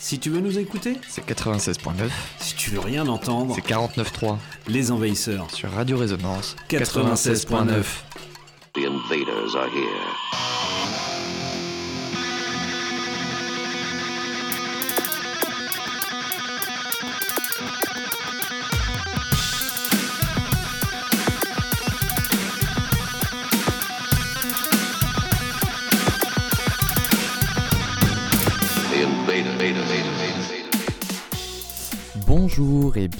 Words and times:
Si 0.00 0.18
tu 0.20 0.30
veux 0.30 0.40
nous 0.40 0.58
écouter, 0.58 0.96
c'est 1.08 1.26
96.9. 1.28 2.08
Si 2.38 2.54
tu 2.54 2.70
veux 2.70 2.80
rien 2.80 3.06
entendre, 3.08 3.54
c'est 3.54 3.66
49.3. 3.66 4.36
Les 4.68 4.92
Envahisseurs 4.92 5.50
sur 5.50 5.70
Radio 5.72 5.98
Résonance 5.98 6.54
96.9. 6.70 7.82
The 8.74 8.84
invaders 8.84 9.56
are 9.56 9.68
here. 9.74 10.57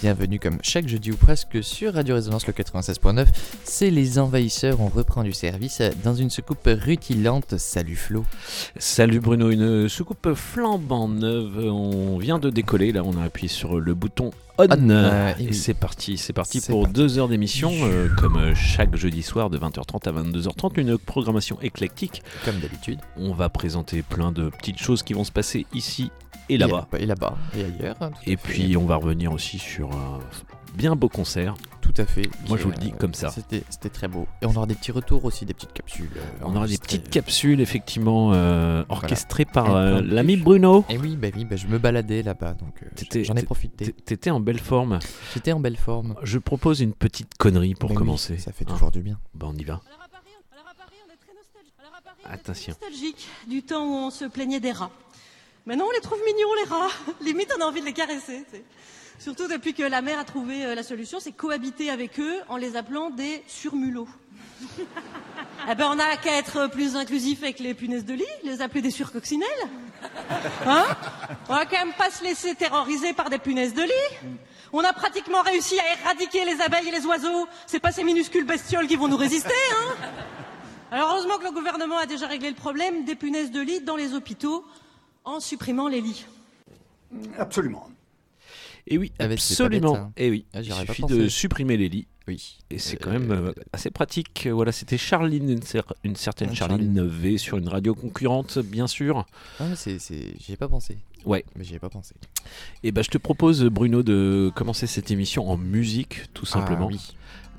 Bienvenue 0.00 0.38
comme 0.38 0.58
chaque 0.62 0.86
jeudi 0.86 1.10
ou 1.10 1.16
presque 1.16 1.62
sur 1.64 1.94
Radio 1.94 2.14
Résonance 2.14 2.46
le 2.46 2.52
96.9. 2.52 3.26
C'est 3.64 3.90
les 3.90 4.20
envahisseurs, 4.20 4.80
on 4.80 4.86
reprend 4.86 5.24
du 5.24 5.32
service 5.32 5.82
dans 6.04 6.14
une 6.14 6.30
soucoupe 6.30 6.68
rutilante. 6.68 7.58
Salut 7.58 7.96
Flo. 7.96 8.24
Salut 8.76 9.18
Bruno, 9.18 9.50
une 9.50 9.88
soucoupe 9.88 10.34
flambant 10.34 11.08
neuve. 11.08 11.58
On 11.64 12.16
vient 12.18 12.38
de 12.38 12.48
décoller, 12.48 12.92
là 12.92 13.02
on 13.04 13.16
a 13.18 13.24
appuyé 13.24 13.48
sur 13.48 13.80
le 13.80 13.94
bouton 13.94 14.30
on, 14.58 14.66
On, 14.70 14.90
euh, 14.90 15.32
et 15.38 15.44
et 15.44 15.46
oui. 15.48 15.54
c'est 15.54 15.74
parti, 15.74 16.16
c'est 16.16 16.32
parti 16.32 16.60
pour 16.60 16.82
parti. 16.82 16.94
deux 16.94 17.18
heures 17.18 17.28
d'émission, 17.28 17.72
euh, 17.72 18.08
comme 18.16 18.54
chaque 18.54 18.94
jeudi 18.94 19.22
soir 19.22 19.50
de 19.50 19.58
20h30 19.58 20.08
à 20.08 20.12
22h30, 20.12 20.80
une 20.80 20.96
programmation 20.98 21.58
éclectique. 21.60 22.22
Comme 22.44 22.58
d'habitude. 22.60 23.00
On 23.16 23.32
va 23.32 23.48
présenter 23.48 24.02
plein 24.02 24.30
de 24.30 24.48
petites 24.50 24.78
choses 24.78 25.02
qui 25.02 25.12
vont 25.12 25.24
se 25.24 25.32
passer 25.32 25.66
ici 25.74 26.10
et 26.48 26.58
là-bas. 26.58 26.88
Et 26.98 27.06
là-bas 27.06 27.36
et 27.56 27.64
ailleurs. 27.64 27.98
tout 27.98 28.04
à 28.04 28.10
Et 28.26 28.36
fait. 28.36 28.36
puis 28.36 28.76
on 28.76 28.86
va 28.86 28.96
revenir 28.96 29.32
aussi 29.32 29.58
sur 29.58 29.92
un 29.92 30.18
bien 30.74 30.94
beau 30.96 31.08
concert. 31.08 31.54
tout 31.80 31.94
à 31.96 32.04
fait. 32.04 32.28
Moi, 32.48 32.58
je 32.58 32.64
vous 32.64 32.70
le 32.70 32.76
dis 32.76 32.92
euh, 32.92 32.96
comme 32.98 33.14
ça. 33.14 33.30
C'était 33.30 33.64
c'était 33.70 33.88
très 33.88 34.06
beau. 34.08 34.26
Et 34.42 34.46
on 34.46 34.50
aura 34.54 34.66
des 34.66 34.74
petits 34.74 34.92
retours 34.92 35.24
aussi, 35.24 35.44
des 35.46 35.54
petites 35.54 35.72
capsules. 35.72 36.10
euh, 36.16 36.44
On 36.44 36.54
aura 36.54 36.66
des 36.68 36.76
petites 36.78 37.08
capsules 37.10 37.60
effectivement 37.60 38.32
euh, 38.34 38.84
orchestrées 38.88 39.46
par 39.46 39.68
Et 39.70 39.74
euh, 39.74 40.02
l'ami. 40.02 40.36
Bruno. 40.36 40.84
Et 40.90 40.98
oui, 40.98 41.16
bah 41.16 41.28
oui, 41.34 41.44
bah 41.46 41.56
je 41.56 41.66
me 41.66 41.78
baladais 41.78 42.22
là-bas, 42.22 42.52
donc 42.54 42.82
euh, 42.82 42.86
T'étais- 42.94 43.24
j'en 43.24 43.34
ai 43.34 43.40
t'é- 43.40 43.46
profité. 43.46 43.92
T'étais 43.92 44.30
en 44.30 44.40
belle 44.40 44.60
forme. 44.60 44.98
J'étais 45.34 45.52
en 45.52 45.60
belle 45.60 45.76
forme. 45.78 46.14
Je 46.22 46.38
propose 46.38 46.80
une 46.80 46.92
petite 46.92 47.34
connerie 47.38 47.74
pour 47.74 47.90
Mais 47.90 47.96
oui, 47.96 47.98
commencer. 48.02 48.36
ça 48.38 48.52
fait 48.52 48.64
Hein. 48.68 48.72
toujours 48.74 48.90
du 48.90 49.00
bien. 49.00 49.18
Bah 49.34 49.46
on 49.50 49.54
y 49.56 49.64
va. 49.64 49.80
Alors 49.86 50.02
à 50.04 50.08
Paris, 50.08 50.26
alors 50.52 50.66
à 50.68 50.74
Paris, 50.74 50.96
on 51.08 51.12
est 51.12 51.16
très 51.16 51.34
nostalgique. 51.34 51.74
Alors 51.80 51.92
à 51.98 52.02
Paris, 52.02 52.16
on 52.24 52.28
est 52.28 52.36
très 52.36 52.50
Attention. 52.52 52.74
nostalgique 52.80 53.26
du 53.48 53.62
temps 53.62 53.84
où 53.84 53.94
on 54.06 54.10
se 54.10 54.26
plaignait 54.26 54.60
des 54.60 54.72
rats. 54.72 54.90
Maintenant, 55.68 55.84
on 55.86 55.90
les 55.90 56.00
trouve 56.00 56.18
mignons, 56.24 56.48
les 56.64 56.70
rats. 56.70 56.88
Limite, 57.20 57.52
on 57.58 57.60
a 57.60 57.66
envie 57.66 57.82
de 57.82 57.84
les 57.84 57.92
caresser. 57.92 58.42
Surtout 59.18 59.48
depuis 59.48 59.74
que 59.74 59.82
la 59.82 60.00
mère 60.00 60.18
a 60.18 60.24
trouvé 60.24 60.64
euh, 60.64 60.74
la 60.74 60.82
solution, 60.82 61.20
c'est 61.20 61.32
cohabiter 61.32 61.90
avec 61.90 62.18
eux 62.18 62.36
en 62.48 62.56
les 62.56 62.74
appelant 62.74 63.10
des 63.10 63.42
surmulots. 63.46 64.08
eh 65.70 65.74
ben, 65.74 65.88
on 65.90 65.96
n'a 65.96 66.16
qu'à 66.16 66.38
être 66.38 66.68
plus 66.68 66.96
inclusif 66.96 67.42
avec 67.42 67.60
les 67.60 67.74
punaises 67.74 68.06
de 68.06 68.14
lit, 68.14 68.24
les 68.44 68.62
appeler 68.62 68.80
des 68.80 68.90
surcoccinelles. 68.90 69.46
Hein? 70.64 70.86
On 71.50 71.54
va 71.54 71.66
quand 71.66 71.84
même 71.84 71.92
pas 71.98 72.08
se 72.08 72.24
laisser 72.24 72.54
terroriser 72.54 73.12
par 73.12 73.28
des 73.28 73.38
punaises 73.38 73.74
de 73.74 73.82
lit. 73.82 74.30
On 74.72 74.80
a 74.80 74.94
pratiquement 74.94 75.42
réussi 75.42 75.78
à 75.78 76.00
éradiquer 76.00 76.46
les 76.46 76.62
abeilles 76.62 76.88
et 76.88 76.92
les 76.92 77.04
oiseaux. 77.04 77.46
C'est 77.66 77.80
pas 77.80 77.92
ces 77.92 78.04
minuscules 78.04 78.46
bestioles 78.46 78.86
qui 78.86 78.96
vont 78.96 79.08
nous 79.08 79.18
résister, 79.18 79.52
hein 79.76 80.06
alors 80.90 81.10
heureusement 81.10 81.36
que 81.36 81.44
le 81.44 81.50
gouvernement 81.50 81.98
a 81.98 82.06
déjà 82.06 82.26
réglé 82.26 82.48
le 82.48 82.54
problème 82.54 83.04
des 83.04 83.14
punaises 83.14 83.50
de 83.50 83.60
lit 83.60 83.80
dans 83.82 83.96
les 83.96 84.14
hôpitaux 84.14 84.64
en 85.28 85.40
supprimant 85.40 85.88
les 85.88 86.00
lits. 86.00 86.24
Absolument. 87.38 87.88
Et 88.86 88.96
oui, 88.96 89.12
Ah 89.18 89.24
absolument. 89.24 89.92
bête, 89.92 90.00
ça. 90.00 90.10
Et 90.16 90.30
oui, 90.30 90.46
Ah, 90.54 90.60
il 90.62 90.72
suffit 90.72 91.02
de 91.04 91.28
supprimer 91.28 91.76
les 91.76 91.88
lits. 91.88 92.06
Oui. 92.26 92.58
Et 92.70 92.78
c'est 92.78 92.96
Euh, 92.96 92.98
quand 93.02 93.10
même 93.10 93.30
euh, 93.30 93.52
assez 93.72 93.90
pratique. 93.90 94.48
Voilà, 94.50 94.72
c'était 94.72 94.96
Charline, 94.98 95.48
une, 95.50 95.58
cer- 95.60 95.82
une 96.04 96.16
certaine 96.16 96.48
Ah, 96.52 96.54
Charline 96.54 97.06
V 97.06 97.38
sur 97.38 97.58
une 97.58 97.68
radio 97.68 97.94
concurrente, 97.94 98.58
bien 98.58 98.86
sûr. 98.86 99.26
Ah, 99.60 99.76
c'est, 99.76 99.98
c'est... 99.98 100.34
J'y 100.38 100.52
ai 100.52 100.56
pas 100.56 100.68
pensé. 100.68 100.98
Ouais. 101.24 101.44
Mais 101.56 101.64
j'y 101.64 101.74
ai 101.74 101.78
pas 101.78 101.88
pensé. 101.90 102.14
Et 102.82 102.92
bah, 102.92 103.02
je 103.02 103.08
te 103.10 103.18
propose, 103.18 103.64
Bruno, 103.64 104.02
de 104.02 104.50
commencer 104.54 104.86
cette 104.86 105.10
émission 105.10 105.50
en 105.50 105.56
musique, 105.58 106.32
tout 106.34 106.46
simplement. 106.46 106.88
Ah, 106.90 106.94
oui. 106.94 107.14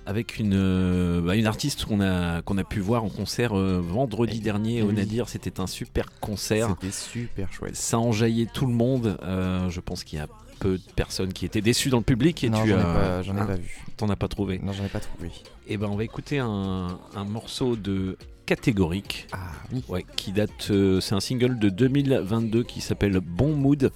Avec 0.10 0.40
une, 0.40 0.54
euh, 0.56 1.22
bah, 1.22 1.36
une 1.36 1.46
artiste 1.46 1.86
qu'on 1.86 2.02
a, 2.02 2.42
qu'on 2.42 2.58
a 2.58 2.64
pu 2.64 2.80
voir 2.80 3.04
en 3.04 3.10
concert 3.10 3.58
euh, 3.58 3.80
vendredi 3.80 4.38
Et- 4.38 4.42
dernier 4.42 4.78
et 4.78 4.82
au 4.82 4.88
oui. 4.88 4.96
Nadir. 4.96 5.30
C'était 5.30 5.60
un 5.60 5.68
super 5.68 6.08
concert. 6.20 6.76
C'était 6.82 6.92
super 6.94 7.54
chouette. 7.54 7.76
Ça 7.76 7.98
a 7.98 8.00
enjaillé 8.00 8.48
tout 8.52 8.66
le 8.66 8.74
monde. 8.74 9.18
Euh, 9.24 9.70
je 9.70 9.80
pense 9.80 10.04
qu'il 10.04 10.18
y 10.18 10.22
a 10.22 10.28
peu 10.60 10.78
de 10.78 10.84
personnes 10.96 11.32
qui 11.32 11.46
étaient 11.46 11.62
déçues 11.62 11.90
dans 11.90 12.00
le 12.00 12.04
public. 12.04 12.44
Et 12.44 12.50
non, 12.50 12.64
tu 12.64 12.70
j'en 12.70 12.78
ai 12.78 12.82
as- 12.82 12.84
pas, 12.84 13.22
j'en 13.22 13.36
ai 13.36 13.46
pas 13.46 13.56
vu. 13.56 13.78
T'en 13.98 14.10
as 14.10 14.16
pas 14.16 14.28
trouvé. 14.28 14.60
Non, 14.62 14.74
j'en 14.74 14.84
ai 14.84 14.90
pas 14.90 15.00
trouvé. 15.00 15.30
Et 15.68 15.78
ben 15.78 15.88
on 15.90 15.96
va 15.96 16.04
écouter 16.04 16.40
un, 16.40 16.98
un 17.16 17.24
morceau 17.26 17.76
de 17.76 18.18
catégorique. 18.48 19.28
Ah 19.32 19.52
oui. 19.72 19.84
Ouais, 19.90 20.06
qui 20.16 20.32
date, 20.32 20.70
euh, 20.72 21.00
c'est 21.00 21.14
un 21.14 21.20
single 21.20 21.60
de 21.60 21.70
2022 21.70 22.64
qui 22.64 22.82
s'appelle 22.82 23.20
Bon 23.20 23.54
Mood, 23.56 23.92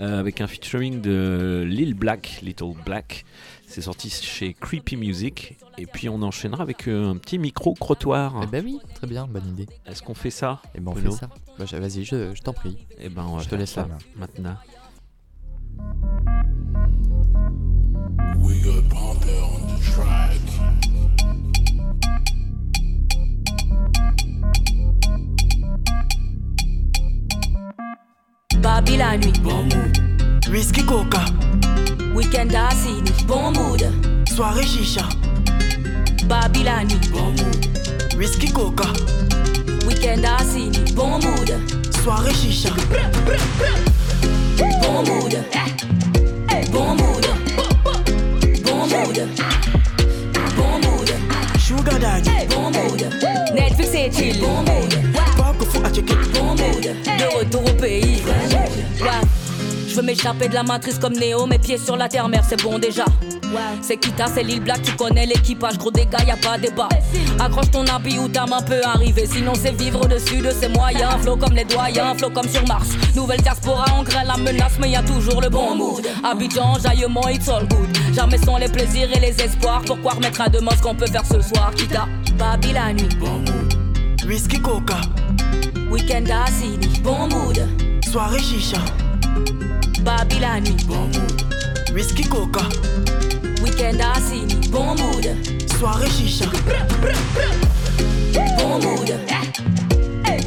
euh, 0.00 0.18
avec 0.18 0.40
un 0.40 0.46
featuring 0.46 1.02
de 1.02 1.64
Lil 1.68 1.92
Black, 1.92 2.40
Little 2.42 2.72
Black. 2.86 3.26
C'est 3.72 3.82
sorti 3.82 4.10
chez 4.10 4.52
Creepy 4.52 4.96
Music. 4.96 5.56
Et 5.78 5.86
puis 5.86 6.08
on 6.08 6.20
enchaînera 6.22 6.64
avec 6.64 6.88
euh, 6.88 7.08
un 7.10 7.16
petit 7.16 7.38
micro-crottoir. 7.38 8.40
Eh 8.42 8.46
ben 8.46 8.64
oui, 8.64 8.80
très 8.96 9.06
bien, 9.06 9.28
bonne 9.28 9.46
idée. 9.46 9.68
Est-ce 9.86 10.02
qu'on 10.02 10.14
fait 10.14 10.30
ça 10.30 10.60
Et 10.74 10.80
ben 10.80 10.90
on 10.90 10.94
Bruno 10.94 11.12
fait 11.12 11.18
ça. 11.18 11.28
Bah, 11.56 11.64
vas-y, 11.78 12.04
je, 12.04 12.34
je 12.34 12.42
t'en 12.42 12.52
prie. 12.52 12.84
Eh 12.98 13.08
ben 13.08 13.24
on 13.24 13.36
va 13.36 13.42
Je 13.44 13.48
te 13.48 13.54
laisse 13.54 13.70
ça 13.70 13.86
main. 13.86 13.98
maintenant. 14.16 14.56
We 18.40 18.60
got 18.64 18.82
Panther 18.90 19.40
on 19.40 19.78
the 19.78 19.80
track. 19.84 20.40
Babi 28.60 28.96
la 28.96 29.16
nuit, 29.16 29.32
Whisky 30.50 30.82
coca, 30.84 31.24
week-end 32.12 32.50
assis, 32.54 33.02
bon 33.26 33.52
mood. 33.52 33.82
soirée 34.28 34.64
chicha. 34.64 35.08
Babi 36.26 36.64
la 36.64 36.82
nuit, 36.84 37.10
Whisky 38.16 38.52
coca, 38.52 38.88
week-end 39.86 40.22
assis, 40.38 40.70
bon 40.94 41.18
mood. 41.20 41.52
soirée 42.02 42.34
chicha. 42.34 42.70
Bon 44.58 45.04
mood, 45.04 45.38
bon 46.72 46.94
mood. 46.96 47.26
Bon 48.64 48.86
mood, 48.86 49.28
bon 50.56 50.78
mood, 50.82 51.10
Sugar 51.58 51.98
daddy, 52.00 52.30
bon 52.48 52.70
mood. 52.72 53.06
Netflix 53.54 53.94
et 53.94 54.10
chill, 54.10 54.40
bon 54.40 54.62
mood. 54.62 54.94
pas 55.36 55.54
que 55.58 55.64
faut 55.64 55.84
à 55.84 55.92
checker. 55.92 56.14
Bon 56.34 56.56
mood, 56.56 56.82
de 56.82 57.38
retour 57.38 57.62
au 57.64 57.74
pays. 57.74 58.22
Ouais. 59.00 59.39
Je 59.90 59.96
veux 59.96 60.02
m'échapper 60.02 60.46
de 60.46 60.54
la 60.54 60.62
matrice 60.62 61.00
comme 61.00 61.14
Néo, 61.14 61.46
mes 61.46 61.58
pieds 61.58 61.76
sur 61.76 61.96
la 61.96 62.08
terre, 62.08 62.28
mère, 62.28 62.44
c'est 62.48 62.62
bon 62.62 62.78
déjà. 62.78 63.04
C'est 63.82 63.96
Kita, 63.96 64.26
c'est 64.32 64.44
Lil 64.44 64.60
Black, 64.60 64.82
tu 64.82 64.92
connais 64.92 65.26
l'équipage, 65.26 65.78
gros 65.78 65.90
dégâts, 65.90 66.24
y 66.24 66.30
a 66.30 66.36
pas 66.36 66.56
débat. 66.58 66.88
Accroche 67.40 67.72
ton 67.72 67.84
habit 67.86 68.20
ou 68.20 68.28
ta 68.28 68.46
main 68.46 68.62
peut 68.62 68.80
arriver, 68.84 69.26
sinon 69.26 69.52
c'est 69.60 69.72
vivre 69.76 70.02
au-dessus 70.02 70.38
de 70.42 70.50
ses 70.50 70.68
moyens. 70.68 71.14
Flow 71.22 71.36
comme 71.36 71.54
les 71.54 71.64
doyens, 71.64 72.14
flow 72.16 72.30
comme 72.30 72.48
sur 72.48 72.64
Mars. 72.68 72.90
Nouvelle 73.16 73.40
diaspora, 73.40 73.84
on 73.98 74.04
crée 74.04 74.24
la 74.24 74.36
menace, 74.36 74.74
mais 74.80 74.90
y 74.90 74.96
a 74.96 75.02
toujours 75.02 75.40
le 75.40 75.48
bon 75.48 75.74
mood. 75.74 76.06
Abidjan, 76.22 76.78
jaillement, 76.78 77.28
it's 77.28 77.48
all 77.48 77.66
good. 77.66 77.88
Jamais 78.14 78.38
sans 78.38 78.58
les 78.58 78.68
plaisirs 78.68 79.08
et 79.12 79.18
les 79.18 79.42
espoirs. 79.42 79.82
Pourquoi 79.84 80.12
remettre 80.12 80.40
à 80.40 80.48
demain 80.48 80.70
ce 80.76 80.82
qu'on 80.82 80.94
peut 80.94 81.10
faire 81.10 81.24
ce 81.26 81.40
soir, 81.40 81.72
Kita? 81.74 82.06
Babi 82.38 82.72
la 82.72 82.92
nuit, 82.92 83.08
Whisky 84.24 84.60
coca, 84.60 85.00
week-end 85.90 86.26
assis, 86.46 86.78
bon 87.02 87.26
mood. 87.26 87.66
soirée 88.08 88.38
chicha. 88.38 88.78
Babi 90.02 90.38
la 90.38 90.60
nuit, 90.60 90.86
Whisky 91.94 92.22
coca, 92.28 92.62
week-end 93.62 93.98
bon 94.70 94.94
mood. 94.96 95.28
soirée 95.78 96.08
chicha. 96.08 96.46
Bon 98.58 98.78
mood, 98.78 99.12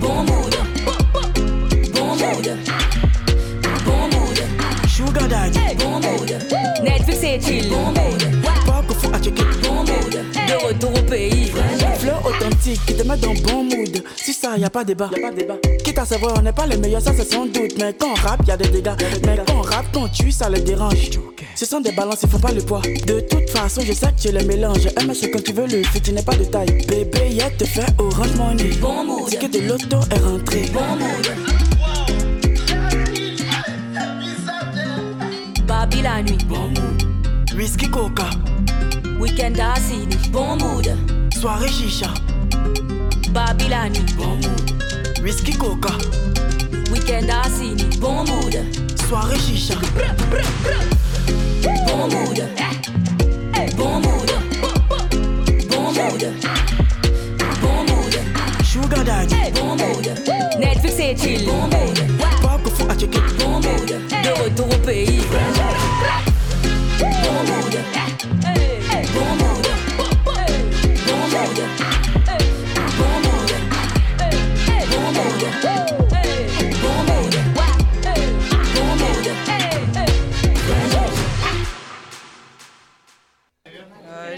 bon 0.01 0.23
mood, 0.23 0.55
bon 1.93 2.15
mood, 2.15 2.57
bon 3.85 4.07
mood, 4.11 4.39
Sugar 4.87 5.27
daddy, 5.27 5.59
bon 5.77 5.99
mood. 5.99 6.37
Netflix 6.83 7.23
et 7.23 7.39
chill, 7.39 7.69
bon 7.69 7.87
mood, 7.87 8.23
De 10.53 10.67
retour 10.67 10.91
au 10.91 11.01
pays, 11.01 11.51
Flow 11.97 12.29
authentique 12.29 12.79
qui 12.85 12.95
te 12.95 13.01
met 13.01 13.17
dans 13.17 13.33
bon 13.33 13.63
mood. 13.63 14.03
Si 14.15 14.33
ça, 14.33 14.55
y 14.55 14.63
a 14.63 14.69
pas 14.69 14.83
débat. 14.83 15.09
Y 15.11 15.19
a 15.19 15.29
pas 15.29 15.33
débat. 15.35 15.55
Quitte 15.83 15.97
à 15.97 16.05
savoir, 16.05 16.35
on 16.37 16.43
n'est 16.43 16.51
pas 16.51 16.67
les 16.67 16.77
meilleurs, 16.77 17.01
ça 17.01 17.11
c'est 17.17 17.33
sans 17.33 17.47
doute. 17.47 17.73
Mais 17.79 17.95
quand 17.99 18.11
on 18.11 18.13
rappe, 18.13 18.45
y 18.47 18.51
a 18.51 18.57
des 18.57 18.69
dégâts. 18.69 18.91
Mais 19.25 19.39
quand 19.47 19.55
on 19.55 19.61
rappe, 19.61 19.87
quand 19.91 20.07
tue, 20.09 20.31
ça 20.31 20.49
les 20.49 20.61
dérange. 20.61 21.09
Ce 21.55 21.65
sont 21.65 21.81
des 21.81 21.91
balances, 21.91 22.19
ils 22.21 22.29
font 22.29 22.37
pas 22.37 22.51
le 22.51 22.61
poids. 22.61 22.81
De 23.07 23.19
toute 23.21 23.49
façon, 23.49 23.81
je 23.81 23.93
sais 23.93 24.11
que 24.15 24.21
tu 24.21 24.31
les 24.31 24.43
mélanges. 24.43 24.85
MS, 25.07 25.15
c'est 25.21 25.31
quand 25.31 25.43
tu 25.43 25.53
veux 25.53 25.65
le 25.65 25.81
fit, 25.83 26.01
tu 26.01 26.11
n'es 26.11 26.21
pas 26.21 26.35
de 26.35 26.43
taille. 26.43 26.85
Bébé, 26.87 27.31
y'a 27.31 27.49
te 27.49 27.65
fait 27.65 27.87
orange 27.97 28.35
money. 28.35 28.69
bon 28.79 29.03
mood, 29.05 29.29
Ticket 29.29 29.49
de 29.49 29.67
l'auto 29.67 29.97
est 30.11 30.19
rentré. 30.19 30.65
bon 30.71 30.95
mood. 30.97 31.63
la 36.03 36.21
nuit. 36.21 36.37
Whisky 37.55 37.87
coca, 37.89 38.29
Week-end 39.23 39.53
à 39.57 39.79
Sydney. 39.79 40.17
Bon 40.31 40.57
mood. 40.57 40.85
soirée 41.39 41.69
chicha. 41.69 42.13
Babi 43.31 43.69
la 43.69 43.87
nuit. 43.87 44.03
Whisky 45.23 45.53
coca, 45.53 45.93
Week-end 46.91 47.29
à 47.29 47.47
Sydney. 47.47 47.85
Bon 48.01 48.25
mood. 48.25 48.57
soirée 49.07 49.39
chicha. 49.39 49.75
Bon 51.87 52.09
mood. 52.09 52.43
Bon 53.77 53.99
mood. 54.01 54.31
Bon 55.69 55.93
mood. 55.93 56.23
Bon 57.61 57.83
mood. 57.87 58.15
Sugar 58.65 59.05
daddy, 59.05 59.35
Bon 59.55 59.77
mood. 59.77 60.07
Netflix 60.59 60.99
et 60.99 61.15
chill. 61.15 61.45
Bon 61.45 61.61
mood. 61.61 61.97
pas 62.41 62.59
que 62.61 62.69
faut 62.69 62.91
à 62.91 62.93
checker. 62.99 63.21
Bon 63.39 63.61
mood. 63.61 63.87
De 63.87 64.43
retour 64.43 64.67
au 64.67 64.79
pays. 64.85 65.21
Bon 65.31 65.39
mood. 65.55 65.73
Bon 69.13 69.43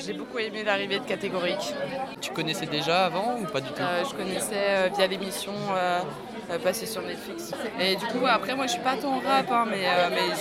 J'ai 0.06 0.14
beaucoup 0.14 0.38
aimé 0.38 0.64
l'arrivée 0.64 1.00
de 1.00 1.06
catégorique. 1.06 1.74
Tu 2.22 2.30
connaissais 2.32 2.68
déjà 2.68 3.06
avant 3.06 3.38
ou 3.42 3.46
pas 3.46 3.60
du 3.60 3.70
tout? 3.70 3.82
Euh, 3.82 4.04
je 4.08 4.14
connaissais 4.14 4.54
euh, 4.54 4.90
via 4.96 5.08
l'émission 5.08 5.54
euh, 5.76 6.02
passée 6.64 6.86
sur 6.86 7.02
Netflix. 7.02 7.52
Et 7.80 7.96
du 7.96 8.06
coup, 8.06 8.26
après, 8.28 8.54
moi, 8.56 8.68
je 8.68 8.74
suis 8.74 8.82
pas 8.82 8.98
tant 8.98 9.20
rap, 9.20 9.50
hein, 9.52 9.66
mais, 9.68 9.84
mais 10.12 10.36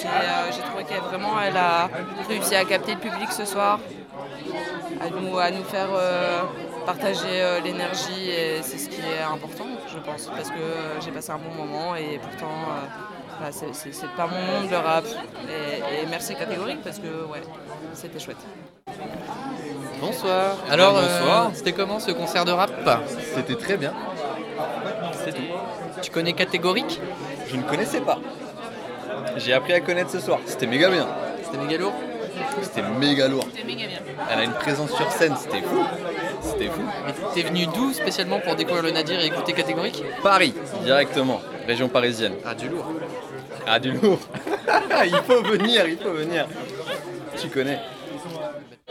j'ai 0.53 0.63
trouvé 0.63 0.85
qu'elle 0.85 1.01
vraiment, 1.01 1.41
elle 1.41 1.57
a 1.57 1.89
réussi 2.29 2.55
à 2.55 2.65
capter 2.65 2.93
le 2.93 3.01
public 3.01 3.33
ce 3.33 3.47
soir, 3.47 3.81
à 5.01 5.09
nous, 5.09 5.39
à 5.39 5.51
nous 5.51 5.65
faire 5.65 5.89
partager 6.85 7.61
l'énergie, 7.65 8.29
et 8.29 8.63
c'est 8.63 8.77
ce 8.77 8.91
qui 8.91 9.01
est 9.01 9.23
important, 9.23 9.67
je 9.89 9.99
pense, 9.99 10.27
parce 10.27 10.51
que 10.51 11.01
j'ai 11.03 11.11
passé 11.11 11.31
un 11.31 11.39
bon 11.39 11.55
moment 11.65 11.97
et 11.97 12.19
pourtant. 12.19 12.53
bah, 13.41 13.51
c'est 13.51 14.17
pas 14.17 14.27
mon 14.27 14.61
monde 14.61 14.71
le 14.71 14.77
rap 14.77 15.05
et, 15.49 16.03
et 16.03 16.07
merci 16.09 16.35
catégorique 16.35 16.83
parce 16.83 16.99
que 16.99 17.09
ouais 17.31 17.43
c'était 17.93 18.19
chouette. 18.19 18.37
Bonsoir. 20.01 20.57
Alors, 20.71 20.95
bonsoir. 20.95 21.47
euh, 21.47 21.51
c'était 21.55 21.73
comment 21.73 22.01
ce 22.01 22.11
concert 22.11 22.45
de 22.45 22.53
rap 22.53 22.71
C'était 23.35 23.55
très 23.55 23.77
bien. 23.77 23.93
C'est 25.25 25.33
tout. 25.33 25.43
Tu 26.03 26.11
connais 26.11 26.33
catégorique 26.33 27.01
Je 27.49 27.57
ne 27.57 27.63
connaissais 27.63 28.01
pas. 28.01 28.19
J'ai 29.37 29.53
appris 29.53 29.73
à 29.73 29.81
connaître 29.81 30.11
ce 30.11 30.21
soir. 30.21 30.39
C'était 30.47 30.67
méga 30.67 30.91
bien. 30.91 31.09
C'était 31.43 31.59
méga 31.59 31.79
lourd 31.79 31.95
C'était 32.63 32.83
méga 32.83 33.29
lourd. 33.29 33.47
Elle 34.31 34.39
a 34.39 34.45
une 34.45 34.53
présence 34.53 34.93
sur 34.93 35.11
scène, 35.11 35.35
c'était 35.39 35.63
fou. 35.63 35.85
C'était 36.43 36.69
fou. 36.69 36.83
Mais 37.07 37.13
t'es 37.35 37.43
venu 37.43 37.67
d'où 37.67 37.93
spécialement 37.93 38.41
pour 38.41 38.55
découvrir 38.55 38.83
le 38.83 38.91
Nadir 38.91 39.21
et 39.21 39.27
écouter 39.27 39.53
catégorique 39.53 40.03
Paris, 40.23 40.55
directement. 40.83 41.41
Région 41.67 41.89
parisienne. 41.89 42.35
Ah, 42.45 42.55
du 42.55 42.69
lourd. 42.69 42.85
Ah, 43.67 43.79
du 43.79 43.93
lourd. 43.93 44.19
il 45.07 45.17
faut 45.27 45.43
venir, 45.43 45.87
il 45.89 45.97
faut 45.99 46.13
venir. 46.13 46.47
Tu 47.41 47.49
connais. 47.49 47.79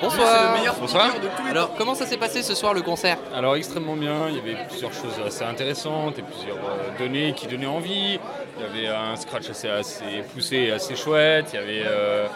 Bonsoir. 0.01 0.57
Bonsoir. 0.79 1.11
Alors, 1.49 1.75
comment 1.75 1.95
ça 1.95 2.05
s'est 2.05 2.17
passé 2.17 2.41
ce 2.43 2.55
soir 2.55 2.73
le 2.73 2.81
concert 2.81 3.17
Alors 3.33 3.55
extrêmement 3.55 3.95
bien, 3.95 4.27
il 4.29 4.35
y 4.35 4.39
avait 4.39 4.65
plusieurs 4.67 4.93
choses 4.93 5.19
assez 5.25 5.43
intéressantes 5.43 6.19
et 6.19 6.23
plusieurs 6.23 6.57
euh, 6.57 6.97
données 6.97 7.33
qui 7.33 7.47
donnaient 7.47 7.65
envie. 7.65 8.19
Il 8.57 8.61
y 8.61 8.65
avait 8.65 8.87
un 8.87 9.15
scratch 9.15 9.49
assez, 9.49 9.69
assez 9.69 10.23
poussé 10.33 10.57
et 10.57 10.71
assez 10.71 10.95
chouette. 10.95 11.47
Il 11.53 11.55
y 11.55 11.59
avait 11.59 11.83
euh, 11.85 12.27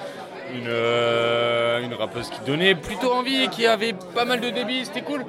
une, 0.53 0.67
euh, 0.67 1.83
une 1.83 1.93
rappeuse 1.93 2.29
qui 2.29 2.39
donnait 2.45 2.75
plutôt 2.75 3.11
envie 3.11 3.43
et 3.43 3.47
qui 3.49 3.67
avait 3.67 3.93
pas 4.15 4.25
mal 4.25 4.39
de 4.39 4.49
débit, 4.49 4.85
c'était 4.85 5.01
cool. 5.01 5.25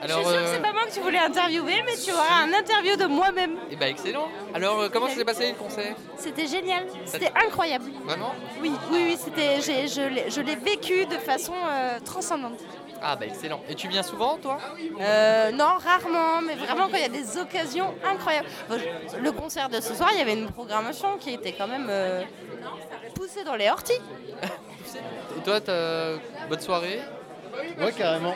Alors, 0.00 0.18
je 0.18 0.24
suis 0.24 0.32
sûre 0.32 0.40
que 0.42 0.46
euh, 0.46 0.54
c'est 0.54 0.62
pas 0.62 0.72
moi 0.72 0.82
que 0.86 0.92
tu 0.92 1.00
voulais 1.00 1.18
interviewer, 1.18 1.82
mais 1.84 1.96
tu 1.96 2.12
auras 2.12 2.42
un 2.44 2.52
interview 2.52 2.96
de 2.96 3.06
moi-même. 3.06 3.56
Eh 3.70 3.76
ben 3.76 3.86
excellent. 3.88 4.28
Alors, 4.54 4.78
euh, 4.80 4.88
comment 4.92 5.08
ça 5.08 5.14
s'est 5.16 5.24
passé 5.24 5.48
le 5.48 5.54
concert? 5.54 5.94
C'était 6.16 6.46
génial, 6.46 6.86
c'était 7.04 7.32
incroyable. 7.44 7.90
Vraiment? 8.04 8.34
Oui, 8.60 8.72
oui, 8.92 9.02
oui, 9.06 9.18
c'était, 9.22 9.60
je 9.60 10.40
l'ai- 10.40 10.56
vécu 10.56 11.06
de 11.06 11.16
façon 11.16 11.54
euh, 11.54 11.98
transcendante. 12.04 12.58
Ah 13.00 13.14
bah 13.16 13.26
excellent. 13.26 13.60
Et 13.68 13.74
tu 13.76 13.86
viens 13.88 14.02
souvent 14.02 14.38
toi? 14.38 14.58
Euh, 15.00 15.50
non, 15.52 15.76
rarement, 15.78 16.40
mais 16.44 16.54
vraiment 16.54 16.88
quand 16.88 16.96
il 16.96 17.02
y 17.02 17.04
a 17.04 17.08
des 17.08 17.38
occasions 17.38 17.94
incroyables. 18.04 18.48
Le 19.20 19.30
concert 19.32 19.68
de 19.68 19.80
ce 19.80 19.94
soir, 19.94 20.10
il 20.12 20.18
y 20.18 20.22
avait 20.22 20.32
une 20.34 20.50
programmation 20.50 21.16
qui 21.18 21.30
était 21.32 21.52
quand 21.52 21.68
même 21.68 21.86
euh, 21.88 22.22
poussée 23.14 23.44
dans 23.44 23.54
les 23.54 23.68
orties. 23.68 24.00
Et 25.38 25.40
toi, 25.44 25.60
t'as 25.60 26.16
bonne 26.48 26.60
soirée? 26.60 27.00
Ouais, 27.80 27.92
carrément, 27.96 28.34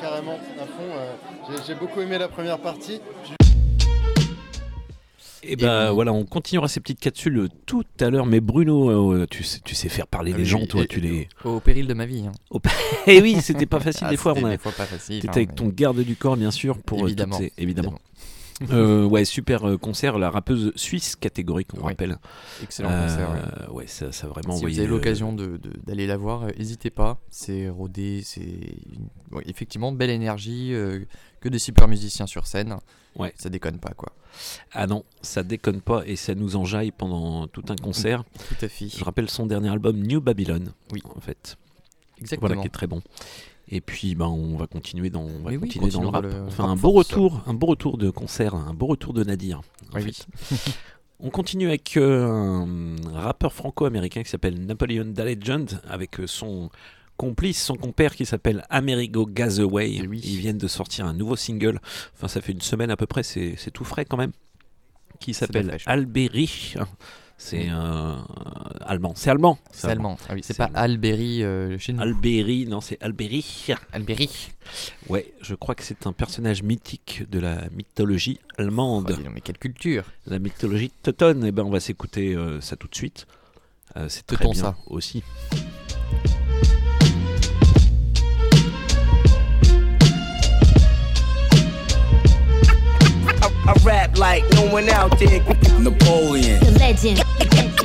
carrément, 0.00 0.38
à 0.60 0.66
fond. 0.66 0.82
euh, 0.96 1.12
j'ai- 1.50 1.62
J'ai 1.66 1.74
beaucoup 1.74 2.00
aimé 2.00 2.18
la 2.18 2.28
première 2.28 2.58
partie. 2.58 3.00
Et 5.46 5.56
ben 5.56 5.90
voilà, 5.92 6.10
on 6.14 6.24
continuera 6.24 6.68
ces 6.68 6.80
petites 6.80 7.00
capsules 7.00 7.48
tout 7.66 7.84
à 8.00 8.08
l'heure. 8.08 8.24
Mais 8.24 8.40
Bruno, 8.40 9.12
euh, 9.12 9.26
tu, 9.30 9.42
sais, 9.44 9.60
tu 9.62 9.74
sais 9.74 9.90
faire 9.90 10.06
parler 10.06 10.30
Ah 10.34 10.38
les 10.38 10.44
oui, 10.44 10.48
gens, 10.48 10.64
toi, 10.64 10.84
et- 10.84 10.86
tu 10.86 11.00
les. 11.00 11.28
Au 11.44 11.60
péril 11.60 11.86
de 11.86 11.92
ma 11.92 12.06
vie. 12.06 12.24
hein. 12.26 12.32
Au 12.48 12.60
pa- 12.60 12.70
Eh 13.06 13.20
oui, 13.20 13.36
c'était 13.42 13.66
pas 13.66 13.78
facile 13.80 14.06
Ah, 14.06 14.10
des 14.10 14.16
fois. 14.16 14.32
c'était 14.34 14.46
On 14.46 14.48
a... 14.48 14.52
des 14.52 14.58
fois 14.58 14.72
pas 14.72 14.86
facile, 14.86 15.16
T'étais 15.20 15.28
hein, 15.28 15.32
avec 15.36 15.48
mais- 15.50 15.54
ton 15.56 15.68
garde 15.68 16.00
du 16.00 16.16
corps, 16.16 16.38
bien 16.38 16.50
sûr, 16.50 16.78
pour 16.78 17.02
euh, 17.02 17.06
Évidemment, 17.08 17.38
évidemment. 17.58 17.98
Euh, 18.70 19.04
ouais, 19.04 19.24
super 19.24 19.68
euh, 19.68 19.76
concert, 19.76 20.16
la 20.18 20.30
rappeuse 20.30 20.72
suisse 20.76 21.16
catégorique, 21.16 21.68
on 21.76 21.82
rappelle. 21.82 22.18
Excellent 22.62 22.88
concert, 22.88 23.30
Euh, 23.32 23.72
ouais, 23.72 23.86
ça, 23.88 24.06
vraiment 24.28 24.56
Si 24.56 24.64
vous 24.64 24.78
avez 24.78 24.86
l'occasion 24.88 25.32
de- 25.32 25.56
de- 25.56 25.72
d'aller 25.84 26.06
la 26.06 26.16
voir, 26.16 26.46
n'hésitez 26.56 26.90
pas. 26.90 27.18
C'est 27.30 27.68
rodé, 27.68 28.22
c'est 28.24 28.76
effectivement 29.46 29.90
belle 29.90 30.10
énergie, 30.10 30.72
euh, 30.72 31.00
que 31.40 31.48
des 31.48 31.58
super 31.58 31.88
musiciens 31.88 32.26
sur 32.28 32.46
scène. 32.46 32.76
Ouais. 33.16 33.32
Ça 33.36 33.48
déconne 33.50 33.78
pas 33.78 33.90
quoi. 33.90 34.12
Ah 34.72 34.86
non, 34.86 35.04
ça 35.22 35.42
déconne 35.42 35.80
pas 35.80 36.02
et 36.06 36.16
ça 36.16 36.34
nous 36.34 36.56
enjaille 36.56 36.90
pendant 36.92 37.46
tout 37.48 37.64
un 37.68 37.76
concert. 37.76 38.24
Tout 38.48 38.64
à 38.64 38.68
fait. 38.68 38.88
Je 38.88 39.04
rappelle 39.04 39.30
son 39.30 39.46
dernier 39.46 39.68
album 39.70 39.96
New 40.00 40.20
Babylon. 40.20 40.72
Oui. 40.92 41.02
En 41.16 41.20
fait. 41.20 41.56
Exactement. 42.18 42.48
Voilà 42.48 42.62
qui 42.62 42.66
est 42.68 42.70
très 42.70 42.86
bon. 42.86 43.02
Et 43.74 43.80
puis 43.80 44.14
ben 44.14 44.26
on 44.26 44.56
va 44.56 44.68
continuer 44.68 45.10
dans, 45.10 45.22
on 45.24 45.42
va 45.42 45.50
Mais 45.50 45.56
oui, 45.56 45.68
continuer 45.68 45.90
dans 45.90 46.02
le 46.02 46.08
rap. 46.08 46.22
le 46.24 46.44
un 46.60 46.76
beau 46.76 46.92
retour, 46.92 47.42
un 47.46 47.54
beau 47.54 47.66
retour 47.66 47.98
de 47.98 48.08
concert, 48.08 48.54
un 48.54 48.72
beau 48.72 48.86
retour 48.86 49.12
de 49.12 49.24
Nadir. 49.24 49.62
en 49.92 49.96
Oui, 49.96 50.12
fait. 50.12 50.26
On 51.18 51.30
continue 51.30 51.66
avec 51.66 51.96
euh, 51.96 52.24
un 52.24 52.96
rappeur 53.18 53.52
franco-américain 53.52 54.22
qui 54.22 54.30
s'appelle 54.30 54.64
Napoleon 54.64 55.06
Da 55.06 55.24
Legend 55.24 55.80
avec 55.88 56.20
euh, 56.20 56.26
son 56.28 56.70
complice, 57.16 57.62
son 57.64 57.74
compère 57.74 58.14
qui 58.14 58.26
s'appelle 58.26 58.64
Amerigo 58.70 59.26
Gazaway. 59.26 59.90
Ils 59.92 60.38
viennent 60.38 60.58
de 60.58 60.68
sortir 60.68 61.06
un 61.06 61.12
nouveau 61.12 61.34
single. 61.36 61.80
Enfin, 62.14 62.28
ça 62.28 62.40
fait 62.40 62.52
une 62.52 62.60
semaine 62.60 62.90
à 62.90 62.96
peu 62.96 63.06
près, 63.06 63.22
c'est 63.24 63.56
tout 63.72 63.84
frais 63.84 64.04
quand 64.04 64.16
même. 64.16 64.32
Qui 65.18 65.34
s'appelle. 65.34 65.78
Alberi. 65.86 66.74
C'est 67.36 67.68
euh, 67.68 68.14
allemand. 68.80 69.12
C'est 69.16 69.30
allemand. 69.30 69.58
C'est 69.72 69.88
allemand. 69.88 70.16
Ah 70.28 70.34
oui, 70.34 70.40
c'est 70.42 70.56
pas 70.56 70.70
Alberi 70.74 71.42
euh, 71.42 71.78
chez 71.78 71.92
nous. 71.92 72.00
Alberi, 72.00 72.66
non, 72.66 72.80
c'est 72.80 73.02
Alberi. 73.02 73.66
Alberi. 73.92 74.30
Ouais, 75.08 75.34
je 75.40 75.54
crois 75.54 75.74
que 75.74 75.82
c'est 75.82 76.06
un 76.06 76.12
personnage 76.12 76.62
mythique 76.62 77.24
de 77.30 77.40
la 77.40 77.68
mythologie 77.70 78.38
allemande. 78.56 79.16
Oh, 79.18 79.28
mais 79.32 79.40
quelle 79.40 79.58
culture 79.58 80.04
La 80.26 80.38
mythologie 80.38 80.90
teutonne. 81.02 81.44
Et 81.44 81.52
ben, 81.52 81.64
on 81.64 81.70
va 81.70 81.80
s'écouter 81.80 82.34
euh, 82.34 82.60
ça 82.60 82.76
tout 82.76 82.88
de 82.88 82.94
suite. 82.94 83.26
Euh, 83.96 84.08
c'est 84.08 84.26
très 84.26 84.44
bien 84.44 84.54
ça. 84.54 84.76
aussi. 84.86 85.22
I, 93.66 93.70
I 93.70 93.84
rap 93.84 94.18
like 94.18 94.44
no 94.52 94.66
one 94.70 94.88
out 94.88 95.18
there. 95.18 95.40
Napoleon. 95.78 96.60
The 96.64 96.76
legend. 96.78 97.18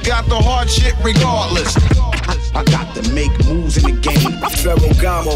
Got 0.03 0.27
the 0.27 0.35
hard 0.35 0.69
shit 0.69 0.95
regardless. 1.03 1.75
I, 1.97 2.59
I 2.59 2.63
got 2.65 2.95
to 2.95 3.13
make 3.13 3.31
moves 3.45 3.77
in 3.77 3.95
the 3.95 4.01
game. 4.01 4.39
Ferragamo. 4.59 5.35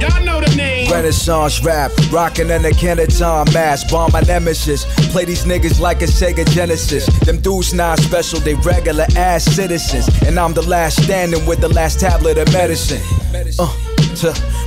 Y'all 0.00 0.24
know 0.24 0.40
the 0.40 0.54
name. 0.56 0.90
Renaissance 0.90 1.62
rap, 1.62 1.90
rockin' 2.10 2.50
an 2.50 2.62
Akhenaton 2.62 3.52
mask, 3.52 3.90
bomb 3.90 4.10
my 4.12 4.20
nemesis. 4.22 4.84
Play 5.12 5.24
these 5.24 5.44
niggas 5.44 5.80
like 5.80 6.02
a 6.02 6.06
Sega 6.06 6.48
Genesis. 6.50 7.06
Them 7.20 7.40
dudes 7.40 7.74
not 7.74 7.98
special, 7.98 8.40
they 8.40 8.54
regular 8.54 9.06
ass 9.16 9.44
citizens. 9.44 10.08
And 10.22 10.38
I'm 10.38 10.54
the 10.54 10.62
last 10.62 11.02
standing 11.02 11.46
with 11.46 11.60
the 11.60 11.68
last 11.68 12.00
tablet 12.00 12.38
of 12.38 12.52
medicine. 12.52 13.00
Uh. 13.58 13.99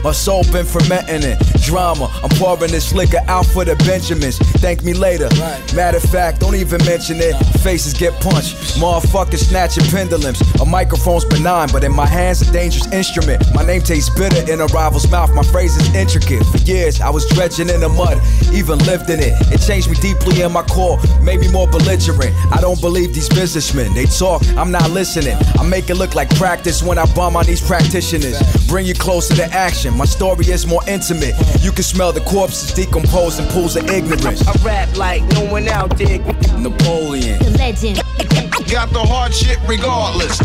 My 0.03 0.11
soul 0.11 0.43
been 0.51 0.65
fermenting 0.65 1.23
it. 1.23 1.39
Drama, 1.61 2.11
I'm 2.23 2.29
pouring 2.37 2.71
this 2.71 2.93
liquor 2.93 3.21
out 3.27 3.45
for 3.45 3.63
the 3.65 3.75
Benjamins. 3.87 4.37
Thank 4.59 4.83
me 4.83 4.93
later. 4.93 5.29
Matter 5.75 5.97
of 5.97 6.03
fact, 6.03 6.39
don't 6.41 6.55
even 6.55 6.83
mention 6.85 7.17
it. 7.19 7.33
Faces 7.63 7.93
get 7.93 8.13
punched. 8.21 8.55
Motherfuckers 8.79 9.49
snatching 9.49 9.85
pendulums. 9.85 10.41
A 10.59 10.65
microphone's 10.65 11.25
benign, 11.25 11.69
but 11.71 11.83
in 11.83 11.93
my 11.93 12.05
hands, 12.05 12.41
a 12.41 12.51
dangerous 12.51 12.91
instrument. 12.91 13.43
My 13.53 13.65
name 13.65 13.81
tastes 13.81 14.09
bitter 14.17 14.51
in 14.51 14.59
a 14.61 14.65
rival's 14.67 15.09
mouth. 15.09 15.33
My 15.33 15.43
phrase 15.43 15.75
is 15.77 15.93
intricate. 15.95 16.45
For 16.45 16.57
years, 16.59 17.01
I 17.01 17.09
was 17.09 17.25
dredging 17.29 17.69
in 17.69 17.79
the 17.79 17.89
mud, 17.89 18.21
even 18.53 18.79
lived 18.79 19.09
in 19.09 19.19
it. 19.19 19.33
It 19.53 19.59
changed 19.59 19.89
me 19.89 19.95
deeply 19.97 20.41
in 20.41 20.51
my 20.51 20.63
core, 20.63 20.99
made 21.21 21.39
me 21.39 21.51
more 21.51 21.67
belligerent. 21.67 22.35
I 22.51 22.59
don't 22.59 22.79
believe 22.81 23.13
these 23.13 23.29
businessmen. 23.29 23.93
They 23.93 24.05
talk, 24.05 24.41
I'm 24.57 24.71
not 24.71 24.89
listening. 24.91 25.37
I 25.59 25.63
make 25.63 25.89
it 25.89 25.95
look 25.95 26.15
like 26.15 26.29
practice 26.35 26.83
when 26.83 26.97
I 26.97 27.05
bum 27.13 27.35
on 27.35 27.45
these 27.45 27.61
practitioners. 27.61 28.37
Bring 28.67 28.85
you 28.85 28.93
closer 28.93 29.32
to 29.35 29.45
action. 29.53 29.95
My 29.97 30.05
story 30.05 30.45
is 30.45 30.65
more 30.67 30.81
intimate. 30.87 31.35
You 31.61 31.71
can 31.71 31.83
smell 31.83 32.11
the 32.11 32.21
corpses 32.21 32.73
decomposing 32.73 33.47
pools 33.47 33.75
of 33.75 33.89
ignorance. 33.89 34.45
I 34.47 34.53
rap 34.63 34.95
like 34.97 35.23
no 35.33 35.45
one 35.45 35.67
out 35.67 35.97
there. 35.97 36.19
Napoleon. 36.57 37.39
The 37.39 37.55
legend. 37.57 37.97
Got 38.71 38.89
the 38.91 38.99
hard 38.99 39.33
shit 39.33 39.59
regardless. 39.67 40.39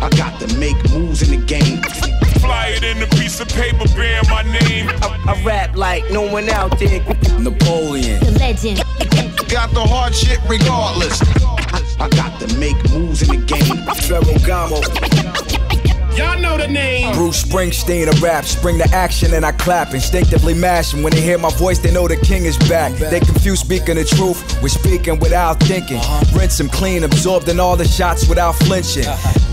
I 0.00 0.08
got 0.10 0.40
to 0.40 0.58
make 0.58 0.76
moves 0.90 1.22
in 1.22 1.40
the 1.40 1.46
game. 1.46 1.82
Fly 2.40 2.74
it 2.76 2.84
in 2.84 3.02
a 3.02 3.06
piece 3.16 3.40
of 3.40 3.48
paper 3.48 3.86
bearing 3.94 4.28
my 4.28 4.42
name. 4.42 4.88
I, 5.02 5.18
I 5.28 5.42
rap 5.44 5.76
like 5.76 6.04
no 6.10 6.22
one 6.22 6.48
out 6.48 6.78
there. 6.78 7.00
Napoleon. 7.38 8.20
The 8.24 8.36
legend. 8.38 8.78
Got 9.48 9.70
the 9.72 9.80
hard 9.80 10.14
shit 10.14 10.40
regardless. 10.48 11.20
I 12.00 12.08
got 12.10 12.40
to 12.40 12.58
make 12.58 12.76
moves 12.90 13.22
in 13.22 13.40
the 13.40 13.46
game. 13.46 13.84
Ferragamo. 14.06 15.73
Y'all 16.16 16.38
know 16.38 16.56
the 16.56 16.68
name. 16.68 17.12
Bruce 17.14 17.42
Springsteen 17.42 18.08
of 18.08 18.22
rap, 18.22 18.44
spring 18.44 18.78
to 18.78 18.88
action 18.94 19.34
and 19.34 19.44
I 19.44 19.50
clap, 19.50 19.94
instinctively 19.94 20.54
mashing. 20.54 21.02
When 21.02 21.12
they 21.12 21.20
hear 21.20 21.38
my 21.38 21.50
voice, 21.50 21.80
they 21.80 21.90
know 21.90 22.06
the 22.06 22.16
king 22.16 22.44
is 22.44 22.56
back. 22.68 22.92
They 22.92 23.18
confuse 23.18 23.60
speaking 23.60 23.96
the 23.96 24.04
truth 24.04 24.62
with 24.62 24.70
speaking 24.70 25.18
without 25.18 25.58
thinking. 25.60 26.00
Rinse 26.32 26.58
them 26.58 26.68
clean, 26.68 27.02
absorbed 27.02 27.48
in 27.48 27.58
all 27.58 27.76
the 27.76 27.86
shots 27.86 28.28
without 28.28 28.52
flinching. 28.52 29.04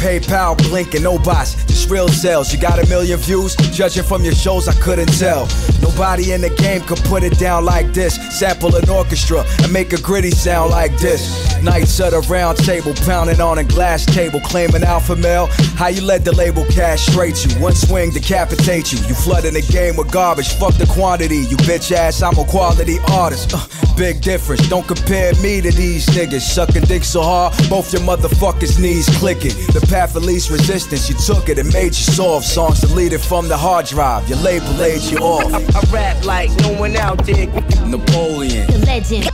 PayPal 0.02 0.58
blinking, 0.70 1.04
no 1.04 1.18
bots, 1.18 1.64
just 1.66 1.90
real 1.90 2.08
sales. 2.08 2.54
You 2.54 2.60
got 2.60 2.84
a 2.84 2.88
million 2.88 3.18
views, 3.20 3.56
judging 3.56 4.04
from 4.04 4.24
your 4.24 4.34
shows, 4.34 4.68
I 4.68 4.74
couldn't 4.74 5.12
tell. 5.18 5.48
Nobody 5.82 6.32
in 6.34 6.42
the 6.42 6.50
game 6.50 6.82
could 6.82 7.00
put 7.06 7.24
it 7.24 7.38
down 7.40 7.66
like 7.66 7.94
this. 7.94 8.16
Sample 8.38 8.76
an 8.76 8.90
orchestra 8.90 9.44
and 9.64 9.74
make 9.74 9.94
a 9.94 10.02
gritty 10.02 10.32
sound 10.32 10.72
like 10.72 10.96
this. 10.98 11.62
Nights 11.64 12.00
at 12.00 12.14
a 12.14 12.20
round 12.22 12.58
table, 12.60 12.94
pounding 13.06 13.42
on 13.42 13.58
a 13.58 13.64
glass 13.64 14.06
table, 14.06 14.40
claiming 14.42 14.84
alpha 14.84 15.16
male. 15.16 15.48
How 15.76 15.88
you 15.88 16.02
let 16.02 16.24
the 16.26 16.32
label 16.32 16.51
castrate 16.72 17.46
you? 17.46 17.52
One 17.62 17.74
swing 17.76 18.12
decapitate 18.12 18.92
you. 18.92 19.00
You 19.08 19.16
flooding 19.16 19.54
the 19.54 19.62
game 19.62 19.96
with 19.96 20.12
garbage. 20.12 20.54
Fuck 20.54 20.76
the 20.76 20.86
quantity, 20.86 21.38
you 21.38 21.58
bitch 21.58 21.92
ass. 21.92 22.22
I'm 22.22 22.38
a 22.38 22.46
quality 22.46 22.98
artist. 23.12 23.54
Uh, 23.54 23.66
big 23.96 24.22
difference. 24.22 24.68
Don't 24.68 24.88
compare 24.88 25.34
me 25.36 25.62
to 25.62 25.72
these 25.72 26.06
niggas. 26.08 26.42
Sucking 26.42 26.84
dick 26.84 27.04
so 27.04 27.22
hard, 27.22 27.54
both 27.70 27.94
your 27.94 28.02
motherfuckers' 28.02 28.80
knees 28.80 29.08
clicking. 29.18 29.56
The 29.74 29.86
path 29.90 30.16
of 30.16 30.24
least 30.24 30.50
resistance, 30.50 31.10
you 31.10 31.16
took 31.16 31.50
it 31.50 31.58
and 31.58 31.72
made 31.74 31.94
you 31.96 32.14
soft. 32.14 32.46
Songs 32.46 32.82
deleted 32.82 33.22
from 33.22 33.48
the 33.48 33.58
hard 33.58 33.86
drive. 33.86 34.28
Your 34.28 34.40
label 34.40 34.72
laid 34.74 35.02
you 35.04 35.18
off. 35.20 35.54
I, 35.54 35.80
I 35.80 35.92
rap 35.92 36.26
like 36.26 36.50
no 36.62 36.74
one 36.74 36.96
out 36.96 37.26
there. 37.26 37.48
Napoleon. 37.86 38.68
The 38.68 38.84
legend. 38.86 39.26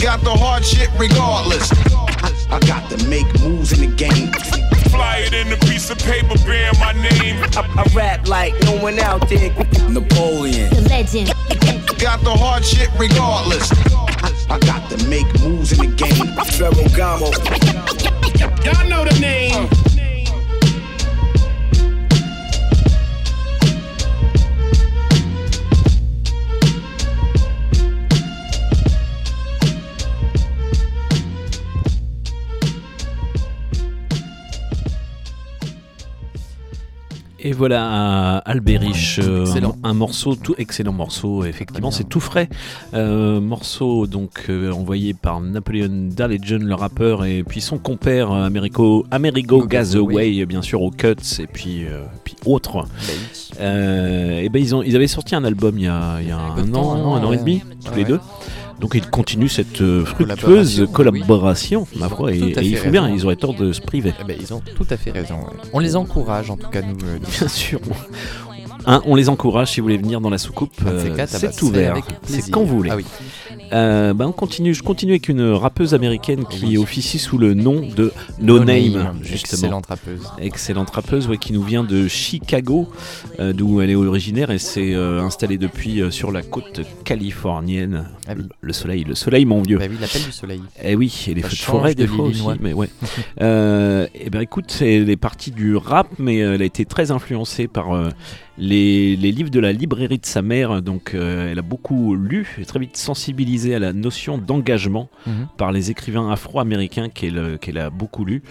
Got 0.00 0.20
the 0.22 0.30
hard 0.30 0.64
shit 0.64 0.90
regardless. 0.98 1.70
I 2.50 2.60
got 2.66 2.90
to 2.90 3.08
make 3.08 3.26
moves 3.40 3.72
in 3.72 3.90
the 3.90 3.96
game. 3.96 4.73
Fly 4.94 5.24
it 5.26 5.34
in 5.34 5.52
a 5.52 5.56
piece 5.56 5.90
of 5.90 5.98
paper 5.98 6.36
bearing 6.46 6.78
my 6.78 6.92
name. 6.92 7.42
I, 7.56 7.82
I 7.82 7.94
rap 7.94 8.28
like 8.28 8.54
no 8.62 8.76
one 8.80 8.98
out 9.00 9.28
there. 9.28 9.50
Napoleon. 9.90 10.70
The 10.72 10.86
legend. 10.88 11.28
Got 11.98 12.22
the 12.22 12.30
hard 12.30 12.64
shit 12.64 12.90
regardless. 12.96 13.72
I 14.48 14.58
got 14.60 14.88
to 14.90 15.08
make 15.08 15.26
moves 15.40 15.72
in 15.72 15.90
the 15.90 15.96
game. 15.96 16.28
Ferragamo. 16.54 17.30
Y'all 18.64 18.88
know 18.88 19.04
the 19.04 19.18
name. 19.18 19.68
Et 37.46 37.52
voilà 37.52 38.38
Alberish, 38.38 39.20
euh, 39.22 39.44
un 39.82 39.92
morceau, 39.92 40.34
tout 40.34 40.54
excellent 40.56 40.94
morceau, 40.94 41.44
effectivement, 41.44 41.90
c'est 41.90 42.08
tout 42.08 42.18
frais. 42.18 42.48
Euh, 42.94 43.38
morceau 43.38 44.06
donc 44.06 44.46
euh, 44.48 44.72
envoyé 44.72 45.12
par 45.12 45.42
Napoleon 45.42 46.08
Dalejon, 46.10 46.60
le 46.62 46.74
rappeur, 46.74 47.26
et 47.26 47.44
puis 47.44 47.60
son 47.60 47.76
compère 47.76 48.32
euh, 48.32 48.46
Americo, 48.46 49.04
Amerigo 49.10 49.66
Gazaway, 49.66 50.46
bien 50.46 50.62
sûr, 50.62 50.80
aux 50.80 50.90
Cuts, 50.90 51.16
et 51.38 51.46
puis, 51.46 51.84
puis 52.24 52.34
autres. 52.46 52.86
Euh, 53.60 54.40
et 54.40 54.48
ben 54.48 54.62
ils, 54.62 54.74
ont, 54.74 54.82
ils 54.82 54.96
avaient 54.96 55.06
sorti 55.06 55.34
un 55.34 55.44
album 55.44 55.78
il 55.78 55.84
y 55.84 55.88
a, 55.88 56.22
il 56.22 56.28
y 56.28 56.32
a 56.32 56.38
un, 56.38 56.62
an, 56.62 56.72
temps, 56.72 56.94
un 56.94 57.02
an, 57.02 57.14
un 57.16 57.24
an 57.24 57.32
et 57.34 57.36
demi, 57.36 57.62
tous 57.84 57.90
Ouais, 57.90 57.96
les 57.98 58.04
deux. 58.04 58.20
Donc 58.80 58.94
ils 58.94 59.08
continuent 59.08 59.48
cette 59.48 59.80
euh, 59.80 60.04
fructueuse 60.04 60.88
collaboration, 60.92 61.86
ma 61.96 62.08
foi, 62.08 62.32
et, 62.32 62.38
ils 62.62 62.76
font 62.76 62.90
bien, 62.90 63.08
ils 63.08 63.24
auraient 63.24 63.36
tort 63.36 63.54
de 63.54 63.72
se 63.72 63.80
priver. 63.80 64.12
Eh 64.20 64.24
ben, 64.24 64.36
ils 64.40 64.52
ont 64.52 64.62
tout 64.74 64.86
à 64.90 64.96
fait 64.96 65.10
raison. 65.10 65.36
ouais. 65.36 65.56
On 65.72 65.78
les 65.78 65.96
encourage, 65.96 66.50
en 66.50 66.56
tout 66.56 66.68
cas, 66.68 66.82
nous. 66.82 66.96
euh, 67.06 67.18
Bien 67.38 67.48
sûr. 67.48 67.80
Hein, 68.86 69.00
on 69.06 69.14
les 69.14 69.28
encourage 69.30 69.72
si 69.72 69.80
vous 69.80 69.84
voulez 69.84 69.96
venir 69.96 70.20
dans 70.20 70.28
la 70.28 70.36
soucoupe. 70.38 70.74
Euh, 70.86 71.08
ah 71.12 71.16
bah, 71.16 71.26
c'est 71.26 71.62
ouvert. 71.62 71.92
avec 71.92 72.04
C'est 72.24 72.50
quand 72.50 72.64
vous 72.64 72.76
voulez. 72.76 72.90
Ah 72.90 72.96
oui. 72.96 73.06
Euh, 73.74 74.14
bah, 74.14 74.26
on 74.28 74.32
continue. 74.32 74.72
Je 74.72 74.82
continue 74.82 75.12
avec 75.12 75.28
une 75.28 75.42
rappeuse 75.50 75.94
américaine 75.94 76.44
qui 76.48 76.78
officie 76.78 77.18
sous 77.18 77.38
le 77.38 77.54
nom 77.54 77.80
de 77.80 78.12
No, 78.40 78.58
No 78.58 78.64
Name, 78.64 78.92
Name, 78.92 79.18
justement. 79.22 79.62
excellente 79.62 79.86
rappeuse. 79.86 80.22
Excellente 80.38 80.90
rappeuse, 80.90 81.26
ouais, 81.28 81.38
qui 81.38 81.52
nous 81.52 81.62
vient 81.62 81.82
de 81.82 82.06
Chicago, 82.06 82.88
euh, 83.40 83.52
d'où 83.52 83.80
elle 83.80 83.90
est 83.90 83.94
originaire 83.96 84.50
et 84.50 84.58
s'est 84.58 84.94
euh, 84.94 85.20
installée 85.22 85.58
depuis 85.58 86.02
sur 86.10 86.30
la 86.30 86.42
côte 86.42 86.82
californienne. 87.04 88.06
Ah 88.28 88.32
oui. 88.36 88.42
Le- 88.44 88.48
Le 88.60 88.72
soleil, 88.72 89.04
le 89.04 89.14
soleil, 89.14 89.44
mon 89.44 89.60
vieux. 89.62 89.78
Bah 89.78 89.86
oui, 89.90 89.96
l'appel 90.00 90.22
du 90.22 90.32
soleil. 90.32 90.62
Eh 90.82 90.94
oui, 90.94 91.24
et 91.28 91.34
les 91.34 91.42
Ça 91.42 91.48
feux 91.48 91.56
de 91.56 91.60
forêt 91.62 91.94
des 91.94 92.04
de 92.04 92.08
fois 92.08 92.26
aussi, 92.26 92.42
mais 92.60 92.72
ouais. 92.72 92.88
et 93.40 94.30
ben 94.30 94.40
écoute, 94.40 94.78
elle 94.80 95.10
est 95.10 95.16
partie 95.16 95.50
du 95.50 95.74
rap, 95.76 96.06
mais 96.18 96.36
elle 96.38 96.62
a 96.62 96.64
été 96.64 96.84
très 96.84 97.10
influencée 97.10 97.66
par 97.66 97.92
les, 98.58 99.16
les 99.16 99.32
livres 99.32 99.50
de 99.50 99.60
la 99.60 99.72
librairie 99.72 100.18
de 100.18 100.26
sa 100.26 100.42
mère. 100.42 100.82
Donc 100.82 101.14
euh, 101.14 101.50
elle 101.50 101.58
a 101.58 101.62
beaucoup 101.62 102.14
lu 102.14 102.56
et 102.58 102.64
très 102.64 102.78
vite 102.78 102.96
sensibilisée 102.96 103.74
à 103.74 103.78
la 103.78 103.92
notion 103.92 104.38
d'engagement 104.38 105.08
Mhm. 105.26 105.48
par 105.56 105.72
les 105.72 105.90
écrivains 105.90 106.30
afro-américains 106.30 107.08
qu'elle 107.08 107.38
euh, 107.38 107.86
a 107.86 107.90
beaucoup 107.90 108.24
lu. 108.24 108.42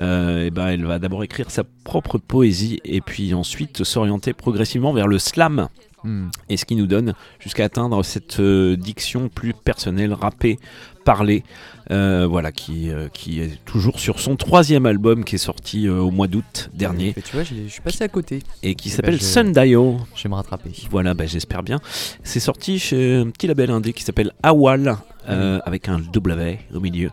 Euh, 0.00 0.46
et 0.46 0.50
ben 0.50 0.68
elle 0.68 0.84
va 0.84 0.98
d'abord 0.98 1.24
écrire 1.24 1.50
sa 1.50 1.64
propre 1.84 2.18
poésie 2.18 2.80
et 2.84 3.00
puis 3.00 3.34
ensuite 3.34 3.84
s'orienter 3.84 4.32
progressivement 4.32 4.92
vers 4.92 5.08
le 5.08 5.18
slam. 5.18 5.68
Hmm. 6.02 6.28
Et 6.48 6.56
ce 6.56 6.64
qui 6.64 6.76
nous 6.76 6.86
donne 6.86 7.12
jusqu'à 7.40 7.64
atteindre 7.64 8.02
cette 8.02 8.40
diction 8.40 9.28
plus 9.28 9.52
personnelle, 9.52 10.14
rappée, 10.14 10.58
parlée, 11.04 11.42
euh, 11.90 12.26
voilà, 12.28 12.52
qui, 12.52 12.90
euh, 12.90 13.08
qui 13.12 13.40
est 13.40 13.58
toujours 13.64 13.98
sur 14.00 14.20
son 14.20 14.36
troisième 14.36 14.86
album 14.86 15.24
qui 15.24 15.34
est 15.36 15.38
sorti 15.38 15.86
euh, 15.88 15.98
au 15.98 16.10
mois 16.10 16.26
d'août 16.28 16.70
dernier 16.74 17.14
Mais 17.16 17.22
tu 17.22 17.32
vois, 17.34 17.42
je 17.42 17.54
suis 17.68 17.80
passé 17.80 18.04
à 18.04 18.08
côté. 18.08 18.40
et 18.62 18.74
qui 18.74 18.88
Eh 18.88 18.90
ben, 18.90 18.96
s'appelle 18.96 19.18
je- 19.18 19.24
Sundial. 19.24 19.96
Je 20.14 20.22
vais 20.22 20.28
me 20.28 20.34
rattraper. 20.34 20.70
Voilà, 20.90 21.14
bah, 21.14 21.26
j'espère 21.26 21.62
bien. 21.62 21.78
C'est 22.22 22.40
sorti 22.40 22.78
chez 22.78 23.16
un 23.16 23.30
petit 23.30 23.46
label 23.46 23.70
indé 23.70 23.92
qui 23.92 24.02
s'appelle 24.04 24.32
Awal, 24.42 24.96
avec 25.26 25.88
un 25.88 26.00
W 26.00 26.58
au 26.74 26.80
milieu. 26.80 27.10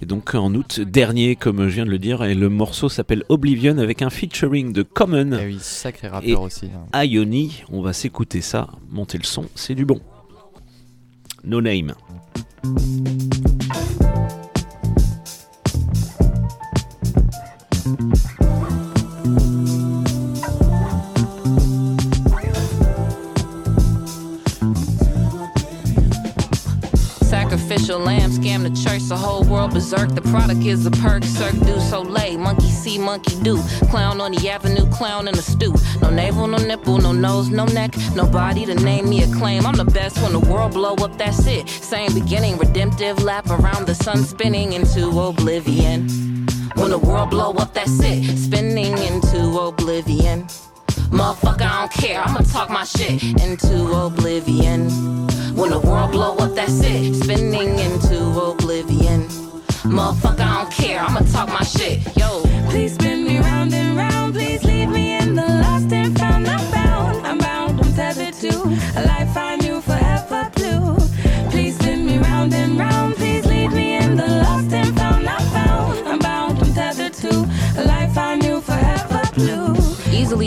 Et 0.00 0.06
donc 0.06 0.34
en 0.34 0.52
août 0.54 0.80
dernier, 0.80 1.36
comme 1.36 1.68
je 1.68 1.74
viens 1.74 1.84
de 1.86 1.90
le 1.90 1.98
dire, 1.98 2.24
et 2.24 2.34
le 2.34 2.48
morceau 2.48 2.88
s'appelle 2.88 3.22
Oblivion 3.28 3.78
avec 3.78 4.02
un 4.02 4.10
featuring 4.10 4.72
de 4.72 4.82
Common 4.82 5.38
Eh 5.40 5.46
oui, 5.46 5.58
sacré 5.60 6.08
et 6.24 6.34
aussi. 6.34 6.66
hein. 6.92 7.04
Ioni. 7.04 7.62
On 7.70 7.80
va 7.80 7.92
s'écouter 7.92 8.40
ça, 8.40 8.68
monter 8.90 9.18
le 9.18 9.24
son, 9.24 9.44
c'est 9.54 9.74
du 9.76 9.84
bon. 9.84 10.00
No 11.42 11.58
Name. 11.60 11.92
Sacrificial 27.22 27.98
lamb, 27.98 28.30
scam 28.30 28.62
the 28.62 28.70
church, 28.84 29.02
the 29.08 29.16
whole 29.16 29.42
world 29.44 29.72
berserk. 29.72 30.14
The 30.14 30.22
product 30.22 30.64
is 30.64 30.84
a 30.86 30.90
perk, 30.90 31.24
Cirque 31.24 31.58
du 31.60 31.80
Soleil. 31.80 32.38
Monkey 32.38 32.69
see, 32.90 32.98
monkey 32.98 33.36
do. 33.42 33.58
Clown 33.90 34.20
on 34.20 34.32
the 34.32 34.48
avenue, 34.48 34.88
clown 34.90 35.28
in 35.28 35.34
the 35.34 35.42
stew. 35.42 35.74
No 36.00 36.10
navel, 36.10 36.46
no 36.46 36.58
nipple, 36.58 36.98
no 36.98 37.12
nose, 37.12 37.48
no 37.48 37.64
neck. 37.66 37.94
Nobody 38.14 38.66
to 38.66 38.74
name 38.74 39.08
me 39.08 39.22
a 39.22 39.28
claim. 39.34 39.66
I'm 39.66 39.76
the 39.76 39.84
best 39.84 40.20
when 40.22 40.32
the 40.32 40.40
world 40.40 40.72
blow 40.72 40.94
up, 40.94 41.16
that's 41.16 41.46
it. 41.46 41.68
Same 41.68 42.12
beginning, 42.14 42.56
redemptive 42.58 43.22
lap 43.22 43.46
around 43.50 43.86
the 43.86 43.94
sun, 43.94 44.18
spinning 44.24 44.72
into 44.72 45.08
oblivion. 45.08 46.08
When 46.74 46.90
the 46.90 46.98
world 46.98 47.30
blow 47.30 47.52
up, 47.52 47.74
that's 47.74 48.00
it. 48.02 48.36
Spinning 48.36 48.96
into 48.98 49.40
oblivion. 49.58 50.46
Motherfucker, 51.10 51.62
I 51.62 51.80
don't 51.80 51.92
care. 51.92 52.20
I'ma 52.20 52.40
talk 52.40 52.70
my 52.70 52.84
shit 52.84 53.22
into 53.42 53.92
oblivion. 53.92 54.88
When 55.56 55.70
the 55.70 55.80
world 55.80 56.12
blow 56.12 56.36
up, 56.36 56.54
that's 56.54 56.80
it. 56.82 57.14
Spinning 57.22 57.78
into 57.78 58.18
oblivion. 58.48 59.22
Motherfucker, 59.96 60.40
I 60.40 60.62
don't 60.62 60.72
care. 60.72 61.00
I'ma 61.00 61.20
talk 61.32 61.48
my 61.48 61.64
shit. 61.64 62.16
Yo. 62.16 62.49
Please 62.70 62.94
spend 62.94 63.19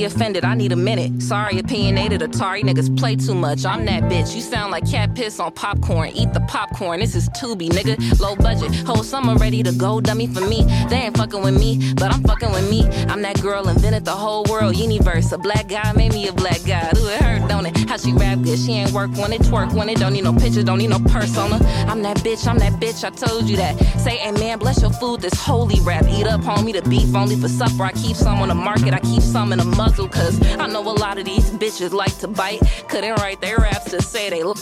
Offended, 0.05 0.43
I 0.43 0.55
need 0.55 0.71
a 0.71 0.75
minute. 0.75 1.21
Sorry, 1.21 1.59
opinionated 1.59 2.21
Atari 2.21 2.63
niggas 2.63 2.97
play 2.97 3.15
too 3.15 3.35
much. 3.35 3.65
I'm 3.65 3.85
that 3.85 4.03
bitch. 4.03 4.35
You 4.35 4.41
sound 4.41 4.71
like 4.71 4.89
cat 4.89 5.15
piss 5.15 5.39
on 5.39 5.51
popcorn. 5.51 6.09
Eat 6.09 6.33
the 6.33 6.41
popcorn. 6.41 6.99
This 6.99 7.15
is 7.15 7.29
Tubi, 7.29 7.69
nigga. 7.69 8.19
Low 8.19 8.35
budget. 8.35 8.73
Whole 8.87 9.03
summer 9.03 9.35
ready 9.35 9.63
to 9.63 9.71
go, 9.71 10.01
dummy 10.01 10.27
for 10.27 10.41
me. 10.41 10.63
They 10.89 10.97
ain't 10.97 11.15
fucking 11.15 11.41
with 11.41 11.59
me, 11.59 11.93
but 11.95 12.13
I'm 12.13 12.23
fucking 12.23 12.51
with 12.51 12.69
me. 12.69 12.87
I'm 13.07 13.21
that 13.21 13.41
girl 13.41 13.67
invented 13.67 14.05
the 14.05 14.11
whole 14.11 14.43
world 14.49 14.75
universe. 14.75 15.31
A 15.31 15.37
black 15.37 15.67
guy 15.67 15.91
made 15.93 16.13
me 16.13 16.27
a 16.27 16.33
black 16.33 16.63
guy. 16.65 16.91
Ooh, 16.97 17.07
it 17.07 17.21
hurt, 17.21 17.47
don't 17.47 17.65
it? 17.65 17.77
How 17.89 17.97
she 17.97 18.11
rap 18.13 18.41
good. 18.41 18.57
She 18.57 18.73
ain't 18.73 18.91
work 18.91 19.11
when 19.17 19.33
it 19.33 19.41
twerk 19.41 19.73
when 19.73 19.89
it 19.89 19.97
don't 19.97 20.13
need 20.13 20.23
no 20.23 20.33
picture, 20.33 20.63
don't 20.63 20.79
need 20.79 20.89
no 20.89 20.99
purse 20.99 21.37
on 21.37 21.43
persona. 21.43 21.85
I'm 21.87 22.01
that 22.03 22.17
bitch, 22.17 22.47
I'm 22.47 22.57
that 22.59 22.73
bitch. 22.73 23.03
I 23.03 23.09
told 23.09 23.49
you 23.49 23.57
that. 23.57 23.77
Say 23.99 24.19
amen, 24.27 24.59
bless 24.59 24.81
your 24.81 24.91
food. 24.91 25.21
This 25.21 25.33
holy 25.33 25.79
rap. 25.81 26.05
Eat 26.09 26.27
up, 26.27 26.41
homie. 26.41 26.73
The 26.73 26.87
beef 26.89 27.15
only 27.15 27.35
for 27.35 27.47
supper. 27.47 27.83
I 27.83 27.91
keep 27.93 28.15
some 28.15 28.39
on 28.39 28.49
the 28.49 28.55
market. 28.55 28.93
I 28.93 28.99
keep 28.99 29.21
some 29.21 29.53
in 29.53 29.59
a 29.59 29.65
muzzle, 29.93 30.09
cause 30.09 30.41
I 30.57 30.67
know 30.67 30.81
a 30.81 30.97
lot 30.97 31.17
of 31.17 31.25
these 31.25 31.51
bitches 31.51 31.93
like 31.93 32.17
to 32.19 32.27
bite. 32.27 32.61
Couldn't 32.87 33.15
write 33.19 33.41
their 33.41 33.57
raps 33.57 33.91
to 33.91 34.01
say 34.01 34.29
they 34.29 34.43
look. 34.43 34.57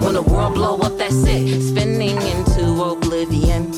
When 0.00 0.14
the 0.14 0.22
world 0.22 0.54
blow 0.54 0.78
up, 0.78 0.96
that's 0.98 1.24
it. 1.26 1.60
Spinning 1.60 2.16
into 2.16 2.82
oblivion. 2.82 3.72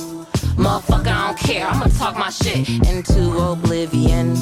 Motherfucker, 0.57 1.07
I 1.07 1.29
don't 1.29 1.39
care. 1.39 1.67
I'ma 1.67 1.87
talk 1.87 2.17
my 2.17 2.31
shit 2.31 2.69
into 2.87 3.39
oblivion. 3.39 4.37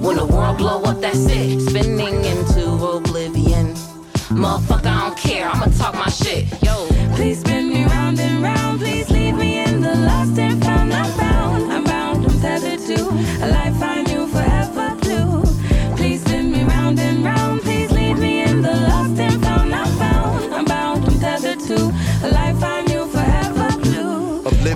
When 0.00 0.16
the 0.16 0.24
world 0.26 0.58
blow 0.58 0.82
up, 0.84 1.00
that's 1.00 1.26
it. 1.26 1.60
Spinning 1.68 2.24
into 2.24 2.64
oblivion. 2.72 3.74
Motherfucker, 4.30 4.86
I 4.86 5.08
don't 5.08 5.18
care. 5.18 5.48
I'ma 5.48 5.66
talk 5.76 5.94
my 5.94 6.08
shit. 6.08 6.46
Yo. 6.62 6.86
Please 7.14 7.40
spin 7.40 7.68
me 7.68 7.84
round 7.84 8.18
and 8.18 8.42
round. 8.42 8.69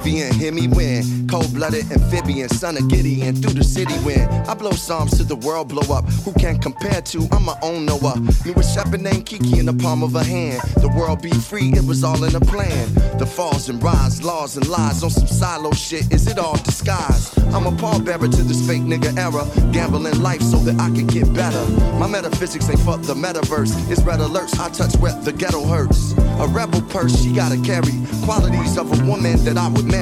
Oblivion, 0.04 0.34
hear 0.34 0.52
me 0.52 0.68
win. 0.68 1.26
Cold 1.28 1.54
blooded 1.54 1.90
amphibian, 1.90 2.50
son 2.50 2.76
of 2.76 2.86
Gideon, 2.90 3.36
through 3.36 3.54
the 3.54 3.64
city 3.64 3.94
win. 4.04 4.28
I 4.46 4.52
blow 4.52 4.72
psalms 4.72 5.16
to 5.16 5.24
the 5.24 5.36
world 5.36 5.68
blow 5.68 5.96
up. 5.96 6.04
Who 6.24 6.32
can 6.34 6.58
compare 6.58 7.00
to? 7.00 7.26
I'm 7.32 7.46
my 7.46 7.56
own 7.62 7.86
Noah. 7.86 8.20
Knew 8.44 8.52
a 8.54 8.62
shepherd 8.62 9.00
named 9.00 9.24
Kiki 9.24 9.58
in 9.58 9.64
the 9.64 9.72
palm 9.72 10.02
of 10.02 10.14
a 10.14 10.22
hand. 10.22 10.60
The 10.76 10.88
world 10.88 11.22
be 11.22 11.30
free, 11.30 11.72
it 11.72 11.86
was 11.86 12.04
all 12.04 12.22
in 12.22 12.34
a 12.34 12.40
plan. 12.40 12.92
The 13.16 13.24
falls 13.24 13.70
and 13.70 13.82
rise, 13.82 14.22
laws 14.22 14.58
and 14.58 14.68
lies 14.68 15.02
on 15.02 15.08
some 15.08 15.26
silo 15.26 15.72
shit. 15.72 16.12
Is 16.12 16.26
it 16.26 16.38
all 16.38 16.58
disguise? 16.58 17.34
I'm 17.54 17.66
a 17.66 17.72
pallbearer 17.72 18.30
to 18.30 18.42
this 18.42 18.66
fake 18.66 18.82
nigga 18.82 19.16
era. 19.16 19.48
Gambling 19.72 20.20
life 20.20 20.42
so 20.42 20.58
that 20.58 20.78
I 20.80 20.90
can 20.90 21.06
get 21.06 21.32
better. 21.32 21.64
My 21.98 22.06
metaphysics 22.06 22.68
ain't 22.68 22.80
fuck 22.80 23.00
the 23.00 23.14
metaverse. 23.14 23.72
It's 23.90 24.02
red 24.02 24.20
alerts, 24.20 24.60
I 24.60 24.68
touch 24.68 24.96
where 24.96 25.14
the 25.22 25.32
ghetto 25.32 25.64
hurts. 25.64 26.12
A 26.40 26.46
rebel 26.48 26.82
purse, 26.82 27.22
she 27.22 27.32
gotta 27.32 27.56
carry 27.62 27.92
qualities 28.24 28.76
of 28.76 28.90
a 28.92 29.04
woman 29.06 29.42
that 29.44 29.56
I 29.56 29.68
would 29.68 29.93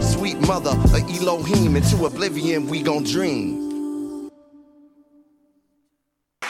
Sweet 0.00 0.46
mother, 0.46 0.74
Elohim, 1.08 1.76
oblivion 2.02 2.68
we 2.68 2.82
gon' 2.82 3.00
dream. 3.00 3.64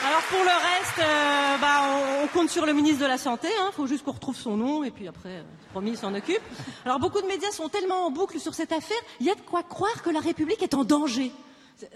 Alors 0.03 0.21
pour 0.29 0.39
le 0.39 0.45
reste, 0.45 0.99
euh, 0.99 1.57
bah, 1.61 2.23
on, 2.23 2.27
compte 2.27 2.49
sur 2.49 2.65
le 2.65 2.73
ministre 2.73 3.01
de 3.01 3.07
la 3.07 3.17
Santé. 3.17 3.47
Il 3.47 3.73
faut 3.73 3.87
juste 3.87 4.03
qu'on 4.03 4.11
retrouve 4.11 4.35
son 4.35 4.57
nom 4.57 4.83
et 4.83 4.91
puis 4.91 5.07
après, 5.07 5.29
euh, 5.29 5.43
promis, 5.71 5.91
il 5.91 5.97
s'en 5.97 6.13
occupe. 6.13 6.41
Alors 6.83 6.99
beaucoup 6.99 7.21
de 7.21 7.27
médias 7.27 7.51
sont 7.51 7.69
tellement 7.69 8.05
en 8.07 8.11
boucle 8.11 8.39
sur 8.39 8.53
cette 8.53 8.73
affaire, 8.73 8.97
il 9.21 9.25
y 9.25 9.29
a 9.29 9.35
de 9.35 9.41
quoi 9.41 9.63
croire 9.63 10.01
que 10.03 10.09
la 10.09 10.19
République 10.19 10.61
est 10.61 10.73
en 10.73 10.83
danger. 10.83 11.31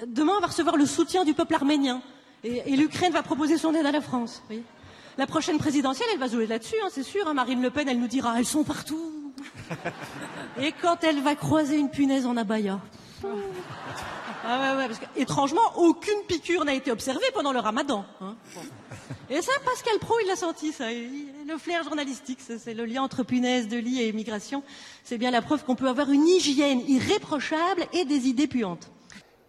Demain, 0.07 0.33
on 0.37 0.41
va 0.41 0.47
recevoir 0.47 0.77
le 0.77 0.85
soutien 0.85 1.25
du 1.25 1.33
peuple 1.33 1.55
arménien 1.55 2.01
et, 2.43 2.75
l'Ukraine 2.77 3.11
va 3.11 3.21
proposer 3.21 3.57
son 3.57 3.73
aide 3.75 3.85
à 3.85 3.91
la 3.91 4.01
France. 4.01 4.43
La 5.17 5.27
prochaine 5.27 5.57
présidentielle, 5.57 6.07
elle 6.13 6.19
va 6.19 6.27
jouer 6.27 6.47
là-dessus, 6.47 6.75
hein, 6.81 6.87
c'est 6.89 7.03
sûr. 7.03 7.27
hein. 7.27 7.33
Marine 7.33 7.61
Le 7.61 7.69
Pen, 7.69 7.89
elle 7.89 7.99
nous 7.99 8.07
dira, 8.07 8.39
elles 8.39 8.45
sont 8.45 8.63
partout. 8.63 9.18
Et 10.61 10.71
quand 10.81 11.03
elle 11.03 11.21
va 11.21 11.35
croiser 11.35 11.77
une 11.77 11.89
punaise 11.89 12.25
en 12.25 12.37
abaya. 12.37 12.79
Ah 14.45 14.87
étrangement, 15.17 15.61
aucune 15.75 16.21
piqûre 16.27 16.63
n'a 16.63 16.73
été 16.73 16.91
observée 16.91 17.25
pendant 17.33 17.51
le 17.51 17.59
ramadan. 17.59 18.05
hein. 18.21 18.35
Et 19.29 19.41
ça, 19.41 19.51
Pascal 19.65 19.99
Pro, 19.99 20.15
il 20.23 20.27
l'a 20.27 20.35
senti, 20.35 20.71
ça. 20.71 20.85
Le 20.89 21.57
flair 21.57 21.83
journalistique, 21.83 22.39
c'est 22.41 22.57
c'est 22.57 22.73
le 22.73 22.85
lien 22.85 23.03
entre 23.03 23.23
punaise 23.23 23.67
de 23.67 23.77
lit 23.77 24.01
et 24.01 24.07
immigration. 24.09 24.63
C'est 25.03 25.17
bien 25.17 25.29
la 25.31 25.41
preuve 25.41 25.65
qu'on 25.65 25.75
peut 25.75 25.89
avoir 25.89 26.09
une 26.09 26.25
hygiène 26.27 26.81
irréprochable 26.87 27.83
et 27.93 28.05
des 28.05 28.27
idées 28.27 28.47
puantes. 28.47 28.89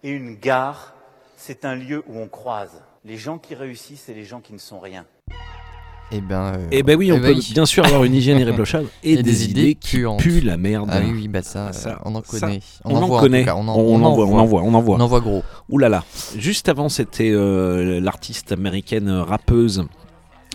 Et 0.02 0.10
une 0.10 0.34
gare, 0.34 0.94
c'est 1.36 1.64
un 1.64 1.76
lieu 1.76 2.02
où 2.08 2.18
on 2.18 2.28
croise 2.28 2.82
les 3.04 3.16
gens 3.16 3.38
qui 3.38 3.54
réussissent 3.54 4.08
et 4.08 4.14
les 4.14 4.24
gens 4.24 4.40
qui 4.40 4.52
ne 4.52 4.58
sont 4.58 4.80
rien. 4.80 5.06
Eh 6.12 6.20
ben, 6.20 6.54
euh, 6.54 6.66
Eh 6.72 6.82
ben 6.82 6.96
oui, 6.98 7.12
on 7.12 7.16
eh 7.16 7.20
ben 7.20 7.32
peut 7.34 7.38
oui. 7.38 7.50
bien 7.54 7.66
sûr 7.66 7.84
avoir 7.86 8.02
une 8.04 8.14
hygiène 8.14 8.38
irréprochable 8.40 8.88
et, 9.04 9.16
des, 9.22 9.44
idées, 9.48 9.74
qui 9.76 9.98
puent 10.18 10.40
la 10.40 10.56
merde. 10.56 10.88
Ah 10.92 10.98
oui, 11.04 11.12
oui, 11.14 11.28
bah 11.28 11.42
ça, 11.42 11.68
euh, 11.68 11.94
on 12.04 12.14
en 12.16 12.22
ça, 12.24 12.40
connaît. 12.40 12.60
On, 12.84 12.96
en 12.96 13.06
voit, 13.06 13.20
connaît. 13.20 13.44
cas, 13.44 13.54
on 13.56 13.68
en- 13.68 13.76
on, 13.76 13.94
on 13.94 14.02
en 14.02 14.04
en 14.06 14.14
voit, 14.14 14.26
on 14.26 14.38
en 14.38 14.44
voit, 14.46 14.62
on 14.62 14.74
en 14.74 14.80
voit. 14.80 14.96
On 14.96 15.00
en 15.00 15.06
voit 15.06 15.20
gros. 15.20 15.42
Ouh 15.68 15.78
là 15.78 15.88
là. 15.88 16.04
Juste 16.36 16.68
avant, 16.68 16.88
c'était 16.88 17.30
euh, 17.30 18.00
l'artiste 18.00 18.50
américaine 18.52 19.08
rappeuse 19.10 19.84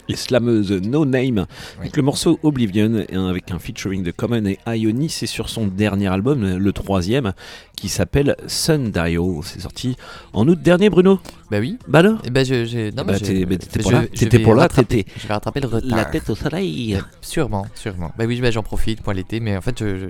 et 0.07 0.15
slameuse 0.15 0.71
No 0.71 1.03
Name 1.03 1.47
avec 1.79 1.97
le 1.97 2.03
morceau 2.03 2.37
Oblivion 2.43 3.03
un- 3.11 3.27
avec 3.27 3.49
un 3.49 3.57
featuring 3.57 4.03
de 4.03 4.11
Common 4.11 4.45
et 4.45 4.59
Ioni. 4.67 5.09
C'est 5.09 5.25
sur 5.25 5.49
son 5.49 5.65
dernier 5.67 6.07
album, 6.07 6.57
le 6.57 6.71
troisième, 6.73 7.33
qui 7.75 7.89
s'appelle 7.89 8.35
Sundial. 8.45 9.17
C'est 9.43 9.61
sorti 9.61 9.95
en 10.33 10.47
août 10.47 10.61
dernier, 10.61 10.89
Bruno. 10.91 11.19
Bah 11.51 11.59
oui. 11.59 11.77
Bah 11.87 11.99
alors 11.99 12.19
Eh 12.25 12.29
ben 12.31 12.43
je, 12.45 12.65
j'ai- 12.65 12.91
non, 12.91 13.03
Bah, 13.05 13.13
bah, 13.13 13.19
t'étais 13.19 13.45
pour 13.81 13.91
là. 13.91 14.05
T'étais 14.07 14.39
pour 14.39 14.55
là, 14.55 14.63
rattraper- 14.67 14.85
t'étais- 15.03 15.11
Je 15.21 15.27
vais 15.27 15.33
rattraper 15.33 15.59
le 15.59 15.69
La 15.69 15.77
retard. 15.77 16.11
tête 16.11 16.29
au 16.29 16.35
soleil. 16.35 16.97
Sûrement, 17.21 17.67
sûrement. 17.75 18.11
Bah 18.17 18.25
oui, 18.27 18.41
bah, 18.41 18.49
j'en 18.51 18.63
profite 18.63 19.01
pour 19.01 19.13
l'été, 19.13 19.39
mais 19.39 19.55
en 19.55 19.61
fait, 19.61 19.77
je, 19.79 19.97
je, 19.97 20.05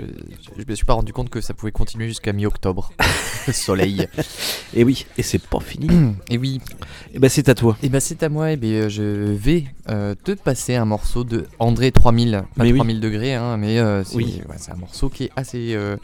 je 0.57 0.63
me 0.67 0.75
suis 0.75 0.85
pas 0.85 0.93
rendu 0.93 1.11
compte 1.11 1.29
que 1.29 1.41
ça 1.41 1.53
pouvait 1.53 1.71
continuer 1.73 2.07
jusqu'à 2.07 2.31
mi-octobre. 2.33 2.93
le 3.47 3.53
soleil. 3.53 4.07
Et 4.73 4.83
oui, 4.83 5.05
et 5.17 5.23
c'est 5.23 5.39
pas 5.41 5.59
fini. 5.59 5.87
et 6.29 6.37
oui. 6.39 6.59
Et 7.13 7.19
bah 7.19 7.29
c'est 7.29 7.47
à 7.49 7.53
toi. 7.55 7.77
Et 7.83 7.89
bah 7.89 7.99
c'est 7.99 8.23
à 8.23 8.29
moi. 8.29 8.51
Et 8.51 8.57
ben 8.57 8.71
euh, 8.73 8.89
je 8.89 9.03
vais 9.03 9.65
euh, 9.89 10.15
te 10.21 10.31
passer 10.31 10.75
un 10.75 10.85
morceau 10.85 11.23
de 11.23 11.45
André 11.59 11.91
3000. 11.91 12.43
Pas 12.55 12.63
Mais 12.63 12.71
oui. 12.71 12.77
3000 12.77 12.99
degrés, 12.99 13.33
hein, 13.35 13.57
mais 13.57 13.79
euh, 13.79 14.03
c'est 14.03 14.15
Oui. 14.15 14.41
ouais, 14.49 14.55
un 14.71 14.75
morceau 14.75 15.09
qui 15.09 15.25
est 15.25 15.31
assez. 15.35 15.73
euh, 15.75 15.95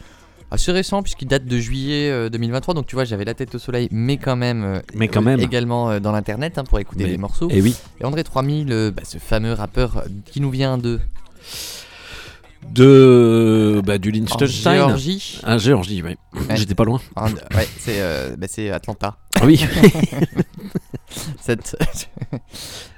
Assez 0.52 0.70
récent 0.72 1.02
puisqu'il 1.02 1.26
date 1.28 1.46
de 1.46 1.58
juillet 1.58 2.10
euh, 2.10 2.28
2023 2.28 2.74
donc 2.74 2.86
tu 2.86 2.94
vois 2.94 3.04
j'avais 3.04 3.24
la 3.24 3.32
tête 3.34 3.54
au 3.54 3.58
soleil 3.58 3.88
mais 3.90 4.18
quand 4.18 4.36
même 4.36 4.62
euh, 4.64 4.80
Mais 4.94 5.08
quand 5.08 5.20
euh, 5.20 5.24
même. 5.24 5.40
également 5.40 5.90
euh, 5.90 5.98
dans 5.98 6.12
l'internet 6.12 6.58
hein, 6.58 6.64
pour 6.64 6.78
écouter 6.78 7.04
Mais- 7.04 7.10
les 7.10 7.18
morceaux 7.18 7.48
et 7.50 7.62
oui. 7.62 7.74
et 8.00 8.04
André 8.04 8.22
3000 8.22 8.70
euh, 8.70 8.90
bah, 8.90 9.02
ce 9.04 9.16
fameux 9.18 9.54
rappeur 9.54 9.96
euh, 9.96 10.02
qui 10.26 10.40
nous 10.40 10.50
vient 10.50 10.76
de 10.78 11.00
De 12.70 13.82
bah, 13.84 13.98
du 13.98 14.10
Liechtenstein. 14.10 14.82
En 14.82 14.86
Géorgie. 14.88 15.40
Ah, 15.42 15.58
Géorgie, 15.58 16.02
oui. 16.02 16.16
Ouais. 16.48 16.56
J'étais 16.56 16.74
pas 16.76 16.84
loin. 16.84 17.00
En- 17.16 17.26
ouais, 17.32 17.68
c'est 17.78 18.00
euh, 18.00 18.36
bah, 18.36 18.46
Atlanta. 18.72 19.16
Ah 19.40 19.44
oui. 19.44 19.64
Cette- 21.40 21.76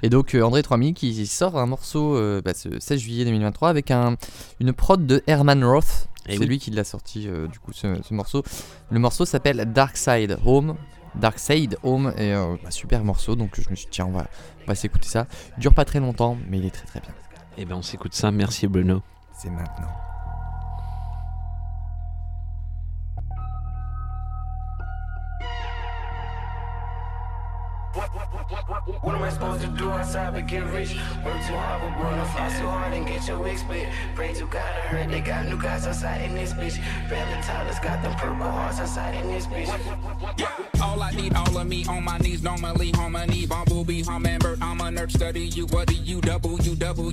Et 0.03 0.09
donc 0.09 0.35
euh, 0.35 0.41
André 0.43 0.61
3000 0.61 0.93
qui 0.93 1.25
sort 1.25 1.57
un 1.57 1.65
morceau 1.65 2.15
euh, 2.15 2.41
bah, 2.45 2.53
ce 2.53 2.69
16 2.79 2.99
juillet 2.99 3.25
2023 3.25 3.69
avec 3.69 3.91
un, 3.91 4.15
une 4.59 4.71
prod 4.71 5.05
de 5.05 5.23
Herman 5.27 5.63
Roth. 5.63 6.07
Eh 6.27 6.33
C'est 6.33 6.39
oui. 6.39 6.47
lui 6.47 6.59
qui 6.59 6.71
l'a 6.71 6.83
sorti 6.83 7.27
euh, 7.27 7.47
du 7.47 7.59
coup 7.59 7.71
ce, 7.73 8.01
ce 8.01 8.13
morceau. 8.13 8.43
Le 8.89 8.99
morceau 8.99 9.25
s'appelle 9.25 9.71
Dark 9.71 9.97
Side 9.97 10.37
Home. 10.45 10.75
Dark 11.15 11.39
Side 11.39 11.77
Home 11.83 12.13
et 12.17 12.33
euh, 12.33 12.57
bah, 12.61 12.71
super 12.71 13.03
morceau 13.03 13.35
donc 13.37 13.51
je 13.59 13.69
me 13.69 13.75
suis 13.75 13.85
dit 13.85 13.91
tiens 13.91 14.05
on 14.07 14.11
va, 14.11 14.27
on 14.63 14.67
va 14.67 14.75
s'écouter 14.75 15.07
ça. 15.07 15.27
Il 15.57 15.61
dure 15.61 15.73
pas 15.73 15.85
très 15.85 15.99
longtemps 16.01 16.37
mais 16.49 16.57
il 16.59 16.65
est 16.65 16.71
très 16.71 16.85
très 16.87 16.99
bien. 16.99 17.11
Et 17.57 17.63
ben 17.65 17.75
on 17.75 17.81
s'écoute 17.81 18.13
ça. 18.13 18.31
Merci 18.31 18.67
Bruno. 18.67 19.01
C'est 19.37 19.49
maintenant. 19.49 19.87
What 27.95 29.15
am 29.15 29.23
I 29.23 29.29
supposed 29.29 29.61
to 29.61 29.67
do 29.67 29.89
outside 29.89 30.33
but 30.33 30.47
get 30.47 30.65
rich? 30.65 30.95
Work 31.23 31.39
too 31.47 31.55
hard, 31.55 31.81
but 31.81 32.03
wanna 32.03 32.25
fly 32.25 32.49
so 32.49 32.67
hard 32.67 32.93
and 32.93 33.07
get 33.07 33.25
your 33.25 33.39
wig 33.39 33.57
split. 33.57 33.87
Pray 34.15 34.33
to 34.33 34.45
God, 34.47 34.63
I 34.63 34.87
heard 34.87 35.09
they 35.09 35.21
got 35.21 35.45
new 35.47 35.57
guys 35.57 35.87
outside 35.87 36.21
in 36.21 36.35
this 36.35 36.51
bitch. 36.51 36.77
Rather 37.09 37.41
Tyler's 37.41 37.79
got 37.79 38.01
them 38.03 38.13
purple 38.15 38.51
hearts 38.51 38.79
outside 38.79 39.15
in 39.15 39.27
this 39.27 39.47
bitch. 39.47 39.71
All 40.81 41.01
I 41.01 41.11
need, 41.11 41.33
all 41.35 41.57
of 41.57 41.67
me 41.67 41.85
on 41.85 42.03
my 42.03 42.17
knees, 42.17 42.43
normally 42.43 42.91
harmony, 42.91 43.45
bumblebee, 43.45 44.03
hummingbird. 44.03 44.61
I'm 44.61 44.81
a 44.81 44.85
nerd, 44.85 45.11
study 45.11 45.45
you. 45.45 45.65
What 45.67 45.87
do 45.87 45.95
you 45.95 46.19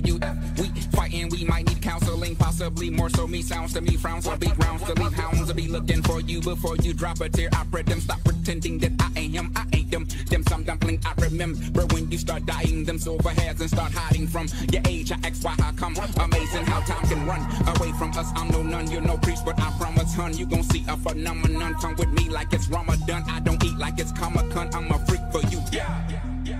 you? 0.05 0.19
We 0.57 0.69
fighting, 0.91 1.29
we 1.29 1.45
might 1.45 1.67
need 1.67 1.81
counseling, 1.81 2.35
possibly 2.35 2.89
more 2.89 3.09
so. 3.09 3.27
Me 3.27 3.41
sounds 3.41 3.73
to 3.73 3.81
me, 3.81 3.95
frowns 3.95 4.27
will 4.27 4.37
be 4.37 4.47
grounds 4.47 4.83
to 4.83 4.93
leave 4.93 5.13
hounds 5.13 5.47
to 5.47 5.53
be 5.53 5.67
looking 5.67 6.01
for 6.03 6.21
you 6.21 6.41
before 6.41 6.75
you 6.77 6.93
drop 6.93 7.21
a 7.21 7.29
tear. 7.29 7.49
I 7.53 7.65
pray 7.71 7.83
them 7.83 7.99
stop 8.01 8.23
pretending 8.23 8.79
that 8.79 8.91
I 8.99 9.19
ain't 9.19 9.33
him, 9.33 9.51
I 9.55 9.65
ain't 9.73 9.91
them. 9.91 10.07
Them 10.29 10.43
some 10.49 10.63
dumpling 10.73 10.99
I 11.05 11.13
remember 11.21 11.85
when 11.93 12.09
you 12.09 12.17
start 12.17 12.45
dying, 12.45 12.83
them 12.83 12.97
silver 12.97 13.29
hairs 13.29 13.59
and 13.61 13.69
start 13.69 13.91
hiding 13.93 14.27
from 14.27 14.47
your 14.71 14.81
age. 14.87 15.11
I 15.11 15.17
ask 15.23 15.43
why, 15.43 15.55
how 15.59 15.71
come? 15.73 15.95
Amazing 16.19 16.65
how 16.65 16.79
time 16.81 17.07
can 17.07 17.25
run 17.27 17.41
away 17.75 17.91
from 17.93 18.11
us. 18.11 18.31
I'm 18.35 18.49
no 18.49 18.63
nun, 18.63 18.89
you're 18.89 19.01
no 19.01 19.17
priest, 19.17 19.45
but 19.45 19.59
I 19.59 19.71
promise, 19.77 20.13
hun, 20.13 20.35
you 20.35 20.45
gon' 20.45 20.63
see 20.63 20.83
a 20.87 20.97
phenomenon. 20.97 21.75
Come 21.75 21.95
with 21.95 22.09
me 22.09 22.29
like 22.29 22.53
it's 22.53 22.67
Ramadan. 22.69 23.23
I 23.29 23.39
don't 23.41 23.63
eat 23.63 23.77
like 23.77 23.99
it's 23.99 24.11
Comic 24.11 24.49
Con. 24.51 24.69
I'm 24.73 24.91
a 24.91 24.97
freak 25.05 25.21
for 25.31 25.41
you. 25.49 25.61
Yeah. 25.71 25.89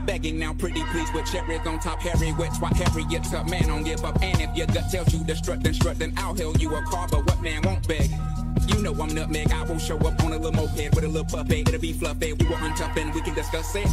Begging 0.06 0.38
now, 0.38 0.54
pretty 0.54 0.84
please, 0.92 1.12
with 1.14 1.26
cherries 1.26 1.66
on 1.66 1.80
top, 1.80 2.00
Harry 2.02 2.34
wet, 2.34 2.52
harry 2.58 3.04
Harriet's 3.04 3.34
up, 3.34 3.50
man, 3.50 3.68
don't 3.68 3.84
give 3.84 4.04
up. 4.04 4.22
And 4.22 4.40
if 4.42 4.56
your 4.56 4.68
gut 4.68 4.92
tells 4.92 5.14
you 5.14 5.26
to 5.26 5.36
strut, 5.36 5.64
then 5.64 5.74
strut, 5.74 5.98
then 5.98 6.14
I'll 6.18 6.36
hail 6.36 6.56
you 6.58 6.76
a 6.76 6.82
car, 6.84 7.08
but 7.10 7.26
what 7.26 7.42
man 7.42 7.62
won't 7.64 7.88
beg? 7.88 8.10
You 8.68 8.82
know 8.82 8.94
I'm 9.02 9.14
nutmeg, 9.14 9.52
I 9.52 9.64
will 9.64 9.80
show 9.80 9.98
up 9.98 10.24
on 10.24 10.34
a 10.34 10.38
little 10.38 10.52
moped 10.52 10.96
with 10.96 11.04
a 11.04 11.08
little 11.08 11.26
puppet, 11.26 11.68
it'll 11.68 11.80
be 11.80 11.94
fluffy, 11.94 12.34
we 12.34 12.46
will 12.48 12.56
untuck 12.58 12.96
and 12.98 13.14
we 13.14 13.22
can 13.22 13.34
discuss 13.34 13.76
it. 13.76 13.88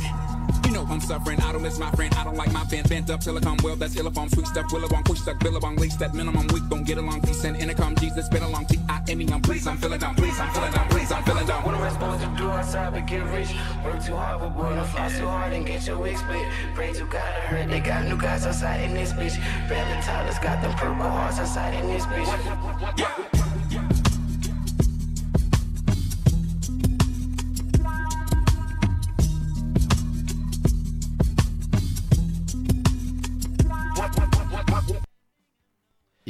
You 0.64 0.72
know 0.72 0.86
I'm 0.88 1.00
suffering, 1.00 1.40
I 1.40 1.52
don't 1.52 1.62
miss 1.62 1.78
my 1.78 1.90
friend, 1.92 2.14
I 2.14 2.24
don't 2.24 2.36
like 2.36 2.52
my 2.52 2.64
band, 2.64 2.88
bent 2.88 3.10
up 3.10 3.20
till 3.20 3.36
I 3.36 3.40
come. 3.40 3.56
Well, 3.62 3.76
that's 3.76 3.94
Illabong, 3.94 4.32
sweet 4.32 4.46
stuff, 4.46 4.66
Willabong, 4.66 5.04
push 5.04 5.20
stuck, 5.20 5.38
Billabong, 5.40 5.76
least 5.76 5.98
that 5.98 6.14
minimum, 6.14 6.46
we 6.52 6.60
gon' 6.60 6.84
get 6.84 6.98
along, 6.98 7.22
peace 7.22 7.44
and 7.44 7.56
intercom, 7.56 7.96
Jesus, 7.96 8.28
been 8.28 8.42
along, 8.42 8.66
T-I-M-E, 8.66 9.28
I'm 9.32 9.42
pleased, 9.42 9.66
I'm 9.66 9.76
feeling 9.76 9.98
down, 9.98 10.14
please, 10.14 10.38
I'm 10.38 10.52
feeling 10.52 10.72
down, 10.72 10.88
please, 10.88 11.10
I'm 11.10 11.22
feeling 11.24 11.46
down. 11.46 11.62
What 11.64 11.74
am 11.74 11.82
I 11.82 11.90
supposed 11.90 12.20
to 12.22 12.36
do 12.36 12.50
outside 12.50 12.92
but 12.92 13.06
get 13.06 13.24
rich? 13.26 13.48
Work 13.84 14.04
too 14.04 14.16
hard, 14.16 14.40
but 14.40 14.54
wanna 14.54 14.84
fly 14.84 15.08
so 15.08 15.26
hard 15.26 15.52
and 15.52 15.66
get 15.66 15.86
your 15.86 15.98
wig 15.98 16.16
split. 16.16 16.46
Pray 16.74 16.92
to 16.92 17.04
God, 17.04 17.16
I 17.16 17.40
heard 17.46 17.70
they 17.70 17.80
got 17.80 18.06
new 18.06 18.16
guys 18.16 18.46
outside 18.46 18.82
in 18.82 18.94
this 18.94 19.12
bitch. 19.12 19.38
Rather 19.68 20.02
Tyler's 20.02 20.38
got 20.38 20.62
them 20.62 20.72
purple 20.74 21.10
hearts 21.10 21.38
outside 21.38 21.74
in 21.74 21.88
this 21.88 22.04
bitch. 22.06 23.29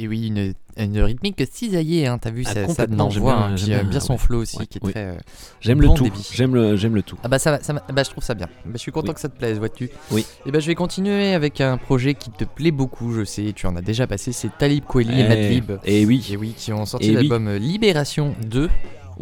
Et 0.03 0.07
oui, 0.07 0.27
une, 0.27 0.53
une 0.77 0.99
rythmique 0.99 1.43
cisaillée, 1.51 2.07
hein, 2.07 2.17
t'as 2.17 2.31
vu, 2.31 2.41
Ah, 2.47 2.53
ça, 2.53 2.67
ça 2.69 2.85
envoie 2.97 3.49
puis, 3.55 3.65
euh, 3.71 3.81
bien, 3.81 3.83
bien 3.83 3.99
son 3.99 4.13
ouais. 4.13 4.17
flow 4.19 4.41
aussi, 4.41 4.57
Ouais, 4.57 4.65
qui 4.65 4.79
est 4.79 4.81
oui. 4.83 4.91
très. 4.93 5.05
euh, 5.05 5.13
J'aime 5.59 5.79
le 5.79 5.89
tout, 5.89 6.09
j'aime 6.33 6.55
le, 6.55 6.75
j'aime 6.75 6.95
le 6.95 7.03
tout. 7.03 7.17
Ah 7.23 7.27
bah 7.27 7.37
ça, 7.37 7.59
ça 7.61 7.73
bah, 7.73 8.01
je 8.03 8.09
trouve 8.09 8.23
ça 8.23 8.33
bien. 8.33 8.47
Bah, 8.65 8.71
je 8.73 8.79
suis 8.79 8.91
content 8.91 9.09
Oui. 9.09 9.13
que 9.13 9.19
ça 9.19 9.29
te 9.29 9.37
plaise, 9.37 9.59
vois-tu. 9.59 9.91
Oui. 10.09 10.25
Et 10.47 10.51
bah 10.51 10.59
je 10.59 10.65
vais 10.65 10.73
continuer 10.75 11.35
avec 11.35 11.61
un 11.61 11.77
projet 11.77 12.15
qui 12.15 12.31
te 12.31 12.45
plaît 12.45 12.71
beaucoup, 12.71 13.13
je 13.13 13.23
sais, 13.25 13.53
tu 13.55 13.67
en 13.67 13.75
as 13.75 13.81
déjà 13.81 14.07
passé, 14.07 14.31
c'est 14.31 14.49
Talib 14.57 14.85
Kweli 14.85 15.19
et 15.19 15.23
Eh, 15.23 15.27
Madlib. 15.27 15.71
eh 15.85 16.05
oui. 16.05 16.27
Et 16.31 16.37
oui, 16.37 16.55
qui 16.57 16.73
ont 16.73 16.85
sorti 16.87 17.09
Eh 17.11 17.13
l'album 17.13 17.47
euh, 17.47 17.59
Libération 17.59 18.33
2. 18.47 18.69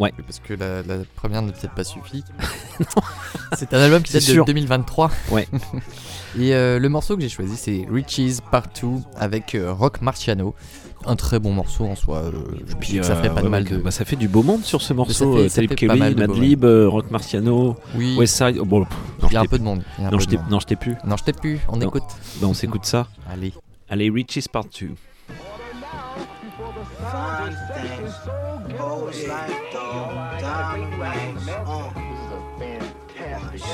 Ouais. 0.00 0.12
Parce 0.26 0.40
que 0.40 0.54
la, 0.54 0.82
la 0.82 1.04
première 1.14 1.42
n'a 1.42 1.52
peut-être 1.52 1.74
pas 1.74 1.84
suffi. 1.84 2.24
c'est 3.56 3.72
un 3.74 3.78
album 3.80 4.02
qui 4.02 4.12
date 4.12 4.22
de 4.26 4.32
sûr. 4.32 4.44
2023. 4.44 5.10
Ouais. 5.30 5.46
Et 6.38 6.54
euh, 6.54 6.78
le 6.78 6.88
morceau 6.88 7.16
que 7.16 7.22
j'ai 7.22 7.28
choisi, 7.28 7.56
c'est 7.56 7.86
Riches 7.90 8.40
Part 8.50 8.68
2 8.80 8.88
avec 9.16 9.54
euh, 9.54 9.72
Rock 9.72 10.00
Marciano. 10.00 10.54
Un 11.06 11.16
très 11.16 11.38
bon 11.38 11.52
morceau 11.52 11.86
en 11.86 11.96
soi. 11.96 12.18
euh, 12.18 12.32
je 12.66 12.74
dis 12.86 12.96
que 12.98 13.02
ça 13.02 13.16
ferait 13.16 13.32
pas 13.34 13.40
de 13.42 13.48
mal 13.48 13.62
ouais, 13.64 13.70
de. 13.70 13.76
bah, 13.78 13.90
ça 13.90 14.04
fait 14.04 14.16
du 14.16 14.28
beau 14.28 14.42
monde 14.42 14.62
sur 14.64 14.82
ce 14.82 14.92
morceau. 14.92 15.36
fait- 15.38 15.48
ça 15.48 15.54
Talib 15.56 15.78
fait 15.78 15.86
mal 15.86 16.14
de 16.14 16.26
beau 16.26 16.34
Madlib, 16.34 16.64
Rock 16.64 17.10
Marciano, 17.10 17.76
Oui. 17.94 18.16
Westside. 18.18 18.58
oh, 18.60 18.66
bon, 18.66 18.86
Il 19.28 19.32
y 19.32 19.36
a 19.36 19.40
un 19.40 19.44
peu 19.46 19.58
de 19.58 19.64
monde, 19.64 19.82
Non, 19.98 20.18
je 20.18 20.26
t'ai- 20.26 20.36
monde. 20.36 20.46
non, 20.50 20.60
je 20.60 20.66
t'ai 20.66 20.76
plus. 20.76 20.96
Non, 21.06 21.16
je 21.16 21.24
t'ai 21.24 21.32
plus, 21.32 21.58
on 21.68 21.76
Non. 21.78 21.88
écoute. 21.88 22.02
Bah, 22.40 22.46
on 22.48 22.54
s'écoute 22.54 22.84
ça. 22.84 23.08
Allez. 23.32 23.52
Allez, 23.88 24.10
Riches 24.10 24.48
Part 24.48 24.66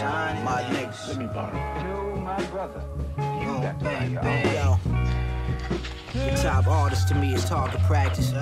Shine 0.07 0.45
my 0.45 0.63
niggas. 0.63 1.09
Let 1.09 1.17
me 1.17 1.27
borrow. 1.27 2.17
my 2.21 2.41
brother. 2.45 2.81
Uh, 3.19 3.73
bang, 3.83 4.15
bang, 4.15 4.55
yo. 4.55 4.79
The 6.13 6.41
top 6.41 6.69
artist 6.69 7.09
to 7.09 7.17
me 7.17 7.35
is 7.35 7.45
target 7.45 7.81
practice. 7.89 8.33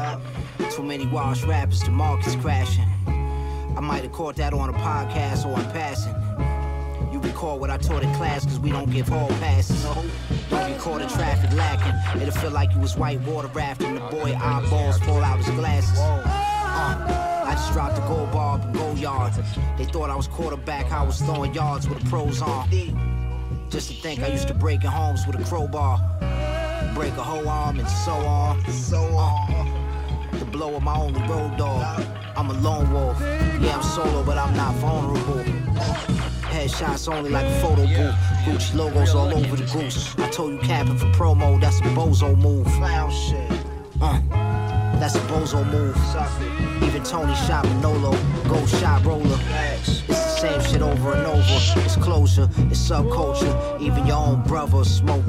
Too 0.76 0.82
many 0.82 1.06
wash 1.06 1.42
rappers, 1.44 1.80
the 1.82 1.90
market's 1.90 2.36
crashing. 2.36 2.84
I 3.06 3.80
might 3.80 4.02
have 4.02 4.12
caught 4.12 4.36
that 4.36 4.52
on 4.52 4.68
a 4.68 4.74
podcast 4.74 5.46
or 5.46 5.58
in 5.58 5.64
passing. 5.70 6.12
Recall 7.24 7.58
what 7.58 7.70
I 7.70 7.78
taught 7.78 8.02
in 8.02 8.12
class, 8.14 8.44
cause 8.44 8.60
we 8.60 8.70
don't 8.70 8.90
give 8.90 9.08
hall 9.08 9.28
passes. 9.40 9.82
Don't 9.82 10.72
record 10.72 11.02
the 11.02 11.08
traffic 11.08 11.50
lacking. 11.56 12.20
It'll 12.20 12.34
feel 12.34 12.50
like 12.50 12.72
you 12.74 12.80
was 12.80 12.96
white 12.96 13.20
water 13.22 13.48
rafting. 13.48 13.94
The 13.94 14.00
boy 14.00 14.34
eyeballs 14.34 14.98
fall 14.98 15.22
out 15.22 15.38
his 15.38 15.48
glasses. 15.50 15.98
Uh, 15.98 17.44
I 17.46 17.52
just 17.54 17.72
dropped 17.72 17.96
the 17.96 18.02
gold 18.02 18.30
bar 18.30 18.58
up 18.58 18.64
and 18.64 18.74
go 18.74 18.92
yard. 18.94 19.32
They 19.78 19.84
thought 19.84 20.10
I 20.10 20.16
was 20.16 20.28
quarterback, 20.28 20.92
I 20.92 21.02
was 21.02 21.20
throwing 21.20 21.54
yards 21.54 21.88
with 21.88 22.00
the 22.00 22.10
pros 22.10 22.42
on. 22.42 22.68
Just 23.70 23.88
to 23.90 23.94
think 24.02 24.20
I 24.20 24.28
used 24.28 24.48
to 24.48 24.54
break 24.54 24.84
in 24.84 24.90
homes 24.90 25.26
with 25.26 25.40
a 25.40 25.44
crowbar. 25.44 25.98
Break 26.94 27.14
a 27.14 27.22
whole 27.22 27.48
arm 27.48 27.78
and 27.78 27.88
so 27.88 28.12
on. 28.12 28.64
So 28.70 28.98
on. 28.98 30.38
The 30.38 30.44
blow 30.44 30.74
of 30.74 30.82
my 30.82 30.96
only 30.96 31.20
road 31.22 31.56
dog. 31.56 32.04
I'm 32.36 32.50
a 32.50 32.54
lone 32.54 32.92
wolf. 32.92 33.18
Yeah, 33.20 33.76
I'm 33.76 33.82
solo, 33.82 34.22
but 34.24 34.36
I'm 34.36 34.54
not 34.56 34.74
vulnerable. 34.76 36.13
Headshots 36.54 37.12
only 37.12 37.30
like 37.30 37.46
a 37.46 37.60
photo 37.60 37.84
booth. 37.84 38.14
Gucci 38.44 38.76
logos 38.76 39.12
all 39.12 39.26
over 39.34 39.56
the 39.56 39.64
goose. 39.72 40.16
I 40.18 40.30
told 40.30 40.52
you 40.52 40.58
capping 40.60 40.96
for 40.96 41.06
promo, 41.06 41.60
that's 41.60 41.80
a 41.80 41.82
bozo 41.98 42.38
move. 42.38 42.68
Uh, 44.00 44.20
that's 45.00 45.16
a 45.16 45.20
bozo 45.26 45.68
move. 45.72 45.96
Even 46.84 47.02
Tony 47.02 47.34
shot 47.34 47.64
Manolo, 47.64 48.16
gold 48.48 48.68
shot 48.68 49.04
roller. 49.04 49.36
It's 49.80 50.02
the 50.02 50.14
same 50.14 50.60
shit 50.62 50.80
over 50.80 51.14
and 51.14 51.26
over. 51.26 51.42
It's 51.80 51.96
closure, 51.96 52.48
it's 52.70 52.78
subculture. 52.88 53.80
Even 53.80 54.06
your 54.06 54.18
own 54.18 54.44
brother 54.44 54.84
smoked. 54.84 55.28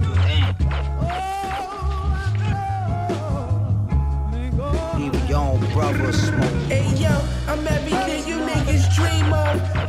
Even 4.99 5.27
your 5.27 5.39
own 5.39 5.59
brother 5.73 6.13
smoked. 6.13 6.71
Hey 6.71 6.87
yo, 7.01 7.19
I'm 7.47 7.65
everything 7.65 8.24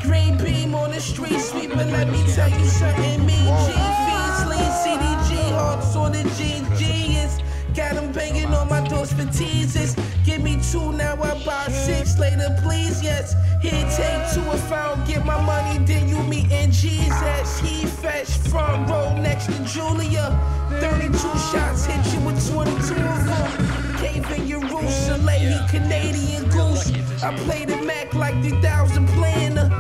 Green 0.07 0.37
beam 0.39 0.75
on 0.75 0.93
the 0.93 1.01
street 1.01 1.41
sweep, 1.41 1.71
but 1.71 1.87
let 1.89 2.09
me 2.09 2.23
tell 2.33 2.49
you 2.49 2.65
something. 2.67 3.27
Me, 3.27 3.35
G, 3.35 3.73
Fiends, 4.07 4.47
Lean, 4.47 4.71
CDG, 4.83 5.51
hearts 5.51 5.97
on 5.97 6.13
the 6.13 6.23
G, 6.37 6.63
G's. 6.79 7.41
Got 7.75 7.95
them 7.95 8.13
banging 8.13 8.55
on 8.55 8.69
my 8.69 8.87
doors 8.87 9.13
for 9.13 9.25
teasers. 9.33 9.97
Give 10.25 10.41
me 10.41 10.61
two, 10.71 10.93
now 10.93 11.21
I 11.21 11.45
buy 11.45 11.67
six 11.69 12.19
later, 12.21 12.57
please, 12.63 13.03
yes. 13.03 13.35
He 13.61 13.71
take 13.71 14.23
two 14.33 14.49
if 14.53 14.71
I 14.71 14.95
don't 14.95 15.07
get 15.09 15.27
my 15.27 15.41
money, 15.43 15.85
then 15.85 16.09
you 16.09 16.23
meet 16.23 16.53
in 16.53 16.71
Jesus. 16.71 17.59
He 17.59 17.85
fetch 17.87 18.31
front 18.49 18.89
row 18.89 19.13
next 19.21 19.47
to 19.47 19.65
Julia. 19.65 20.31
32 20.71 21.19
shots 21.51 21.87
hit 21.87 22.15
you 22.15 22.21
with 22.27 22.39
22 22.51 22.95
of 22.95 23.27
them. 23.27 23.97
Cave 23.99 24.31
in 24.33 24.47
your 24.47 24.61
roof, 24.61 24.91
Soleil, 24.91 25.59
he 25.59 25.69
Canadian 25.69 26.49
goose. 26.51 26.93
I 27.23 27.35
play 27.45 27.65
the 27.65 27.77
Mac 27.83 28.15
like 28.15 28.41
the 28.43 28.51
thousand 28.61 29.07
planner. 29.09 29.71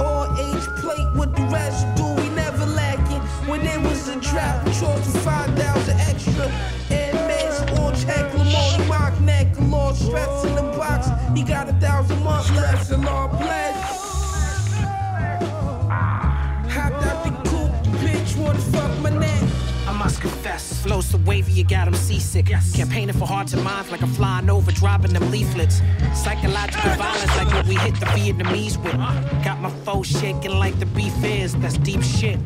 All 0.00 0.26
age 0.38 0.66
plate 0.80 1.10
with 1.16 1.34
the 1.34 1.42
residue, 1.52 2.14
we 2.22 2.28
never 2.34 2.66
lacking. 2.66 3.20
When 3.48 3.64
there 3.64 3.80
was 3.80 4.08
a 4.08 4.20
drought, 4.20 4.64
we 4.64 4.72
chose 4.72 5.04
for 5.10 5.18
5,000 5.18 6.00
extra. 6.00 6.48
Max, 6.90 7.60
orange 7.78 8.04
heck, 8.04 8.30
Lamoni, 8.32 8.88
mock 8.88 9.20
neck, 9.20 9.54
galore, 9.54 9.94
stress 9.94 10.44
in 10.44 10.54
the 10.54 10.62
box. 10.76 11.08
He 11.36 11.42
got 11.42 11.68
a 11.68 11.72
thousand 11.74 12.22
months 12.22 12.50
left, 12.52 12.86
so 12.86 12.96
Lord 12.96 13.30
bless. 13.32 13.98
Hopped 15.90 16.27
must 20.08 20.22
confess, 20.22 20.82
flow 20.82 21.02
so 21.02 21.18
wavy 21.26 21.52
you 21.52 21.64
got 21.64 21.86
'em 21.86 21.92
seasick. 21.92 22.46
Campaigning 22.74 23.14
for 23.14 23.26
hearts 23.26 23.52
and 23.52 23.62
minds 23.62 23.90
like 23.90 24.00
I'm 24.00 24.14
flying 24.14 24.48
over, 24.48 24.72
dropping 24.72 25.12
them 25.12 25.30
leaflets. 25.30 25.82
Psychological 26.14 26.92
violence 26.92 27.36
like 27.36 27.52
what 27.52 27.66
we 27.66 27.74
hit 27.74 27.94
the 28.00 28.06
Vietnamese 28.16 28.78
with. 28.82 28.94
Uh-huh. 28.94 29.44
Got 29.44 29.60
my 29.60 29.70
foes 29.84 30.06
shaking 30.06 30.54
like 30.58 30.78
the 30.78 30.86
beef 30.86 31.12
is, 31.22 31.54
that's 31.56 31.76
deep 31.76 32.02
shit. 32.02 32.38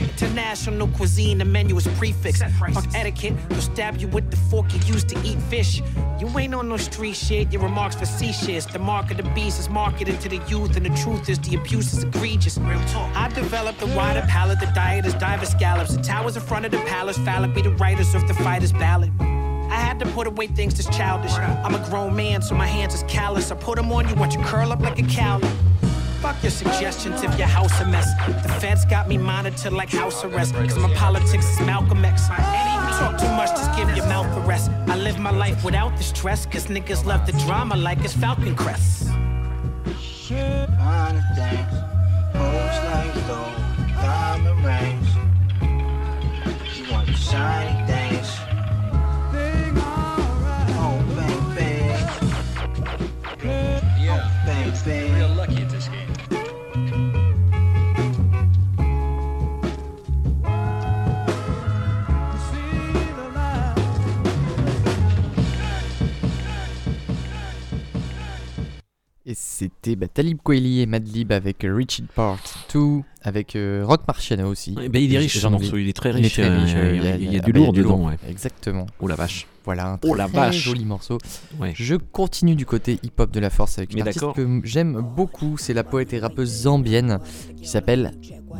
International 0.00 0.88
cuisine, 0.88 1.38
the 1.38 1.44
menu 1.44 1.76
is 1.76 1.86
prefix. 1.98 2.42
Fuck 2.42 2.94
etiquette, 2.94 3.34
they'll 3.48 3.60
stab 3.60 3.96
you 3.98 4.08
with 4.08 4.30
the 4.30 4.36
fork 4.36 4.72
you 4.72 4.80
used 4.92 5.08
to 5.08 5.18
eat 5.24 5.40
fish. 5.42 5.82
You 6.18 6.26
ain't 6.38 6.54
on 6.54 6.68
no 6.68 6.76
street 6.76 7.16
shit, 7.16 7.52
your 7.52 7.62
remarks 7.62 7.96
facetious. 7.96 8.66
The 8.66 8.78
mark 8.78 9.10
of 9.10 9.16
the 9.16 9.22
beast 9.34 9.58
is 9.58 9.68
marketed 9.68 10.20
to 10.20 10.28
the 10.28 10.40
youth, 10.48 10.76
and 10.76 10.84
the 10.84 10.94
truth 11.02 11.28
is 11.28 11.38
the 11.38 11.56
abuse 11.56 11.92
is 11.94 12.04
egregious. 12.04 12.58
Real 12.58 12.80
talk. 12.88 13.14
I 13.16 13.28
developed 13.28 13.82
a 13.82 13.86
wider 13.86 14.22
palate, 14.28 14.60
the 14.60 14.70
diet 14.74 15.06
is 15.06 15.14
diver 15.14 15.46
scallops. 15.46 15.96
The 15.96 16.02
towers 16.02 16.36
in 16.36 16.42
front 16.42 16.64
of 16.66 16.70
the 16.70 16.78
palace, 16.78 17.16
phallic 17.18 17.54
be 17.54 17.62
the 17.62 17.70
writers 17.70 18.14
of 18.14 18.26
the 18.28 18.34
fighter's 18.34 18.72
ballad. 18.72 19.10
I 19.20 19.76
had 19.76 20.00
to 20.00 20.06
put 20.06 20.26
away 20.26 20.48
things 20.48 20.74
that's 20.74 20.94
childish. 20.96 21.32
I'm 21.32 21.74
a 21.74 21.88
grown 21.88 22.14
man, 22.16 22.42
so 22.42 22.54
my 22.54 22.66
hands 22.66 22.92
is 22.92 23.04
callous. 23.04 23.50
I 23.50 23.54
put 23.54 23.76
them 23.76 23.92
on 23.92 24.08
you, 24.08 24.14
watch 24.16 24.34
you 24.34 24.42
curl 24.42 24.72
up 24.72 24.80
like 24.80 24.98
a 24.98 25.04
cowlet. 25.04 25.50
Fuck 26.20 26.42
your 26.42 26.50
suggestions 26.50 27.22
if 27.22 27.38
your 27.38 27.48
house 27.48 27.80
a 27.80 27.86
mess. 27.86 28.12
The 28.42 28.48
feds 28.60 28.84
got 28.84 29.08
me 29.08 29.16
monitored 29.16 29.72
like 29.72 29.88
house 29.88 30.22
arrest. 30.22 30.54
Cause 30.54 30.78
my 30.78 30.92
politics 30.94 31.46
is 31.50 31.60
Malcolm 31.60 32.04
X. 32.04 32.28
Talk 32.28 33.18
too 33.18 33.28
much, 33.28 33.48
just 33.50 33.74
give 33.74 33.88
your 33.96 34.06
mouth 34.06 34.36
a 34.36 34.40
rest. 34.40 34.70
I 34.86 34.96
live 34.96 35.18
my 35.18 35.30
life 35.30 35.64
without 35.64 35.96
the 35.96 36.02
stress. 36.02 36.44
Cause 36.44 36.66
niggas 36.66 37.06
love 37.06 37.24
the 37.24 37.32
drama 37.46 37.74
like 37.74 38.04
it's 38.04 38.12
Falcon 38.12 38.54
Crest. 38.54 39.08
Want 46.90 47.06
the 47.06 47.14
shiny 47.14 47.79
Et 69.30 69.34
c'était 69.36 69.94
bah, 69.94 70.08
Talib 70.12 70.38
Kweli 70.42 70.80
et 70.80 70.86
Madlib 70.86 71.30
avec 71.30 71.64
euh, 71.64 71.72
Richard 71.72 72.08
Part 72.16 72.40
2, 72.74 73.02
avec 73.22 73.54
euh, 73.54 73.84
Rock 73.86 74.00
Marciano 74.08 74.48
aussi. 74.48 74.74
Eh 74.82 74.88
ben, 74.88 75.00
il 75.00 75.14
est 75.14 75.18
riche, 75.18 75.38
ce 75.38 75.46
morceau, 75.46 75.76
il 75.76 75.88
est 75.88 75.92
très 75.92 76.10
riche, 76.10 76.40
euh, 76.40 76.42
euh, 76.42 76.96
il 76.96 77.04
y 77.04 77.06
a- 77.06 77.16
il 77.16 77.32
y 77.32 77.36
a 77.36 77.40
ah 77.40 77.46
du 77.46 77.52
bah, 77.52 77.60
lourd 77.60 77.72
dedans, 77.72 78.08
ouais. 78.08 78.16
Exactement. 78.28 78.86
Oh 78.98 79.06
la 79.06 79.14
vache. 79.14 79.46
Voilà, 79.70 79.92
un 79.92 79.98
Oh 80.04 80.14
la 80.16 80.26
très 80.26 80.36
vache. 80.36 80.56
joli 80.64 80.84
morceau. 80.84 81.18
Ouais. 81.60 81.72
Je 81.76 81.94
continue 81.94 82.56
du 82.56 82.66
côté 82.66 82.98
hip-hop 83.04 83.30
de 83.30 83.38
la 83.38 83.50
force 83.50 83.78
avec 83.78 83.92
une 83.92 84.00
artiste 84.00 84.24
que 84.34 84.60
j'aime 84.64 85.00
beaucoup, 85.14 85.56
c'est 85.58 85.74
la 85.74 85.84
poète 85.84 86.12
et 86.12 86.18
rappeuse 86.18 86.62
zambienne 86.62 87.20
qui 87.62 87.68
s'appelle 87.68 88.10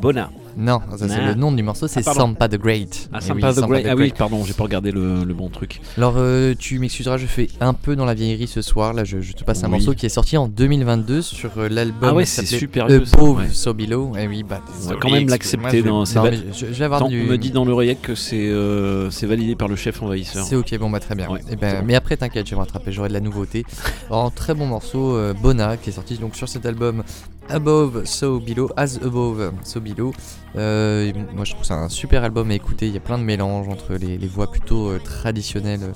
Bona. 0.01 0.31
Non, 0.57 0.81
ça 0.97 1.09
c'est 1.09 1.25
le 1.25 1.35
nom 1.35 1.53
du 1.53 1.63
morceau, 1.63 1.87
c'est 1.89 2.07
Ah. 2.07 2.13
Sampa 2.13 2.49
the 2.49 2.57
Great. 2.59 3.09
Ah, 3.13 3.19
Eh 3.21 3.25
Sampa 3.25 3.51
oui, 3.53 3.57
the 3.57 3.67
Great. 3.67 3.87
Ah 3.89 3.95
oui, 3.97 4.13
pardon, 4.17 4.45
j'ai 4.45 4.53
pas 4.53 4.65
regardé 4.65 4.91
le, 4.93 5.25
le 5.25 5.35
bon 5.35 5.49
truc. 5.49 5.81
Alors, 5.97 6.15
euh, 6.17 6.55
tu 6.59 6.79
m'excuseras, 6.81 7.19
je 7.19 7.27
fais 7.27 7.49
un 7.61 7.73
peu 7.73 7.95
dans 7.97 8.05
la 8.05 8.15
vieillerie 8.15 8.47
ce 8.49 8.61
soir. 8.63 8.93
Là, 8.93 9.05
je, 9.05 9.21
je 9.21 9.33
te 9.33 9.43
passe 9.45 9.63
un 9.65 9.69
morceau 9.69 9.95
qui 9.95 10.07
est 10.07 10.11
sorti 10.11 10.37
en 10.37 10.49
2022 10.49 11.23
sur 11.23 11.51
euh, 11.57 11.69
l'album. 11.69 12.09
Ah 12.11 12.15
ouais, 12.15 12.25
c'est 12.25 12.45
super 12.47 12.89
ça, 12.89 12.95
Above 12.97 13.37
ouais. 13.39 13.49
So 13.53 13.75
Below. 13.75 14.13
Eh 14.19 14.27
oui, 14.29 14.43
bah, 14.43 14.61
On 14.85 14.89
va 14.91 14.97
quand 14.97 15.11
même 15.11 15.29
l'accepter 15.29 15.83
non, 15.83 16.05
je, 16.05 16.51
je 16.53 16.65
vais 16.67 16.85
avoir 16.85 17.09
du. 17.09 17.23
On 17.23 17.27
me 17.31 17.37
dit 17.39 17.51
dans 17.51 17.65
l'oreillette 17.65 18.01
que 18.03 18.15
c'est 18.15 18.49
euh, 18.49 19.11
c'est 19.11 19.27
validé 19.27 19.55
par 19.57 19.69
le 19.69 19.77
chef 19.77 20.03
envahisseur. 20.03 20.45
C'est 20.45 20.57
ok, 20.57 20.77
bon 20.79 20.91
bah 20.91 21.00
très 21.01 21.15
bien. 21.15 21.29
Ouais, 21.29 21.41
Eh 21.51 21.57
ben, 21.57 21.83
mais 21.85 21.95
après 21.95 22.17
t'inquiète, 22.17 22.47
je 22.47 22.51
vais 22.51 22.57
me 22.57 22.61
rattraper, 22.61 22.93
j'aurai 22.93 23.09
de 23.09 23.15
la 23.15 23.21
nouveauté. 23.21 23.65
Alors, 24.09 24.33
très 24.33 24.55
bon 24.55 24.67
morceau, 24.67 25.17
euh, 25.17 25.35
Bona, 25.35 25.77
qui 25.77 25.91
est 25.91 25.93
sorti 25.93 26.17
donc 26.19 26.37
sur 26.37 26.49
cet 26.49 26.67
album 26.67 27.03
Above 27.49 28.05
So 28.05 28.39
Below, 28.41 28.71
As 28.77 28.97
Above 29.03 29.53
So 29.65 29.81
Below. 29.81 30.13
Euh, 30.57 31.13
moi 31.35 31.45
je 31.45 31.53
trouve 31.53 31.65
c'est 31.65 31.75
un 31.75 31.89
super 31.89 32.23
album 32.25 32.51
à 32.51 32.55
écouter, 32.55 32.87
il 32.87 32.95
y 32.95 32.97
a 32.97 33.01
plein 33.01 33.19
de 33.19 33.25
mélanges 33.25 33.69
entre 33.69 33.95
les, 33.95 34.19
les 34.19 34.27
voix 34.27 34.51
plutôt 34.51 34.91
euh, 34.91 34.99
traditionnelles. 34.99 35.93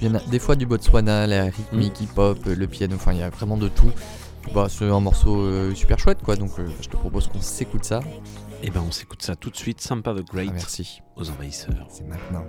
Il 0.00 0.06
y 0.06 0.10
en 0.10 0.14
a 0.14 0.20
des 0.20 0.38
fois 0.38 0.56
du 0.56 0.66
Botswana, 0.66 1.26
la 1.26 1.44
rythmique, 1.44 2.00
hip-hop, 2.00 2.38
euh, 2.46 2.54
le 2.54 2.66
piano, 2.66 2.96
enfin 2.96 3.12
il 3.12 3.18
y 3.18 3.22
a 3.22 3.30
vraiment 3.30 3.56
de 3.56 3.68
tout. 3.68 3.90
Bah, 4.54 4.66
c'est 4.68 4.84
un 4.84 5.00
morceau 5.00 5.74
super 5.74 5.98
chouette 5.98 6.18
quoi, 6.24 6.36
donc 6.36 6.52
je 6.80 6.88
te 6.88 6.96
propose 6.96 7.26
qu'on 7.26 7.40
s'écoute 7.40 7.84
ça. 7.84 8.00
Et 8.62 8.70
ben 8.70 8.82
on 8.86 8.92
s'écoute 8.92 9.22
ça 9.22 9.36
tout 9.36 9.50
de 9.50 9.56
suite. 9.56 9.80
Sampa 9.80 10.14
the 10.14 10.24
Great. 10.24 10.48
Ah, 10.50 10.54
merci. 10.54 11.02
Aux 11.16 11.28
envahisseurs. 11.28 11.86
C'est 11.90 12.06
maintenant. 12.06 12.44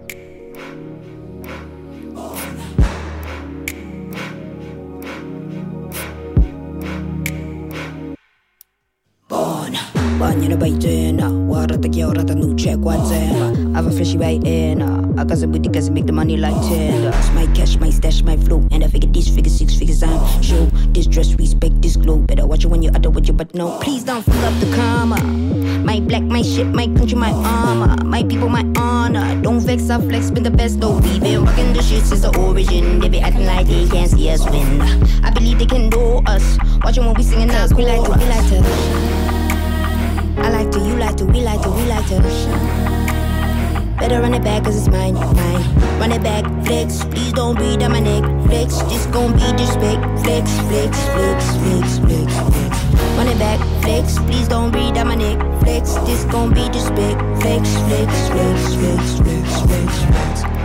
Born, 9.27 9.75
Banya 10.19 10.49
na 10.49 10.55
baitin, 10.55 11.19
warata 11.47 11.91
ki 11.91 12.01
orata 12.01 12.33
new 12.33 12.55
check 12.55 12.77
what's 12.79 13.11
in. 13.11 13.75
I've 13.75 13.85
a 13.85 13.91
fishy 13.91 14.17
right 14.17 14.41
in, 14.43 14.81
I 15.19 15.23
got 15.23 15.37
some 15.37 15.51
booty 15.51 15.69
cause 15.69 15.89
I 15.89 15.91
make 15.93 16.07
the 16.07 16.13
money 16.13 16.37
like 16.37 16.55
ten. 16.67 17.11
My 17.35 17.45
cash, 17.53 17.77
my 17.77 17.91
stash, 17.91 18.23
my 18.23 18.37
flow, 18.37 18.65
and 18.71 18.83
I 18.83 18.87
figure 18.87 19.11
these 19.11 19.29
figures 19.29 19.57
six 19.57 19.75
figures 19.77 20.01
I'm 20.01 20.41
show. 20.41 20.65
This 20.93 21.05
dress, 21.05 21.35
respect 21.35 21.81
this 21.81 21.97
glow. 21.97 22.17
Better 22.17 22.47
watch 22.47 22.65
it 22.65 22.69
when 22.69 22.81
you 22.81 22.89
utter 22.95 23.11
with 23.11 23.27
your 23.27 23.35
but 23.35 23.53
no. 23.53 23.77
Please 23.79 24.03
don't 24.03 24.23
fill 24.23 24.45
up 24.45 24.59
the 24.59 24.75
karma. 24.75 25.46
Black, 26.07 26.23
my 26.23 26.41
shit, 26.41 26.67
my 26.67 26.87
country, 26.87 27.17
my 27.17 27.31
armor. 27.31 28.01
My 28.05 28.23
people, 28.23 28.47
my 28.47 28.63
honor. 28.77 29.41
Don't 29.41 29.59
vex, 29.59 29.89
I 29.89 29.99
flex, 29.99 30.31
been 30.31 30.43
the 30.43 30.49
best 30.49 30.79
though. 30.79 30.99
We've 30.99 31.19
been 31.19 31.43
rocking 31.43 31.73
the 31.73 31.81
shit 31.81 32.05
since 32.05 32.21
the 32.21 32.33
origin. 32.39 32.99
They 32.99 33.09
be 33.09 33.19
acting 33.19 33.45
like 33.45 33.67
they 33.67 33.85
can't 33.89 34.09
see 34.09 34.29
us 34.29 34.49
win. 34.49 34.81
I 35.25 35.31
believe 35.31 35.59
they 35.59 35.65
can 35.65 35.89
know 35.89 36.23
us. 36.25 36.57
Watching 36.81 37.05
when 37.05 37.13
we 37.13 37.23
singing 37.23 37.51
us, 37.51 37.73
we 37.73 37.83
like 37.85 38.03
to, 38.05 38.11
we 38.11 38.25
like 38.25 38.47
to. 38.49 38.63
I 40.41 40.49
like 40.49 40.71
to, 40.71 40.79
you 40.79 40.95
like 40.95 41.17
to, 41.17 41.25
we 41.25 41.41
like 41.41 41.61
to, 41.63 41.71
we 41.71 41.83
like 41.87 42.07
to. 42.07 42.21
Better 43.99 44.21
run 44.21 44.33
it 44.33 44.43
back 44.43 44.63
cause 44.63 44.77
it's 44.77 44.87
mine, 44.87 45.15
mine. 45.15 45.99
Run 45.99 46.13
it 46.13 46.23
back, 46.23 46.45
flex. 46.65 47.03
Please 47.03 47.33
don't 47.33 47.55
breathe 47.55 47.83
on 47.83 47.91
my 47.91 47.99
neck, 47.99 48.23
flex. 48.47 48.81
This 48.83 49.05
gon' 49.07 49.33
be 49.33 49.39
disrespect, 49.57 50.01
flex, 50.23 50.49
flex, 50.69 50.97
flex, 51.09 51.45
flex, 51.57 51.97
flex, 51.99 52.53
flex. 52.53 52.66
Run 53.17 53.29
it 53.29 53.39
back, 53.39 53.59
flex. 53.81 54.19
Please 54.29 54.47
don't 54.47 54.71
read 54.71 54.95
on 54.95 55.07
my 55.07 55.15
neck, 55.15 55.39
flex. 55.61 55.95
This 56.05 56.23
gon' 56.25 56.53
be 56.53 56.69
disrespect, 56.69 57.19
flex, 57.41 57.67
flex, 57.87 58.29
flex, 58.29 58.75
flex, 58.75 59.17
flex, 59.17 59.61
flex, 59.65 60.03
flex. 60.05 60.43
I 60.43 60.56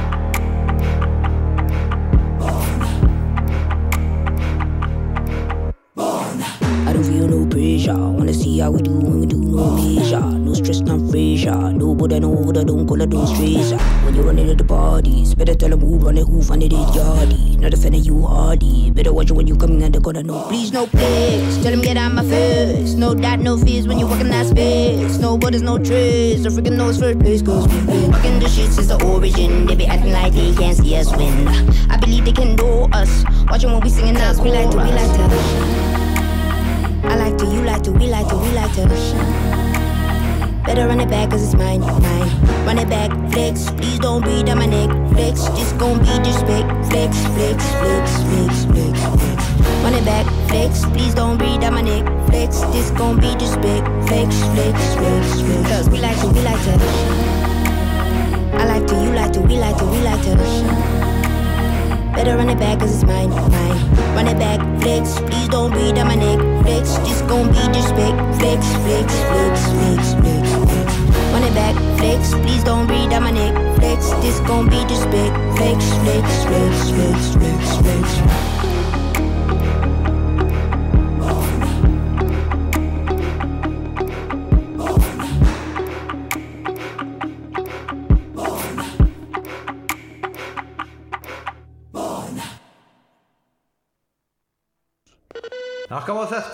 No 12.03 12.19
no 12.19 12.35
Buddha, 12.35 12.65
don't 12.65 12.85
call 12.85 13.01
it, 13.01 13.11
don't 13.11 13.29
stress. 13.29 13.81
When 14.05 14.17
you 14.17 14.23
run 14.23 14.37
into 14.37 14.57
the 14.57 14.65
parties, 14.65 15.37
better 15.37 15.55
tell 15.55 15.71
them 15.71 15.81
who 15.81 15.99
run 15.99 16.19
it, 16.19 16.27
who 16.27 16.43
funded 16.43 16.73
it, 16.73 16.79
yardy. 16.79 17.57
Not 17.61 17.73
a 17.73 17.77
fan 17.77 17.95
of 17.95 18.05
you, 18.05 18.27
hardy. 18.27 18.91
Better 18.91 19.13
watch 19.13 19.31
when 19.31 19.47
you 19.47 19.57
coming 19.57 19.81
and 19.85 19.95
they 19.95 20.01
gonna 20.01 20.25
know. 20.25 20.43
Please, 20.49 20.73
no 20.73 20.89
place. 20.89 21.63
Tell 21.63 21.71
them 21.71 21.81
get 21.81 21.97
out 21.97 22.13
my 22.13 22.25
face. 22.25 22.95
No 22.95 23.15
doubt, 23.15 23.39
no 23.39 23.57
fears 23.57 23.87
when 23.87 24.01
you 24.01 24.09
walk 24.09 24.21
in 24.21 24.31
that 24.31 24.47
space. 24.47 25.19
No 25.19 25.39
borders, 25.39 25.63
no 25.63 25.79
trace. 25.79 26.43
The 26.43 26.49
freaking 26.49 26.77
knows 26.77 26.99
first 26.99 27.21
place, 27.21 27.41
cause 27.41 27.69
we've 27.69 27.87
been 27.87 28.11
rocking 28.11 28.41
the 28.41 28.49
shit 28.49 28.73
since 28.73 28.89
the 28.89 29.01
origin. 29.05 29.67
They 29.67 29.77
be 29.77 29.87
acting 29.87 30.11
like 30.11 30.33
they 30.33 30.53
can't 30.57 30.77
see 30.77 30.97
us 30.97 31.17
win. 31.17 31.47
I 31.89 31.99
believe 31.99 32.25
they 32.25 32.33
can 32.33 32.57
know 32.57 32.89
us. 32.93 33.25
Watching 33.49 33.71
when 33.71 33.81
we 33.81 33.91
singing 33.91 34.17
us, 34.17 34.41
we 34.41 34.51
like 34.51 34.69
to, 34.73 34.77
we 34.77 34.91
like 34.91 35.17
to. 35.17 35.23
I 37.07 37.15
like 37.15 37.39
to, 37.39 37.45
you 37.45 37.63
like 37.63 37.83
to, 37.85 37.93
we 37.93 38.09
like 38.09 38.29
to, 38.29 38.37
we 38.37 38.51
like 38.51 38.75
to. 38.75 39.62
Better 40.73 40.89
run 40.89 41.01
it 41.01 41.11
back 41.11 41.29
cause 41.29 41.45
it's 41.45 41.55
mine, 41.55 41.81
mine. 41.81 42.65
Run 42.65 42.79
it 42.79 42.89
back, 42.89 43.11
flex. 43.31 43.71
Please 43.73 43.99
don't 43.99 44.23
breathe 44.23 44.49
on 44.49 44.57
my 44.57 44.65
neck, 44.65 44.89
flex. 45.13 45.47
This 45.51 45.71
gon' 45.73 45.99
be 45.99 46.17
disrespect, 46.25 46.65
flex, 46.89 47.13
flex, 47.37 47.61
flex, 47.77 48.09
flex, 48.25 48.65
flex, 48.65 48.97
flex. 49.21 49.61
Run 49.85 49.93
it 49.93 50.05
back, 50.07 50.25
flex. 50.49 50.87
Please 50.97 51.13
don't 51.13 51.37
breathe 51.37 51.63
on 51.63 51.75
my 51.75 51.83
neck, 51.83 52.07
flex. 52.25 52.61
This 52.73 52.91
gon' 52.93 53.21
be 53.21 53.35
disrespect, 53.35 53.85
flex, 54.09 54.33
flex, 54.57 54.79
flex, 54.97 55.41
flex. 55.45 55.69
Cause 55.69 55.91
we 55.91 55.99
like 55.99 56.19
to, 56.23 56.29
we 56.29 56.41
like 56.41 56.63
to. 56.65 56.73
I 58.57 58.65
like 58.65 58.87
to, 58.87 58.95
you 58.95 59.13
like 59.13 59.33
to, 59.35 59.43
we 59.43 59.59
like 59.59 59.77
to, 59.77 59.85
we 59.85 60.01
like 60.01 60.23
to. 60.25 60.37
Better 62.17 62.35
run 62.39 62.49
it 62.49 62.59
back 62.59 62.79
cause 62.79 62.95
it's 62.95 63.05
mine, 63.05 63.29
mine. 63.29 64.17
Run 64.17 64.27
it 64.27 64.39
back, 64.39 64.59
flex. 64.81 65.21
Please 65.21 65.49
don't 65.51 65.71
breathe 65.71 65.99
on 65.99 66.09
my 66.09 66.15
neck, 66.15 66.41
flex. 66.65 66.97
This 67.05 67.21
gon' 67.29 67.49
be 67.53 67.61
disrespect, 67.77 68.17
flex, 68.41 68.65
flex, 68.81 69.13
flex, 69.13 69.13
flex, 69.29 69.61
flex, 69.69 70.15
flex 70.15 70.42
back 71.55 71.77
flicks. 71.99 72.35
Please 72.45 72.65
don't 72.65 72.87
read 72.89 73.13
on 73.13 73.23
my 73.23 73.31
neck 73.31 73.55
flicks. 73.77 74.11
This 74.23 74.39
gon' 74.41 74.67
be 74.69 74.81
just 74.87 75.09
big 75.11 75.33
flicks, 75.57 75.89
flicks, 76.03 76.45
flicks, 76.45 76.91
flicks, 76.91 77.35
flicks, 77.35 77.77
flicks. 77.77 78.17
flicks. 78.19 78.72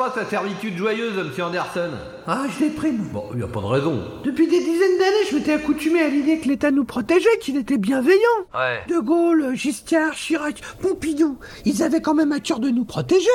Passe 0.08 0.16
la 0.24 0.30
servitude 0.30 0.76
joyeuse, 0.76 1.16
monsieur 1.16 1.44
Anderson 1.44 1.90
Ah, 2.26 2.44
je 2.48 2.64
déprime. 2.64 3.08
Bon, 3.12 3.24
il 3.34 3.42
a 3.42 3.46
pas 3.46 3.60
de 3.60 3.66
raison. 3.66 4.02
Depuis 4.24 4.46
des 4.46 4.60
dizaines 4.60 4.98
d'années, 4.98 5.26
je 5.30 5.36
m'étais 5.36 5.52
accoutumé 5.52 6.00
à 6.00 6.08
l'idée 6.08 6.38
que 6.38 6.48
l'État 6.48 6.70
nous 6.70 6.84
protégeait, 6.84 7.38
qu'il 7.40 7.56
était 7.56 7.78
bienveillant. 7.78 8.18
Ouais. 8.54 8.84
De 8.88 8.98
Gaulle, 9.00 9.54
Giscard, 9.54 10.12
Chirac, 10.14 10.60
Pompidou, 10.80 11.38
ils 11.64 11.82
avaient 11.82 12.00
quand 12.00 12.14
même 12.14 12.32
à 12.32 12.40
cœur 12.40 12.60
de 12.60 12.70
nous 12.70 12.84
protéger. 12.84 13.28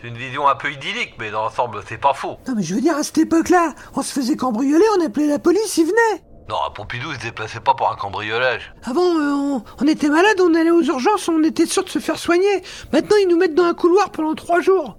C'est 0.00 0.08
une 0.08 0.16
vision 0.16 0.46
un 0.46 0.54
peu 0.54 0.70
idyllique, 0.70 1.14
mais 1.18 1.30
dans 1.30 1.42
l'ensemble, 1.42 1.80
c'est 1.88 1.98
pas 2.00 2.14
faux. 2.14 2.36
Non 2.46 2.54
mais 2.56 2.62
je 2.62 2.74
veux 2.74 2.80
dire, 2.80 2.96
à 2.96 3.02
cette 3.02 3.18
époque-là, 3.18 3.74
on 3.94 4.02
se 4.02 4.12
faisait 4.12 4.36
cambrioler, 4.36 4.84
on 4.98 5.04
appelait 5.04 5.26
la 5.26 5.38
police, 5.40 5.76
ils 5.76 5.84
venaient. 5.86 6.22
Non, 6.48 6.56
à 6.66 6.70
Pompidou, 6.70 7.08
il 7.10 7.18
se 7.18 7.24
déplaçait 7.26 7.60
pas 7.60 7.74
pour 7.74 7.90
un 7.90 7.96
cambriolage. 7.96 8.72
Avant, 8.84 9.02
euh, 9.02 9.32
on, 9.32 9.62
on 9.82 9.86
était 9.86 10.08
malade, 10.08 10.40
on 10.40 10.54
allait 10.54 10.70
aux 10.70 10.82
urgences, 10.82 11.28
on 11.28 11.42
était 11.42 11.66
sûr 11.66 11.84
de 11.84 11.90
se 11.90 11.98
faire 11.98 12.18
soigner. 12.18 12.62
Maintenant, 12.92 13.16
ils 13.20 13.28
nous 13.28 13.36
mettent 13.36 13.54
dans 13.54 13.64
un 13.64 13.74
couloir 13.74 14.10
pendant 14.10 14.34
trois 14.34 14.60
jours. 14.60 14.96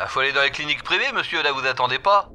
Ah, 0.00 0.06
faut 0.06 0.20
aller 0.20 0.32
dans 0.32 0.42
les 0.42 0.50
cliniques 0.50 0.82
privées, 0.82 1.10
monsieur, 1.14 1.42
là 1.42 1.52
vous 1.52 1.66
attendez 1.66 1.98
pas. 1.98 2.28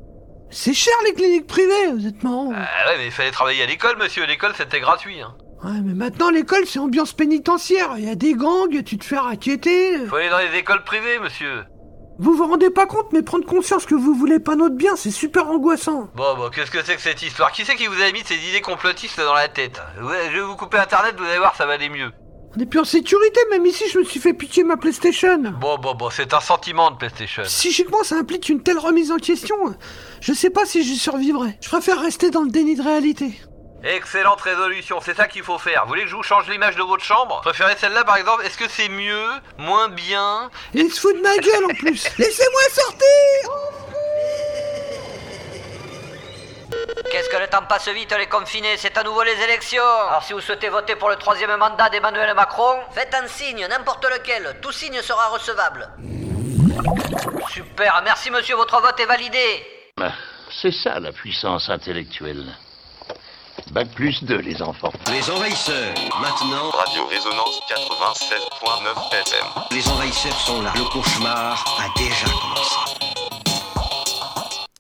C'est 0.52 0.73
cher 0.73 0.93
les 1.06 1.13
cliniques 1.13 1.47
privées, 1.47 1.88
honnêtement. 1.89 2.52
Ah 2.54 2.89
ouais, 2.89 2.97
mais 2.97 3.06
il 3.06 3.12
fallait 3.12 3.32
travailler 3.32 3.63
à 3.63 3.65
l'école, 3.65 3.97
monsieur, 3.97 4.26
l'école 4.26 4.54
c'était 4.56 4.80
gratuit. 4.80 5.21
Hein. 5.21 5.34
Ouais, 5.63 5.80
mais 5.84 5.93
maintenant 5.93 6.30
l'école 6.30 6.65
c'est 6.67 6.80
ambiance 6.80 7.13
pénitentiaire. 7.13 7.93
Il 7.97 8.06
y 8.06 8.10
a 8.10 8.15
des 8.15 8.34
gangs, 8.34 8.84
tu 8.84 8.97
te 8.97 9.06
fais 9.06 9.17
raqueter. 9.17 10.06
Faut 10.08 10.17
aller 10.17 10.30
dans 10.30 10.39
les 10.39 10.58
écoles 10.58 10.84
privées, 10.84 11.19
monsieur. 11.19 11.63
Vous 12.19 12.36
vous 12.36 12.45
rendez 12.45 12.69
pas 12.69 12.86
compte, 12.86 13.12
mais 13.12 13.23
prendre 13.23 13.45
conscience 13.45 13.88
que 13.88 13.95
vous 13.95 14.13
voulez 14.13 14.39
pas 14.39 14.56
notre 14.56 14.76
bien, 14.76 14.95
c'est 14.95 15.10
super 15.10 15.49
angoissant. 15.49 16.10
Bon, 16.13 16.36
bon, 16.36 16.49
qu'est-ce 16.49 16.69
que 16.69 16.84
c'est 16.84 16.95
que 16.95 17.02
cette 17.02 17.23
histoire? 17.23 17.52
Qui 17.52 17.65
c'est 17.65 17.76
qui 17.76 17.88
vous 17.88 18.02
a 18.02 18.12
mis 18.12 18.21
ces 18.23 18.36
idées 18.36 18.62
complotistes 18.62 19.19
dans 19.19 19.34
la 19.34 19.47
tête? 19.47 19.82
Ouais, 20.02 20.30
Je 20.30 20.36
vais 20.36 20.41
vous 20.41 20.56
couper 20.56 20.78
internet, 20.78 21.15
vous 21.17 21.26
allez 21.26 21.39
voir, 21.39 21.56
ça 21.56 21.65
va 21.65 21.73
aller 21.73 21.89
mieux. 21.89 22.12
On 22.56 22.60
est 22.62 22.68
plus 22.68 22.80
en 22.80 22.86
sécurité, 22.86 23.39
même 23.50 23.66
ici 23.66 23.84
je 23.92 23.98
me 23.98 24.04
suis 24.04 24.20
fait 24.20 24.34
pitié 24.34 24.63
ma 24.63 24.78
PlayStation. 24.78 25.39
Bon, 25.60 25.78
bon, 25.78 25.96
bon, 25.96 26.10
c'est 26.12 26.36
un 26.36 26.39
sentiment 26.39 26.92
de 26.92 26.98
PlayStation. 26.98 27.42
Psychiquement, 27.44 28.04
ça 28.04 28.16
implique 28.18 28.48
une 28.48 28.62
telle 28.62 28.78
remise 28.78 29.12
en 29.12 29.18
question. 29.18 29.56
Je 30.22 30.34
sais 30.34 30.52
pas 30.52 30.66
si 30.66 30.84
j'y 30.84 30.98
survivrai. 30.98 31.58
Je 31.62 31.70
préfère 31.70 32.00
rester 32.00 32.30
dans 32.30 32.44
le 32.44 32.52
déni 32.52 32.76
de 32.76 32.84
réalité. 32.84 33.34
Excellente 33.84 34.39
résolution, 34.39 35.00
c'est 35.04 35.16
ça 35.16 35.28
qu'il 35.28 35.42
faut 35.42 35.58
faire. 35.58 35.82
Vous 35.84 35.89
voulez 35.89 36.04
que 36.04 36.10
je 36.10 36.16
vous 36.16 36.24
change 36.24 36.48
l'image 36.48 36.76
de 36.76 36.84
votre 36.84 37.04
chambre? 37.04 37.42
Préférez 37.42 37.76
celle-là 37.78 38.04
par 38.04 38.18
exemple 38.18 38.46
Est-ce 38.46 38.58
que 38.58 38.70
c'est 38.70 38.88
mieux 38.88 39.28
Moins 39.58 39.89
bien? 39.89 40.52
Il 40.74 40.92
se 40.94 41.02
fout 41.02 41.16
de 41.18 41.22
ma 41.22 41.36
gueule 41.38 41.66
en 41.66 41.74
plus. 41.74 42.08
Laissez-moi 42.18 42.62
sortir 42.72 43.83
Qu'est-ce 47.12 47.30
que 47.30 47.38
le 47.38 47.48
temps 47.48 47.63
passe 47.68 47.88
vite, 47.89 48.13
les 48.18 48.28
confinés, 48.28 48.78
c'est 48.78 48.98
à 48.98 49.04
nouveau 49.04 49.24
les 49.24 49.39
élections. 49.44 49.84
Alors 50.10 50.24
si 50.24 50.34
vous 50.34 50.39
souhaitez 50.42 50.70
voter 50.70 50.96
pour 50.96 51.10
le 51.10 51.16
troisième 51.16 51.56
mandat 51.58 51.89
d'Emmanuel 51.89 52.34
Macron, 52.34 52.80
faites 52.92 53.13
un 53.13 53.28
signe, 53.28 53.66
n'importe 53.70 54.06
lequel, 54.06 54.58
tout 54.62 54.72
signe 54.72 55.02
sera 55.02 55.28
recevable. 55.30 55.89
Super, 57.50 58.02
merci 58.04 58.32
monsieur, 58.32 58.56
votre 58.56 58.82
vote 58.82 59.00
est 59.00 59.06
validé. 59.06 59.66
Ah, 60.02 60.12
C'est 60.62 60.72
ça 60.72 61.00
la 61.00 61.12
puissance 61.12 61.70
intellectuelle. 61.70 62.46
Bac 63.72 63.88
plus 63.96 64.24
2, 64.24 64.38
les 64.38 64.62
enfants. 64.62 64.92
Les 65.12 65.30
envahisseurs, 65.30 65.94
maintenant. 66.20 66.70
Radio 66.72 67.06
Résonance 67.08 67.60
96.9 67.70 69.12
FM. 69.12 69.46
Les 69.72 69.88
envahisseurs 69.89 70.39
sont 70.39 70.62
là. 70.62 70.72
Le 70.76 70.84
cauchemar 70.86 71.63
a 71.80 72.00
déjà 72.00 72.26
commencé. 72.26 73.12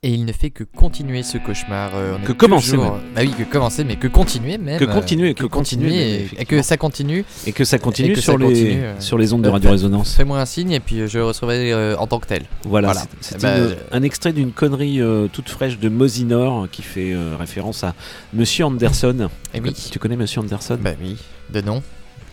Et 0.05 0.09
il 0.09 0.25
ne 0.25 0.33
fait 0.33 0.49
que 0.49 0.65
continuer 0.65 1.23
ce 1.23 1.37
cauchemar. 1.37 1.91
euh, 1.95 2.17
on 2.21 2.25
Que 2.25 2.33
commencer, 2.33 2.71
toujours-. 2.71 2.99
Bah 3.15 3.21
oui, 3.21 3.31
que 3.37 3.43
commencer, 3.43 3.85
mais 3.85 3.95
que 3.95 4.07
continuer 4.09 4.57
même. 4.57 4.77
Que 4.77 4.83
euh, 4.83 4.93
continuer, 4.93 5.33
que 5.33 5.45
continuer, 5.45 5.95
et- 5.95 6.29
et, 6.41 6.45
que 6.45 6.61
ça 6.61 6.75
continue. 6.75 7.23
Et 7.47 7.53
que 7.53 7.63
ça 7.63 7.79
continue 7.79 8.11
Et 8.11 8.13
que 8.13 8.19
sur 8.19 8.33
ça 8.33 8.37
les- 8.39 8.45
continue, 8.45 8.83
euh, 8.83 8.99
sur 8.99 9.17
les 9.17 9.31
ondes 9.33 9.43
de 9.43 9.47
euh, 9.47 9.51
Radio 9.51 9.69
fais- 9.69 9.71
Résonance. 9.75 10.13
Fais-moi 10.15 10.41
un 10.41 10.45
signe 10.45 10.71
et 10.71 10.81
puis 10.81 11.07
je 11.07 11.17
le 11.17 11.23
recevrai 11.25 11.73
en 11.95 12.05
tant 12.05 12.19
que 12.19 12.27
tel. 12.27 12.43
Voilà, 12.65 12.93
c'est- 12.93 13.07
c'était 13.21 13.41
Bah, 13.43 13.57
une- 13.59 13.75
un 13.93 14.03
extrait 14.03 14.33
d'une 14.33 14.51
connerie 14.51 14.99
toute 15.31 15.47
fraîche 15.49 15.79
de 15.79 15.87
Mosinor 15.87 16.67
qui 16.69 16.81
fait 16.81 17.15
référence 17.39 17.85
à 17.85 17.95
Monsieur 18.33 18.65
Anderson. 18.65 19.29
Eh 19.53 19.59
Tu 19.59 19.63
oui. 19.63 19.73
Tu 19.89 19.99
connais 19.99 20.17
Monsieur 20.17 20.41
Anderson? 20.41 20.77
Bah 20.81 20.91
oui, 21.01 21.15
de 21.49 21.61
nom. 21.61 21.81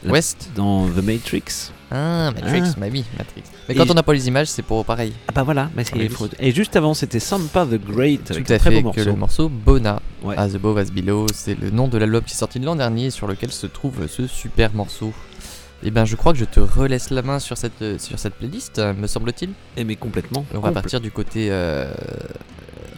West 0.08 0.48
Dans 0.56 0.88
The 0.88 1.04
Matrix. 1.04 1.70
Ah, 1.92 2.30
Matrix, 2.34 2.62
Ah. 2.64 2.74
bah 2.80 2.86
oui, 2.90 3.04
Matrix. 3.18 3.42
Mais 3.70 3.76
quand 3.76 3.90
on 3.90 3.94
n'a 3.94 4.02
pas 4.02 4.12
les 4.12 4.26
images, 4.28 4.48
c'est 4.48 4.62
pour 4.62 4.84
pareil. 4.84 5.12
Ah 5.28 5.32
bah 5.32 5.42
voilà, 5.42 5.70
bah 5.74 5.82
c'est- 5.84 5.94
Oui. 5.96 6.08
faut- 6.08 6.28
et 6.38 6.50
juste 6.52 6.76
avant 6.76 6.92
c'était 6.94 7.20
Sampa 7.20 7.64
the 7.66 7.80
Great 7.80 8.24
Tout 8.24 8.32
avec 8.34 8.50
à 8.50 8.54
un 8.54 8.58
très 8.58 8.70
fait, 8.70 8.82
beau 8.82 8.90
que 8.90 8.96
morceau. 8.98 9.10
le 9.10 9.16
morceau 9.16 9.48
Bona, 9.48 10.00
Ouais. 10.22 10.34
As 10.36 10.54
Above 10.54 10.76
As 10.78 10.90
Below, 10.90 11.26
c'est 11.32 11.58
le 11.58 11.70
nom 11.70 11.88
de 11.88 11.96
l'album 11.96 12.22
qui 12.22 12.32
est 12.34 12.36
sorti 12.36 12.58
l'an 12.58 12.76
dernier 12.76 13.06
et 13.06 13.10
sur 13.10 13.26
lequel 13.26 13.50
se 13.52 13.66
trouve 13.66 14.06
ce 14.08 14.26
super 14.26 14.74
morceau. 14.74 15.12
Et 15.82 15.90
ben 15.90 16.04
je 16.04 16.14
crois 16.16 16.32
que 16.34 16.38
je 16.38 16.44
te 16.44 16.60
relaisse 16.60 17.08
la 17.10 17.22
main 17.22 17.38
sur 17.38 17.56
cette, 17.56 17.80
euh, 17.80 17.96
sur 17.98 18.18
cette 18.18 18.34
playlist, 18.34 18.78
euh, 18.78 18.92
me 18.92 19.06
semble-t-il. 19.06 19.50
Eh 19.78 19.84
mais 19.84 19.96
complètement. 19.96 20.44
On 20.54 20.58
va 20.60 20.70
Compl- 20.70 20.74
partir 20.74 21.00
du 21.00 21.10
côté... 21.10 21.48
euh, 21.50 21.90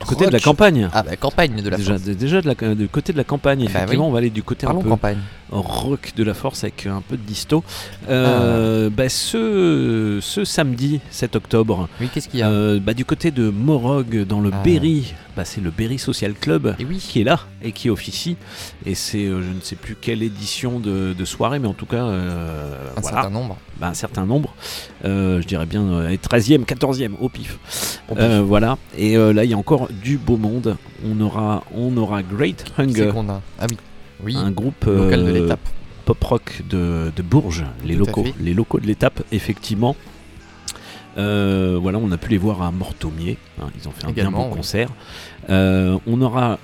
Du 0.03 0.09
côté 0.09 0.27
de 0.27 0.31
la 0.33 0.41
campagne. 0.41 0.89
Ah 0.93 1.03
bah 1.03 1.17
campagne 1.17 1.63
de 1.63 1.69
la 1.71 1.77
déjà, 1.77 1.93
force. 1.99 2.05
déjà 2.05 2.41
de 2.43 2.47
la, 2.49 2.75
du 2.75 2.89
côté 2.89 3.13
de 3.13 3.19
la 3.19 3.25
campagne, 3.25 3.63
Ah 3.63 3.71
bah 3.73 3.79
effectivement, 3.79 4.05
oui. 4.05 4.11
on 4.11 4.13
va 4.13 4.19
aller 4.19 4.31
du 4.31 4.43
côté 4.43 4.67
Parlons 4.67 4.81
un 4.81 4.85
peu 4.85 4.89
campagne. 4.91 5.19
rock 5.51 6.13
de 6.17 6.25
la 6.25 6.35
force 6.35 6.65
avec 6.65 6.87
un 6.87 7.03
peu 7.07 7.17
de 7.17 7.23
disto. 7.23 7.63
Euh, 8.09 8.91
bah, 8.91 9.09
ce, 9.09 10.19
ce 10.21 10.45
samedi 10.45 11.01
7 11.11 11.37
octobre, 11.37 11.89
Oui, 12.01 12.09
qu'est-ce 12.13 12.29
qu'il 12.29 12.41
y 12.41 12.43
a? 12.43 12.49
euh, 12.51 12.81
bah, 12.81 12.95
du 12.95 13.05
côté 13.05 13.31
de 13.31 13.49
Morog 13.51 14.25
dans 14.27 14.41
le 14.41 14.51
Ah. 14.53 14.63
Berry, 14.65 15.15
bah, 15.37 15.45
c'est 15.45 15.61
le 15.61 15.71
Berry 15.71 15.99
Social 15.99 16.35
Club 16.35 16.75
Et 16.79 16.85
oui. 16.85 16.99
qui 16.99 17.21
est 17.21 17.25
là 17.25 17.41
et 17.63 17.73
qui 17.73 17.89
officie. 17.91 18.37
Et 18.87 18.95
c'est 18.95 19.25
euh, 19.25 19.43
je 19.43 19.49
ne 19.49 19.61
sais 19.61 19.77
plus 19.77 19.97
quelle 20.01 20.23
édition 20.23 20.79
de, 20.79 21.15
de 21.17 21.25
soirée, 21.25 21.59
mais 21.59 21.69
en 21.69 21.75
tout 21.75 21.87
cas, 21.87 22.05
euh, 22.05 22.75
Un 22.97 23.01
voilà. 23.01 23.17
certain 23.23 23.31
nombre. 23.31 23.57
Bah, 23.81 23.89
un 23.89 23.95
certain 23.95 24.27
nombre. 24.27 24.55
Euh, 25.05 25.41
je 25.41 25.47
dirais 25.47 25.67
bien 25.67 25.83
euh, 25.85 26.17
13e, 26.17 26.65
14e 26.65 27.13
au 27.21 27.29
pif. 27.29 27.59
Au 28.11 28.15
pif. 28.15 28.23
Euh, 28.25 28.43
voilà. 28.43 28.79
Et 28.97 29.17
euh, 29.17 29.33
là, 29.33 29.45
il 29.45 29.51
y 29.51 29.55
a 29.55 29.59
encore 29.59 29.89
du 30.03 30.19
beau 30.19 30.37
monde. 30.37 30.77
On 31.05 31.21
aura, 31.21 31.65
on 31.75 31.97
aura 31.97 32.23
Great 32.23 32.65
C'est 32.77 32.83
Hunger, 32.83 33.11
qu'on 33.13 33.29
a. 33.29 33.41
Ah 33.59 33.67
oui. 33.71 33.77
Oui. 34.25 34.37
un 34.37 34.51
groupe 34.53 34.85
local 34.85 35.25
de 35.25 35.29
euh, 35.31 35.33
l'étape. 35.33 35.61
pop 36.05 36.23
rock 36.23 36.63
de, 36.71 37.11
de 37.17 37.23
Bourges, 37.23 37.65
les 37.85 37.95
Tout 37.95 38.01
locaux, 38.07 38.27
les 38.41 38.55
locaux 38.55 38.79
de 38.79 38.87
l'étape, 38.87 39.21
effectivement. 39.33 39.97
Euh, 41.19 41.79
voilà, 41.81 41.99
on 41.99 42.11
a 42.13 42.17
pu 42.17 42.31
les 42.31 42.39
voir 42.39 42.63
à 42.63 42.71
Mortomier. 42.71 43.37
hein, 43.61 43.67
ils 43.81 43.89
ont 43.89 43.93
fait 43.93 44.07
un 44.07 44.11
Également, 44.11 44.39
bien 44.39 44.47
beau 44.49 44.51
oui. 44.53 44.57
concert. 44.57 44.89
Euh, 45.51 45.99
on 46.07 46.21
aura 46.23 46.59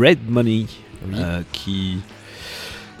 Red 0.00 0.18
Money 0.28 0.66
Oui. 1.08 1.14
euh, 1.16 1.42
qui 1.52 1.98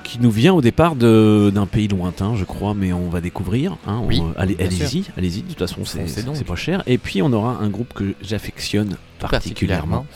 qui 0.02 0.20
nous 0.20 0.30
vient 0.30 0.54
au 0.54 0.60
départ 0.60 0.94
d'un 0.94 1.66
pays 1.66 1.88
lointain, 1.88 2.36
je 2.36 2.44
crois, 2.44 2.74
mais 2.74 2.92
on 2.92 3.08
va 3.08 3.20
découvrir. 3.20 3.76
hein, 3.88 4.02
on- 4.04 4.32
allez, 4.38 4.56
allez-y, 4.60 5.04
allez-y. 5.16 5.42
De 5.42 5.48
toute 5.48 5.58
façon, 5.58 5.80
c'est 5.84 6.44
pas 6.46 6.54
cher. 6.54 6.82
Et 6.86 6.96
puis 6.96 7.22
on 7.22 7.32
aura 7.32 7.58
un 7.60 7.68
groupe 7.68 7.92
que 7.92 8.14
j'affectionne 8.22 8.96
particulièrement, 9.18 10.06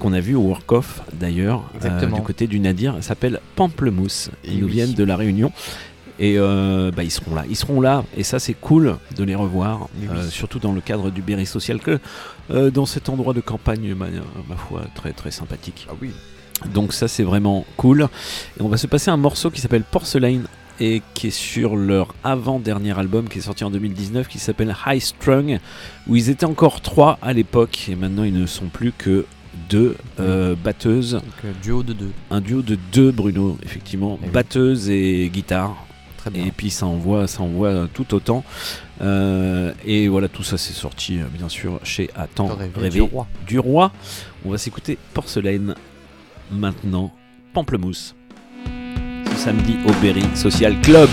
qu'on 0.00 0.12
a 0.14 0.20
vu 0.20 0.34
au 0.34 0.40
Work 0.40 0.72
Off 0.72 1.02
d'ailleurs, 1.12 1.62
euh, 1.84 2.06
du 2.06 2.22
côté 2.22 2.48
du 2.48 2.58
Nadir, 2.58 2.96
s'appelle 3.02 3.38
Pamplemousse. 3.54 4.30
Ils 4.44 4.54
Et 4.54 4.56
nous 4.60 4.66
oui. 4.66 4.72
viennent 4.72 4.94
de 4.94 5.04
la 5.04 5.14
Réunion. 5.16 5.52
Et 6.22 6.34
euh, 6.38 6.90
bah, 6.94 7.02
ils 7.02 7.10
seront 7.10 7.34
là, 7.34 7.44
ils 7.48 7.56
seront 7.56 7.80
là, 7.80 8.04
et 8.14 8.22
ça 8.24 8.38
c'est 8.38 8.52
cool 8.54 8.98
de 9.16 9.24
les 9.24 9.34
revoir, 9.34 9.88
Et 10.02 10.06
oui. 10.06 10.16
euh, 10.18 10.28
surtout 10.28 10.58
dans 10.58 10.72
le 10.72 10.82
cadre 10.82 11.08
du 11.10 11.22
Berry 11.22 11.46
Social 11.46 11.80
Club, 11.80 11.98
euh, 12.50 12.70
dans 12.70 12.84
cet 12.84 13.08
endroit 13.08 13.32
de 13.32 13.40
campagne, 13.40 13.94
ma, 13.94 14.06
ma 14.48 14.56
foi, 14.56 14.82
très 14.94 15.12
très 15.12 15.30
sympathique. 15.30 15.86
Ah 15.90 15.94
oui. 16.02 16.10
Donc 16.74 16.92
ça 16.92 17.08
c'est 17.08 17.22
vraiment 17.22 17.64
cool. 17.78 18.02
Et 18.58 18.62
on 18.62 18.68
va 18.68 18.76
se 18.76 18.86
passer 18.86 19.10
un 19.10 19.16
morceau 19.16 19.50
qui 19.50 19.62
s'appelle 19.62 19.82
Porcelain 19.82 20.40
et 20.78 21.00
qui 21.14 21.28
est 21.28 21.30
sur 21.30 21.74
leur 21.74 22.14
avant-dernier 22.22 22.98
album 22.98 23.26
qui 23.28 23.38
est 23.38 23.42
sorti 23.42 23.64
en 23.64 23.70
2019 23.70 24.28
qui 24.28 24.38
s'appelle 24.38 24.76
High 24.86 25.00
Strung 25.00 25.58
où 26.06 26.16
ils 26.16 26.28
étaient 26.28 26.44
encore 26.44 26.82
trois 26.82 27.18
à 27.22 27.32
l'époque 27.32 27.88
et 27.88 27.94
maintenant 27.96 28.24
ils 28.24 28.34
ne 28.38 28.44
sont 28.46 28.66
plus 28.66 28.92
que 28.92 29.24
deux 29.70 29.96
euh, 30.20 30.54
batteuses. 30.54 31.14
Donc, 31.14 31.22
euh, 31.46 31.52
duo 31.62 31.82
de 31.82 31.94
deux. 31.94 32.10
Un 32.30 32.40
duo 32.42 32.60
de 32.60 32.76
deux 32.92 33.10
Bruno 33.10 33.56
effectivement, 33.64 34.18
Eh 34.22 34.26
oui. 34.26 34.30
batteuse 34.32 34.90
et 34.90 35.30
guitare. 35.32 35.86
Très 36.20 36.30
bien. 36.30 36.44
Et 36.44 36.50
puis 36.50 36.68
ça 36.70 36.86
envoie, 36.86 37.26
ça 37.26 37.42
envoie 37.42 37.88
tout 37.94 38.14
autant. 38.14 38.44
Euh, 39.00 39.72
et 39.86 40.08
voilà, 40.08 40.28
tout 40.28 40.42
ça 40.42 40.58
c'est 40.58 40.74
sorti 40.74 41.18
euh, 41.18 41.24
bien 41.32 41.48
sûr 41.48 41.80
chez 41.82 42.10
Attends 42.14 42.54
Rêver 42.76 42.90
du 42.90 43.00
Roi. 43.00 43.26
du 43.46 43.58
Roi. 43.58 43.90
On 44.44 44.50
va 44.50 44.58
s'écouter 44.58 44.98
Porcelaine 45.14 45.74
maintenant, 46.52 47.10
Pamplemousse. 47.54 48.14
Ce 49.30 49.36
samedi 49.36 49.76
au 49.86 49.92
Berry 50.02 50.24
Social 50.34 50.78
Club. 50.82 51.08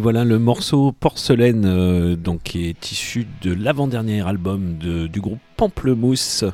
voilà 0.00 0.24
le 0.24 0.38
morceau 0.38 0.92
Porcelaine, 0.98 1.64
euh, 1.66 2.16
donc, 2.16 2.42
qui 2.42 2.66
est 2.66 2.90
issu 2.90 3.26
de 3.42 3.52
l'avant-dernier 3.52 4.26
album 4.26 4.76
de, 4.78 5.06
du 5.06 5.20
groupe 5.20 5.38
Pamplemousse, 5.56 6.44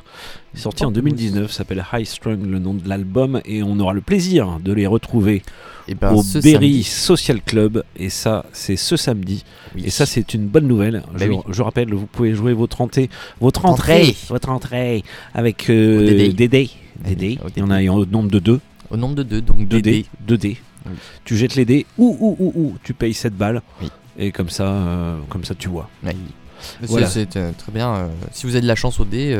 sorti 0.53 0.85
en 0.85 0.91
2019, 0.91 1.51
s'appelle 1.51 1.83
High 1.93 2.05
Strung, 2.05 2.45
le 2.45 2.59
nom 2.59 2.73
de 2.73 2.87
l'album, 2.87 3.41
et 3.45 3.63
on 3.63 3.79
aura 3.79 3.93
le 3.93 4.01
plaisir 4.01 4.59
de 4.63 4.73
les 4.73 4.85
retrouver 4.85 5.41
eh 5.87 5.95
ben, 5.95 6.13
au 6.13 6.21
Berry. 6.41 6.83
Social 6.83 7.41
Club, 7.41 7.83
et 7.95 8.09
ça, 8.09 8.45
c'est 8.51 8.75
ce 8.75 8.97
samedi, 8.97 9.45
et 9.77 9.89
ça, 9.89 10.05
c'est 10.05 10.33
une 10.33 10.47
bonne 10.47 10.67
nouvelle. 10.67 11.03
Bah 11.13 11.25
je, 11.25 11.31
oui. 11.31 11.39
rappelle, 11.59 11.93
vous 11.93 12.05
pouvez 12.05 12.35
jouer 12.35 12.53
votre, 12.53 12.81
entrée, 12.81 13.09
votre 13.39 13.65
entrée, 13.65 14.15
votre 14.27 14.49
entrée 14.49 15.03
avec 15.33 15.69
euh, 15.69 16.05
Dédé. 16.05 16.33
Dédé. 16.33 16.69
Dédé. 17.03 17.39
Dédé. 17.55 17.61
On 17.61 17.71
a 17.71 17.81
au 17.83 18.05
nombre 18.05 18.29
de 18.29 18.39
deux. 18.39 18.59
Au 18.89 18.97
nombre 18.97 19.15
de 19.15 19.23
deux, 19.23 19.41
donc 19.41 19.67
2D. 19.67 20.05
2D, 20.27 20.57
tu 21.23 21.35
jettes 21.35 21.55
les 21.55 21.65
dés, 21.65 21.85
ou, 21.97 22.17
ou, 22.19 22.35
ou, 22.39 22.53
ou 22.55 22.75
tu 22.83 22.93
payes 22.93 23.13
7 23.13 23.33
balles, 23.33 23.61
et 24.17 24.31
comme 24.31 24.49
ça, 24.49 24.65
euh, 24.65 25.17
comme 25.29 25.43
ça 25.43 25.55
tu 25.55 25.69
vois. 25.69 25.89
Voilà. 26.81 27.07
C'est 27.07 27.37
euh, 27.37 27.51
très 27.57 27.71
bien. 27.71 27.93
Euh, 27.93 28.07
si 28.31 28.45
vous 28.45 28.53
avez 28.53 28.61
de 28.61 28.67
la 28.67 28.75
chance 28.75 28.99
au 28.99 29.05
dé, 29.05 29.37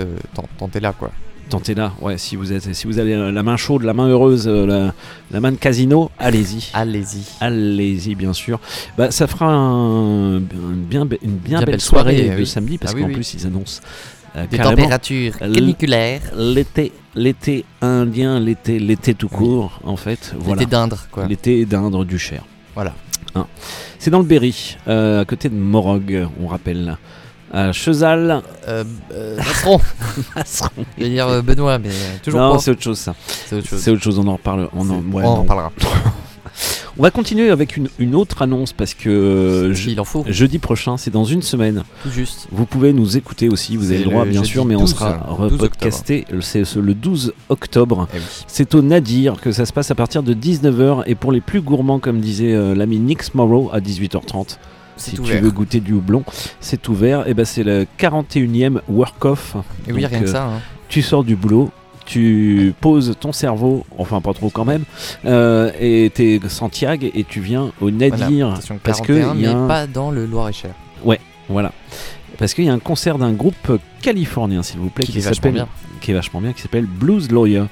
tentez-la 0.58 0.94
quoi. 0.94 1.12
Tentez-la, 1.50 1.94
ouais, 2.02 2.18
si 2.18 2.36
vous, 2.36 2.52
êtes, 2.52 2.74
si 2.74 2.88
vous 2.88 3.00
avez 3.00 3.16
la 3.16 3.42
main 3.42 3.56
chaude, 3.56 3.84
la 3.84 3.94
main 3.94 4.10
heureuse, 4.10 4.50
la, 4.50 5.40
main 5.40 5.54
de 5.54 5.58
casino, 5.58 6.12
allez-y. 6.20 6.72
Allez-y. 6.74 7.24
Allez-y, 7.40 8.16
bien 8.16 8.34
sûr. 8.34 8.60
Bah, 8.98 9.12
ça 9.12 9.28
fera 9.28 9.48
une 9.48 10.42
bien, 10.42 11.06
belle, 11.06 11.80
soirée, 11.80 12.36
de 12.38 12.44
samedi, 12.44 12.78
parce 12.78 12.94
ah 12.94 13.00
qu'en 13.00 13.10
plus, 13.10 13.34
ils 13.34 13.48
annoncent. 13.48 13.82
Euh, 14.38 14.46
des 14.48 14.58
températures 14.58 15.38
caniculaires. 15.38 16.22
L'été 16.36 16.92
l'été 17.18 17.66
indien, 17.82 18.40
l'été, 18.40 18.80
l'été 18.80 19.14
tout 19.14 19.28
court, 19.28 19.80
en 19.84 19.98
fait. 19.98 20.34
Voilà. 20.40 20.66
d'Indre, 20.66 21.08
quoi. 21.12 21.28
L'été 21.28 21.66
d'Indre 21.66 22.06
du 22.06 22.18
Cher. 22.20 22.44
Voilà. 22.76 22.94
Hein. 23.36 23.48
C'est 24.00 24.12
dans 24.12 24.20
le 24.20 24.26
Berry, 24.26 24.78
euh, 24.88 25.22
à 25.22 25.26
côté 25.26 25.50
de 25.50 25.56
Morog, 25.56 26.28
on 26.42 26.48
rappelle. 26.48 26.98
À 27.52 27.72
Chezal. 27.72 28.42
Euh, 28.68 28.84
euh, 29.14 29.38
Masseron. 29.38 29.80
Masseron. 30.36 30.70
Je 30.98 31.04
vais 31.04 31.10
dire 31.10 31.28
euh, 31.28 31.42
Benoît, 31.42 31.80
mais 31.80 31.92
toujours 32.22 32.42
non, 32.42 32.60
c'est 32.60 32.72
autre 32.72 32.84
chose 32.84 33.00
ça. 33.00 33.16
C'est 33.46 33.56
autre 33.56 33.68
chose. 33.68 33.80
C'est 33.80 33.92
autre 33.92 34.04
chose, 34.04 34.20
on 34.20 34.28
en 34.28 34.34
reparle. 34.34 34.68
On 34.74 34.90
en, 34.90 34.98
ouais, 34.98 35.24
on 35.24 35.28
en 35.28 35.44
non. 35.46 35.72
on 36.98 37.04
va 37.04 37.12
continuer 37.12 37.50
avec 37.50 37.78
une, 37.78 37.90
une 38.00 38.16
autre 38.16 38.42
annonce 38.42 38.74
parce 38.74 38.94
que 38.94 39.72
je- 39.74 39.90
Il 39.90 40.00
en 40.00 40.04
faut. 40.04 40.26
jeudi 40.28 40.58
prochain, 40.60 40.98
c'est 40.98 41.12
dans 41.12 41.24
une 41.26 41.42
semaine. 41.42 41.84
Tout 42.04 42.10
juste. 42.10 42.48
Vous 42.52 42.66
pouvez 42.66 42.94
nous 42.94 43.18
écouter 43.18 43.50
aussi, 43.50 43.78
vous 43.78 43.92
avez 43.92 44.00
le 44.04 44.06
droit 44.10 44.26
le 44.26 44.32
bien 44.32 44.44
sûr, 44.44 44.66
mais 44.66 44.76
on 44.76 44.82
12, 44.82 44.90
sera 44.96 45.14
12 45.40 45.52
repodcasté. 45.52 46.26
Ce- 46.42 46.80
le 46.80 46.94
12 46.94 47.34
octobre. 47.50 48.08
Eh 48.14 48.18
oui. 48.18 48.24
C'est 48.48 48.74
au 48.76 48.82
Nadir 48.82 49.40
que 49.42 49.52
ça 49.52 49.66
se 49.66 49.74
passe 49.74 49.92
à 49.92 49.96
partir 49.96 50.24
de 50.24 50.34
19h 50.34 51.04
et 51.06 51.16
pour 51.16 51.32
les 51.32 51.42
plus 51.42 51.62
gourmands, 51.62 52.00
comme 52.00 52.20
disait 52.20 52.54
euh, 52.54 52.74
l'ami 52.76 53.00
Nix 53.00 53.34
Morrow, 53.36 53.70
à 53.74 53.80
18h30. 53.80 54.58
C'est 55.00 55.12
Si 55.12 55.16
tu 55.22 55.32
veux 55.38 55.52
goûter 55.52 55.80
du 55.80 55.94
houblon, 55.94 56.24
c'est 56.60 56.88
ouvert. 56.90 57.28
Et 57.28 57.36
ben 57.36 57.46
c'est 57.46 57.64
le 57.64 57.86
41e 58.00 58.82
work-off. 58.90 59.56
Et 59.88 59.94
oui, 59.94 60.02
Donc, 60.02 60.10
rien 60.12 60.20
que 60.22 60.26
euh, 60.26 60.32
ça, 60.32 60.46
hein. 60.46 60.60
Tu 60.90 61.02
sors 61.04 61.24
du 61.24 61.36
boulot, 61.36 61.70
tu 62.08 62.74
poses 62.82 63.14
ton 63.20 63.32
cerveau, 63.32 63.86
enfin 64.00 64.22
pas 64.22 64.34
trop 64.34 64.50
quand 64.50 64.66
même, 64.66 64.84
euh, 65.26 65.72
et 65.80 66.10
t'es 66.14 66.40
Santiago 66.48 67.08
et 67.14 67.24
tu 67.24 67.42
viens 67.42 67.72
au 67.82 67.92
Nadir 67.92 68.48
Voilà, 68.50 68.80
parce 68.84 69.02
que 69.02 69.14
41, 69.14 69.36
il 69.36 69.42
y 69.42 69.46
a 69.46 69.54
mais 69.54 69.60
un- 69.62 69.68
pas 69.68 69.86
dans 69.88 70.10
le 70.10 70.26
Loir-et-Cher. 70.26 70.72
Ouais, 71.04 71.20
voilà. 71.50 71.72
Parce 72.38 72.54
qu'il 72.54 72.66
y 72.66 72.70
a 72.70 72.74
un 72.74 72.80
concert 72.80 73.18
d'un 73.18 73.34
groupe 73.34 73.80
californien, 74.02 74.64
s'il 74.64 74.80
vous 74.80 74.90
plaît, 74.90 75.06
Qui 75.06 75.12
qui, 75.12 75.18
est 75.18 75.22
vachement 75.22 75.36
s'appelle, 75.36 75.54
bien. 75.54 75.68
qui 76.02 76.12
est 76.12 76.14
vachement 76.14 76.40
bien, 76.42 76.54
qui 76.54 76.62
s'appelle 76.62 76.86
Blues 76.86 77.30
Lawyer, 77.32 77.64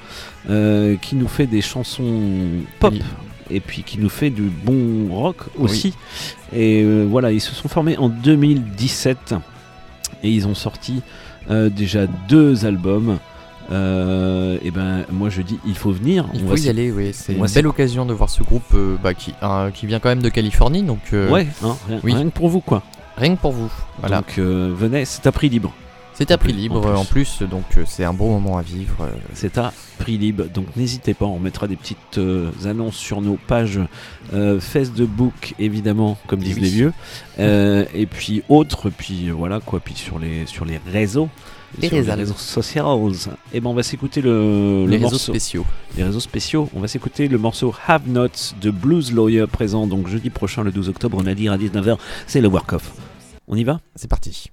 euh, 0.50 0.96
qui 1.02 1.16
nous 1.16 1.28
fait 1.28 1.48
des 1.48 1.62
chansons 1.62 2.22
pop. 2.80 2.94
Et 3.52 3.60
puis 3.60 3.84
qui 3.84 4.00
nous 4.00 4.10
fait 4.10 4.32
du 4.32 4.42
bon 4.42 5.14
rock 5.14 5.38
aussi. 5.60 5.94
Et 6.52 6.82
euh, 6.84 7.06
voilà, 7.08 7.32
ils 7.32 7.40
se 7.42 7.54
sont 7.54 7.68
formés 7.70 7.96
en 7.98 8.10
2017 8.10 9.36
et 10.24 10.30
ils 10.32 10.48
ont 10.48 10.56
sorti 10.56 11.02
déjà 11.50 12.08
deux 12.28 12.66
albums. 12.66 13.20
Euh, 13.72 14.58
et 14.64 14.72
ben 14.72 15.06
moi 15.12 15.30
je 15.30 15.42
dis 15.42 15.60
il 15.66 15.76
faut 15.76 15.92
venir. 15.92 16.28
Il 16.34 16.44
On 16.44 16.50
faut 16.50 16.56
va 16.56 16.60
y 16.60 16.70
aller, 16.70 16.92
oui. 16.92 17.12
C'est 17.14 17.34
une 17.34 17.46
belle 17.48 17.68
occasion 17.68 18.06
de 18.06 18.14
voir 18.14 18.30
ce 18.30 18.44
groupe 18.44 18.64
euh, 18.74 18.96
bah, 19.02 19.14
qui, 19.14 19.34
vient 19.88 20.00
quand 20.00 20.10
même 20.10 20.22
de 20.22 20.30
Californie. 20.30 20.84
Donc, 20.84 21.00
euh, 21.14 21.30
Ouais, 21.32 21.48
hein, 21.64 21.76
rien, 21.88 22.00
oui. 22.04 22.14
rien 22.14 22.26
que 22.26 22.30
pour 22.36 22.50
vous 22.50 22.62
quoi. 22.62 22.84
Rien 23.18 23.36
que 23.36 23.42
pour 23.42 23.54
vous. 23.54 23.72
Voilà. 24.00 24.18
Donc 24.18 24.38
euh, 24.38 24.74
venez, 24.76 25.06
c'est 25.06 25.26
à 25.26 25.32
prix 25.32 25.50
libre. 25.50 25.74
C'est 26.18 26.32
à 26.32 26.38
prix 26.38 26.54
En 26.54 26.56
libre 26.56 26.82
plus. 26.82 26.96
en 26.98 27.04
plus, 27.06 27.42
donc 27.42 27.66
c'est 27.86 28.06
un 28.06 28.14
bon 28.14 28.30
moment 28.32 28.58
à 28.58 28.62
vivre. 28.62 29.10
C'est 29.34 29.58
à 29.58 29.74
prix 30.00 30.18
libre, 30.18 30.46
donc 30.46 30.68
n'hésitez 30.78 31.14
pas, 31.14 31.26
on 31.26 31.40
mettra 31.40 31.68
des 31.68 31.76
petites 31.76 32.18
euh, 32.20 32.52
annonces 32.64 32.96
sur 32.96 33.20
nos 33.20 33.36
pages 33.36 33.82
euh, 34.34 34.62
Facebook 34.62 35.56
évidemment, 35.60 36.18
comme 36.28 36.40
disent 36.40 36.56
oui. 36.56 36.62
les 36.62 36.70
vieux, 36.70 36.94
Euh, 37.40 37.84
et 37.94 38.06
puis 38.06 38.44
autres, 38.48 38.90
puis 38.90 39.30
voilà 39.30 39.60
quoi, 39.60 39.82
puis 39.82 39.94
sur 39.96 40.18
les 40.18 40.46
sur 40.46 40.64
les 40.64 40.80
réseaux, 40.90 41.28
Les 41.82 41.88
sur 41.88 41.98
réseaux. 41.98 42.10
les 42.10 42.16
réseaux 42.16 42.34
sociaux. 42.36 43.10
Et 43.54 43.60
ben 43.62 43.70
on 43.70 43.74
va 43.74 43.84
s'écouter 43.84 44.22
le, 44.22 44.86
le 44.86 44.88
Les 44.92 44.98
réseaux 44.98 45.10
morceau- 45.12 45.32
spéciaux. 45.34 45.66
les 45.98 46.04
réseaux 46.04 46.20
spéciaux. 46.20 46.70
On 46.76 46.80
va 46.80 46.88
s'écouter 46.88 47.28
le 47.28 47.38
morceau 47.38 47.74
Have 47.88 48.08
Not 48.08 48.30
de 48.62 48.72
Blues 48.72 49.12
Lawyer 49.14 49.46
présent 49.48 49.88
donc 49.88 50.08
jeudi 50.08 50.30
prochain 50.30 50.64
le 50.64 50.72
12 50.72 50.90
octobre 50.90 51.18
au 51.18 51.24
Nadir 51.24 51.52
à 51.52 51.58
19h. 51.58 51.98
C'est 52.28 52.42
le 52.42 52.48
work 52.48 52.74
off. 52.74 52.92
On 53.48 53.56
y 53.56 53.64
va? 53.64 53.80
C'est 53.96 54.10
parti. 54.10 54.50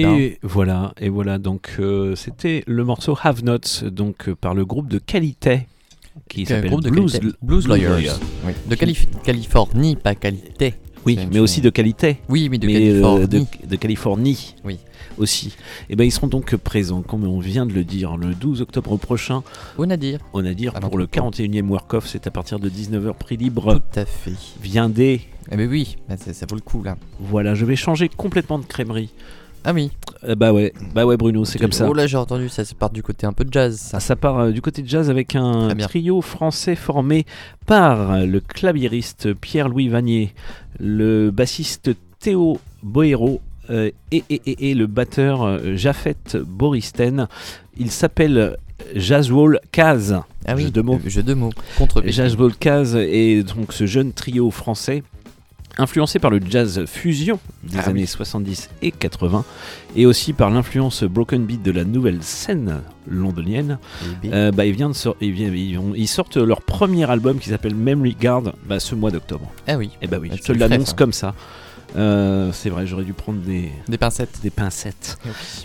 Et 0.00 0.02
ben. 0.04 0.30
voilà, 0.42 0.94
et 1.00 1.08
voilà. 1.08 1.38
Donc 1.38 1.76
euh, 1.78 2.14
c'était 2.16 2.64
le 2.66 2.84
morceau 2.84 3.16
Have 3.22 3.44
Notes, 3.44 3.84
donc 3.84 4.28
euh, 4.28 4.34
par 4.34 4.54
le 4.54 4.64
groupe 4.64 4.88
de 4.88 4.98
qualité 4.98 5.66
qui 6.28 6.46
s'appelle 6.46 6.70
Blues, 6.80 7.12
qualité. 7.12 7.36
Blues 7.42 7.66
Lawyers. 7.68 8.12
Oui. 8.46 8.52
De 8.68 8.74
Calif- 8.76 9.06
Californie, 9.24 9.96
pas 9.96 10.14
qualité. 10.14 10.74
Oui, 11.06 11.18
mais 11.30 11.38
aussi 11.38 11.60
de 11.60 11.68
qualité. 11.68 12.16
Oui, 12.30 12.48
de 12.48 12.66
Mais, 12.66 12.72
Californie. 12.72 13.22
euh, 13.22 13.26
de, 13.26 13.44
de 13.68 13.76
Californie. 13.76 14.54
Oui. 14.64 14.78
Aussi. 15.18 15.54
Et 15.90 15.96
ben 15.96 16.04
ils 16.04 16.10
seront 16.10 16.26
donc 16.28 16.56
présents, 16.56 17.02
comme 17.02 17.24
on 17.24 17.38
vient 17.38 17.66
de 17.66 17.72
le 17.74 17.84
dire, 17.84 18.16
le 18.16 18.34
12 18.34 18.62
octobre 18.62 18.96
prochain. 18.96 19.42
Au 19.76 19.84
Nadir. 19.86 20.18
Au 20.32 20.40
Nadir 20.42 20.72
pour 20.72 20.96
le 20.98 21.04
l'entrepôt. 21.04 21.30
41e 21.30 21.68
Work-Off, 21.68 22.08
c'est 22.08 22.26
à 22.26 22.30
partir 22.30 22.58
de 22.58 22.68
19h 22.70 23.14
prix 23.14 23.36
libre. 23.36 23.74
Tout 23.92 24.00
à 24.00 24.06
fait. 24.06 24.32
Viendez. 24.62 25.20
Eh 25.52 25.56
ben 25.56 25.68
oui, 25.68 25.96
bah, 26.08 26.16
ça, 26.16 26.32
ça 26.32 26.46
vaut 26.48 26.56
le 26.56 26.62
coup 26.62 26.82
là. 26.82 26.96
Voilà, 27.20 27.54
je 27.54 27.64
vais 27.66 27.76
changer 27.76 28.08
complètement 28.08 28.58
de 28.58 28.64
crèmerie. 28.64 29.10
Ah 29.64 29.72
oui. 29.72 29.90
Euh, 30.28 30.34
bah 30.34 30.52
ouais, 30.52 30.72
bah 30.94 31.06
ouais 31.06 31.16
Bruno, 31.16 31.44
c'est 31.44 31.58
comme 31.58 31.72
ça. 31.72 31.86
Oh 31.88 31.94
là, 31.94 32.06
j'ai 32.06 32.16
entendu, 32.16 32.48
ça, 32.48 32.64
ça 32.64 32.74
part 32.78 32.90
du 32.90 33.02
côté 33.02 33.26
un 33.26 33.32
peu 33.32 33.44
jazz. 33.50 33.76
Ça. 33.78 33.96
Ah, 33.96 34.00
ça 34.00 34.14
part 34.16 34.38
euh, 34.38 34.50
du 34.50 34.60
côté 34.62 34.82
de 34.82 34.88
jazz 34.88 35.08
avec 35.10 35.34
un 35.36 35.68
trio 35.76 36.20
français 36.20 36.74
formé 36.76 37.24
par 37.66 38.24
le 38.26 38.40
clavieriste 38.40 39.32
Pierre-Louis 39.34 39.88
Vanier, 39.88 40.34
le 40.80 41.30
bassiste 41.30 41.90
Théo 42.20 42.58
Boero 42.82 43.40
euh, 43.70 43.90
et, 44.12 44.22
et- 44.30 44.42
et- 44.46 44.70
et 44.70 44.74
le 44.74 44.86
batteur 44.86 45.42
euh, 45.42 45.76
Jafet 45.76 46.16
Boristen. 46.46 47.28
Il 47.78 47.90
s'appelle 47.90 48.56
Jazzwall 48.94 49.60
Kaz. 49.72 50.20
Ah 50.46 50.54
oui, 50.54 50.64
Jeu 50.64 50.70
de 50.70 50.80
mots. 50.82 51.00
jeu 51.06 51.22
de 51.22 51.32
mots. 51.34 51.52
Contre 51.78 52.02
Jazzwall 52.06 52.54
Kaz 52.54 52.96
est 52.96 53.42
donc 53.56 53.72
ce 53.72 53.86
jeune 53.86 54.12
trio 54.12 54.50
français 54.50 55.02
influencé 55.78 56.18
par 56.18 56.30
le 56.30 56.40
jazz 56.48 56.84
fusion 56.86 57.38
des 57.64 57.78
Ah 57.78 57.88
années 57.88 58.02
oui. 58.02 58.06
70 58.06 58.70
et 58.82 58.90
80 58.92 59.44
et 59.96 60.06
aussi 60.06 60.32
par 60.32 60.50
l'influence 60.50 61.02
broken 61.04 61.44
beat 61.44 61.62
de 61.62 61.70
la 61.72 61.84
nouvelle 61.84 62.22
scène 62.22 62.80
londonienne 63.08 63.78
Eh 64.22 64.32
euh, 64.32 64.50
bah, 64.52 64.66
ils, 64.66 64.74
viennent 64.74 64.90
de 64.90 64.96
sor- 64.96 65.16
ils, 65.20 65.32
viennent- 65.32 65.54
ils 65.54 65.76
ont- 65.78 65.92
ils 65.96 66.06
sortent 66.08 66.36
leur 66.36 66.62
premier 66.62 67.08
album 67.10 67.38
qui 67.38 67.48
s'appelle 67.50 67.74
Memory 67.74 68.16
Guard 68.20 68.54
bah, 68.68 68.78
ce 68.80 68.94
mois 68.94 69.10
d'octobre 69.10 69.50
Ah 69.66 69.76
oui. 69.76 69.90
et 70.00 70.06
bah 70.06 70.18
oui 70.20 70.30
Ah, 70.32 70.36
je 70.36 70.42
te 70.42 70.52
l'annonce 70.52 70.92
comme 70.92 71.12
ça 71.12 71.34
Euh, 71.96 72.50
c'est 72.52 72.70
vrai 72.70 72.86
j'aurais 72.88 73.04
dû 73.04 73.12
prendre 73.12 73.38
des, 73.40 73.70
Des 73.88 73.98
pincettes. 73.98 74.40
des 74.42 74.50
pincettes 74.50 75.16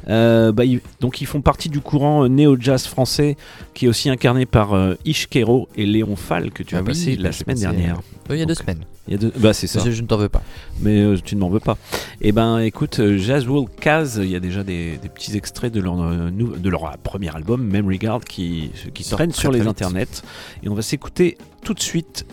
euh, 0.09 0.51
bah, 0.51 0.63
ils- 0.65 0.81
donc 0.99 1.21
ils 1.21 1.25
font 1.27 1.41
partie 1.41 1.69
du 1.69 1.79
courant 1.81 2.27
néo-jazz 2.27 2.85
français 2.85 3.35
qui 3.73 3.85
est 3.85 3.87
aussi 3.87 4.09
incarné 4.11 4.45
par 4.45 4.75
Ishkero 5.05 5.69
et 5.75 5.85
Léon 5.87 6.15
Fall 6.15 6.51
que 6.51 6.61
tu 6.61 6.75
Ah 6.75 6.79
as 6.79 6.81
oui, 6.81 6.87
passé 6.87 7.15
la 7.15 7.31
semaine 7.31 7.55
passé, 7.55 7.61
dernière. 7.67 8.01
il 8.29 8.35
y 8.37 8.41
a 8.41 8.45
deux 8.45 8.53
semaines. 8.53 8.83
Il 9.09 9.13
y 9.13 9.15
a 9.15 9.17
deux- 9.17 9.33
Bah 9.37 9.53
c'est 9.53 9.65
ça. 9.67 9.79
Je, 9.89 10.01
ne 10.01 10.07
t'en 10.07 10.17
veux 10.17 10.29
pas. 10.29 10.43
Mais 10.81 11.01
euh, 11.01 11.17
tu 11.21 11.35
ne 11.35 11.41
m'en 11.41 11.49
veux 11.49 11.59
pas. 11.59 11.77
Et 12.21 12.31
ben 12.31 12.59
écoute, 12.59 12.99
euh, 12.99 13.17
Jazzwall 13.17 13.65
Kaz, 13.81 14.19
il 14.23 14.29
y 14.29 14.35
a 14.35 14.39
déjà 14.39 14.63
des, 14.63 14.97
des 15.01 15.09
petits 15.09 15.35
extraits 15.35 15.73
de 15.73 15.81
leur, 15.81 15.99
euh, 16.01 16.29
de 16.29 16.69
leur 16.69 16.95
premier 16.99 17.35
album, 17.35 17.63
Memory 17.63 17.97
Guard, 17.97 18.23
qui, 18.23 18.71
qui 18.93 19.03
traînent 19.09 19.33
sur 19.33 19.51
les 19.51 19.65
internets. 19.67 20.21
Et 20.63 20.69
on 20.69 20.75
va 20.75 20.83
s'écouter 20.83 21.37
tout 21.63 21.73
de 21.73 21.81
suite 21.81 22.25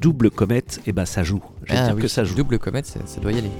Double 0.00 0.30
Comète, 0.30 0.80
et 0.86 0.92
bah 0.92 1.06
ça 1.06 1.22
joue. 1.22 1.42
Je 1.64 1.72
vais 1.72 1.78
Ah 1.80 1.86
dire 1.86 1.96
oui, 1.96 2.02
que 2.02 2.08
ça 2.08 2.24
joue. 2.24 2.34
Double 2.34 2.58
comète, 2.58 2.84
ça, 2.86 3.00
ça 3.06 3.18
doit 3.20 3.32
y 3.32 3.38
aller. 3.38 3.50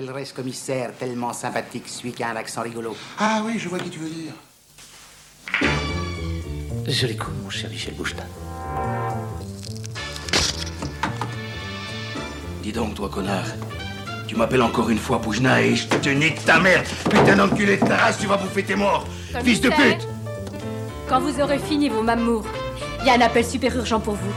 Vous. 0.00 0.06
J'appellerais 0.06 0.24
ce 0.24 0.34
commissaire 0.34 0.92
tellement 0.98 1.32
sympathique, 1.32 1.88
celui 1.88 2.12
qui 2.12 2.22
a 2.22 2.30
un 2.30 2.36
accent 2.36 2.62
rigolo. 2.62 2.96
Ah 3.18 3.42
oui, 3.44 3.58
je 3.58 3.68
vois 3.68 3.78
qui 3.78 3.90
tu 3.90 3.98
veux 3.98 4.08
dire. 4.08 4.32
Je 6.86 7.06
l'écoute, 7.06 7.34
mon 7.42 7.50
cher 7.50 7.68
Michel 7.70 7.94
Bouchetin. 7.94 8.24
Dis 12.62 12.72
donc, 12.72 12.94
toi, 12.94 13.08
connard. 13.08 13.44
Tu 14.26 14.36
m'appelles 14.36 14.62
encore 14.62 14.90
une 14.90 14.98
fois 14.98 15.18
Boujna 15.18 15.62
et 15.62 15.74
je 15.74 15.88
te 15.88 16.08
nique 16.10 16.44
ta 16.44 16.60
mère. 16.60 16.84
Putain 17.04 17.36
d'enculé 17.36 17.78
de 17.78 17.86
ta 17.86 17.96
race, 17.96 18.18
tu 18.18 18.26
vas 18.26 18.36
bouffer 18.36 18.62
tes 18.62 18.76
morts. 18.76 19.06
Fils 19.42 19.60
de 19.60 19.70
pute 19.70 20.06
Quand 21.08 21.20
vous 21.20 21.40
aurez 21.40 21.58
fini 21.58 21.88
vos 21.88 22.02
mamours, 22.02 22.46
il 23.00 23.06
y 23.06 23.10
a 23.10 23.14
un 23.14 23.20
appel 23.20 23.44
super 23.44 23.74
urgent 23.76 24.00
pour 24.00 24.14
vous. 24.14 24.32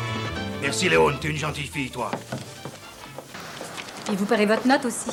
Merci, 0.62 0.88
Léon, 0.88 1.12
t'es 1.20 1.30
une 1.30 1.38
gentille 1.38 1.68
fille, 1.68 1.90
toi. 1.90 2.12
Et 4.12 4.16
vous 4.16 4.26
paierez 4.26 4.46
votre 4.46 4.68
note 4.68 4.86
aussi. 4.86 5.12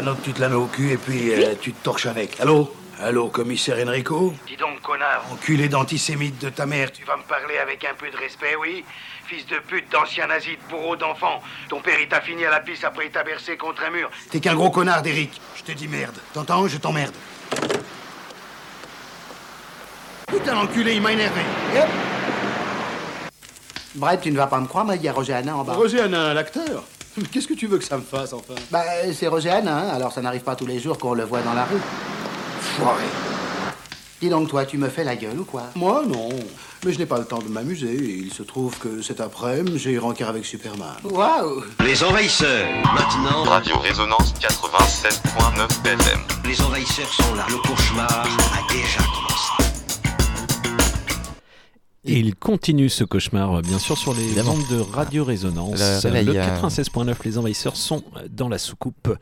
La 0.00 0.06
note, 0.06 0.22
tu 0.22 0.32
te 0.32 0.40
la 0.40 0.48
mets 0.48 0.54
au 0.54 0.64
cul 0.64 0.92
et 0.92 0.96
puis 0.96 1.30
euh, 1.30 1.54
tu 1.60 1.74
te 1.74 1.84
torches 1.84 2.06
avec. 2.06 2.40
Allô 2.40 2.74
Allô, 3.02 3.28
commissaire 3.28 3.76
Enrico 3.86 4.32
Dis 4.46 4.56
donc, 4.56 4.80
connard, 4.80 5.26
enculé 5.30 5.68
d'antisémite 5.68 6.40
de 6.40 6.48
ta 6.48 6.64
mère, 6.64 6.90
tu 6.90 7.04
vas 7.04 7.18
me 7.18 7.22
parler 7.22 7.58
avec 7.58 7.84
un 7.84 7.92
peu 7.92 8.10
de 8.10 8.16
respect, 8.16 8.56
oui 8.58 8.82
Fils 9.26 9.44
de 9.46 9.56
pute, 9.58 9.92
d'ancien 9.92 10.26
nazi, 10.26 10.52
de 10.52 10.70
bourreau 10.70 10.96
d'enfant. 10.96 11.42
Ton 11.68 11.82
père, 11.82 12.00
il 12.00 12.08
t'a 12.08 12.22
fini 12.22 12.46
à 12.46 12.50
la 12.50 12.60
pisse 12.60 12.82
après 12.82 13.08
il 13.08 13.10
t'a 13.12 13.22
bercé 13.22 13.58
contre 13.58 13.82
un 13.82 13.90
mur. 13.90 14.08
T'es 14.30 14.40
qu'un 14.40 14.54
gros 14.54 14.70
connard, 14.70 15.02
d'Eric. 15.02 15.38
Je 15.54 15.64
te 15.64 15.72
dis 15.72 15.86
merde. 15.86 16.16
T'entends 16.32 16.66
Je 16.66 16.78
t'emmerde. 16.78 17.12
Putain, 20.28 20.54
l'enculé, 20.54 20.94
il 20.94 21.02
m'a 21.02 21.12
énervé. 21.12 21.42
Bref, 23.96 24.20
tu 24.22 24.30
ne 24.30 24.36
vas 24.38 24.46
pas 24.46 24.60
me 24.60 24.66
croire, 24.66 24.86
mais 24.86 24.96
il 24.96 25.02
y 25.02 25.08
a 25.08 25.12
Roger 25.12 25.34
Hanin 25.34 25.56
en 25.56 25.64
bas. 25.64 25.74
Roger 25.74 26.00
Hanin, 26.00 26.32
l'acteur 26.32 26.84
Qu'est-ce 27.32 27.48
que 27.48 27.54
tu 27.54 27.66
veux 27.66 27.78
que 27.78 27.84
ça 27.84 27.96
me 27.96 28.02
fasse, 28.02 28.32
enfin? 28.32 28.54
Bah, 28.70 28.82
c'est 29.12 29.26
Roger 29.26 29.50
Hanin, 29.50 29.88
alors 29.88 30.12
ça 30.12 30.20
n'arrive 30.20 30.42
pas 30.42 30.56
tous 30.56 30.66
les 30.66 30.78
jours 30.78 30.98
qu'on 30.98 31.14
le 31.14 31.24
voit 31.24 31.42
dans 31.42 31.54
la 31.54 31.64
rue. 31.64 31.80
Foiré. 32.60 33.04
Dis 34.20 34.28
donc, 34.28 34.48
toi, 34.48 34.66
tu 34.66 34.76
me 34.76 34.88
fais 34.90 35.02
la 35.02 35.16
gueule 35.16 35.40
ou 35.40 35.44
quoi? 35.44 35.62
Moi, 35.74 36.02
non. 36.06 36.28
Mais 36.84 36.92
je 36.92 36.98
n'ai 36.98 37.06
pas 37.06 37.18
le 37.18 37.24
temps 37.24 37.38
de 37.38 37.48
m'amuser. 37.48 37.94
Il 37.94 38.32
se 38.32 38.42
trouve 38.42 38.78
que 38.78 39.00
cet 39.00 39.20
après-midi, 39.20 39.78
j'ai 39.78 39.98
rencard 39.98 40.28
avec 40.28 40.44
Superman. 40.44 40.94
Waouh 41.04 41.64
Les 41.80 42.02
envahisseurs. 42.04 42.68
Maintenant. 42.94 43.44
Radio 43.44 43.78
Résonance 43.78 44.34
87.9 44.40 45.86
FM. 45.86 46.20
Les 46.44 46.60
envahisseurs 46.60 47.08
sont 47.12 47.34
là. 47.34 47.46
Le 47.48 47.56
cauchemar 47.66 48.10
a 48.10 48.72
déjà 48.72 48.98
commencé. 48.98 49.49
Et 52.06 52.18
il 52.18 52.34
continue 52.34 52.88
ce 52.88 53.04
cauchemar, 53.04 53.58
euh, 53.58 53.60
bien 53.60 53.78
sûr, 53.78 53.98
sur 53.98 54.14
les 54.14 54.22
Évidemment. 54.22 54.54
ondes 54.54 54.66
de 54.70 54.80
Radio 54.80 55.22
Résonance. 55.22 55.78
Le 55.78 56.08
réveil, 56.10 56.24
Le 56.34 56.40
euh, 56.40 56.56
96.9, 56.62 57.14
les 57.26 57.36
envahisseurs 57.36 57.76
sont 57.76 58.02
dans 58.30 58.48
la 58.48 58.56
soucoupe. 58.56 59.14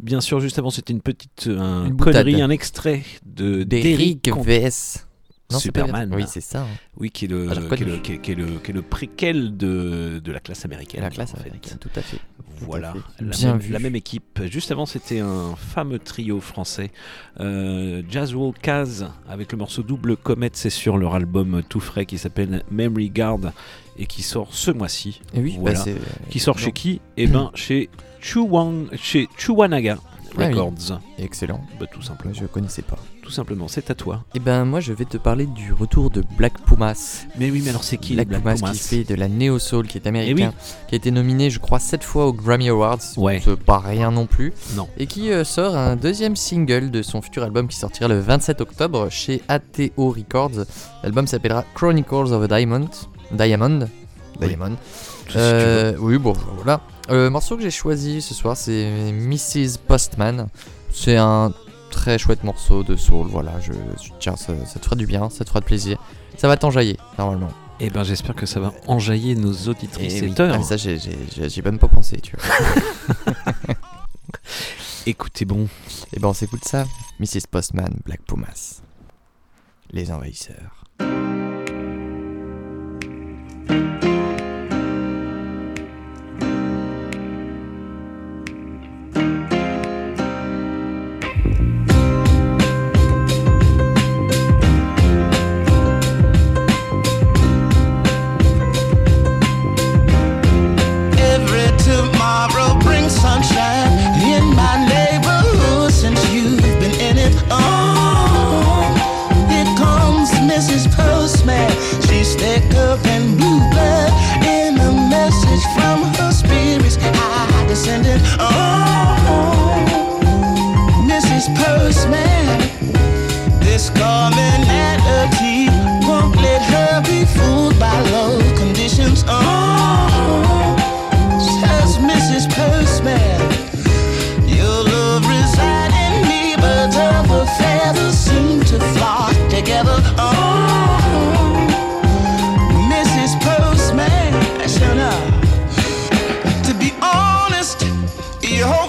Bien 0.00 0.20
sûr, 0.20 0.40
juste 0.40 0.58
avant, 0.58 0.70
c'était 0.70 0.92
une 0.92 1.00
petite 1.00 1.46
euh, 1.46 1.60
un 1.60 1.86
Une 1.86 1.92
boutade. 1.92 2.24
connerie, 2.24 2.42
un 2.42 2.50
extrait 2.50 3.02
de 3.24 3.62
D'Eric 3.62 4.28
VS. 4.36 5.03
Non, 5.52 5.58
Superman. 5.58 6.10
Oui, 6.14 6.24
c'est 6.26 6.40
ça, 6.40 6.62
hein. 6.62 6.66
Oui, 6.96 7.10
qui 7.10 7.26
est 7.26 7.28
le, 7.28 7.48
Ah, 7.50 7.54
j'ai 7.54 7.60
qui 7.60 7.66
est 7.66 7.70
reconnu. 7.70 7.90
le, 7.90 7.96
qui 7.98 8.12
est- 8.12 8.18
qui 8.18 8.32
est 8.32 8.34
le, 8.34 8.46
qui 8.58 8.70
est 8.70 8.74
le 8.74 8.82
préquel 8.82 9.56
de, 9.56 10.18
de 10.24 10.32
la 10.32 10.40
classe 10.40 10.64
américaine. 10.64 11.02
La 11.02 11.10
classe 11.10 11.32
en 11.34 11.36
fait. 11.36 11.42
américaine, 11.44 11.76
tout 11.78 11.90
à 11.96 12.00
fait. 12.00 12.16
Voilà, 12.60 12.92
Tout 12.92 12.98
à 12.98 13.02
fait. 13.02 13.24
la, 13.24 13.30
Bien 13.36 13.52
même, 13.52 13.58
vu. 13.60 13.72
la 13.72 13.78
même 13.78 13.94
équipe. 13.96 14.40
Juste 14.50 14.70
avant, 14.72 14.86
c'était 14.86 15.20
un 15.20 15.54
fameux 15.56 15.98
trio 15.98 16.40
français. 16.40 16.90
Euh, 17.40 18.02
Jazzwall 18.08 18.54
Kaz 18.62 19.06
avec 19.28 19.52
le 19.52 19.58
morceau 19.58 19.82
Double 19.82 20.16
Comet, 20.16 20.50
c'est 20.54 20.70
sur 20.70 20.96
leur 20.96 21.14
album 21.14 21.62
tout 21.68 21.80
frais 21.80 22.06
qui 22.06 22.16
s'appelle 22.16 22.62
Memory 22.70 23.10
Guard 23.10 23.52
et 23.98 24.06
qui 24.06 24.22
sort 24.22 24.48
ce 24.54 24.70
mois-ci. 24.70 25.20
Et 25.34 25.40
oui, 25.40 25.56
voilà. 25.60 25.84
bah, 25.84 25.90
qui 26.30 26.38
sort 26.38 26.56
non. 26.56 26.62
chez 26.62 26.72
qui? 26.72 27.00
Eh 27.16 27.26
ben, 27.26 27.50
chez 27.54 27.90
Chuwang, 28.20 28.86
chez 28.96 29.28
Chuwanaga 29.36 29.98
Ah 30.36 30.40
oui. 30.40 30.46
Records. 30.54 31.00
Excellent. 31.18 31.60
Bah, 31.78 31.86
tout 31.90 32.02
simplement. 32.02 32.34
Je 32.34 32.46
connaissais 32.46 32.82
pas. 32.82 32.98
Tout 33.22 33.30
simplement, 33.30 33.68
c'est 33.68 33.90
à 33.90 33.94
toi. 33.94 34.22
Et 34.34 34.38
ben 34.38 34.64
moi 34.66 34.80
je 34.80 34.92
vais 34.92 35.06
te 35.06 35.16
parler 35.16 35.46
du 35.46 35.72
retour 35.72 36.10
de 36.10 36.22
Black 36.36 36.52
Pumas. 36.66 37.24
Mais 37.38 37.50
oui, 37.50 37.62
mais 37.64 37.70
alors 37.70 37.82
c'est 37.82 37.96
qui 37.96 38.14
Black, 38.14 38.28
Black 38.28 38.42
Pumas, 38.42 38.54
Pumas 38.56 38.72
qui 38.72 38.78
fait 38.78 39.04
de 39.04 39.14
la 39.14 39.28
neo 39.28 39.58
soul, 39.58 39.86
qui 39.86 39.96
est 39.96 40.06
américain, 40.06 40.52
Eh 40.54 40.88
qui 40.88 40.94
a 40.94 40.96
été 40.96 41.10
nominé 41.10 41.48
je 41.48 41.58
crois 41.58 41.78
7 41.78 42.04
fois 42.04 42.26
aux 42.26 42.32
Grammy 42.34 42.68
Awards. 42.68 42.98
Ouais. 43.16 43.40
C'est 43.42 43.56
pas 43.58 43.78
rien 43.78 44.10
non 44.10 44.26
plus. 44.26 44.52
Non. 44.74 44.88
Et 44.98 45.06
qui 45.06 45.32
euh, 45.32 45.42
sort 45.44 45.74
un 45.76 45.96
deuxième 45.96 46.36
single 46.36 46.90
de 46.90 47.00
son 47.02 47.22
futur 47.22 47.42
album 47.44 47.66
qui 47.68 47.76
sortira 47.78 48.08
le 48.08 48.20
27 48.20 48.60
octobre 48.60 49.08
chez 49.10 49.40
ATO 49.48 50.10
Records. 50.10 50.66
L'album 51.02 51.26
s'appellera 51.26 51.64
Chronicles 51.74 52.32
of 52.32 52.42
a 52.42 52.58
Diamond. 52.58 52.90
Diamond. 53.32 53.88
Diamond. 54.40 54.76
Tout 55.26 55.32
si 55.32 55.38
Euh, 55.38 55.94
oui, 55.98 56.18
bon, 56.18 56.34
voilà. 56.56 56.80
Euh, 57.10 57.24
Le 57.24 57.30
morceau 57.30 57.56
que 57.56 57.62
j'ai 57.62 57.70
choisi 57.70 58.22
ce 58.22 58.34
soir, 58.34 58.56
c'est 58.56 59.12
Mrs. 59.12 59.78
Postman. 59.86 60.48
C'est 60.92 61.16
un 61.16 61.52
très 61.90 62.18
chouette 62.18 62.44
morceau 62.44 62.82
de 62.82 62.96
soul. 62.96 63.26
Voilà, 63.28 63.60
je, 63.60 63.72
je- 63.72 64.10
tiens, 64.18 64.36
ça, 64.36 64.52
ça 64.66 64.78
te 64.78 64.84
fera 64.84 64.96
du 64.96 65.06
bien, 65.06 65.28
ça 65.30 65.44
te 65.44 65.50
fera 65.50 65.60
de 65.60 65.64
plaisir. 65.66 65.98
Ça 66.36 66.48
va 66.48 66.56
t'enjailler, 66.56 66.96
normalement. 67.18 67.50
Eh 67.80 67.90
ben, 67.90 68.04
j'espère 68.04 68.34
que 68.34 68.46
ça 68.46 68.60
va 68.60 68.72
enjailler 68.86 69.34
nos 69.34 69.52
auditrices 69.68 70.14
Eh 70.14 70.18
et 70.18 70.20
oui. 70.22 70.26
auditeurs. 70.28 70.56
Ah, 70.58 70.62
ça, 70.62 70.76
j'ai- 70.76 71.62
même 71.62 71.78
pas 71.78 71.88
pensé, 71.88 72.20
tu 72.20 72.36
vois. 72.36 73.34
Écoutez 75.06 75.44
bon. 75.44 75.68
Et 76.14 76.20
ben, 76.20 76.28
on 76.28 76.32
s'écoute 76.34 76.64
ça. 76.64 76.86
Mrs. 77.20 77.46
Postman, 77.50 77.92
Black 78.06 78.20
Pumas. 78.26 78.80
Les 79.92 80.10
envahisseurs. 80.10 80.84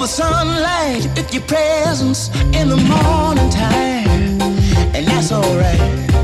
The 0.06 0.12
sunlight 0.12 1.08
with 1.16 1.34
your 1.34 1.42
presence 1.44 2.30
in 2.54 2.70
the 2.70 2.78
morning 2.78 3.50
time, 3.50 4.40
and 4.94 5.08
that's 5.08 5.32
alright. 5.32 6.15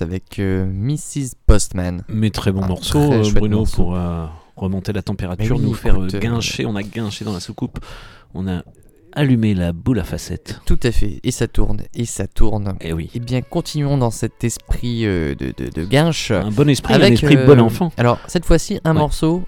Avec 0.00 0.38
euh, 0.38 0.64
Mrs. 0.66 1.32
Postman. 1.46 2.02
Mais 2.08 2.30
très 2.30 2.52
bon 2.52 2.62
Un 2.62 2.68
morceau, 2.68 3.08
très 3.08 3.30
Bruno, 3.32 3.58
morceau. 3.58 3.76
pour 3.76 3.96
euh, 3.96 4.26
remonter 4.56 4.92
la 4.92 5.02
température, 5.02 5.56
oui, 5.56 5.62
nous 5.62 5.74
faire 5.74 5.94
écoute, 5.96 6.14
euh, 6.14 6.18
euh, 6.18 6.20
guincher. 6.20 6.66
On 6.66 6.76
a 6.76 6.82
guinché 6.82 7.24
dans 7.24 7.32
la 7.32 7.40
soucoupe. 7.40 7.78
On 8.34 8.46
a 8.48 8.62
allumé 9.12 9.54
la 9.54 9.72
boule 9.72 9.98
à 9.98 10.04
facettes. 10.04 10.60
Tout 10.66 10.78
à 10.82 10.92
fait, 10.92 11.20
et 11.24 11.30
ça 11.30 11.48
tourne, 11.48 11.82
et 11.94 12.04
ça 12.04 12.26
tourne. 12.26 12.76
Et 12.80 12.92
oui. 12.92 13.10
Eh 13.14 13.20
bien, 13.20 13.40
continuons 13.40 13.96
dans 13.98 14.10
cet 14.10 14.44
esprit 14.44 15.02
de, 15.04 15.34
de, 15.38 15.52
de 15.70 15.84
guinche. 15.84 16.30
Un 16.30 16.50
bon 16.50 16.68
esprit, 16.68 16.94
un 16.94 17.00
esprit 17.00 17.36
bon 17.36 17.58
enfant. 17.60 17.90
Alors, 17.96 18.18
cette 18.28 18.44
fois-ci, 18.44 18.78
un 18.84 18.92
Ouais. 18.92 18.98
morceau, 18.98 19.42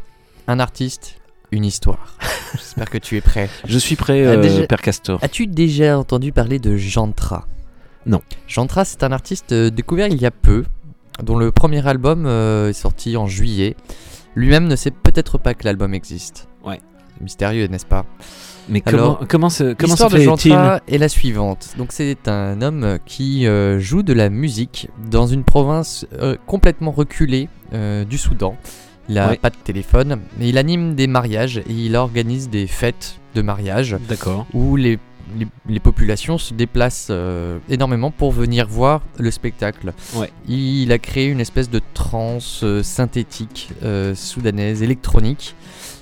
un 0.49 0.59
artiste, 0.59 1.17
une 1.53 1.65
histoire. 1.65 2.17
J'espère 2.55 2.89
que 2.91 2.99
tu 2.99 3.17
es 3.17 3.21
prêt. 3.21 3.49
Je 3.67 3.79
suis 3.79 3.97
prêt, 3.97 4.25
Ah, 4.27 4.31
euh, 4.31 4.43
déjà- 4.43 4.67
Père 4.67 4.81
Castor. 4.81 5.19
As-tu 5.23 5.47
déjà 5.47 5.99
entendu 5.99 6.33
parler 6.33 6.59
de 6.59 6.77
Jantra? 6.77 7.47
Non. 8.07 8.21
Jantra, 8.47 8.85
c'est 8.85 9.03
un 9.03 9.13
artiste 9.13 9.53
euh, 9.53 9.71
découvert 9.71 10.09
il 10.09 10.21
y 10.21 10.27
a 10.27 10.31
peu, 10.31 10.65
dont 11.23 11.37
le 11.37 11.51
premier 11.53 11.87
album 11.87 12.25
euh, 12.27 12.71
est 12.71 12.73
sorti 12.73 13.17
en 13.17 13.27
juillet. 13.27 13.77
Lui-même 14.35 14.67
ne 14.69 14.77
sait 14.77 14.91
peut-être 14.91 15.39
pas 15.39 15.55
que 15.55 15.65
l'album 15.65 15.93
existe. 15.95 16.49
Ouais. 16.65 16.81
Mystérieux, 17.21 17.67
n'est-ce 17.67 17.85
pas? 17.87 18.07
Mais 18.69 18.81
comment- 18.81 19.19
comment 19.29 19.51
se- 19.51 19.75
comment 19.75 19.93
l'histoire 19.95 20.11
se 20.11 20.17
de 20.17 20.21
fait-il? 20.23 20.53
Jantra 20.53 20.81
est 20.89 20.99
la 20.99 21.09
suivante. 21.09 21.75
Donc 21.77 21.89
c'est 21.93 22.29
un 22.29 22.63
homme 22.63 22.99
qui 23.05 23.47
euh, 23.47 23.79
joue 23.81 24.03
de 24.03 24.13
la 24.13 24.31
musique 24.31 24.89
dans 25.11 25.27
une 25.27 25.43
province 25.45 26.07
euh, 26.15 26.37
complètement 26.47 26.93
reculée 26.93 27.49
euh, 27.75 28.05
du 28.05 28.17
Soudan. 28.17 28.57
Il 29.09 29.17
n'a 29.17 29.31
Ouais. 29.31 29.37
pas 29.39 29.51
de 29.51 29.57
téléphone, 29.57 30.21
mais 30.39 30.49
il 30.49 30.57
anime 30.57 30.95
des 30.95 31.09
mariages 31.09 31.59
et 31.59 31.65
il 31.69 31.97
organise 31.97 32.49
des 32.49 32.69
fêtes 32.69 33.17
de 33.35 33.43
mariage. 33.43 33.97
D'accord. 34.09 34.47
Où 34.55 34.77
les, 34.77 34.99
les, 35.39 35.47
les 35.69 35.81
populations 35.81 36.39
se 36.39 36.55
déplacent 36.55 37.09
euh, 37.11 37.59
énormément 37.69 38.11
pour 38.11 38.33
venir 38.33 38.67
voir 38.67 39.03
le 39.19 39.31
spectacle. 39.31 39.93
Ouais. 40.15 40.31
Il 40.49 40.93
a 40.93 40.99
créé 40.99 41.27
une 41.27 41.41
espèce 41.41 41.71
de 41.71 41.81
trance 41.95 42.63
euh, 42.65 42.83
synthétique 42.83 43.71
euh, 43.83 44.15
soudanaise, 44.15 44.83
électronique. 44.83 45.55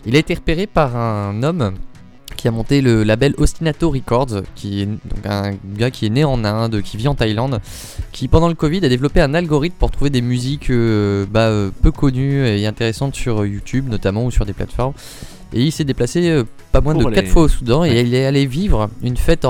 Il 0.07 0.17
a 0.17 0.19
été 0.19 0.35
repéré 0.35 0.67
par 0.67 0.97
un 0.97 1.43
homme 1.43 1.75
qui 2.37 2.47
a 2.47 2.53
monté 2.53 2.81
le 2.81 3.03
label 3.03 3.35
Ostinato 3.37 3.91
Records, 3.91 4.43
qui 4.55 4.83
est 4.83 4.87
donc 4.87 5.27
un 5.27 5.55
gars 5.77 5.91
qui 5.91 6.07
est 6.07 6.11
né 6.11 6.23
en 6.25 6.45
Inde, 6.45 6.83
qui 6.83 6.97
vit 6.97 7.09
en 7.09 7.17
Thaïlande, 7.17 7.61
qui 8.13 8.29
pendant 8.29 8.49
le 8.49 8.55
Covid 8.55 8.85
a 8.85 8.89
développé 8.89 9.21
un 9.21 9.35
algorithme 9.35 9.75
pour 9.77 9.91
trouver 9.91 10.11
des 10.11 10.23
musiques 10.23 10.71
euh, 10.71 11.27
bah, 11.29 11.51
peu 11.83 11.91
connues 11.91 12.47
et 12.47 12.65
intéressantes 12.65 13.17
sur 13.17 13.45
YouTube 13.45 13.89
notamment 13.89 14.25
ou 14.25 14.31
sur 14.31 14.47
des 14.47 14.53
plateformes. 14.53 14.95
Et 15.53 15.65
il 15.65 15.73
s'est 15.73 15.85
déplacé 15.85 16.45
pas 16.81 16.93
moins 16.93 16.95
de 17.03 17.07
aller- 17.07 17.15
4 17.17 17.29
fois 17.29 17.43
au 17.43 17.49
Soudan 17.49 17.85
et 17.85 18.01
il 18.01 18.15
est 18.15 18.25
allé 18.25 18.47
vivre 18.47 18.89
une 19.03 19.17
fête 19.17 19.47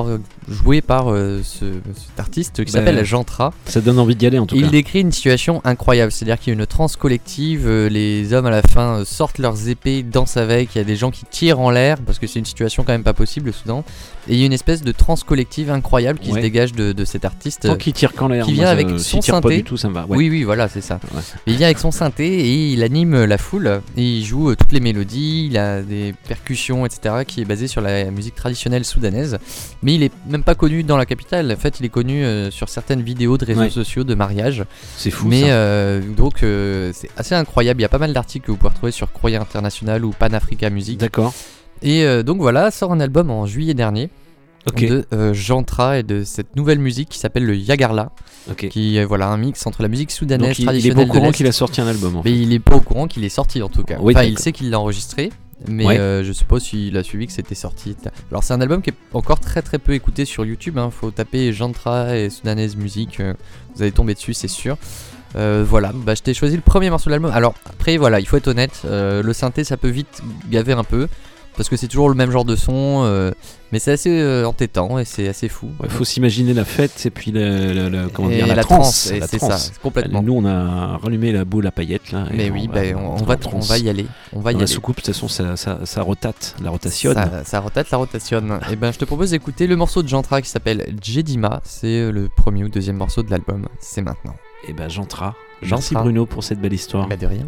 jouée 0.49 0.81
par 0.81 1.13
euh, 1.13 1.41
ce, 1.45 1.65
cet 1.95 2.19
artiste 2.19 2.65
qui 2.65 2.73
Bah, 2.73 2.79
s'appelle 2.79 3.05
Jantra. 3.05 3.53
Ça 3.67 3.81
donne 3.81 3.99
envie 3.99 4.17
d'y 4.17 4.27
aller 4.27 4.39
en 4.39 4.47
tout 4.47 4.57
Il 4.57 4.63
cas. 4.63 4.69
décrit 4.69 5.01
une 5.01 5.13
situation 5.13 5.61
incroyable, 5.65 6.11
c'est-à-dire 6.11 6.39
qu'il 6.39 6.55
y 6.55 6.57
a 6.57 6.59
une 6.59 6.67
transe 6.67 6.97
collective, 6.97 7.65
euh, 7.67 7.89
les 7.89 8.33
hommes 8.33 8.47
à 8.47 8.51
la 8.51 8.63
fin 8.63 9.01
euh, 9.01 9.05
sortent 9.05 9.39
leurs 9.39 9.69
épées, 9.69 10.03
dansent 10.03 10.37
avec, 10.39 10.75
il 10.75 10.79
y 10.79 10.81
a 10.81 10.85
des 10.85 10.97
gens 10.97 11.11
qui 11.11 11.25
tirent 11.31 11.61
en 11.61 11.71
l'air, 11.71 11.99
parce 11.99 12.19
que 12.19 12.27
c'est 12.27 12.39
une 12.39 12.45
situation 12.47 12.83
quand 12.85 12.93
même 12.93 13.03
pas 13.03 13.13
possible 13.13 13.51
au 13.51 13.53
Soudan, 13.53 13.85
et 14.27 14.35
il 14.35 14.39
y 14.41 14.43
a 14.43 14.47
une 14.47 14.53
espèce 14.53 14.83
de 14.83 14.93
transe 14.93 15.23
collective 15.25 15.71
incroyable 15.71 16.19
qui 16.19 16.31
Ouais. 16.31 16.37
se 16.37 16.43
dégage 16.43 16.73
de, 16.73 16.93
de 16.93 17.05
cet 17.05 17.25
artiste. 17.27 17.63
Tant 17.63 17.73
euh, 17.73 17.77
qu'il 17.77 17.93
tire 17.93 18.13
qu'en 18.15 18.29
l'air, 18.29 18.45
Qui 18.47 18.53
vient 18.55 18.69
avec 18.69 18.89
son 18.99 19.19
tire 19.21 19.35
pas 19.35 19.43
synthé. 19.43 19.57
du 19.59 19.65
tout, 19.65 19.77
ça 19.77 19.89
me 19.89 19.95
va, 19.95 20.07
ouais. 20.07 20.17
Oui, 20.17 20.31
oui, 20.31 20.45
voilà, 20.45 20.69
c'est 20.69 20.81
ça. 20.81 20.99
Il 21.47 21.57
vient 21.57 21.67
avec 21.67 21.79
son 21.79 21.91
synthé 21.91 22.27
et 22.27 22.73
il 22.73 22.83
anime 22.83 23.25
la 23.25 23.39
foule, 23.39 23.81
et 23.97 24.03
il 24.03 24.25
joue 24.25 24.51
euh, 24.51 24.57
toutes 24.57 24.73
les 24.73 24.81
mélodies, 24.81 25.49
il 25.51 25.59
a 25.59 25.83
des 25.83 26.15
percussions, 26.27 26.87
etc., 26.87 27.17
qui 27.25 27.41
est 27.41 27.45
basé 27.45 27.67
sur 27.69 27.81
la 27.81 28.11
musique 28.11 28.35
traditionnelle 28.35 28.85
soudanaise, 28.85 29.39
mais 29.83 29.95
il 29.95 30.03
est 30.03 30.13
même 30.29 30.43
pas 30.43 30.55
connu 30.55 30.83
dans 30.83 30.97
la 30.97 31.07
capitale, 31.07 31.51
en 31.53 31.57
fait 31.57 31.81
il 31.81 31.87
est 31.87 31.91
connu 31.91 32.25
euh, 32.25 32.51
sur 32.51 32.69
certaines 32.69 33.03
vidéos 33.03 33.39
de 33.39 33.45
réseaux 33.45 33.61
Ouais. 33.61 33.71
sociaux 33.71 34.05
de 34.05 34.15
mariage. 34.15 34.65
C'est 34.97 35.11
fou, 35.11 35.29
Mais 35.29 35.43
ça. 35.43 35.47
euh, 35.49 36.01
donc 36.17 36.43
euh, 36.43 36.91
c'est 36.95 37.11
assez 37.17 37.35
incroyable, 37.35 37.81
il 37.81 37.83
y 37.83 37.87
a 37.87 37.89
pas 37.91 37.99
mal 37.99 38.13
d'articles 38.13 38.47
que 38.47 38.51
vous 38.53 38.57
pouvez 38.59 38.71
retrouver 38.71 38.93
sur 38.93 39.11
Courrier 39.13 39.37
International 39.37 40.05
ou 40.05 40.11
Pan 40.11 40.27
Africa 40.33 40.71
Music. 40.71 40.99
D'accord. 40.99 41.33
Et 41.83 42.05
donc 42.25 42.39
voilà, 42.39 42.71
sort 42.71 42.93
un 42.93 43.01
album 43.01 43.31
en 43.31 43.47
juillet 43.47 43.75
dernier. 43.75 44.11
De 44.77 45.07
euh, 45.15 45.33
Jantra 45.33 45.99
et 45.99 46.03
de 46.03 46.25
cette 46.25 46.55
nouvelle 46.55 46.79
musique 46.79 47.09
qui 47.09 47.19
s'appelle 47.19 47.47
le 47.47 47.57
Yagarla, 47.57 48.11
qui 48.69 48.99
est 48.99 49.05
voilà 49.05 49.29
un 49.29 49.39
mix 49.39 49.67
entre 49.67 49.81
la 49.81 49.89
musique 49.89 50.11
soudanaise 50.11 50.49
Donc, 50.49 50.59
il- 50.59 50.63
il 50.63 50.65
est 50.65 50.67
traditionnelle. 50.67 51.07
pas 51.07 51.11
au 51.15 51.17
courant 51.21 51.33
qu'il 51.33 51.47
a 51.47 51.53
sorti 51.53 51.81
un 51.81 51.87
album, 51.87 52.17
en 52.17 52.23
Mais 52.23 52.37
il 52.39 52.53
est 52.53 52.59
pas 52.59 52.77
au 52.77 52.81
courant 52.81 53.07
qu'il 53.07 53.25
est 53.25 53.31
sorti 53.31 53.63
en 53.63 53.69
tout 53.71 53.83
cas. 53.83 53.97
Oui, 53.99 54.13
enfin, 54.15 54.25
il 54.27 54.39
sait 54.39 54.53
qu'il 54.53 54.69
l'a 54.69 54.79
enregistré, 54.79 55.31
mais 55.67 55.87
Ouais. 55.87 55.99
euh, 55.99 56.23
je 56.25 56.33
sais 56.33 56.45
pas 56.45 56.61
s'il 56.61 56.97
a 56.97 57.03
suivi 57.03 57.27
que 57.27 57.33
c'était 57.33 57.55
sorti. 57.55 57.97
Alors 58.31 58.45
c'est 58.45 58.55
un 58.55 58.61
album 58.61 58.81
qui 58.83 58.91
est 58.91 58.95
encore 59.13 59.41
très 59.41 59.63
très 59.63 59.79
peu 59.79 59.93
écouté 59.93 60.25
sur 60.25 60.45
YouTube. 60.45 60.79
Hein. 60.79 60.91
Faut 60.91 61.11
taper 61.11 61.53
Jantra 61.53 62.17
et 62.17 62.31
soudanaise 62.31 62.77
musique, 62.77 63.21
euh, 63.21 63.35
vous 63.75 63.83
allez 63.83 63.93
tomber 63.93 64.15
dessus, 64.15 64.35
c'est 64.35 64.49
sûr. 64.49 64.77
Euh, 65.37 65.65
voilà, 65.69 65.93
bah, 65.93 66.15
je 66.15 66.23
t'ai 66.23 66.33
choisi 66.33 66.57
le 66.57 66.63
premier 66.63 66.89
morceau 66.91 67.11
de 67.11 67.13
l'album. 67.13 67.31
Alors 67.33 67.55
après, 67.67 67.97
voilà, 67.97 68.21
il 68.21 68.27
faut 68.27 68.37
être 68.37 68.49
honnête, 68.49 68.83
le 68.85 69.33
synthé 69.33 69.65
ça 69.65 69.77
peut 69.77 69.89
vite 69.91 70.23
gaver 70.51 70.73
un 70.73 70.85
peu 70.85 71.09
parce 71.59 71.69
que 71.69 71.77
c'est 71.77 71.89
toujours 71.89 72.09
le 72.09 72.15
même 72.15 72.31
genre 72.31 72.47
de 72.47 72.57
son, 72.57 73.03
euh, 73.05 73.31
mais 73.73 73.79
c'est 73.79 73.93
assez 73.93 74.09
euh, 74.19 74.47
entêtant 74.47 74.99
et 74.99 75.05
c'est 75.05 75.29
assez 75.29 75.49
fou. 75.51 75.69
Il 75.85 75.91
faut 75.91 76.05
s'imaginer 76.05 76.55
la 76.55 76.65
fête 76.65 77.05
et 77.05 77.11
puis 77.11 77.31
le, 77.33 77.75
le- 77.75 77.89
le- 77.91 78.09
comment 78.09 78.31
Et 78.31 78.37
dire, 78.37 78.47
la, 78.47 78.55
la 78.55 78.65
transe. 78.65 78.95
c'est 79.29 79.39
ça, 79.39 79.59
complètement. 79.83 80.23
Nous, 80.23 80.33
on 80.33 80.47
a 80.47 80.97
rallumé 80.97 81.33
la 81.33 81.45
boule 81.45 81.67
à 81.67 81.71
paillettes 81.71 82.13
là. 82.13 82.25
Mais 82.33 82.49
oui, 82.49 82.67
bah, 82.73 82.81
on- 82.97 83.21
on 83.21 83.25
va- 83.25 83.35
en 83.35 83.37
transe. 83.37 83.69
on 83.69 83.73
va 83.75 83.77
y 83.79 83.91
aller, 83.91 84.07
on 84.33 84.41
va 84.41 84.53
y 84.53 84.55
la 84.55 84.61
aller. 84.61 84.67
soucoupe, 84.67 84.97
de 84.97 85.03
toute 85.03 85.13
façon, 85.15 85.29
ça, 85.29 85.57
ça, 85.57 85.81
ça 85.85 86.01
rotate, 86.03 86.57
la 86.63 86.71
rotation. 86.71 87.13
Ça, 87.13 87.45
ça 87.45 87.61
rotate, 87.61 87.91
la 87.91 87.99
rotationne. 87.99 88.59
Et 88.73 88.77
ben, 88.77 88.91
je 88.93 88.99
te 88.99 89.05
propose 89.05 89.33
d'écouter 89.33 89.67
le 89.67 89.77
morceau 89.77 90.03
de 90.03 90.09
Jantra 90.09 90.41
qui 90.41 90.49
s'appelle 90.49 90.95
Jedima. 91.03 91.61
C'est 91.65 91.89
euh, 92.01 92.11
le 92.13 92.29
premier 92.29 92.65
ou 92.65 92.69
deuxième 92.71 92.97
morceau 92.97 93.23
de 93.23 93.31
l'album. 93.31 93.67
C'est 93.81 94.01
maintenant. 94.03 94.35
Et 94.67 94.73
ben, 94.73 94.89
Jantra. 94.89 95.35
Merci 95.61 95.89
Jantra. 95.91 96.03
Bruno 96.05 96.25
pour 96.25 96.45
cette 96.45 96.61
belle 96.61 96.73
histoire. 96.73 97.09
Bah, 97.09 97.17
de 97.17 97.27
rien. 97.27 97.47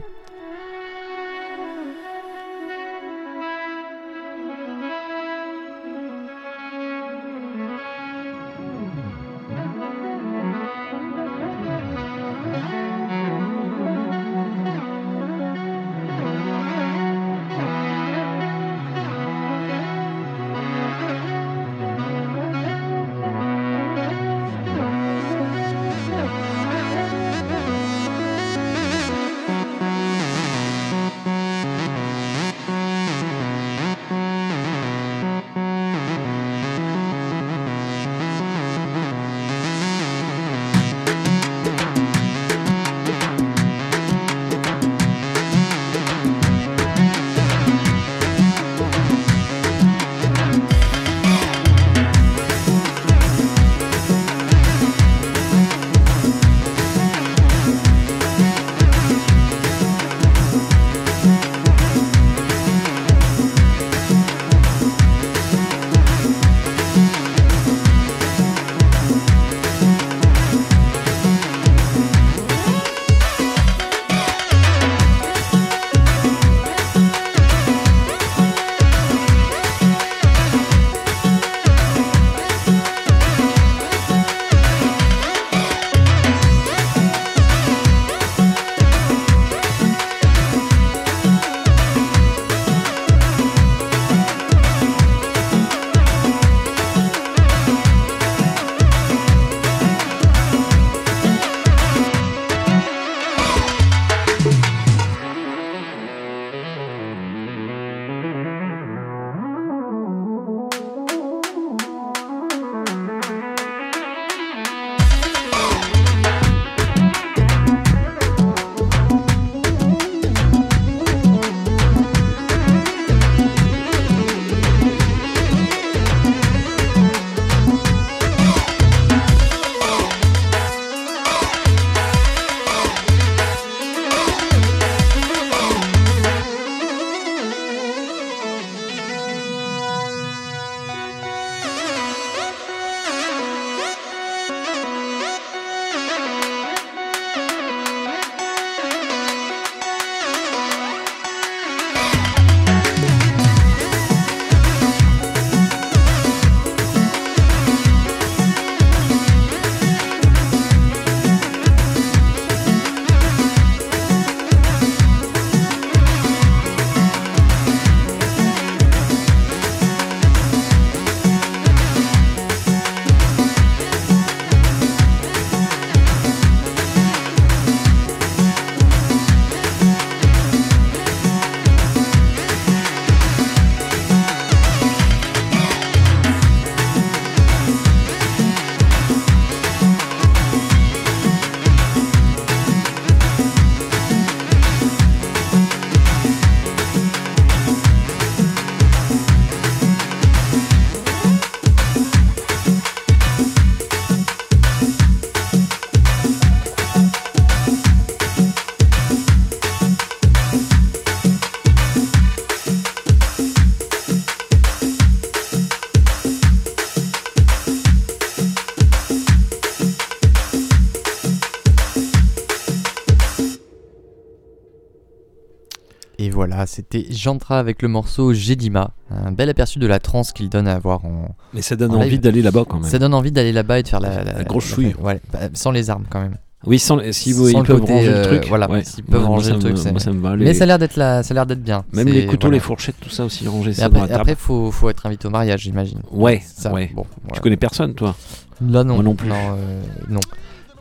C'était 226.71 227.07
Jantra 227.11 227.59
avec 227.59 227.83
le 227.83 227.89
morceau 227.89 228.33
Jedima. 228.33 228.91
Un 229.11 229.33
bel 229.33 229.49
aperçu 229.49 229.79
de 229.79 229.87
la 229.87 229.99
trance 229.99 230.33
qu'il 230.33 230.49
donne 230.49 230.69
à 230.69 230.79
voir 230.79 231.05
en. 231.05 231.35
Mais 231.53 231.63
ça 231.63 231.77
donne 231.77 231.93
en 231.93 232.01
envie 232.01 232.19
d'aller 232.19 232.43
là-bas 232.43 232.65
quand 232.69 232.79
même. 232.81 232.89
Ça 232.89 232.99
donne 232.99 233.13
envie 233.15 233.33
d'aller 233.33 233.53
là-bas 233.53 233.81
et 233.81 233.83
de 233.83 233.89
faire 233.89 234.01
la, 234.01 234.23
La 234.23 234.45
grosse 234.45 234.65
chouille. 234.67 234.95
Ouais, 235.03 235.21
bah, 235.33 235.41
sans 235.55 235.71
les 235.73 235.91
armes 235.91 236.05
quand 236.09 236.21
même. 236.21 236.37
Oui, 236.67 236.79
sans 236.79 236.99
si 237.13 237.33
vous- 237.33 237.49
Sans 237.51 237.59
ils 237.59 237.61
le 237.63 237.65
peuvent 237.65 237.81
côté, 237.81 237.93
ranger 237.95 238.07
le 238.11 238.15
euh, 238.17 238.25
truc, 238.27 238.49
Voilà, 238.49 238.71
ouais. 238.71 238.85
s'ils 238.85 239.03
peuvent 239.03 239.21
moi, 239.23 239.31
ranger 239.31 239.53
le 239.53 239.59
truc. 239.61 239.73
me- 239.73 239.77
c'est- 239.77 239.91
moi, 239.93 240.01
ça 240.01 240.13
me 240.13 240.21
va, 240.21 240.37
Mais 240.37 240.45
les- 240.45 240.55
ça 240.55 240.65
a 240.65 240.67
l'air 240.67 240.79
d'être 240.79 240.97
là, 240.97 241.23
ça 241.23 241.33
a 241.33 241.35
l'air 241.35 241.47
d'être 241.47 241.63
bien. 241.63 241.85
Même 241.95 242.07
les 242.09 242.27
couteaux, 242.27 242.49
voilà. 242.49 242.57
les 242.57 242.61
fourchettes, 242.61 242.97
tout 243.01 243.09
ça 243.09 243.25
aussi 243.25 243.49
ranger 243.49 243.73
Mais 243.79 243.83
après, 243.85 244.07
la 244.07 244.17
après, 244.17 244.35
faut, 244.35 244.71
faut 244.71 244.91
être 244.91 245.07
invité 245.07 245.27
au 245.27 245.31
mariage, 245.31 245.61
j'imagine. 245.63 246.01
Ouais, 246.13 246.43
Ça, 246.47 246.71
ouais. 246.73 246.91
Bon, 246.95 247.07
Tu 247.33 247.41
connais 247.41 247.57
personne, 247.57 247.95
toi 247.95 248.15
Là, 248.61 248.85
non. 248.85 248.97
Moi 248.97 249.03
non 249.05 249.15
plus. 249.15 249.29
Non, 249.31 249.37
euh, 249.57 249.83
non. 250.11 250.21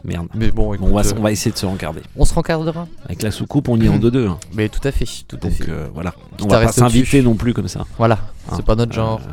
Merde. 0.03 0.27
Mais 0.35 0.51
bon, 0.51 0.75
on, 0.81 0.93
va, 0.93 1.01
écoute, 1.01 1.15
on 1.17 1.21
va 1.21 1.31
essayer 1.31 1.51
de 1.51 1.57
se 1.57 1.65
rencarder. 1.65 2.01
On 2.15 2.25
se 2.25 2.33
rencardera. 2.33 2.87
Avec 3.05 3.21
la 3.21 3.31
soucoupe, 3.31 3.67
on 3.67 3.77
y 3.79 3.85
est 3.85 3.89
en 3.89 3.97
2-2. 3.99 4.27
hein. 4.27 4.37
Mais 4.53 4.69
tout 4.69 4.79
à 4.87 4.91
fait, 4.91 5.05
tout 5.27 5.35
à 5.37 5.39
Donc 5.47 5.51
fait. 5.51 5.69
euh, 5.69 5.87
voilà. 5.93 6.11
Quitte 6.37 6.45
On 6.45 6.47
va 6.47 6.57
à 6.59 6.65
pas 6.65 6.71
s'inviter 6.71 7.21
non 7.21 7.35
plus 7.35 7.53
comme 7.53 7.67
ça. 7.67 7.85
Voilà, 7.97 8.17
Hein. 8.49 8.53
c'est 8.55 8.65
pas 8.65 8.75
notre 8.75 8.93
genre. 8.93 9.19
Euh, 9.27 9.31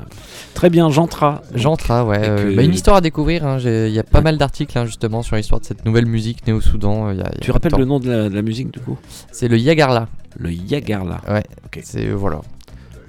très 0.55 0.69
bien, 0.71 0.91
Jantra. 0.91 1.43
Jantra, 1.55 2.05
ouais. 2.05 2.19
euh, 2.29 2.51
euh, 2.51 2.57
bah, 2.57 2.63
une 2.63 2.75
histoire 2.75 2.97
à 2.97 3.01
découvrir. 3.01 3.47
hein, 3.47 3.59
j'ai- 3.59 3.89
Il 3.89 3.95
y 3.95 3.99
a 3.99 4.03
pas 4.03 4.21
mal 4.21 4.37
d'articles 4.39 4.77
hein, 4.79 4.85
justement 4.87 5.23
sur 5.23 5.37
l'histoire 5.37 5.61
de 5.61 5.67
cette 5.67 5.85
nouvelle 5.85 6.07
musique 6.07 6.47
née 6.47 6.53
au 6.53 6.61
Soudan. 6.61 7.11
il 7.13 7.19
y 7.19 7.21
a- 7.21 7.29
il 7.33 7.35
y 7.35 7.37
a 7.37 7.41
Tu 7.41 7.51
rappelles 7.53 7.73
le 7.79 7.85
nom 7.85 8.01
de 8.01 8.11
la, 8.11 8.29
de 8.29 8.35
la 8.35 8.43
musique 8.43 8.73
du 8.73 8.81
coup? 8.81 8.99
C'est 9.33 9.49
le 9.49 9.59
Yagarla. 9.59 10.09
Le 10.39 10.51
Yagarla. 10.53 11.21
Ouais. 11.29 11.45
Ok. 11.65 11.81
C'est 11.85 12.07
euh, 12.09 12.15
voilà. 12.15 12.41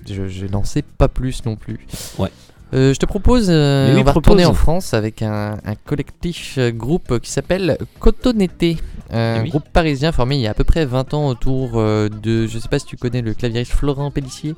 Je, 0.09 0.27
je 0.29 0.45
n'en 0.45 0.63
sais 0.63 0.83
pas 0.83 1.09
plus 1.09 1.43
non 1.45 1.55
plus. 1.57 1.79
Ouais. 2.17 2.29
Euh, 2.73 2.93
je 2.93 2.99
te 2.99 3.05
propose, 3.05 3.47
euh, 3.49 3.87
Mais 3.87 3.93
oui, 3.95 4.01
on 4.01 4.03
va 4.03 4.11
propose. 4.11 4.31
retourner 4.31 4.45
en 4.45 4.53
France 4.53 4.93
avec 4.93 5.21
un, 5.21 5.57
un 5.63 5.75
collectif 5.85 6.55
euh, 6.57 6.69
groupe 6.71 7.19
qui 7.19 7.31
s'appelle 7.31 7.77
Cotonete, 8.01 8.75
un 9.09 9.37
Eh 9.37 9.41
oui. 9.43 9.49
groupe 9.51 9.63
parisien 9.71 10.11
formé 10.11 10.35
il 10.35 10.41
y 10.41 10.47
a 10.47 10.51
à 10.51 10.53
peu 10.53 10.65
près 10.65 10.83
20 10.85 11.13
ans 11.13 11.27
autour 11.29 11.71
euh, 11.75 12.09
de, 12.09 12.45
je 12.45 12.59
sais 12.59 12.67
pas 12.67 12.77
si 12.79 12.85
tu 12.85 12.97
connais 12.97 13.21
le 13.21 13.33
claviériste 13.33 13.71
Florent 13.71 14.11
Pellissier. 14.11 14.53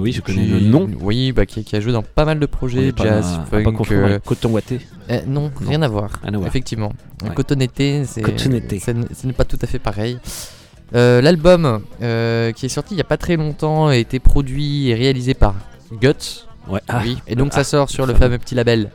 Oui, 0.00 0.12
je 0.12 0.22
connais 0.22 0.44
Qui- 0.44 0.50
le 0.50 0.60
nom. 0.60 0.88
Oui, 1.02 1.32
bah, 1.32 1.44
qui, 1.44 1.62
qui 1.62 1.76
a 1.76 1.80
joué 1.80 1.92
dans 1.92 2.02
pas 2.02 2.24
mal 2.24 2.38
de 2.38 2.46
projets, 2.46 2.92
pas 2.92 3.04
jazz, 3.04 3.40
funk. 3.50 3.64
pas 3.64 4.18
Coton 4.20 4.50
Watté. 4.50 4.80
non, 5.26 5.42
Non. 5.42 5.50
rien 5.68 5.82
à 5.82 5.88
voir. 5.88 6.12
À. 6.24 6.30
Effectivement. 6.46 6.92
Ouais. 7.22 7.34
Cotonete, 7.34 8.06
ce 8.06 9.26
n'est 9.26 9.32
pas 9.34 9.44
tout 9.44 9.58
à 9.60 9.66
fait 9.66 9.78
pareil. 9.78 10.18
L'album 10.92 11.82
qui 11.98 12.64
est 12.66 12.68
sorti 12.70 12.94
il 12.94 12.98
y 12.98 13.02
a 13.02 13.04
pas 13.04 13.18
très 13.18 13.36
longtemps 13.36 13.88
a 13.88 13.96
été 13.96 14.20
produit 14.20 14.88
et 14.88 14.94
réalisé 14.94 15.34
par 15.34 15.54
Guts. 16.00 16.45
Ouais. 16.68 16.80
Ah. 16.88 17.00
oui. 17.04 17.18
Et 17.26 17.34
donc 17.36 17.48
Ah, 17.52 17.56
ça 17.56 17.64
sort 17.64 17.90
sur 17.90 18.06
le 18.06 18.14
fameux 18.14 18.38
petit 18.38 18.54
label 18.54 18.90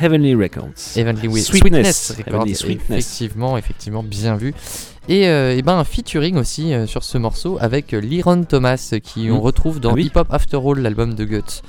Heavenly 0.00 0.34
Records. 0.34 0.96
Heavenly 0.96 1.42
Sweetness. 1.42 2.14
Records. 2.18 2.34
Heavenly 2.34 2.54
Sweetness. 2.54 2.98
Effectivement, 2.98 3.58
effectivement, 3.58 4.02
bien 4.02 4.36
vu. 4.36 4.54
Et, 5.08 5.28
euh, 5.28 5.56
et 5.56 5.62
ben 5.62 5.76
un 5.78 5.84
featuring 5.84 6.36
aussi 6.36 6.72
euh, 6.72 6.86
sur 6.86 7.02
ce 7.04 7.18
morceau 7.18 7.58
avec 7.60 7.92
euh, 7.92 8.00
Liron 8.00 8.44
Thomas 8.44 8.94
qui 9.02 9.28
Mm. 9.28 9.32
on 9.32 9.40
retrouve 9.40 9.80
dans 9.80 9.90
Ah 9.90 9.94
oui. 9.94 10.06
Hip 10.06 10.12
Hop 10.18 10.28
After 10.30 10.56
All, 10.64 10.78
l'album 10.78 11.14
de 11.14 11.24
Guts. 11.24 11.62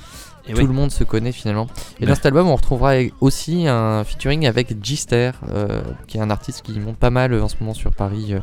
Et 0.46 0.52
Tout 0.52 0.66
le 0.66 0.72
monde 0.74 0.90
se 0.90 1.04
connaît 1.04 1.32
finalement. 1.32 1.66
Et 1.98 2.02
Ouais. 2.02 2.08
dans 2.08 2.14
cet 2.14 2.26
album, 2.26 2.48
on 2.48 2.54
retrouvera 2.56 2.92
aussi 3.20 3.66
un 3.66 4.04
featuring 4.04 4.46
avec 4.46 4.74
Gister, 4.84 5.30
euh, 5.50 5.80
qui 6.06 6.18
est 6.18 6.20
un 6.20 6.30
artiste 6.30 6.62
qui 6.62 6.78
monte 6.78 6.96
pas 6.98 7.10
mal 7.10 7.34
en 7.40 7.48
ce 7.48 7.56
moment 7.60 7.72
sur 7.74 7.90
Paris, 7.92 8.34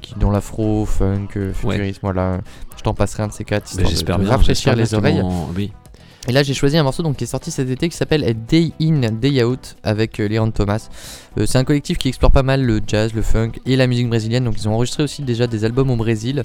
qui 0.00 0.14
dans 0.16 0.30
l'afro, 0.30 0.86
funk, 0.86 1.28
futurisme. 1.54 2.00
Voilà, 2.02 2.40
je 2.76 2.82
t'en 2.82 2.94
passerai 2.94 3.24
un 3.24 3.28
de 3.28 3.32
ces 3.32 3.44
quatre. 3.44 3.76
Bah, 3.76 3.82
J'espère 3.86 4.18
bien. 4.18 4.30
rafraîchir 4.30 4.74
les 4.74 4.94
oreilles. 4.94 5.22
Oui. 5.54 5.72
Et 6.28 6.32
là, 6.32 6.44
j'ai 6.44 6.54
choisi 6.54 6.78
un 6.78 6.84
morceau 6.84 7.02
donc, 7.02 7.16
qui 7.16 7.24
est 7.24 7.26
sorti 7.26 7.50
cet 7.50 7.68
été 7.68 7.88
qui 7.88 7.96
s'appelle 7.96 8.24
Day 8.46 8.70
In, 8.80 9.00
Day 9.10 9.42
Out 9.42 9.76
avec 9.82 10.20
euh, 10.20 10.28
Leon 10.28 10.52
Thomas. 10.52 10.88
Euh, 11.36 11.46
c'est 11.46 11.58
un 11.58 11.64
collectif 11.64 11.98
qui 11.98 12.06
explore 12.06 12.30
pas 12.30 12.44
mal 12.44 12.62
le 12.62 12.80
jazz, 12.86 13.12
le 13.12 13.22
funk 13.22 13.52
et 13.66 13.74
la 13.74 13.88
musique 13.88 14.08
brésilienne. 14.08 14.44
Donc, 14.44 14.54
ils 14.56 14.68
ont 14.68 14.74
enregistré 14.74 15.02
aussi 15.02 15.22
déjà 15.22 15.48
des 15.48 15.64
albums 15.64 15.90
au 15.90 15.96
Brésil. 15.96 16.44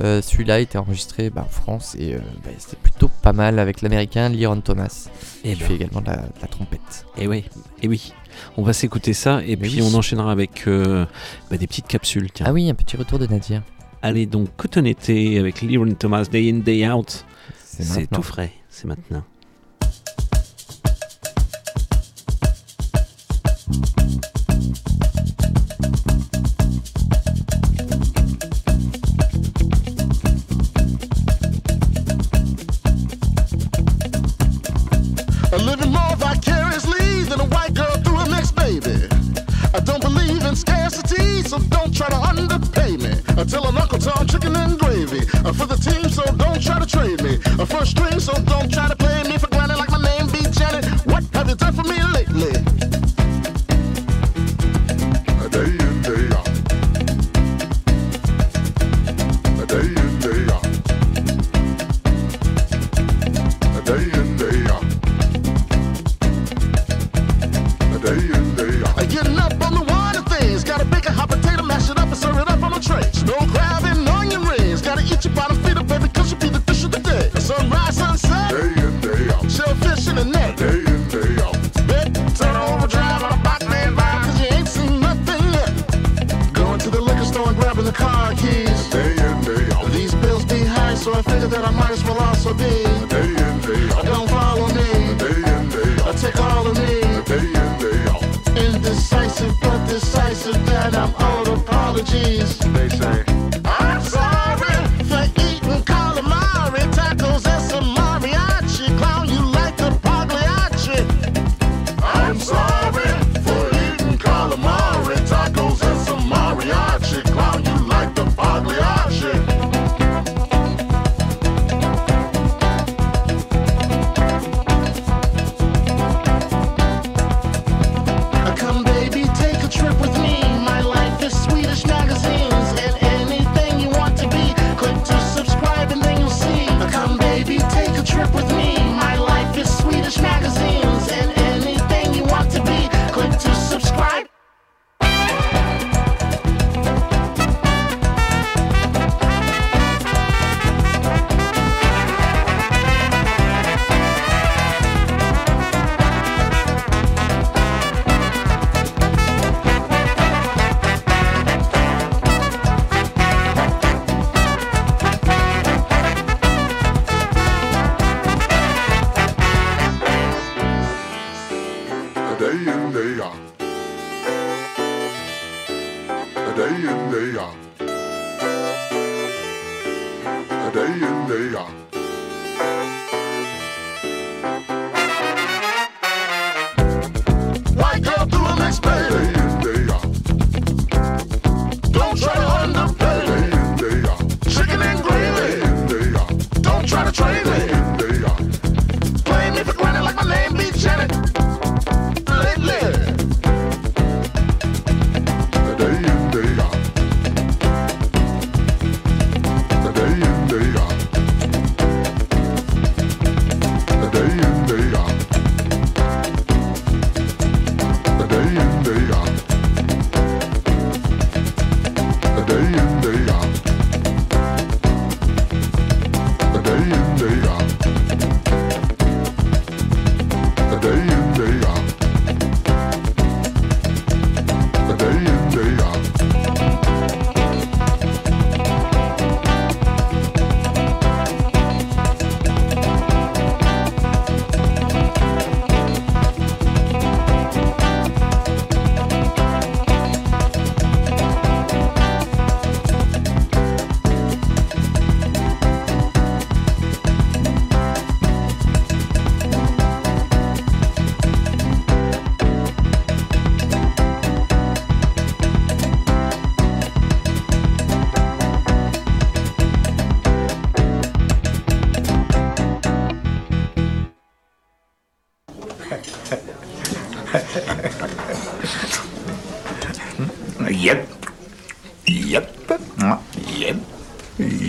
Euh, 0.00 0.22
Celui-là 0.22 0.60
été 0.60 0.78
enregistré 0.78 1.28
bah, 1.28 1.44
en 1.46 1.50
France 1.50 1.94
et 1.98 2.14
euh, 2.14 2.18
bah, 2.42 2.50
c'était 2.56 2.78
plutôt 2.82 3.10
pas 3.20 3.34
mal 3.34 3.58
avec 3.58 3.82
l'américain 3.82 4.30
Leon 4.30 4.62
Thomas. 4.62 5.08
Et 5.44 5.54
qui 5.54 5.60
fait 5.60 5.74
également 5.74 6.00
de 6.00 6.06
la, 6.06 6.16
de 6.16 6.40
la 6.40 6.48
trompette. 6.48 7.04
Et 7.18 7.26
oui, 7.26 7.44
et 7.82 7.88
oui. 7.88 8.14
On 8.56 8.62
va 8.62 8.72
s'écouter 8.72 9.12
ça 9.12 9.42
et 9.46 9.56
puis 9.56 9.80
oui. 9.80 9.82
on 9.82 9.94
enchaînera 9.94 10.32
avec 10.32 10.66
euh, 10.66 11.04
bah, 11.50 11.58
des 11.58 11.66
petites 11.66 11.86
capsules. 11.86 12.30
Tiens. 12.32 12.46
Ah 12.48 12.52
oui, 12.54 12.70
un 12.70 12.74
petit 12.74 12.96
retour 12.96 13.18
de 13.18 13.26
Nadir. 13.26 13.62
Allez 14.00 14.26
donc 14.26 14.48
Cotonete 14.56 15.10
avec 15.10 15.60
Liron 15.60 15.92
Thomas 15.98 16.24
Day 16.24 16.50
In 16.50 16.60
Day 16.60 16.88
Out. 16.88 17.26
C'est 17.80 18.08
tout 18.08 18.22
frais, 18.22 18.52
C'est 18.80 18.86
maintenant. 18.86 19.24
I 39.74 39.80
don't 39.80 40.00
believe 40.00 40.44
in 40.44 40.54
scarcity, 40.54 41.42
so 41.42 41.58
don't 41.58 41.92
try 41.92 42.08
to 42.08 42.16
underpay 42.16 42.96
me. 42.96 43.10
I 43.36 43.42
tell 43.42 43.66
an 43.66 43.76
Uncle 43.76 43.98
Tom 43.98 44.26
chicken 44.28 44.54
and 44.54 44.78
uh, 45.34 45.52
for 45.52 45.66
the 45.66 45.76
team, 45.76 46.08
so 46.10 46.24
don't 46.36 46.60
try 46.62 46.78
to 46.78 46.86
trade 46.86 47.22
me. 47.22 47.38
Uh, 47.46 47.62
a 47.62 47.66
first 47.66 47.92
string, 47.92 48.18
so 48.20 48.32
don't 48.44 48.72
try 48.72 48.88
to 48.88 48.96
play 48.96 49.22
me 49.24 49.37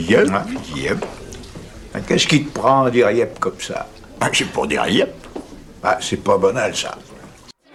Yep. 0.09 0.27
Yep. 0.75 1.05
Qu'est-ce 2.07 2.27
qui 2.27 2.43
te 2.45 2.59
prend 2.59 2.85
à 2.85 2.91
dire 2.91 3.11
yep 3.11 3.39
comme 3.39 3.59
ça? 3.59 3.87
Ah, 4.19 4.29
C'est 4.33 4.45
pour 4.45 4.65
dire 4.67 4.87
yep. 4.87 5.13
Ah, 5.83 5.97
c'est 6.01 6.17
pas 6.17 6.37
banal 6.37 6.75
ça. 6.75 6.95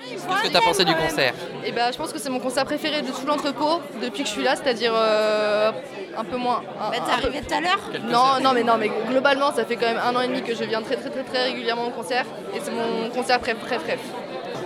Qu'est-ce 0.09 0.49
que 0.49 0.53
t'as 0.53 0.61
pensé 0.61 0.85
du 0.85 0.95
concert? 0.95 1.33
Et 1.65 1.73
ben, 1.73 1.91
je 1.93 1.97
pense 1.97 2.13
que 2.13 2.19
c'est 2.19 2.31
mon 2.31 2.41
concert 2.41 2.65
préféré 2.65 3.03
de 3.03 3.09
tout 3.09 3.27
l'entrepôt 3.27 3.81
depuis 4.03 4.23
que 4.23 4.29
je 4.29 4.35
suis 4.35 4.43
là, 4.43 4.55
c'est-à-dire 4.57 4.93
euh, 4.95 5.71
un 6.17 6.25
peu 6.25 6.37
moins. 6.37 6.63
un- 6.81 6.91
Bah, 6.91 6.97
t'es 6.97 7.01
peu- 7.23 7.27
arrivé 7.29 7.41
tout 7.47 7.55
à 7.55 7.61
l'heure? 7.61 7.81
Non, 8.11 8.43
non, 8.43 8.53
mais 8.53 8.63
non, 8.63 8.77
mais 8.79 8.91
globalement, 9.09 9.53
ça 9.55 9.65
fait 9.65 9.77
quand 9.77 9.87
même 9.87 9.99
un 10.05 10.15
an 10.17 10.21
et 10.21 10.29
demi 10.29 10.43
que 10.43 10.55
je 10.55 10.65
viens 10.65 10.83
très 10.83 10.97
très 10.97 11.11
très 11.11 11.23
très 11.23 11.45
régulièrement 11.45 11.87
au 11.87 11.91
concert 11.91 12.25
et 12.55 12.61
c'est 12.63 12.73
mon 12.73 13.11
concert 13.11 13.39
préf 13.41 13.57
préf 13.59 13.81
préf. 13.83 14.01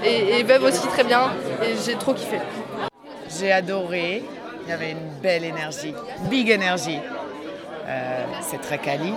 Et, 0.05 0.39
et 0.41 0.43
Bev 0.45 0.63
aussi 0.65 0.87
très 0.89 1.05
bien 1.05 1.33
et 1.63 1.75
j'ai 1.85 1.95
trop 1.97 2.15
kiffé. 2.15 2.39
J'ai 3.39 3.53
adoré. 3.53 4.25
Il 4.67 4.71
y 4.71 4.73
avait 4.75 4.91
une 4.91 5.09
belle 5.23 5.45
énergie, 5.45 5.95
big 6.29 6.51
énergie. 6.51 6.99
Euh, 7.89 8.25
c'est 8.43 8.61
très 8.61 8.79
quali. 8.79 9.15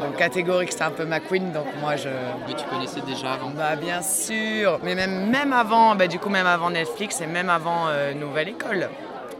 Donc 0.00 0.16
catégorique, 0.16 0.70
c'était 0.70 0.84
un 0.84 0.90
peu 0.90 1.04
ma 1.04 1.18
queen, 1.18 1.50
donc 1.52 1.66
moi 1.80 1.96
je. 1.96 2.08
Mais 2.46 2.54
tu 2.54 2.64
connaissais 2.66 3.00
déjà 3.00 3.32
avant 3.32 3.50
Bah 3.50 3.74
bien 3.74 4.00
sûr, 4.00 4.78
mais 4.82 4.94
même, 4.94 5.28
même 5.28 5.52
avant, 5.52 5.96
bah, 5.96 6.06
du 6.06 6.18
coup 6.20 6.28
même 6.28 6.46
avant 6.46 6.70
Netflix 6.70 7.20
et 7.20 7.26
même 7.26 7.50
avant 7.50 7.88
euh, 7.88 8.14
Nouvelle 8.14 8.50
École. 8.50 8.88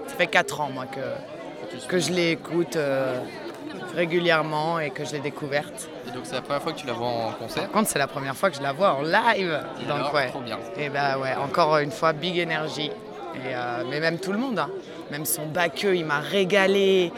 Ça 0.08 0.14
fait 0.16 0.26
4 0.26 0.60
ans 0.60 0.70
moi 0.72 0.86
que, 0.86 1.86
que 1.86 1.98
je 1.98 2.12
l'écoute 2.12 2.74
euh, 2.76 3.20
régulièrement 3.94 4.80
et 4.80 4.90
que 4.90 5.04
je 5.04 5.12
l'ai 5.12 5.20
découverte. 5.20 5.88
Et 6.08 6.10
donc 6.10 6.22
c'est 6.24 6.34
la 6.34 6.42
première 6.42 6.62
fois 6.62 6.72
que 6.72 6.78
tu 6.78 6.86
la 6.86 6.92
vois 6.94 7.08
en 7.08 7.32
concert? 7.32 7.62
Par 7.64 7.72
contre, 7.72 7.88
c'est 7.90 7.98
la 7.98 8.06
première 8.08 8.34
fois 8.36 8.50
que 8.50 8.56
je 8.56 8.62
la 8.62 8.72
vois 8.72 8.94
en 8.94 9.02
live. 9.02 9.60
Et 9.80 9.84
donc 9.84 9.98
alors, 9.98 10.14
ouais. 10.14 10.28
trop 10.28 10.40
bien. 10.40 10.58
Et 10.76 10.88
bah 10.88 11.18
ouais, 11.18 11.34
encore 11.36 11.78
une 11.78 11.92
fois, 11.92 12.12
big. 12.12 12.38
Et, 12.38 12.48
euh, 13.54 13.84
mais 13.88 14.00
même 14.00 14.18
tout 14.18 14.32
le 14.32 14.38
monde, 14.38 14.58
hein. 14.58 14.70
Même 15.10 15.24
son 15.24 15.46
baqueux, 15.46 15.96
il 15.96 16.04
m'a 16.04 16.20
régalé. 16.20 17.12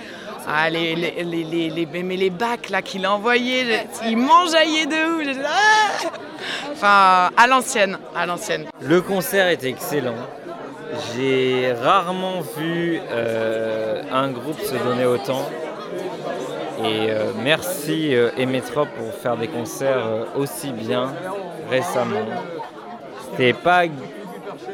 Ah, 0.49 0.71
les, 0.71 0.95
les, 0.95 1.45
les, 1.45 2.03
mais 2.03 2.17
les 2.17 2.31
bacs 2.31 2.73
qu'il 2.85 3.05
a 3.05 3.12
envoyés, 3.12 3.65
il 4.07 4.17
m'enjaillait 4.17 4.87
de 4.87 5.31
ouf. 5.31 5.37
Ah 5.45 6.09
enfin, 6.73 7.31
à 7.37 7.47
l'ancienne, 7.47 7.99
à 8.15 8.27
l'ancienne. 8.27 8.67
Le 8.81 9.01
concert 9.01 9.49
était 9.49 9.69
excellent. 9.69 10.17
J'ai 11.15 11.73
rarement 11.73 12.41
vu 12.57 13.01
euh, 13.11 14.03
un 14.12 14.29
groupe 14.31 14.61
se 14.61 14.75
donner 14.75 15.05
autant. 15.05 15.49
Et 16.83 17.11
euh, 17.11 17.33
merci 17.43 18.15
euh, 18.15 18.31
Emetrop 18.39 18.89
pour 18.97 19.15
faire 19.15 19.37
des 19.37 19.49
concerts 19.49 20.07
aussi 20.37 20.73
bien 20.73 21.12
récemment. 21.69 22.27
C'était 23.31 23.53
pas, 23.53 23.85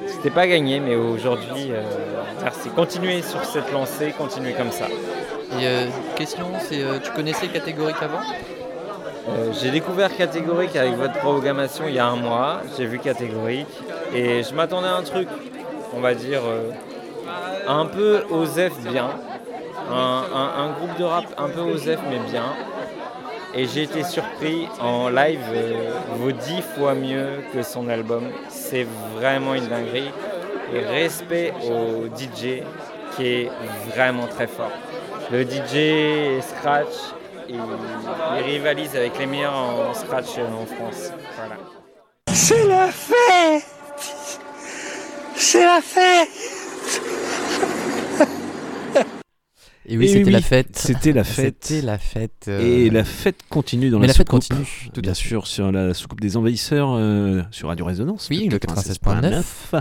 c'était 0.08 0.30
pas 0.30 0.46
gagné, 0.46 0.80
mais 0.80 0.94
aujourd'hui, 0.96 1.70
euh, 1.70 1.82
merci. 2.42 2.68
Continuez 2.70 3.22
sur 3.22 3.44
cette 3.44 3.72
lancée, 3.72 4.14
continuez 4.16 4.52
comme 4.52 4.72
ça. 4.72 4.86
Et 5.58 5.66
euh, 5.66 5.86
question, 6.16 6.46
c'est 6.60 6.82
euh, 6.82 6.98
tu 7.02 7.10
connaissais 7.12 7.48
catégorique 7.48 8.02
avant? 8.02 8.20
J'ai 9.60 9.72
découvert 9.72 10.16
Catégorique 10.16 10.76
avec 10.76 10.94
votre 10.94 11.14
programmation 11.14 11.84
il 11.88 11.94
y 11.94 11.98
a 11.98 12.06
un 12.06 12.14
mois. 12.14 12.60
J'ai 12.76 12.86
vu 12.86 13.00
Catégorique 13.00 13.66
et 14.14 14.44
je 14.44 14.54
m'attendais 14.54 14.86
à 14.86 14.94
un 14.94 15.02
truc, 15.02 15.26
on 15.96 16.00
va 16.00 16.14
dire, 16.14 16.42
un 17.66 17.86
peu 17.86 18.22
OSEF 18.30 18.72
bien. 18.88 19.08
Un, 19.90 20.22
un- 20.32 20.62
un 20.64 20.70
groupe 20.78 20.96
de 20.96 21.02
rap 21.04 21.24
un 21.38 21.48
peu 21.48 21.60
OSEF 21.60 21.98
mais 22.08 22.20
bien. 22.30 22.44
Et 23.58 23.66
j'ai 23.66 23.84
été 23.84 24.04
surpris 24.04 24.68
en 24.80 25.08
live, 25.08 25.40
euh, 25.50 25.90
vaut 26.18 26.32
dix 26.32 26.60
fois 26.76 26.94
mieux 26.94 27.42
que 27.54 27.62
son 27.62 27.88
album. 27.88 28.24
C'est 28.50 28.86
vraiment 29.14 29.54
une 29.54 29.66
dinguerie. 29.66 30.10
Et 30.74 30.80
respect 30.80 31.54
au 31.64 32.06
DJ 32.06 32.62
qui 33.16 33.26
est 33.26 33.50
vraiment 33.94 34.26
très 34.26 34.46
fort. 34.46 34.72
Le 35.30 35.42
DJ 35.42 36.42
Scratch, 36.42 37.14
il, 37.48 37.54
il 37.54 38.44
rivalise 38.44 38.94
avec 38.94 39.18
les 39.18 39.26
meilleurs 39.26 39.54
en 39.54 39.94
Scratch 39.94 40.36
euh, 40.38 40.62
en 40.62 40.66
France. 40.66 41.12
Voilà. 41.36 41.56
C'est 42.32 42.66
la 42.66 42.88
fête 42.88 43.64
C'est 45.34 45.64
la 45.64 45.80
fête 45.80 46.28
Et 49.88 49.96
oui, 49.96 50.08
c'était 50.08 50.30
la 50.30 50.40
fête. 50.40 50.76
C'était 50.76 51.12
la 51.12 51.22
fête. 51.24 51.56
C'était 51.62 51.80
la 51.86 51.98
fête. 51.98 52.46
euh, 52.48 52.60
Et 52.60 52.90
la 52.90 53.04
fête 53.04 53.36
continue 53.48 53.88
dans 53.90 53.98
Mais 53.98 54.08
la, 54.08 54.12
la 54.12 54.14
fête 54.14 54.26
soucoupe, 54.28 54.48
continue, 54.48 54.90
tout 54.92 55.00
bien 55.00 55.14
sûr, 55.14 55.46
sur 55.46 55.70
la 55.70 55.94
soucoupe 55.94 56.20
des 56.20 56.36
envahisseurs 56.36 56.94
euh, 56.94 57.42
sur 57.52 57.68
Radio 57.68 57.84
Résonance. 57.84 58.26
Oui, 58.30 58.48
le 58.50 58.58
96.9. 58.58 59.80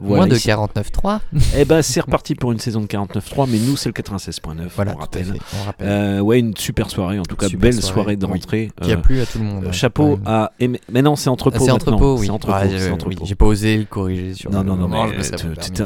Voilà, 0.00 0.16
Moins 0.16 0.26
de 0.28 0.36
ici. 0.36 0.48
49.3. 0.48 1.18
Eh 1.58 1.64
ben, 1.64 1.82
c'est 1.82 2.00
reparti 2.00 2.34
pour 2.34 2.52
une 2.52 2.58
saison 2.58 2.80
de 2.80 2.86
49.3, 2.86 3.46
mais 3.50 3.58
nous, 3.58 3.76
c'est 3.76 3.88
le 3.88 3.92
96.9. 3.92 4.68
Voilà, 4.74 4.94
on 4.96 5.00
rappelle. 5.00 5.24
fait, 5.24 5.38
on 5.60 5.64
rappelle. 5.64 5.88
Euh, 5.88 6.20
ouais, 6.20 6.38
une 6.38 6.56
super 6.56 6.88
soirée, 6.90 7.18
en 7.18 7.22
tout 7.24 7.36
cas, 7.36 7.48
Super 7.48 7.70
belle 7.70 7.74
soirée, 7.74 7.92
soirée, 7.92 8.16
de 8.16 8.26
oui, 8.26 8.32
rentrée. 8.32 8.70
qui 8.80 8.92
a 8.92 8.96
plu 8.96 9.20
à 9.20 9.26
tout 9.26 9.38
le 9.38 9.44
monde, 9.44 9.64
euh, 9.66 9.72
chapeau 9.72 10.18
à. 10.24 10.52
Mais 10.90 11.02
non, 11.02 11.16
c'est 11.16 11.28
entrepôt. 11.28 11.56
Ah, 11.60 11.64
c'est 11.64 11.72
maintenant. 11.72 11.92
entrepôt, 11.94 12.18
oui. 12.18 12.30
Entrepôt. 12.30 13.08
oui, 13.08 13.16
j'ai 13.24 13.34
pas 13.34 13.46
osé 13.46 13.76
le 13.76 13.84
corriger 13.84 14.34
sur 14.34 14.50
Non, 14.50 14.60
le 14.62 14.66
non, 14.68 14.76
non, 14.76 14.88
permis. 14.88 15.12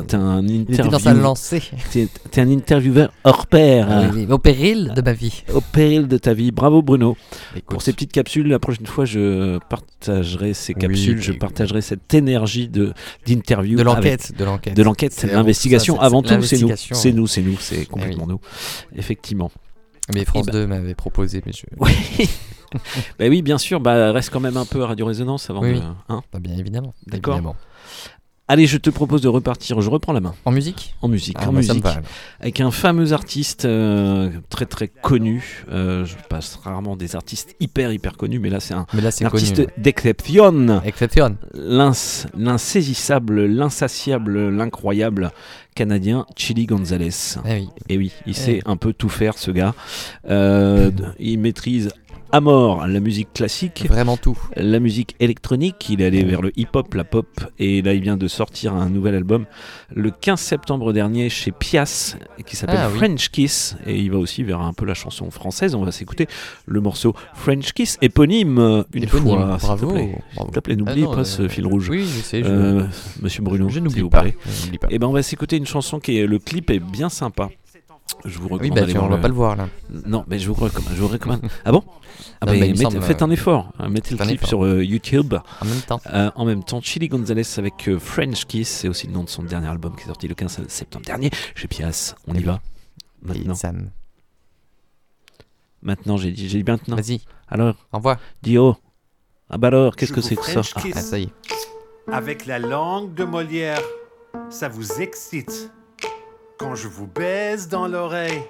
t'es 0.07 0.15
un 0.17 0.43
Il 0.43 0.61
était 0.63 0.73
interview. 0.75 0.93
dans 0.93 0.99
sa 0.99 1.15
lancée. 1.15 1.63
T'es 2.31 2.41
un 2.41 2.51
intervieweur 2.51 3.11
hors 3.25 3.47
pair. 3.47 3.89
Ah 3.91 4.05
au 4.33 4.39
péril 4.39 4.93
de 4.95 5.03
ma 5.03 5.13
vie. 5.13 5.43
Au 5.53 5.61
péril 5.61 6.07
de 6.09 6.19
ta 6.19 6.35
vie. 6.35 6.51
Bravo 6.53 6.83
Bruno. 6.83 7.17
Pour 7.69 7.83
ces 7.83 7.93
petites 7.93 8.13
capsules, 8.13 8.47
la 8.49 8.59
prochaine 8.59 8.87
fois, 8.87 9.05
je 9.05 9.59
partagerai 9.69 10.55
ces 10.55 10.75
capsules, 10.75 11.21
je 11.23 11.33
partagerai 11.33 11.81
cette 11.81 12.13
énergie 12.15 12.69
d'interview. 13.27 13.77
De 13.79 13.83
l'enquête, 14.05 14.33
de 14.37 14.45
l'enquête. 14.45 14.75
De 14.77 14.83
l'enquête, 14.83 15.13
C'est 15.13 15.27
l'investigation. 15.33 16.01
Avant 16.01 16.23
tout, 16.23 16.41
c'est 16.43 16.59
nous. 16.59 16.71
C'est 16.77 17.13
nous, 17.13 17.27
c'est 17.27 17.43
nous, 17.43 17.57
c'est 17.59 17.87
complètement 17.87 18.25
oui. 18.27 18.33
nous. 18.35 18.41
Effectivement. 18.99 19.51
Mais 20.15 20.25
France 20.25 20.45
Eh 20.49 20.53
ben- 20.53 20.59
2 20.61 20.67
m'avait 20.67 20.95
proposé, 20.95 21.43
mais 21.47 21.53
je. 21.53 21.63
Oui. 21.79 21.93
bah 23.19 23.27
oui, 23.29 23.41
bien 23.41 23.57
sûr, 23.57 23.81
bah 23.81 24.13
reste 24.13 24.31
quand 24.31 24.41
même 24.41 24.57
un 24.59 24.67
peu 24.67 24.83
à 24.83 24.87
Radio 24.89 25.07
Résonance 25.07 25.49
avant 25.49 25.63
Oui, 25.63 25.75
de. 25.75 25.81
hein. 26.09 26.23
Bah, 26.33 26.41
bien 26.41 26.57
évidemment. 26.59 26.93
D'accord. 27.07 27.41
Allez, 28.47 28.67
je 28.67 28.77
te 28.77 28.91
propose 28.91 29.23
de 29.23 29.29
repartir. 29.29 29.81
Je 29.81 29.89
reprends 29.89 30.13
la 30.13 30.21
main. 30.21 30.35
En 30.45 30.53
musique 30.53 30.95
En 31.01 31.09
musique. 31.09 31.37
Ah, 31.41 31.49
en 31.49 31.53
bah, 31.53 31.59
musique. 31.61 31.83
avec 32.41 32.61
un 32.61 32.71
fameux 32.71 33.15
artiste 33.15 33.65
euh, 33.65 34.31
très 34.51 34.67
très 34.67 34.87
connu. 34.89 35.65
Euh, 35.73 36.05
je 36.05 36.15
passe 36.29 36.57
rarement 36.63 36.95
des 36.95 37.17
artistes 37.17 37.57
hyper 37.59 37.91
hyper 37.91 38.19
connus, 38.19 38.41
mais 38.41 38.51
là 38.51 38.61
c'est 38.61 38.75
un, 38.75 38.85
là, 38.93 39.11
artiste 39.25 39.59
ouais. 39.59 39.69
d'exception. 39.79 40.83
Exception. 40.85 41.39
L'ins- 41.55 42.27
L'insaisissable, 42.37 43.47
l'insatiable, 43.47 44.51
l'incroyable 44.51 45.31
canadien 45.75 46.27
Chili 46.37 46.67
Gonzalez. 46.67 47.11
Eh 47.47 47.53
oui. 47.55 47.69
Et 47.89 47.97
oui, 47.99 48.13
il 48.27 48.31
Eh 48.31 48.35
sait 48.35 48.53
oui. 48.57 48.63
un 48.67 48.77
peu 48.77 48.93
tout 48.93 49.09
faire 49.09 49.39
ce 49.39 49.51
gars. 49.53 49.75
Euh, 50.29 50.91
il 51.19 51.39
maîtrise 51.39 51.89
à 52.35 52.41
mort 52.41 52.87
la 52.89 52.99
musique 52.99 53.33
classique. 53.33 53.85
Vraiment 53.89 54.17
tout. 54.17 54.37
La 54.57 54.81
musique 54.81 55.15
électronique, 55.21 55.89
il 55.89 56.03
est 56.03 56.07
allé 56.07 56.25
vers 56.25 56.43
le 56.43 56.51
hip-hop, 56.59 56.93
la 56.95 57.05
pop, 57.05 57.29
et 57.61 57.81
là 57.81 57.95
il 57.95 58.01
vient 58.01 58.17
de 58.17 58.27
sortir 58.27 58.75
un 58.75 58.91
nouvel 58.91 59.15
album 59.15 59.45
le 59.95 60.11
15 60.11 60.41
septembre 60.41 60.93
dernier 60.93 61.29
chez 61.29 61.53
Pias, 61.53 62.17
qui 62.45 62.57
s'appelle 62.57 62.81
Ah 62.83 62.89
oui. 62.91 62.99
French 62.99 63.29
Kiss, 63.31 63.77
et 63.87 63.97
il 63.97 64.11
va 64.11 64.19
aussi 64.19 64.43
vers 64.43 64.61
un 64.61 64.73
peu 64.73 64.85
la 64.85 64.95
chanson 64.95 65.31
française. 65.31 65.77
On 65.77 65.85
va 65.85 65.93
s'écouter 65.93 66.27
le 66.67 66.81
morceau 66.81 67.15
French 67.35 67.73
Kiss, 67.73 67.99
éponyme 68.03 68.59
euh, 68.59 68.83
une 68.93 69.05
Éponyme, 69.05 69.37
fois. 69.37 69.57
bravo. 69.63 69.97
S'il 69.97 70.47
te 70.53 70.59
plaît, 70.61 70.75
Ah 70.75 70.83
n'oublie 70.83 71.03
non, 71.03 71.13
pas 71.13 71.21
euh, 71.21 71.25
ce 71.25 71.47
fil 71.49 71.67
rouge. 71.67 71.89
oui, 71.89 72.01
je 72.05 72.21
sais, 72.21 72.43
je- 72.43 72.49
Euh, 72.49 72.83
Monsieur 73.23 73.43
Bruno, 73.43 73.69
Je 73.69 73.79
n'oublie 73.79 74.09
pas, 74.09 74.23
plaît. 74.23 74.37
je 74.45 74.65
n'oublie 74.65 74.79
pas. 74.79 74.89
Et 74.91 74.99
ben 74.99 75.07
on 75.07 75.13
va 75.13 75.23
s'écouter 75.23 75.57
une 75.57 75.67
chanson 75.67 76.01
qui 76.01 76.19
est 76.19 76.27
le 76.27 76.41
clip 76.41 76.71
est 76.71 76.81
bien 76.81 77.09
sympa. 77.09 77.49
Je 78.25 78.39
vous 78.39 78.49
recommande 78.49 78.75
bah, 78.75 78.81
d'aller 78.81 78.93
tu- 78.93 78.99
on 78.99 79.03
voir 79.07 79.17
va 79.17 79.19
pas 79.23 79.29
le 79.29 79.35
voir, 79.35 79.57
là. 79.57 79.69
Non, 80.07 80.25
mais 80.29 80.39
je 80.39 80.49
vous 80.49 80.55
recommande. 80.55 80.93
Je 80.95 81.01
vous 81.03 81.09
recommande. 81.09 81.41
ah 81.65 81.73
bon? 81.73 81.83
Ah 82.41 82.47
Non, 82.47 82.53
ben, 82.53 82.73
bah, 82.75 82.83
semble, 82.83 83.03
Faites 83.03 83.23
un 83.23 83.31
effort. 83.31 83.73
hein, 83.79 83.89
Mettez 83.89 84.15
le 84.15 84.25
clip 84.25 84.47
sur 84.47 84.65
euh, 84.65 84.83
YouTube. 84.85 85.35
En 85.61 85.65
même 85.65 85.81
temps. 85.81 86.01
Euh, 86.13 86.31
en 86.35 86.45
même 86.45 86.65
temps, 86.65 86.81
Chili 86.81 87.09
Gonzalez 87.09 87.43
avec 87.59 87.89
euh, 87.89 87.99
French 87.99 88.47
Kiss, 88.47 88.69
c'est 88.69 88.89
aussi 88.89 89.07
le 89.07 89.13
nom 89.13 89.25
de 89.25 89.29
son 89.29 89.43
dernier 89.43 89.69
album 89.69 89.95
qui 89.97 90.03
est 90.03 90.07
sorti 90.07 90.27
le 90.29 90.35
15 90.35 90.67
septembre 90.69 91.05
dernier 91.05 91.31
chez 91.55 91.69
Pias. 91.69 92.15
On 92.27 92.35
y 92.35 92.43
va 92.43 92.61
Maintenant. 93.23 93.55
Sam. 93.55 93.91
Maintenant, 95.83 96.17
j'ai 96.17 96.31
dit, 96.31 96.49
j'ai 96.49 96.63
dit 96.63 96.71
maintenant. 96.71 96.97
Vas-y. 96.97 97.21
Alors 97.49 97.75
Envoie. 97.93 98.19
Dis 98.43 98.57
oh. 98.59 98.77
Ah 99.51 99.59
bah 99.59 99.69
alors, 99.69 99.97
qu'est-ce 99.97 100.13
que 100.13 100.23
c'est 100.23 100.37
que 100.37 100.45
ça 100.45 100.63
French 100.63 100.75
kiss. 100.75 100.95
Ah, 100.97 101.01
ça 101.03 101.19
y 101.19 101.25
est. 101.25 101.31
Avec 102.11 102.47
la 102.47 102.59
langue 102.59 103.15
de 103.15 103.25
Molière, 103.25 103.81
ça 104.51 104.69
vous 104.69 105.01
excite. 105.01 105.71
Quand 106.57 106.77
je 106.77 106.87
vous 106.87 107.09
baise 107.09 107.69
dans 107.69 107.89
l'oreille, 107.89 108.43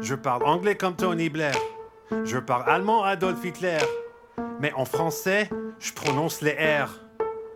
je 0.00 0.14
parle 0.14 0.42
anglais 0.44 0.74
comme 0.74 0.96
Tony 0.96 1.28
Blair. 1.28 1.54
Je 2.24 2.38
parle 2.38 2.64
allemand 2.66 3.04
Adolf 3.04 3.44
Hitler. 3.44 3.78
Mais 4.58 4.72
en 4.72 4.86
français, 4.86 5.50
je 5.78 5.92
prononce 5.92 6.40
les 6.40 6.52
R. 6.52 6.88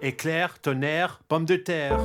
Éclair, 0.02 0.58
tonnerre, 0.58 1.20
pomme 1.28 1.46
de 1.46 1.56
terre. 1.56 1.98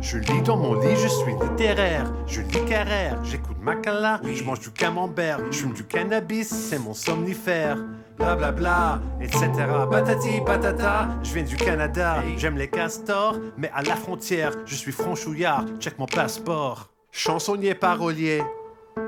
Je 0.00 0.16
lis 0.16 0.40
dans 0.40 0.56
mon 0.56 0.80
lit, 0.80 0.96
je 0.96 1.08
suis 1.08 1.32
littéraire. 1.32 2.10
Je 2.26 2.40
lis 2.40 2.64
Carrère, 2.64 3.22
j'écoute 3.22 3.58
Macala, 3.60 4.22
je 4.24 4.42
mange 4.42 4.60
du 4.60 4.70
camembert, 4.70 5.40
je 5.50 5.58
fume 5.58 5.74
du 5.74 5.84
cannabis, 5.84 6.48
c'est 6.48 6.78
mon 6.78 6.94
somnifère. 6.94 7.76
Bla 8.16 8.34
bla 8.34 8.50
bla, 8.50 9.00
etc. 9.20 9.50
Patati 9.90 10.40
patata, 10.44 11.08
je 11.22 11.34
viens 11.34 11.42
du 11.42 11.56
Canada. 11.56 12.22
J'aime 12.38 12.56
les 12.56 12.68
castors, 12.68 13.36
mais 13.58 13.70
à 13.74 13.82
la 13.82 13.96
frontière, 13.96 14.52
je 14.64 14.74
suis 14.74 14.92
franchouillard, 14.92 15.66
check 15.80 15.98
mon 15.98 16.06
passeport. 16.06 16.88
Chansonnier 17.12 17.74
parolier, 17.74 18.42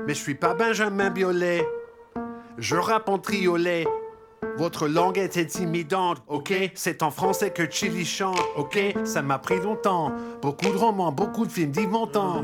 mais 0.05 0.13
je 0.13 0.19
suis 0.19 0.35
pas 0.35 0.53
Benjamin 0.53 1.09
Biolay. 1.09 1.65
Je 2.57 2.75
rappe 2.75 3.07
en 3.07 3.17
triolet. 3.17 3.87
Votre 4.57 4.87
langue 4.87 5.17
est 5.17 5.37
intimidante, 5.37 6.21
ok? 6.27 6.53
C'est 6.75 7.01
en 7.01 7.11
français 7.11 7.51
que 7.51 7.63
Chili 7.69 8.05
chante, 8.05 8.41
ok? 8.57 8.77
Ça 9.05 9.21
m'a 9.21 9.39
pris 9.39 9.59
longtemps. 9.59 10.11
Beaucoup 10.41 10.69
de 10.69 10.77
romans, 10.77 11.13
beaucoup 11.13 11.45
de 11.45 11.51
films 11.51 11.71
d'Yves 11.71 11.89
Montand. 11.89 12.43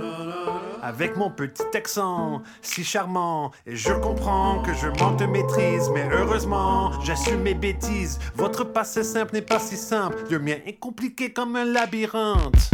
Avec 0.82 1.18
mon 1.18 1.30
petit 1.30 1.62
accent, 1.76 2.42
si 2.62 2.86
charmant. 2.86 3.52
Et 3.68 3.76
je 3.76 3.92
comprends 3.92 4.64
que 4.64 4.74
je 4.74 4.88
manque 4.88 5.18
de 5.18 5.26
maîtrise, 5.26 5.92
mais 5.94 6.08
heureusement, 6.10 6.92
j'assume 7.04 7.42
mes 7.42 7.54
bêtises. 7.54 8.18
Votre 8.34 8.64
passé 8.64 9.04
simple 9.04 9.34
n'est 9.34 9.42
pas 9.42 9.60
si 9.60 9.76
simple, 9.76 10.18
le 10.32 10.40
mien 10.40 10.56
est 10.66 10.80
compliqué 10.80 11.34
comme 11.34 11.58
un 11.58 11.66
labyrinthe. 11.66 12.72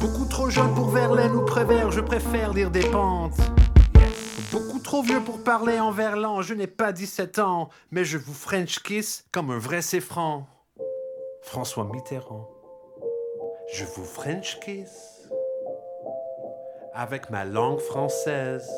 Beaucoup 0.00 0.24
trop 0.24 0.48
jeune 0.48 0.74
pour 0.74 0.88
Verlaine 0.88 1.32
ou 1.32 1.44
Prévert, 1.44 1.90
je 1.90 2.00
préfère 2.00 2.54
lire 2.54 2.70
des 2.70 2.80
pentes. 2.80 3.36
Beaucoup 4.50 4.78
trop 4.78 5.02
vieux 5.02 5.20
pour 5.20 5.44
parler 5.44 5.78
en 5.78 5.90
verlan, 5.90 6.40
je 6.40 6.54
n'ai 6.54 6.66
pas 6.66 6.92
17 6.92 7.38
ans, 7.38 7.68
mais 7.90 8.06
je 8.06 8.16
vous 8.16 8.32
French 8.32 8.82
kiss 8.82 9.26
comme 9.30 9.50
un 9.50 9.58
vrai 9.58 9.82
séfran. 9.82 10.46
François 11.42 11.84
Mitterrand. 11.84 12.48
Je 13.74 13.84
vous 13.84 14.04
French 14.04 14.58
kiss 14.60 15.28
avec 16.94 17.28
ma 17.28 17.44
langue 17.44 17.80
française. 17.80 18.70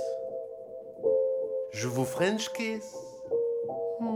Je 1.70 1.86
vous 1.86 2.04
French 2.04 2.52
kiss 2.52 2.96
hmm, 4.00 4.06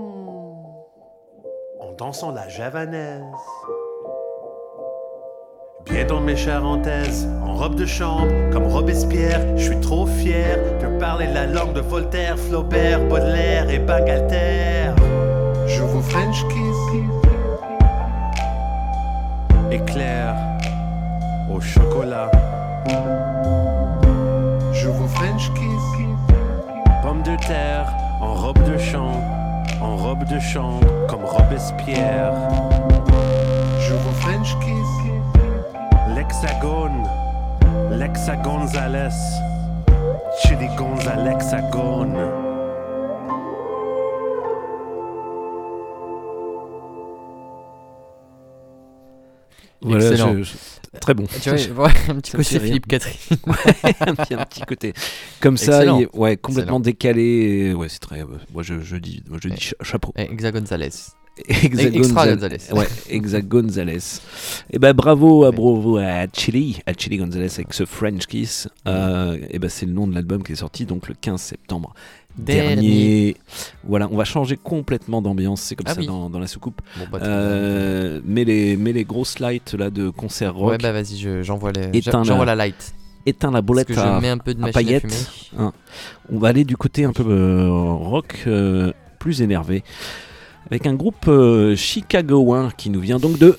en 1.78 1.92
dansant 1.96 2.32
la 2.32 2.48
javanaise. 2.48 3.22
Bien 5.88 6.04
dans 6.04 6.20
mes 6.20 6.36
charentaises, 6.36 7.28
en 7.44 7.54
robe 7.54 7.76
de 7.76 7.86
chambre, 7.86 8.26
comme 8.52 8.64
Robespierre, 8.64 9.40
je 9.56 9.66
suis 9.66 9.80
trop 9.80 10.04
fier 10.04 10.58
de 10.80 10.98
parler 10.98 11.28
la 11.32 11.46
langue 11.46 11.74
de 11.74 11.80
Voltaire, 11.80 12.36
Flaubert, 12.36 13.00
Baudelaire 13.08 13.70
et 13.70 13.78
Bangalter. 13.78 14.90
Je 15.68 15.82
vous 15.82 16.02
French 16.02 16.44
kiss. 16.48 17.02
Éclair 19.70 20.34
au 21.54 21.60
chocolat. 21.60 22.32
Je 24.72 24.88
vous 24.88 25.08
French 25.08 25.52
kiss. 25.54 26.06
Pomme 27.02 27.22
de 27.22 27.36
terre 27.46 27.86
en 28.20 28.34
robe 28.34 28.58
de 28.64 28.76
chambre, 28.76 29.22
en 29.80 29.96
robe 29.96 30.24
de 30.24 30.40
chambre 30.40 30.86
comme 31.08 31.24
Robespierre. 31.24 32.32
Je 33.78 33.94
vous 33.94 34.14
French 34.20 34.56
kiss. 34.64 35.05
L'hexagone, 36.28 37.04
l'hexagonzales, 37.92 39.12
Chili 40.42 40.66
Gonzalexagone. 40.76 42.16
Voilà, 49.82 50.10
Excellent. 50.10 50.36
je- 50.38 50.42
je- 50.42 50.98
très 51.00 51.14
bon. 51.14 51.26
Tu 51.40 51.50
vois, 51.50 51.86
ouais, 51.86 51.92
un 52.08 52.14
petit 52.16 52.30
Ça 52.32 52.38
côté. 52.38 52.58
Philippe 52.60 52.86
Catherine. 52.86 53.14
Ouais, 53.46 53.54
un, 54.00 54.14
petit, 54.14 54.34
un 54.34 54.44
petit 54.44 54.62
côté. 54.62 54.94
Comme 55.40 55.56
ça, 55.56 55.84
il 55.84 56.02
est- 56.02 56.16
ouais, 56.16 56.36
complètement 56.36 56.78
Excellent. 56.78 56.80
décalé. 56.80 57.22
et 57.22 57.74
Ouais, 57.74 57.88
c'est 57.88 57.98
très. 58.00 58.22
euh, 58.22 58.26
moi, 58.52 58.62
je, 58.62 58.80
je 58.80 58.96
dis, 58.96 59.22
moi, 59.28 59.38
je 59.40 59.48
dis 59.48 59.60
cha- 59.60 59.76
chapeau. 59.82 60.12
Exa 60.16 60.50
Exa 61.48 61.82
Extra 61.88 62.26
Gonzal- 62.26 62.34
Gonzalez. 62.34 62.72
Ouais, 62.72 62.86
Exa 63.10 63.40
Gonzalez. 63.42 63.98
Et 64.70 64.78
ben 64.78 64.92
bravo 64.94 65.44
à 65.44 65.50
bravo 65.52 65.98
à 65.98 66.26
Chili, 66.32 66.80
à 66.86 66.92
Chili 66.94 67.18
Gonzalez 67.18 67.52
avec 67.54 67.74
ce 67.74 67.84
French 67.84 68.26
Kiss. 68.26 68.68
Euh, 68.88 69.36
et 69.50 69.58
ben 69.58 69.68
c'est 69.68 69.86
le 69.86 69.92
nom 69.92 70.06
de 70.06 70.14
l'album 70.14 70.42
qui 70.42 70.52
est 70.52 70.56
sorti 70.56 70.86
donc 70.86 71.08
le 71.08 71.14
15 71.20 71.40
septembre 71.40 71.94
dernier. 72.38 72.74
Dernier. 72.74 73.36
Voilà, 73.84 74.08
on 74.10 74.16
va 74.16 74.24
changer 74.24 74.56
complètement 74.56 75.20
d'ambiance, 75.22 75.60
c'est 75.62 75.74
comme 75.74 75.86
Ah 75.88 75.94
ça 75.94 76.00
oui. 76.00 76.06
dans, 76.06 76.30
dans 76.30 76.38
la 76.38 76.46
soucoupe. 76.46 76.80
Bon, 76.98 77.04
bah, 77.12 77.18
Euh, 77.22 78.20
mets 78.24 78.44
les 78.44 78.76
mets 78.76 78.92
les 78.92 79.04
grosses 79.04 79.38
lights 79.38 79.74
là 79.74 79.90
de 79.90 80.08
concert 80.10 80.54
rock. 80.54 80.70
Ouais, 80.70 80.78
bah 80.78 80.92
vas-y, 80.92 81.16
je- 81.18 81.42
j'envoie 81.42 81.72
les- 81.72 82.00
j'envoie 82.02 82.44
la 82.46 82.54
light. 82.56 82.94
Éteins 83.28 83.50
la 83.50 83.60
boulette 83.60 83.88
Parce 83.88 83.98
que 84.00 84.04
je 84.06 84.10
à, 84.10 84.20
mets 84.20 84.28
un 84.28 84.38
peu 84.38 84.54
de 84.54 84.62
à 84.62 84.68
à 84.68 84.70
paillettes. 84.72 85.32
Hein. 85.58 85.72
On 86.32 86.38
va 86.38 86.48
aller 86.48 86.64
du 86.64 86.76
côté 86.76 87.04
un 87.04 87.12
peu 87.12 87.24
euh, 87.28 87.68
rock 87.70 88.44
euh, 88.46 88.92
plus 89.18 89.42
énervé 89.42 89.82
avec 90.70 90.86
un 90.86 90.94
groupe 90.94 91.28
euh, 91.28 91.76
chicagoen 91.76 92.70
qui 92.76 92.90
nous 92.90 93.00
vient 93.00 93.18
donc 93.18 93.38
de 93.38 93.56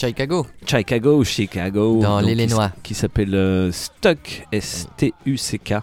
Chicago. 0.00 0.46
Chicago, 0.66 1.24
Chicago. 1.24 2.00
Dans 2.00 2.20
l'Illinois. 2.20 2.70
Qui, 2.76 2.82
qui 2.82 2.94
s'appelle 2.94 3.34
euh, 3.34 3.70
Stuck, 3.70 4.46
S-T-U-C-K. 4.50 5.74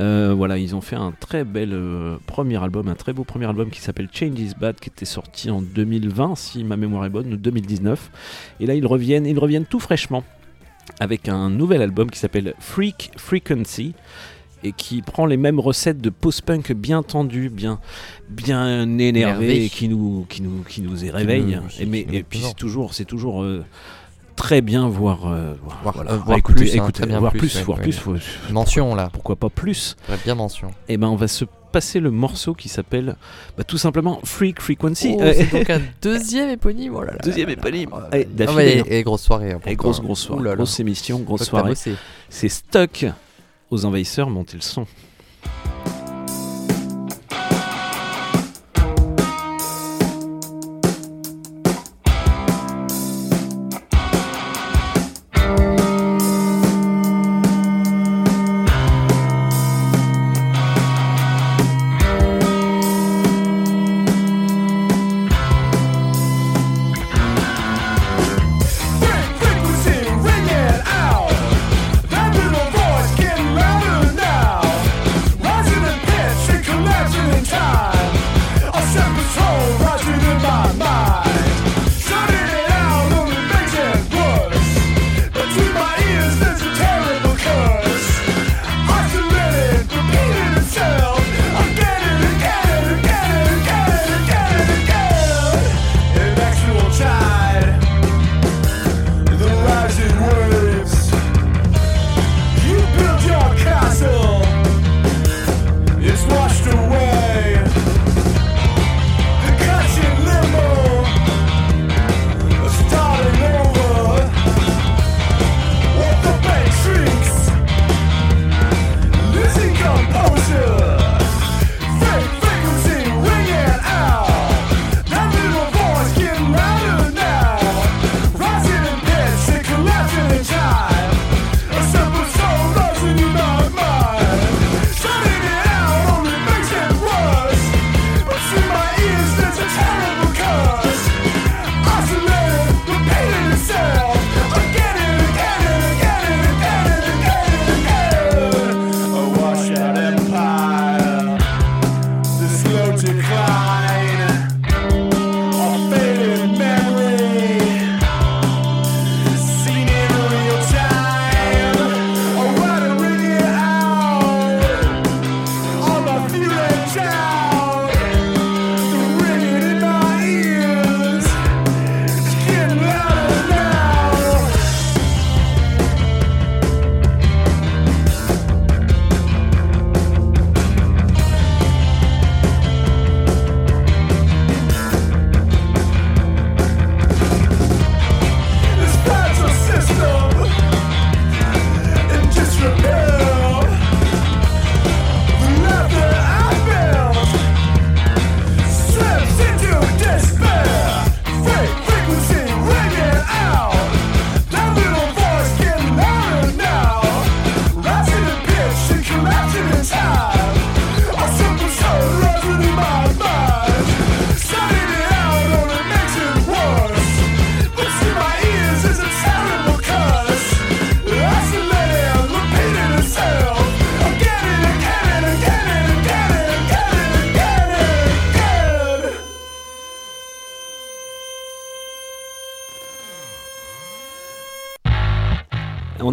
Euh, 0.00 0.34
voilà, 0.36 0.58
ils 0.58 0.74
ont 0.74 0.80
fait 0.80 0.96
un 0.96 1.12
très 1.12 1.44
bel 1.44 1.70
euh, 1.72 2.16
premier 2.26 2.62
album, 2.62 2.88
un 2.88 2.94
très 2.94 3.12
beau 3.12 3.24
premier 3.24 3.46
album 3.46 3.70
qui 3.70 3.80
s'appelle 3.80 4.08
Change 4.12 4.38
is 4.38 4.52
Bad, 4.58 4.80
qui 4.80 4.88
était 4.88 5.04
sorti 5.04 5.50
en 5.50 5.62
2020, 5.62 6.34
si 6.36 6.64
ma 6.64 6.76
mémoire 6.76 7.04
est 7.04 7.10
bonne, 7.10 7.32
ou 7.32 7.36
2019. 7.36 8.10
Et 8.60 8.66
là, 8.66 8.74
ils 8.74 8.86
reviennent, 8.86 9.26
ils 9.26 9.38
reviennent 9.38 9.66
tout 9.66 9.80
fraîchement 9.80 10.24
avec 11.00 11.28
un 11.28 11.50
nouvel 11.50 11.82
album 11.82 12.10
qui 12.10 12.18
s'appelle 12.18 12.54
Freak 12.58 13.12
Frequency 13.16 13.94
et 14.66 14.72
qui 14.72 15.02
prend 15.02 15.26
les 15.26 15.36
mêmes 15.36 15.60
recettes 15.60 16.00
de 16.00 16.10
post-punk 16.10 16.72
bien 16.72 17.02
tendu, 17.02 17.48
bien, 17.50 17.78
bien 18.28 18.82
énervé, 18.98 19.08
Énervé. 19.44 19.64
et 19.64 19.68
qui 19.68 19.88
nous, 19.88 20.26
qui 20.28 20.42
nous, 20.42 20.62
qui 20.68 20.82
nous 20.82 20.96
réveille. 21.12 21.42
nous- 21.56 21.62
et, 21.80 21.86
mais, 21.86 22.06
et 22.12 22.22
puis 22.22 22.40
c'est 22.42 22.54
toujours, 22.56 22.94
c'est 22.94 23.04
toujours 23.04 23.42
euh, 23.42 23.64
très 24.34 24.60
bien 24.60 24.88
voir, 24.88 25.26
euh, 25.28 25.54
voir, 25.62 25.82
Voir- 25.82 25.94
voilà. 25.94 26.10
euh, 26.12 26.16
Bah, 26.18 26.22
voir 26.26 26.38
écoutez, 26.38 26.60
plus, 26.64 26.70
hein, 26.72 26.82
écoutez, 26.82 26.92
très 27.02 27.06
bien 27.06 27.20
voir 27.20 27.32
plus, 27.32 27.38
plus, 27.40 27.56
ouais, 27.58 27.62
voir 27.64 27.78
ouais. 27.78 27.84
plus, 27.84 27.92
faut- 27.96 28.16
Mention 28.50 28.94
là. 28.94 29.08
pourquoi 29.12 29.36
pas 29.36 29.48
plus 29.50 29.96
Ouais, 30.08 30.16
bien 30.24 30.34
mention. 30.34 30.70
Et 30.88 30.96
ben 30.96 31.08
on 31.08 31.16
va 31.16 31.28
se 31.28 31.44
passer 31.72 32.00
le 32.00 32.10
morceau 32.10 32.54
qui 32.54 32.68
s'appelle 32.68 33.16
bah, 33.58 33.64
tout 33.64 33.76
simplement 33.78 34.18
Freak 34.24 34.60
Frequency. 34.62 35.14
Oh, 35.18 35.22
c'est 35.34 35.52
donc 35.52 35.68
un 35.70 35.80
deuxième 36.02 36.48
éponyme. 36.50 36.94
Oh 36.96 37.02
là 37.02 37.12
là 37.12 37.18
Deuxième 37.22 37.48
là 37.50 37.54
là. 37.54 37.60
éponyme. 37.60 37.90
Oh, 37.92 37.98
Allez, 38.10 38.26
ah 38.46 38.64
et, 38.64 38.98
et 38.98 39.02
grosse 39.02 39.22
soirée. 39.22 39.52
hein, 39.52 39.60
Et 39.66 39.76
grosse, 39.76 40.00
grosse 40.00 40.20
soirée. 40.20 40.56
Grosse 40.56 40.80
émission, 40.80 41.18
grosse 41.20 41.44
soirée. 41.44 41.74
C'est 42.28 42.48
Stuck 42.48 43.06
aux 43.70 43.84
envahisseurs, 43.84 44.30
montez 44.30 44.56
le 44.56 44.62
son. 44.62 44.86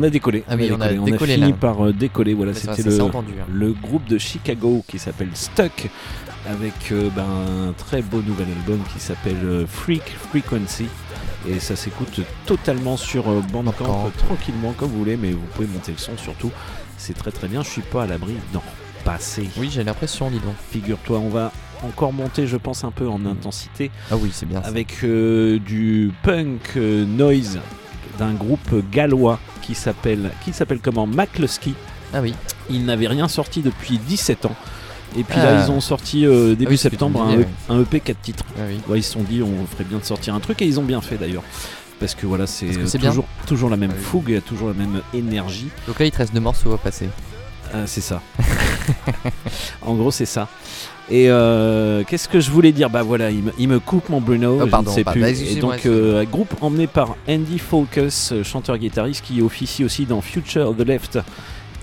On 0.03 0.07
a 0.07 0.09
décollé. 0.09 0.43
Ah 0.49 0.55
oui, 0.57 0.69
on 0.69 0.81
a 0.81 0.89
décollé, 0.89 1.35
fini 1.35 1.51
là. 1.51 1.57
par 1.57 1.85
euh, 1.85 1.93
décoller. 1.93 2.33
Voilà, 2.33 2.53
c'était 2.53 2.83
le, 2.83 3.01
entendu, 3.01 3.31
hein. 3.39 3.45
le 3.49 3.71
groupe 3.71 4.05
de 4.05 4.17
Chicago 4.17 4.83
qui 4.85 4.99
s'appelle 4.99 5.29
Stuck 5.33 5.89
avec 6.45 6.91
euh, 6.91 7.09
ben, 7.15 7.23
un 7.69 7.71
très 7.71 8.01
beau 8.01 8.21
nouvel 8.21 8.47
album 8.57 8.81
qui 8.93 8.99
s'appelle 8.99 9.37
euh, 9.45 9.65
Freak 9.65 10.03
Frequency. 10.03 10.87
Et 11.47 11.59
ça 11.59 11.77
s'écoute 11.77 12.19
totalement 12.45 12.97
sur 12.97 13.23
Bandcamp, 13.23 13.85
Bandcamp. 13.85 14.11
tranquillement 14.17 14.73
comme 14.73 14.89
vous 14.89 14.99
voulez, 14.99 15.15
mais 15.15 15.31
vous 15.31 15.45
pouvez 15.53 15.67
monter 15.67 15.93
le 15.93 15.97
son 15.97 16.17
surtout. 16.17 16.51
C'est 16.97 17.13
très 17.13 17.31
très 17.31 17.47
bien. 17.47 17.63
Je 17.63 17.69
suis 17.69 17.81
pas 17.81 18.03
à 18.03 18.07
l'abri 18.07 18.35
d'en 18.51 18.63
passer. 19.05 19.47
Oui, 19.57 19.69
j'ai 19.71 19.85
l'impression, 19.85 20.29
dis 20.29 20.39
donc. 20.39 20.55
Figure-toi, 20.69 21.19
on 21.19 21.29
va 21.29 21.53
encore 21.81 22.11
monter, 22.11 22.45
je 22.45 22.57
pense, 22.57 22.83
un 22.83 22.91
peu 22.91 23.07
en 23.07 23.25
intensité. 23.25 23.89
Ah 24.11 24.15
oui, 24.17 24.31
c'est 24.33 24.47
bien 24.47 24.61
ça. 24.61 24.67
Avec 24.67 24.97
euh, 25.05 25.59
du 25.59 26.11
punk 26.23 26.73
euh, 26.75 27.05
noise 27.05 27.59
d'un 28.17 28.33
groupe 28.33 28.83
gallois 28.91 29.39
qui 29.65 29.73
s'appelle 29.75 30.31
qui 30.45 30.53
s'appelle 30.53 30.79
comment? 30.79 31.07
McCluskey. 31.07 31.73
Ah 32.13 32.21
oui. 32.21 32.33
Ils 32.69 32.85
n'avaient 32.85 33.07
rien 33.07 33.27
sorti 33.27 33.61
depuis 33.61 33.97
17 33.97 34.45
ans. 34.45 34.55
Et 35.17 35.23
puis 35.23 35.37
Ah. 35.39 35.43
là, 35.45 35.65
ils 35.65 35.71
ont 35.71 35.81
sorti 35.81 36.25
euh, 36.25 36.49
début 36.55 36.65
Ah 36.65 36.69
oui, 36.71 36.77
c'est 36.77 36.89
septembre 36.89 37.21
un, 37.23 37.31
idée, 37.33 37.43
E- 37.43 37.45
ouais. 37.45 37.75
un 37.75 37.81
EP 37.81 37.99
4 37.99 38.21
titres. 38.21 38.43
Ah 38.57 38.61
oui. 38.67 38.79
Ouais, 38.87 38.99
ils 38.99 39.03
se 39.03 39.11
sont 39.13 39.23
dit, 39.23 39.41
on 39.41 39.65
ferait 39.67 39.83
bien 39.83 39.97
de 39.99 40.03
sortir 40.03 40.33
un 40.35 40.39
truc 40.39 40.61
et 40.61 40.65
ils 40.65 40.79
ont 40.79 40.83
bien 40.83 41.01
fait 41.01 41.17
d'ailleurs. 41.17 41.43
Parce 41.99 42.15
que 42.15 42.25
voilà, 42.25 42.47
c'est 42.47 42.67
euh, 42.77 42.99
toujours, 42.99 43.25
toujours 43.45 43.69
la 43.69 43.77
même 43.77 43.91
Ah 43.93 43.97
oui. 43.97 44.03
fougue, 44.03 44.25
il 44.29 44.33
y 44.33 44.37
a 44.37 44.41
toujours 44.41 44.67
la 44.69 44.73
même 44.73 45.01
énergie. 45.13 45.69
Donc 45.87 45.99
là, 45.99 46.05
il 46.05 46.11
te 46.11 46.17
reste 46.17 46.33
deux 46.33 46.39
morceaux 46.39 46.73
à 46.73 46.77
passer. 46.77 47.09
Ah, 47.73 47.85
c'est 47.87 48.01
ça. 48.01 48.21
en 49.81 49.95
gros, 49.95 50.11
c'est 50.11 50.25
ça. 50.25 50.47
Et 51.09 51.29
euh, 51.29 52.03
qu'est-ce 52.07 52.29
que 52.29 52.39
je 52.39 52.49
voulais 52.49 52.71
dire? 52.71 52.89
Bah 52.89 53.03
voilà, 53.03 53.29
il 53.29 53.43
me, 53.43 53.51
il 53.59 53.67
me 53.67 53.79
coupe 53.79 54.09
mon 54.09 54.21
Bruno, 54.21 54.59
Oh, 54.61 54.65
je 54.65 54.69
pardon, 54.69 54.89
ne 54.89 54.95
sais 54.95 55.03
plus. 55.03 55.21
Bah, 55.21 55.29
Et 55.29 55.55
donc, 55.55 55.85
euh, 55.85 56.21
un 56.21 56.25
groupe 56.25 56.55
emmené 56.61 56.87
par 56.87 57.17
Andy 57.27 57.59
Focus, 57.59 58.31
euh, 58.31 58.43
chanteur-guitariste 58.43 59.23
qui 59.25 59.41
officie 59.41 59.83
aussi 59.83 60.05
dans 60.05 60.21
Future 60.21 60.69
of 60.69 60.77
the 60.77 60.87
Left. 60.87 61.19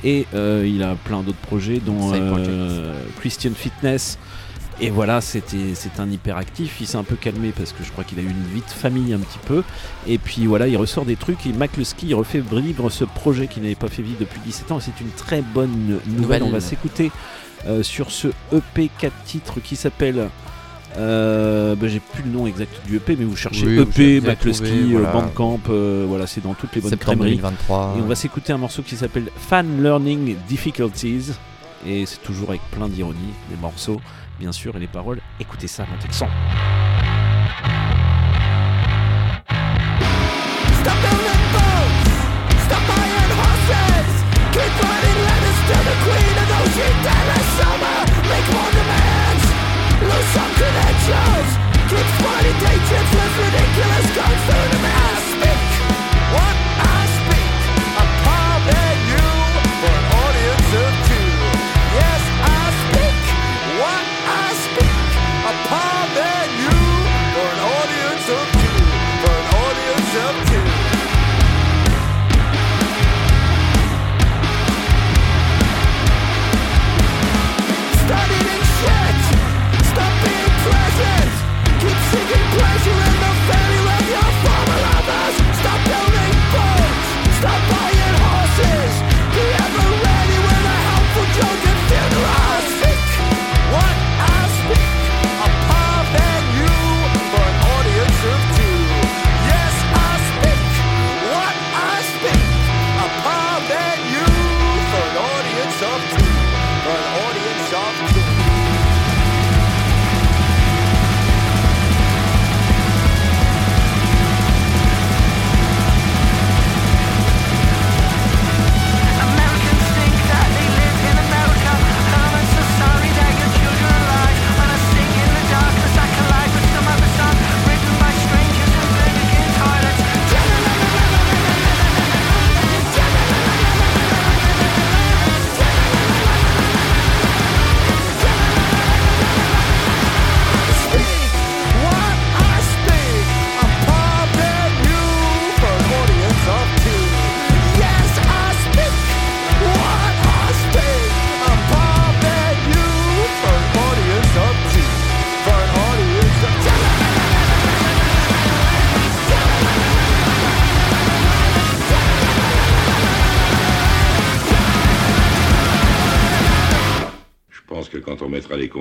Et 0.02 0.26
euh, 0.34 0.66
il 0.66 0.82
a 0.82 0.94
plein 0.94 1.22
d'autres 1.22 1.36
projets, 1.38 1.78
dont 1.84 2.12
euh, 2.14 2.94
Christian 3.18 3.50
Fitness. 3.54 4.18
Et 4.82 4.88
voilà, 4.88 5.20
c'était 5.20 5.74
c'est 5.74 6.00
un 6.00 6.10
hyperactif. 6.10 6.78
Il 6.80 6.86
s'est 6.86 6.96
un 6.96 7.04
peu 7.04 7.16
calmé 7.16 7.52
parce 7.54 7.72
que 7.72 7.84
je 7.84 7.92
crois 7.92 8.02
qu'il 8.02 8.18
a 8.18 8.22
eu 8.22 8.30
une 8.30 8.54
vie 8.54 8.62
de 8.62 8.70
famille 8.70 9.12
un 9.12 9.18
petit 9.18 9.38
peu. 9.46 9.62
Et 10.06 10.16
puis 10.16 10.46
voilà, 10.46 10.68
il 10.68 10.76
ressort 10.78 11.04
des 11.04 11.16
trucs. 11.16 11.44
Et 11.44 11.52
McCluskey 11.52 12.06
il 12.06 12.14
refait 12.14 12.42
vivre 12.50 12.88
ce 12.88 13.04
projet 13.04 13.46
qu'il 13.46 13.62
n'avait 13.62 13.74
pas 13.74 13.88
fait 13.88 14.00
vivre 14.00 14.16
depuis 14.20 14.40
17 14.40 14.72
ans. 14.72 14.78
Et 14.78 14.82
c'est 14.82 14.98
une 15.02 15.10
très 15.10 15.42
bonne 15.42 15.70
nouvelle. 16.06 16.20
Nouvelle. 16.22 16.42
On 16.44 16.50
va 16.50 16.60
s'écouter 16.60 17.10
sur 17.82 18.10
ce 18.10 18.28
EP 18.52 18.90
4 18.98 19.12
titres 19.24 19.60
qui 19.60 19.76
s'appelle. 19.76 20.28
euh, 20.96 21.74
bah, 21.76 21.88
J'ai 21.88 22.00
plus 22.00 22.22
le 22.22 22.30
nom 22.30 22.46
exact 22.46 22.72
du 22.86 22.96
EP, 22.96 23.16
mais 23.16 23.24
vous 23.24 23.36
cherchez 23.36 23.66
Oui, 23.66 23.78
EP, 23.78 24.20
trouvé, 24.36 24.70
euh, 24.70 24.88
voilà. 24.92 25.12
Bandcamp, 25.12 25.60
euh, 25.70 26.04
voilà, 26.08 26.26
c'est 26.26 26.42
dans 26.42 26.54
toutes 26.54 26.74
les 26.74 26.80
bonnes 26.80 26.96
crèmeries. 26.96 27.36
2023. 27.36 27.94
Et 27.98 28.02
on 28.02 28.06
va 28.06 28.14
s'écouter 28.14 28.52
un 28.52 28.58
morceau 28.58 28.82
qui 28.82 28.96
s'appelle 28.96 29.30
Fan 29.36 29.82
Learning 29.82 30.36
Difficulties. 30.48 31.32
et 31.86 32.06
c'est 32.06 32.22
toujours 32.22 32.50
avec 32.50 32.62
plein 32.72 32.88
d'ironie, 32.88 33.32
des 33.50 33.56
morceaux 33.56 34.00
bien 34.38 34.52
sûr 34.52 34.74
et 34.76 34.80
les 34.80 34.86
paroles. 34.86 35.20
Écoutez 35.38 35.68
ça, 35.68 35.84
montez 35.90 36.08
le 36.08 36.14
son. 36.14 36.26
Stop 40.80 40.96
sunken 50.34 50.74
angels 50.88 51.50
Keeps 51.90 52.14
fighting 52.22 52.60
agents 52.74 53.12
with 53.16 53.34
ridiculous 53.44 54.06
guns 54.16 54.40
through 54.46 54.68
the 54.74 54.80
mask 54.86 55.22
Speak! 55.34 55.60
What? 56.34 56.59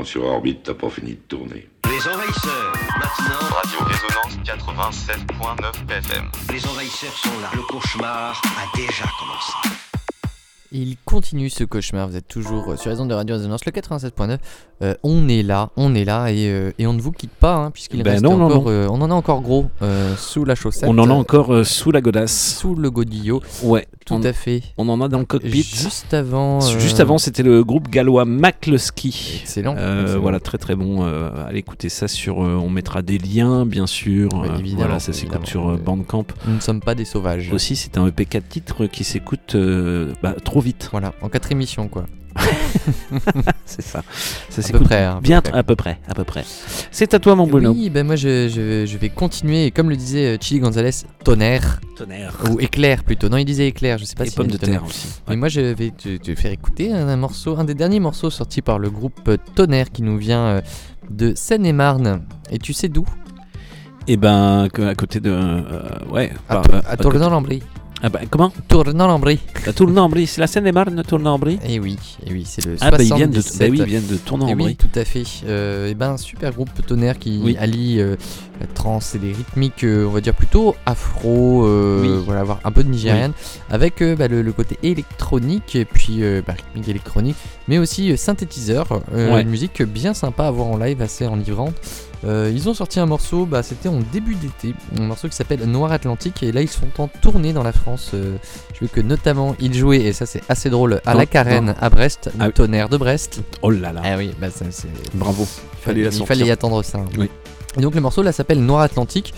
Sur 0.04 0.24
orbite, 0.24 0.64
t'as 0.64 0.74
pas 0.74 0.90
fini 0.90 1.12
de 1.12 1.22
tourner. 1.28 1.68
Les 1.86 2.08
envahisseurs, 2.08 2.74
maintenant. 3.00 3.56
Radio 3.56 3.80
Résonance 3.86 4.38
87.9 4.46 5.92
FM. 5.98 6.32
Les 6.52 6.68
envahisseurs 6.68 7.18
sont 7.18 7.40
là. 7.42 7.50
Le 7.56 7.62
cauchemar 7.64 8.42
a 8.46 8.78
déjà 8.78 9.06
commencé. 9.20 9.78
Il 10.72 10.98
continue 11.04 11.50
ce 11.50 11.64
cauchemar, 11.64 12.08
vous 12.10 12.16
êtes 12.16 12.28
toujours 12.28 12.70
euh, 12.70 12.78
sur 12.78 12.91
les 12.91 13.00
ondes 13.00 13.10
de 13.10 13.16
Radio 13.16 13.36
Résonance, 13.36 13.66
le 13.66 13.72
87.9. 13.72 14.38
Euh, 14.82 14.94
on 15.04 15.28
est 15.28 15.41
là, 15.41 15.72
on 15.76 15.96
est 15.96 16.06
là 16.06 16.32
et, 16.32 16.48
euh, 16.48 16.72
et 16.78 16.86
on 16.86 16.94
ne 16.94 17.02
vous 17.02 17.12
quitte 17.12 17.32
pas, 17.32 17.56
hein, 17.56 17.72
puisqu'il 17.72 18.04
Ben 18.04 18.12
reste 18.12 18.24
non, 18.24 18.40
encore, 18.40 18.64
non. 18.66 18.70
euh, 18.70 18.88
on 18.90 19.02
en 19.02 19.10
a 19.10 19.14
encore 19.16 19.41
gros 19.41 19.66
sous 20.16 20.46
la 20.46 20.54
chaussette. 20.54 20.88
On 20.88 20.98
en 21.00 21.10
a 21.10 21.14
encore 21.14 21.66
sous 21.66 21.91
la 21.91 22.02
godasse. 22.02 22.58
Sous 22.60 22.76
le 22.76 22.91
godillot. 22.91 23.41
Ouais, 23.64 23.88
Tout 24.06 24.14
on- 24.14 24.24
à 24.24 24.32
fait. 24.32 24.62
On 24.78 24.88
en 24.90 25.02
a 25.02 25.08
dans 25.08 25.18
le 25.18 25.26
cockpit. 25.26 25.64
Juste 25.64 26.14
avant. 26.14 26.62
Juste 26.62 27.00
avant, 27.00 27.18
c'était 27.18 27.44
le 27.44 27.64
groupe 27.64 27.90
gallois 27.90 28.26
McLusky. 28.26 29.40
Excellent, 29.41 29.74
excellent. 29.74 30.20
Voilà, 30.22 30.40
très 30.40 30.60
très 30.60 30.76
bon. 30.76 31.04
Allez 31.48 31.60
écouter 31.60 31.90
ça 31.90 32.08
sur. 32.08 32.38
on 32.38 32.70
mettra 32.70 33.02
des 33.02 33.18
liens, 33.18 33.66
bien 33.66 33.88
sûr. 33.88 34.30
Évidemment, 34.60 34.84
voilà, 34.86 35.00
ça 35.00 35.14
s'écoute 35.14 35.48
sur 35.48 35.78
Bandcamp. 35.80 36.26
Nous 36.48 36.56
ne 36.56 36.60
sommes 36.62 36.82
pas 36.82 36.94
des 36.94 37.06
sauvages. 37.06 37.52
Aussi, 37.52 37.76
c'est 37.76 37.98
un 37.98 38.06
EP 38.06 38.26
4 38.26 38.48
titres 38.48 38.86
qui 38.86 39.04
s'écoute 39.04 39.58
bah, 40.22 40.36
trop 40.44 40.59
vite. 40.60 40.90
Voilà, 40.91 41.14
en 41.22 41.30
quatre 41.30 41.52
émissions 41.52 41.88
quoi. 41.88 42.06
c'est 43.65 43.81
ça. 43.81 44.03
Ça 44.49 44.61
À 44.61 44.72
peu 44.72 44.80
près, 44.80 45.03
à 45.03 45.15
peu 45.15 45.22
bien, 45.22 45.41
près. 45.41 45.57
à 45.57 45.64
peu 45.64 45.76
près, 45.76 45.99
à 46.07 46.14
peu 46.14 46.23
près. 46.23 46.45
C'est 46.91 47.14
à 47.14 47.19
toi, 47.19 47.36
mon 47.36 47.48
Bruno. 47.48 47.72
Oui, 47.72 47.90
ben 47.90 48.06
moi 48.06 48.15
je, 48.15 48.48
je- 48.48 48.86
je 48.86 48.98
vais 48.98 49.10
continuer, 49.10 49.65
et 49.65 49.72
comme 49.72 49.90
le 49.90 49.95
disait 49.95 50.36
euh, 50.36 50.38
Chili 50.40 50.60
Gonzalez, 50.60 50.91
tonnerre. 51.23 51.81
Tonnerre. 51.98 52.34
Ou 52.49 52.60
éclair 52.60 53.03
plutôt. 53.03 53.30
Non, 53.30 53.38
il 53.38 53.45
disait 53.45 53.68
éclair, 53.68 53.98
je 53.98 54.06
sais 54.06 54.15
pas 54.15 54.26
Et 54.26 54.30
si 54.30 54.40
a 54.40 54.44
de 54.44 54.57
tonnerre. 54.57 54.80
terre 54.81 54.86
aussi. 54.88 55.07
Mais 55.27 55.36
moi 55.36 55.49
je 55.49 55.60
vais 55.61 55.91
te, 55.91 56.18
te 56.18 56.36
faire 56.36 56.52
écouter 56.52 56.94
un, 56.94 57.07
un 57.07 57.18
morceau, 57.18 57.57
un 57.57 57.64
des 57.65 57.73
derniers 57.76 57.99
morceaux 57.99 58.30
sortis 58.30 58.61
par 58.61 58.80
le 58.80 58.90
groupe 58.90 59.19
euh, 59.27 59.38
Tonnerre 59.56 59.91
qui 59.91 60.03
nous 60.03 60.18
vient 60.18 60.41
euh, 60.45 60.61
de 61.10 61.34
Seine-et-Marne. 61.36 62.22
Et 62.52 62.60
tu 62.60 62.73
sais 62.73 62.88
d'où? 62.90 63.06
Et 64.07 64.18
ben, 64.18 64.68
à 64.77 64.95
côté 64.95 65.19
de. 65.19 65.30
euh, 65.31 65.61
ouais. 66.11 66.31
À, 66.48 66.56
par- 66.61 66.76
à 66.86 66.91
à 66.91 66.98
Tournan-Lambry. 66.98 67.61
Ah 68.02 68.08
bah, 68.08 68.22
comment 68.30 68.54
Tournan-Lambry. 68.70 69.40
La 69.66 69.74
Tournan-en-Brie, 69.74 70.26
c'est 70.26 70.40
la 70.40 70.48
Seine-et-Marne, 70.48 71.04
Tournan-en-Brie 71.06 71.60
Et 71.68 71.80
oui, 71.82 71.98
et 72.26 72.32
oui, 72.32 72.44
c'est 72.48 72.66
le 72.66 72.78
Ah 72.80 72.92
bah, 72.92 72.98
ils 73.02 73.14
viennent 73.14 73.30
de, 73.30 73.42
77. 73.42 73.60
bah 73.60 73.72
oui, 73.72 73.80
ils 73.80 73.86
viennent 73.86 74.08
de 74.08 74.16
Et 74.16 74.18
Tournan-en-Brie. 74.20 74.66
oui, 74.68 74.76
tout 74.78 74.88
à 75.00 75.04
fait. 75.04 75.24
Euh, 75.46 75.90
et 75.90 75.96
ben, 75.96 76.16
super 76.16 76.54
groupe 76.54 76.70
tonnerre 76.88 77.20
qui 77.20 77.42
Oui. 77.44 77.58
allie 77.60 78.00
euh, 78.00 78.16
la 78.62 78.68
trance 78.68 79.16
et 79.16 79.20
les 79.20 79.34
rythmiques, 79.34 79.84
euh, 79.84 80.06
on 80.08 80.12
va 80.12 80.22
dire 80.22 80.34
plutôt 80.34 80.76
afro, 80.86 81.66
Oui. 82.02 82.10
voilà, 82.26 82.40
avoir 82.42 82.60
un 82.64 82.72
peu 82.72 82.84
de 82.86 82.90
nigériane, 82.90 83.34
avec 83.70 84.02
bah, 84.02 84.30
le, 84.30 84.44
le 84.44 84.52
côté 84.54 84.78
électronique 84.82 85.76
et 85.76 85.84
puis 85.84 86.24
euh, 86.24 86.42
bah, 86.48 86.54
rythmique 86.54 86.88
électronique, 86.88 87.36
mais 87.68 87.80
aussi 87.80 88.18
synthétiseur. 88.18 88.88
Ouais. 89.14 89.42
Une 89.42 89.50
musique 89.50 89.82
bien 89.84 90.14
sympa 90.14 90.46
à 90.46 90.52
voir 90.52 90.68
en 90.68 90.78
live, 90.78 91.02
assez 91.02 91.28
enivrante. 91.28 91.74
Euh, 92.26 92.52
ils 92.54 92.68
ont 92.68 92.74
sorti 92.74 93.00
un 93.00 93.06
morceau, 93.06 93.46
bah, 93.46 93.64
c'était 93.64 93.88
en 93.88 94.00
début 94.12 94.36
d'été, 94.36 94.76
un 94.98 95.04
morceau 95.04 95.30
qui 95.30 95.36
s'appelle 95.36 95.64
Noir 95.66 95.91
Atlantique, 95.94 96.44
et 96.44 96.52
là 96.52 96.62
ils 96.62 96.68
sont 96.70 96.90
en 96.98 97.08
tournée 97.08 97.54
dans 97.54 97.64
la 97.64 97.72
France. 97.72 98.12
Euh, 98.14 98.36
je 98.74 98.82
veux 98.82 98.88
que 98.88 99.00
notamment 99.00 99.56
ils 99.60 99.74
jouaient, 99.74 100.02
et 100.02 100.12
ça 100.14 100.26
c'est 100.26 100.41
assez 100.50 100.70
drôle, 100.70 101.00
à 101.06 101.14
la 101.14 101.26
Carène 101.26 101.76
à 101.80 101.90
Brest, 101.90 102.30
le 102.38 102.44
Ah 102.46 102.52
tonnerre 102.52 102.90
de 102.90 102.98
Brest. 102.98 103.41
Oh 103.62 103.70
là 103.72 103.94
là. 103.94 104.02
Ah 104.04 104.18
oui, 104.18 104.32
bah 104.40 104.50
ça 104.50 104.66
c'est. 104.70 104.90
Bravo. 105.14 105.44
Il 105.88 106.02
Fallait 106.26 106.41
il 106.41 106.48
y 106.48 106.52
attendre 106.52 106.84
ça. 106.84 107.00
Oui. 107.18 107.30
Et 107.78 107.82
donc 107.82 107.96
le 107.96 108.02
morceau 108.02 108.22
là 108.22 108.32
s'appelle 108.34 108.60
Noir 108.66 108.82
Atlantique. 108.82 109.34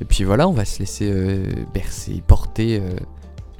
Et 0.00 0.04
puis 0.04 0.24
voilà, 0.24 0.48
on 0.48 0.52
va 0.52 0.64
se 0.64 0.80
laisser 0.80 1.08
euh, 1.08 1.44
bercer, 1.72 2.20
porter 2.26 2.82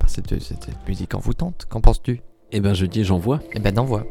par 0.01 0.11
cette, 0.11 0.31
cette- 0.43 0.65
cette 0.65 0.89
musique 0.89 1.15
envoûtante. 1.15 1.67
Qu'en 1.69 1.81
penses-tu? 1.81 2.21
Eh 2.51 2.61
ben, 2.61 2.75
je 2.75 2.87
dis, 2.87 3.05
j'envoie. 3.05 3.41
Eh 3.53 3.61
ben 3.61 3.73
d'envoie. 3.73 4.05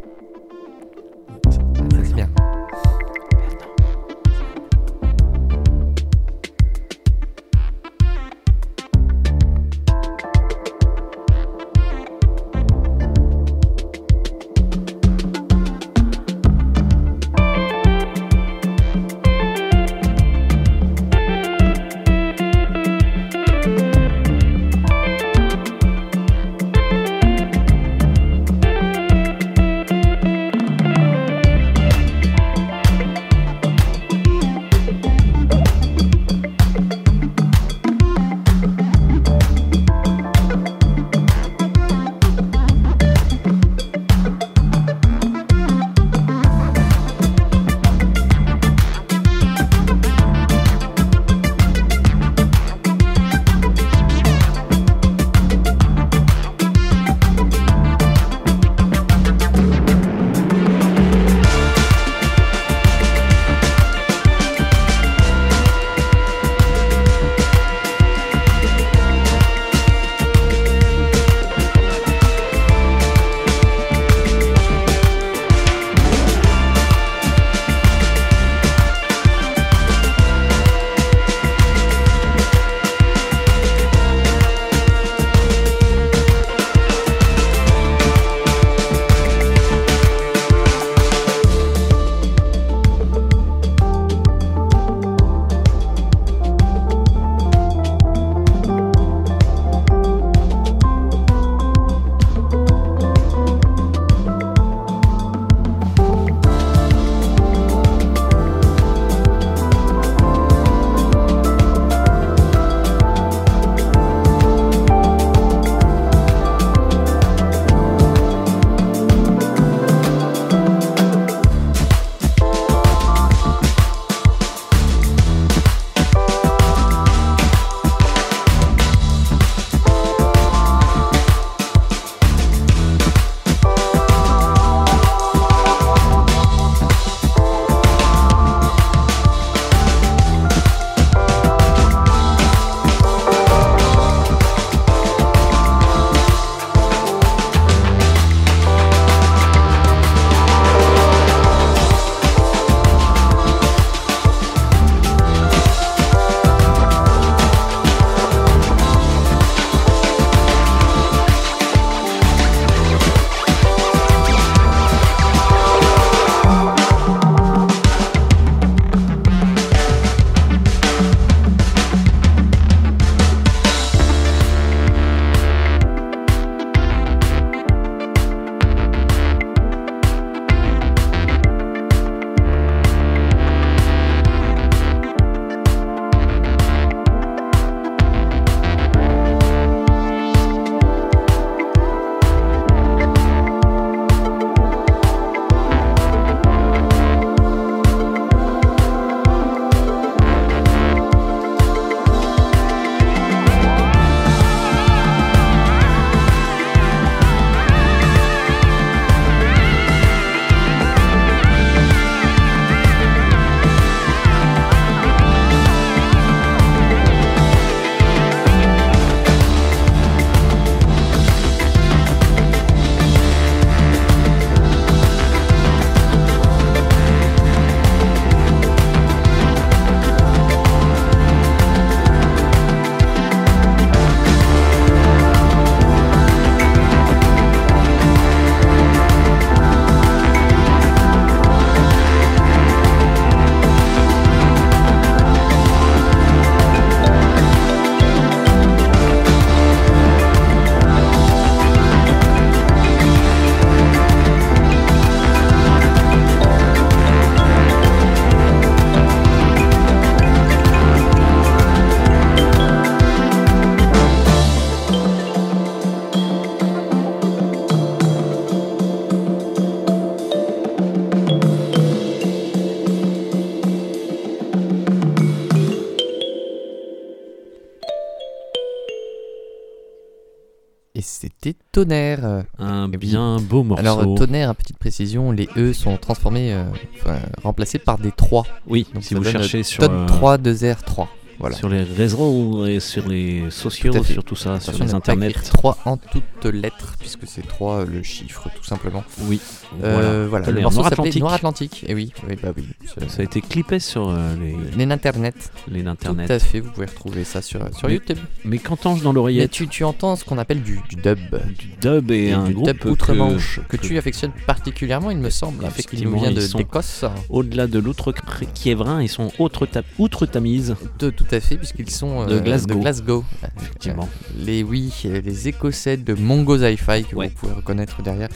Tonnerre. 281.73 282.45
Un 282.59 282.87
oui. 282.89 282.97
bien 282.97 283.37
beau 283.41 283.63
morceau. 283.63 283.81
Alors 283.81 283.99
euh, 284.01 284.15
Tonnerre, 284.15 284.49
hein, 284.49 284.53
petite 284.53 284.77
précision, 284.77 285.31
les 285.31 285.49
E 285.57 285.73
sont 285.73 285.97
transformés, 285.97 286.53
euh, 286.53 286.63
enfin, 287.01 287.17
remplacés 287.43 287.79
par 287.79 287.97
des 287.97 288.11
3. 288.11 288.45
Oui, 288.67 288.85
Donc 288.93 289.03
si 289.03 289.15
vous 289.15 289.23
donne 289.23 289.33
cherchez 289.33 289.63
sur, 289.63 289.83
Tonne 289.83 290.03
euh, 290.03 290.05
3, 290.05 290.37
2R, 290.37 290.83
3. 290.85 291.09
Voilà. 291.39 291.55
Sur 291.55 291.67
les 291.69 291.81
réseaux 291.81 292.67
et 292.67 292.79
sur 292.79 293.09
les 293.09 293.49
sociaux, 293.49 293.91
Tout 293.91 293.99
à 293.99 294.03
sur 294.03 294.23
tout 294.23 294.35
ça, 294.35 294.59
sur 294.59 294.69
Attention 294.69 294.85
les 294.85 294.85
ne 294.85 294.91
pas 294.91 294.97
internets. 294.97 295.29
écrire 295.31 295.49
3 295.51 295.77
en 295.85 295.97
toutes 295.97 296.45
lettres, 296.45 296.95
puisque 296.99 297.25
c'est 297.25 297.45
3 297.45 297.85
le 297.85 298.03
chiffre, 298.03 298.49
tout 298.55 298.62
simplement. 298.65 299.03
Oui, 299.21 299.39
Euh, 299.83 300.27
voilà. 300.29 300.49
Le 300.51 300.61
morceau 300.61 300.77
Noir 300.79 300.89
s'appelait 300.89 301.01
Atlantique. 301.09 301.19
Noir 301.21 301.33
Atlantique. 301.33 301.85
Et 301.87 301.93
oui, 301.95 302.11
oui, 302.27 302.35
bah 302.41 302.49
oui. 302.55 302.67
Ça 303.07 303.21
a 303.21 303.23
été 303.23 303.41
clippé 303.41 303.79
sur 303.79 304.09
euh, 304.09 304.35
les, 304.75 304.85
Les 304.85 304.91
Internet. 304.91 305.51
les 305.67 305.85
internets. 305.85 306.25
Tout 306.27 306.33
à 306.33 306.39
fait, 306.39 306.59
vous 306.59 306.69
pouvez 306.71 306.85
retrouver 306.85 307.23
ça 307.23 307.41
sur, 307.41 307.59
sur 307.75 307.87
Mais- 307.87 307.95
YouTube. 307.95 308.17
Mais 308.45 308.57
qu'entends-je 308.59 309.03
dans 309.03 309.13
l'oreillette 309.13 309.51
tu, 309.51 309.67
tu 309.67 309.83
entends 309.83 310.15
ce 310.15 310.23
qu'on 310.25 310.37
appelle 310.37 310.61
du, 310.61 310.79
du 310.89 310.95
dub. 310.95 311.17
Du 311.57 311.67
dub 311.81 312.11
et, 312.11 312.31
un 312.31 312.43
du 312.45 312.53
groupe 312.53 312.67
dub 312.67 312.85
outre-Manche 312.85 313.59
que, 313.67 313.77
que, 313.77 313.81
tu 313.85 313.97
affectionnes 313.97 314.31
particulièrement, 314.47 315.11
il 315.11 315.17
me 315.17 315.29
semble, 315.29 315.63
nous 315.63 315.67
Effectivement, 315.69 316.19
vient 316.19 316.31
d'Écosse. 316.31 317.05
Au-delà 317.29 317.67
de 317.67 317.79
l'outre-Kiévrin, 317.79 319.01
ils 319.01 319.09
sont 319.09 319.31
outre 319.39 319.65
ta- 319.65 319.81
outre-Tamise. 319.97 320.75
De- 320.99 321.09
tout 321.09 321.25
à 321.31 321.39
fait, 321.39 321.57
puisqu'ils 321.57 321.89
sont 321.89 322.25
De 322.25 322.33
euh, 322.35 322.39
Glasgow. 322.41 322.79
Glasgow. 322.79 323.23
Effectivement. 323.61 324.07
Les 324.37 324.63
oui, 324.63 324.93
les 325.05 325.47
Écossais 325.47 325.97
de 325.97 326.13
Mongo 326.13 326.57
Hi-Fi 326.57 327.03
que 327.05 327.15
Ouais. 327.15 327.27
vous 327.29 327.33
pouvez 327.35 327.53
reconnaître 327.53 328.01
derrière, 328.01 328.29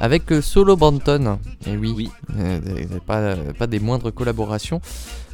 avec 0.00 0.32
euh, 0.32 0.42
Solo 0.42 0.76
Banton. 0.76 1.38
Et 1.66 1.76
oui, 1.76 1.92
Oui. 1.96 2.10
euh, 2.38 2.58
pas, 3.06 3.36
pas 3.58 3.66
des 3.66 3.78
moindres 3.80 4.12
collaborations. 4.12 4.80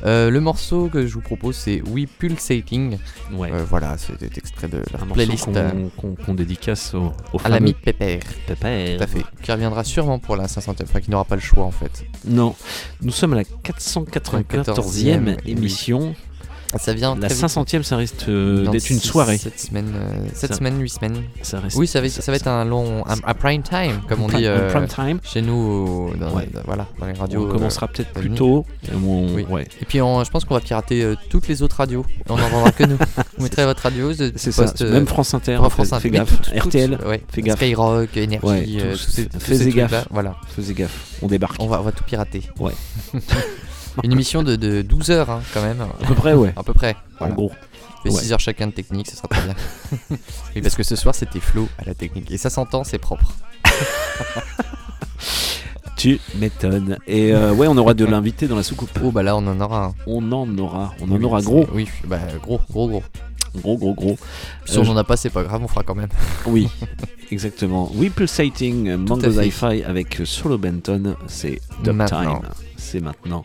Euh, 0.05 0.31
le 0.31 0.41
morceau 0.41 0.89
que 0.89 1.07
je 1.07 1.15
vous 1.15 1.21
propose, 1.23 1.57
c'est 1.57 1.83
We 1.89 2.07
Pulsating. 2.19 2.99
Ouais. 3.33 3.51
Euh, 3.53 3.65
voilà, 3.69 3.97
c'est 3.99 4.23
extrait 4.37 4.69
de 4.69 4.79
la 4.93 5.03
Un 5.03 5.07
playlist. 5.07 5.47
qu'on 5.47 6.17
euh, 6.29 6.35
dédicace 6.35 6.95
au, 6.95 7.13
au 7.33 7.41
à 7.43 7.49
l'ami 7.49 7.73
Pépère. 7.73 8.21
Pépère. 8.47 8.97
Tout 8.99 9.03
à 9.03 9.07
fait. 9.09 9.25
Qui 9.43 9.51
reviendra 9.53 9.83
sûrement 9.83 10.19
pour 10.21 10.37
la 10.37 10.47
500e, 10.47 10.83
enfin 10.85 11.01
qui 11.01 11.11
n'aura 11.11 11.25
pas 11.25 11.35
le 11.35 11.41
choix 11.41 11.65
en 11.65 11.73
fait. 11.73 12.05
Non, 12.27 12.55
nous 13.03 13.11
sommes 13.11 13.33
à 13.33 13.37
la 13.37 13.43
494e 13.43 15.37
oui. 15.47 15.53
Ça 16.77 16.93
vient 16.93 17.15
La 17.15 17.29
très 17.29 17.35
vite. 17.35 17.45
500e, 17.47 17.83
ça 17.83 17.97
risque 17.97 18.27
euh, 18.29 18.67
d'être 18.69 18.91
une 18.91 19.01
soirée. 19.01 19.39
Sept 19.39 19.59
semaines, 19.59 19.93
euh, 19.97 20.29
sept 20.35 20.51
Ça- 20.53 20.59
semaines, 20.59 20.79
huit 20.81 20.91
semaines. 20.91 21.23
Ça 21.43 21.61
reste- 21.61 21.77
oui, 21.79 21.87
ça 21.87 22.01
va, 22.03 22.09
ça 22.11 22.31
va 22.31 22.37
être 22.37 22.47
un 22.47 22.65
long, 22.67 23.05
un, 23.07 23.15
un 23.25 23.35
prime 23.35 23.63
time, 23.63 24.01
comme 24.07 24.21
on 24.23 24.29
dit 24.29 24.45
euh, 24.47 24.71
prime 24.71 24.87
time. 24.87 25.19
chez 25.23 25.41
nous, 25.41 25.55
au- 25.55 26.15
dans, 26.15 26.31
Ouais. 26.35 26.47
dans- 26.53 26.61
voilà, 26.67 26.87
dans 26.99 27.07
les 27.07 27.15
radios. 27.15 27.47
On 27.49 27.51
commencera 27.53 27.87
euh, 27.87 27.89
peut-être 27.95 28.13
plus 28.13 28.31
tôt. 28.31 28.67
et 28.85 28.95
on- 28.95 29.33
Oui. 29.35 29.47
ouais. 29.49 29.67
Et 29.81 29.85
puis 29.87 30.03
on- 30.03 30.23
je 30.25 30.31
pense 30.31 30.45
qu'on 30.45 30.55
va 30.55 30.61
pirater 30.61 31.03
euh, 31.03 31.15
toutes 31.31 31.49
les 31.49 31.63
autres 31.63 31.77
radios. 31.77 32.05
On 32.29 32.37
n'entendra 32.37 32.71
que 32.73 32.85
nous. 32.85 32.99
Vous 33.39 33.45
mettrez 33.45 33.65
votre 33.65 33.83
radio. 33.83 34.13
C'est 34.13 34.53
ça, 34.53 34.67
euh, 34.83 34.93
même 34.93 35.07
France 35.07 35.33
Inter, 35.33 35.59
fais- 35.63 35.71
France 35.71 35.89
fais 35.89 35.95
Inter, 35.95 36.11
mais 36.11 36.19
gaffe. 36.19 36.41
RTL, 36.67 36.99
ouais. 37.07 37.23
fais 37.33 37.41
gaffe. 37.43 37.57
Skyrock, 37.59 38.15
Énergie, 38.17 38.79
euh, 38.81 38.95
faisez 39.39 39.71
gaffe. 39.71 40.07
Voilà. 40.11 40.37
Faisez 40.55 40.75
gaffe, 40.75 41.17
on 41.23 41.29
débarque. 41.29 41.57
On 41.61 41.67
va, 41.67 41.81
on 41.81 41.85
va 41.85 41.93
tout 41.93 42.05
pirater. 42.05 42.43
Ouais. 42.61 42.75
Une 44.05 44.13
émission 44.13 44.43
de, 44.43 44.57
de 44.57 44.83
12 44.83 45.11
heures 45.11 45.31
hein, 45.31 45.41
quand 45.53 45.63
même. 45.63 45.81
À 45.81 46.07
peu 46.07 46.15
près, 46.15 46.35
ouais. 46.35 46.53
À 46.57 46.63
peu 46.63 46.73
près. 46.75 46.97
En 47.21 47.29
gros. 47.31 47.51
Fait 48.05 48.11
Ouais. 48.11 48.21
6 48.21 48.33
heures 48.33 48.41
chacun 48.41 48.69
de 48.69 48.73
technique, 48.73 49.11
ce 49.11 49.17
sera 49.17 49.27
très 49.29 49.43
bien. 49.43 49.55
oui, 50.55 50.63
parce 50.63 50.77
que 50.77 50.85
ce 50.85 50.95
soir 50.95 51.15
c'était 51.17 51.41
Flo 51.41 51.69
à 51.79 51.85
la 51.85 51.95
technique. 51.95 52.31
Et 52.31 52.39
ça 52.39 52.49
s'entend, 52.49 52.85
c'est 52.85 52.99
propre. 52.99 53.33
Tu 55.97 56.21
m'étonnes. 56.37 56.97
Et 57.09 57.33
euh, 57.35 57.53
ouais, 57.53 57.67
on 57.67 57.77
aura 57.77 57.93
de 57.93 58.05
l'invité 58.05 58.47
dans 58.47 58.55
la 58.55 58.63
soucoupe. 58.63 58.91
Oh 59.03 59.11
bah 59.11 59.25
là 59.25 59.35
on 59.37 59.45
en 59.49 59.61
aura 59.61 59.87
un. 59.87 59.95
On 60.07 60.31
en 60.31 60.57
aura. 60.59 60.95
On 61.01 61.11
en 61.11 61.17
Oui, 61.17 61.25
aura 61.25 61.41
gros. 61.43 61.67
Oui, 61.75 61.89
bah 62.07 62.21
gros, 62.41 62.61
gros, 62.71 62.87
gros. 62.89 63.03
Gros, 63.57 63.77
gros, 63.77 63.95
gros. 63.95 64.17
Si 64.65 64.79
Euh, 64.79 64.83
on 64.87 64.91
en 64.91 64.97
a 64.97 65.03
pas, 65.03 65.17
c'est 65.17 65.31
pas 65.31 65.43
grave, 65.43 65.61
on 65.65 65.67
fera 65.69 65.83
quand 65.83 65.97
même. 65.97 66.11
Oui, 66.47 66.69
exactement. 67.33 67.91
We 67.97 68.11
Pulsating, 68.13 68.95
Mango. 68.95 69.41
Hi-Fi 69.41 69.83
avec 69.83 70.21
Solo 70.25 70.57
Benton, 70.57 71.17
c'est. 71.27 71.61
Time. 71.83 72.41
C'est 72.77 73.01
maintenant. 73.01 73.45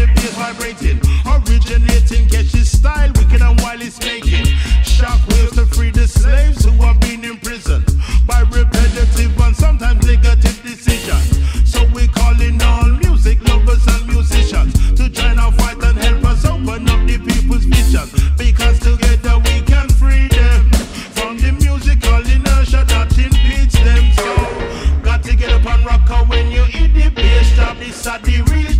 the 0.00 0.06
bass 0.14 0.34
vibrating. 0.34 0.98
Originating, 1.26 2.28
catch 2.28 2.52
his 2.52 2.70
style, 2.70 3.12
wicked 3.16 3.42
and 3.42 3.60
while 3.60 3.80
it's 3.80 4.00
making. 4.00 4.46
Shockwaves 4.84 5.54
to 5.54 5.66
free 5.66 5.90
the 5.90 6.08
slaves 6.08 6.64
who 6.64 6.72
have 6.84 7.00
been 7.00 7.24
imprisoned 7.24 7.86
by 8.26 8.40
repetitive 8.40 9.38
and 9.40 9.56
sometimes 9.56 10.06
negative 10.06 10.62
decisions. 10.62 11.28
So 11.68 11.84
we 11.94 12.08
calling 12.08 12.60
all 12.62 12.88
music 13.04 13.46
lovers 13.48 13.86
and 13.86 14.06
musicians 14.08 14.72
to 14.96 15.08
join 15.08 15.38
our 15.38 15.52
fight 15.52 15.82
and 15.82 15.98
help 15.98 16.24
us 16.24 16.44
open 16.44 16.88
up 16.88 17.06
the 17.06 17.18
people's 17.18 17.64
vision. 17.64 18.08
Because 18.36 18.78
together 18.80 19.36
we 19.38 19.60
can 19.62 19.88
free 19.88 20.28
them 20.28 20.70
from 21.16 21.36
the 21.38 21.52
musical 21.52 22.22
inertia 22.24 22.84
that 22.88 23.12
impedes 23.18 23.74
them. 23.74 24.04
So 24.16 25.02
got 25.02 25.22
to 25.24 25.36
get 25.36 25.50
up 25.50 25.66
and 25.66 25.84
rock 25.84 26.10
out 26.10 26.28
when 26.28 26.50
you 26.50 26.64
hit 26.64 26.94
the 26.94 27.10
bass 27.10 27.54
drop. 27.54 27.78
This 27.78 28.06
are 28.06 28.18
the 28.18 28.42
real 28.50 28.79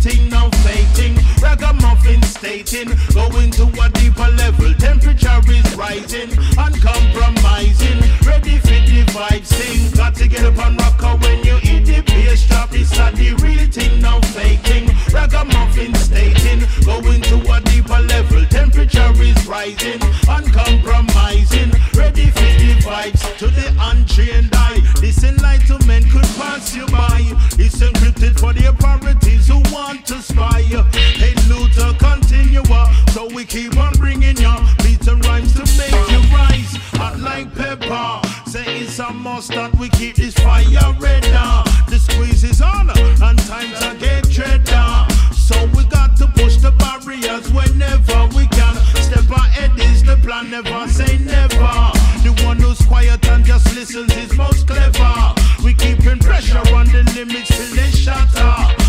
Ragamuffin 1.41 2.21
stating, 2.23 2.89
going 3.13 3.51
to 3.51 3.65
a 3.81 3.89
deeper 3.89 4.29
level. 4.37 4.73
Temperature 4.75 5.41
is 5.47 5.75
rising, 5.75 6.29
uncompromising. 6.57 7.99
Ready 8.25 8.57
for 8.59 8.79
the 8.87 9.03
vibe 9.09 9.45
sing. 9.45 9.91
Got 9.97 10.15
to 10.15 10.27
get 10.27 10.43
up 10.45 10.57
and 10.59 10.79
rock 10.79 11.01
when 11.21 11.43
you 11.43 11.57
hit 11.57 11.85
the 11.85 12.01
bass 12.03 12.47
drop. 12.47 12.69
This 12.69 12.97
are 12.99 13.11
the 13.11 13.33
real 13.43 13.67
thing, 13.69 13.99
no 14.01 14.21
fake 14.33 14.59
thing. 14.59 14.89
Ragamuffin 15.11 15.93
stating, 15.95 16.61
going 16.85 17.21
to 17.23 17.37
a 17.51 17.59
deeper 17.61 17.99
level. 17.99 18.45
Temperature 18.45 19.11
is 19.15 19.47
rising, 19.47 19.99
uncompromising. 20.29 21.71
Ready 21.95 22.29
for 22.29 22.51
the 22.61 22.75
vibes 22.85 23.37
to 23.37 23.47
the 23.47 23.75
untrained 23.79 24.49
eye. 24.53 24.79
This 24.99 25.23
enlightenment 25.23 26.05
could 26.11 26.29
pass 26.37 26.75
you 26.75 26.85
by. 26.87 27.19
It's 27.57 27.79
encrypted 27.79 28.39
for 28.39 28.53
the 28.53 28.69
authorities 28.69 29.47
who 29.47 29.59
want 29.73 30.05
to 30.07 30.21
spy. 30.21 30.61
Hey, 30.61 31.30
Luther, 31.49 31.93
continue. 31.97 32.63
So 33.11 33.27
we 33.27 33.45
keep 33.45 33.77
on 33.77 33.93
bringing 33.93 34.37
you 34.37 34.55
beats 34.83 35.07
and 35.07 35.23
rhymes 35.25 35.53
to 35.53 35.65
make 35.77 35.91
you 36.09 36.21
rise. 36.35 36.75
Hot 36.97 37.19
like 37.19 37.53
pepper. 37.55 38.21
Say 38.49 38.87
a 38.99 39.13
must 39.13 39.49
that 39.49 39.73
we 39.77 39.89
keep 39.89 40.15
this 40.15 40.33
fire 40.35 40.93
red. 40.99 41.23
The 41.23 41.99
squeeze 41.99 42.43
is 42.43 42.61
on 42.61 42.89
and 42.89 43.39
times 43.39 43.81
are 43.81 43.95
get 43.95 44.29
dreader. 44.29 45.05
So 45.33 45.55
we 45.75 45.83
got 45.85 46.15
to 46.17 46.27
push 46.27 46.57
the 46.57 46.71
barriers 46.71 47.51
whenever 47.51 48.27
we 48.35 48.47
can. 48.47 48.75
Step 49.03 49.29
ahead 49.29 49.71
is 49.79 50.03
the 50.03 50.17
plan, 50.23 50.51
never 50.51 50.87
say 50.87 51.17
never. 51.19 51.91
The 52.23 52.33
one 52.45 52.57
who's 52.57 52.81
quiet 52.85 53.25
and 53.27 53.43
just 53.43 53.73
listens 53.75 54.15
is 54.15 54.33
most 54.35 54.67
clever. 54.67 55.33
We 55.63 55.73
keeping 55.73 56.19
pressure 56.19 56.63
on 56.73 56.87
the 56.87 57.03
limits 57.15 57.49
till 57.49 57.75
they 57.75 57.91
shatter. 57.91 58.80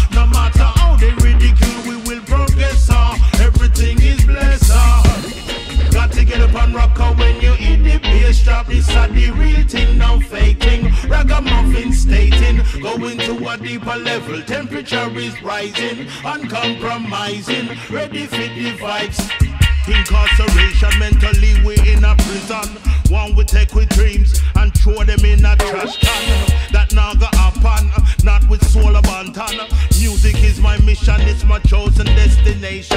And 6.72 6.76
rock 6.76 6.98
out 7.00 7.18
when 7.18 7.40
you 7.40 7.52
hit 7.52 7.82
the 7.82 7.98
bass 7.98 8.42
drop. 8.42 8.66
This 8.66 8.88
are 8.96 9.08
the 9.08 9.30
real 9.32 9.66
thing, 9.66 9.98
no 9.98 10.20
faking. 10.20 10.90
Ragamuffin 11.08 11.92
stating, 11.92 12.62
going 12.80 13.18
to 13.18 13.48
a 13.48 13.56
deeper 13.58 13.96
level. 13.96 14.42
Temperature 14.42 15.10
is 15.18 15.40
rising, 15.42 16.06
uncompromising. 16.24 17.68
Ready 17.90 18.26
for 18.26 18.36
the 18.36 18.72
vibes. 18.78 19.51
Incarceration, 19.88 20.96
mentally 21.00 21.54
we 21.64 21.74
in 21.90 22.04
a 22.04 22.14
prison. 22.14 22.70
One 23.10 23.34
we 23.34 23.42
take 23.44 23.74
with 23.74 23.88
dreams 23.88 24.40
and 24.54 24.72
throw 24.78 25.02
them 25.02 25.24
in 25.24 25.44
a 25.44 25.56
trash 25.56 25.96
can. 25.98 26.46
That 26.70 26.94
now 26.94 27.14
go 27.14 27.26
happen, 27.32 27.90
not 28.22 28.48
with 28.48 28.64
soul 28.70 28.94
abandon. 28.94 29.66
Music 29.98 30.38
is 30.44 30.60
my 30.60 30.78
mission, 30.78 31.20
it's 31.22 31.44
my 31.44 31.58
chosen 31.60 32.06
destination. 32.06 32.96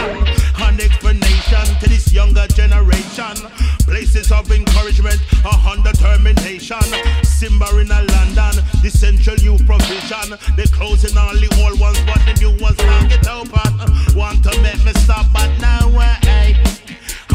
An 0.62 0.80
explanation 0.80 1.66
to 1.82 1.90
this 1.90 2.14
younger 2.14 2.46
generation. 2.54 3.34
Places 3.82 4.32
of 4.32 4.52
encouragement, 4.52 5.20
a 5.44 5.50
hundred 5.50 5.94
determination. 5.94 6.86
Simba 7.24 7.66
in 7.80 7.90
a 7.90 8.02
London, 8.14 8.64
the 8.84 8.92
central 8.94 9.38
youth 9.38 9.66
provision. 9.66 10.38
They 10.56 10.70
closing 10.70 11.18
all 11.18 11.34
the 11.34 11.50
old 11.66 11.80
ones, 11.80 11.98
but 12.06 12.22
the 12.30 12.38
new 12.40 12.54
ones 12.62 12.78
can't 12.78 13.10
get 13.10 13.28
open. 13.28 13.74
Want 14.16 14.44
to 14.46 14.62
make 14.62 14.86
me 14.86 14.94
stop, 15.02 15.26
but 15.34 15.50
now 15.60 15.86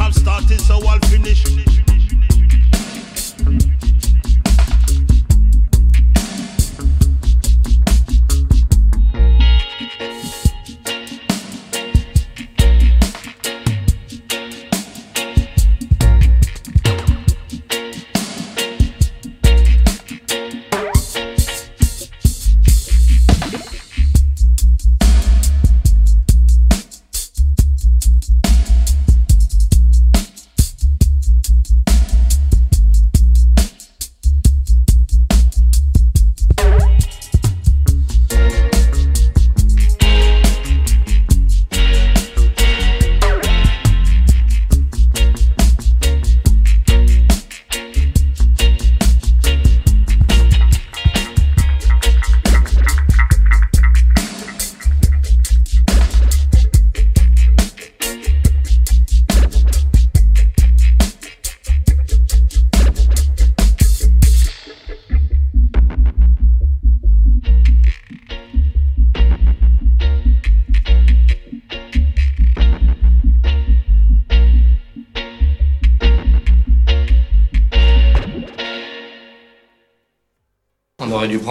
I've 0.01 0.15
started, 0.15 0.61
so 0.61 0.81
I'll 0.87 0.99
finish. 1.01 1.90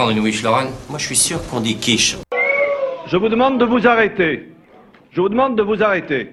Prendre 0.09 0.17
une 0.17 0.23
Wish. 0.23 0.43
Moi, 0.43 0.97
je 0.97 1.05
suis 1.05 1.15
sûr 1.15 1.39
qu'on 1.49 1.61
dit 1.61 1.75
quiche. 1.75 2.17
Je 3.07 3.17
vous 3.17 3.29
demande 3.29 3.59
de 3.59 3.65
vous 3.65 3.85
arrêter. 3.87 4.51
Je 5.11 5.21
vous 5.21 5.29
demande 5.29 5.55
de 5.55 5.61
vous 5.63 5.81
arrêter. 5.83 6.31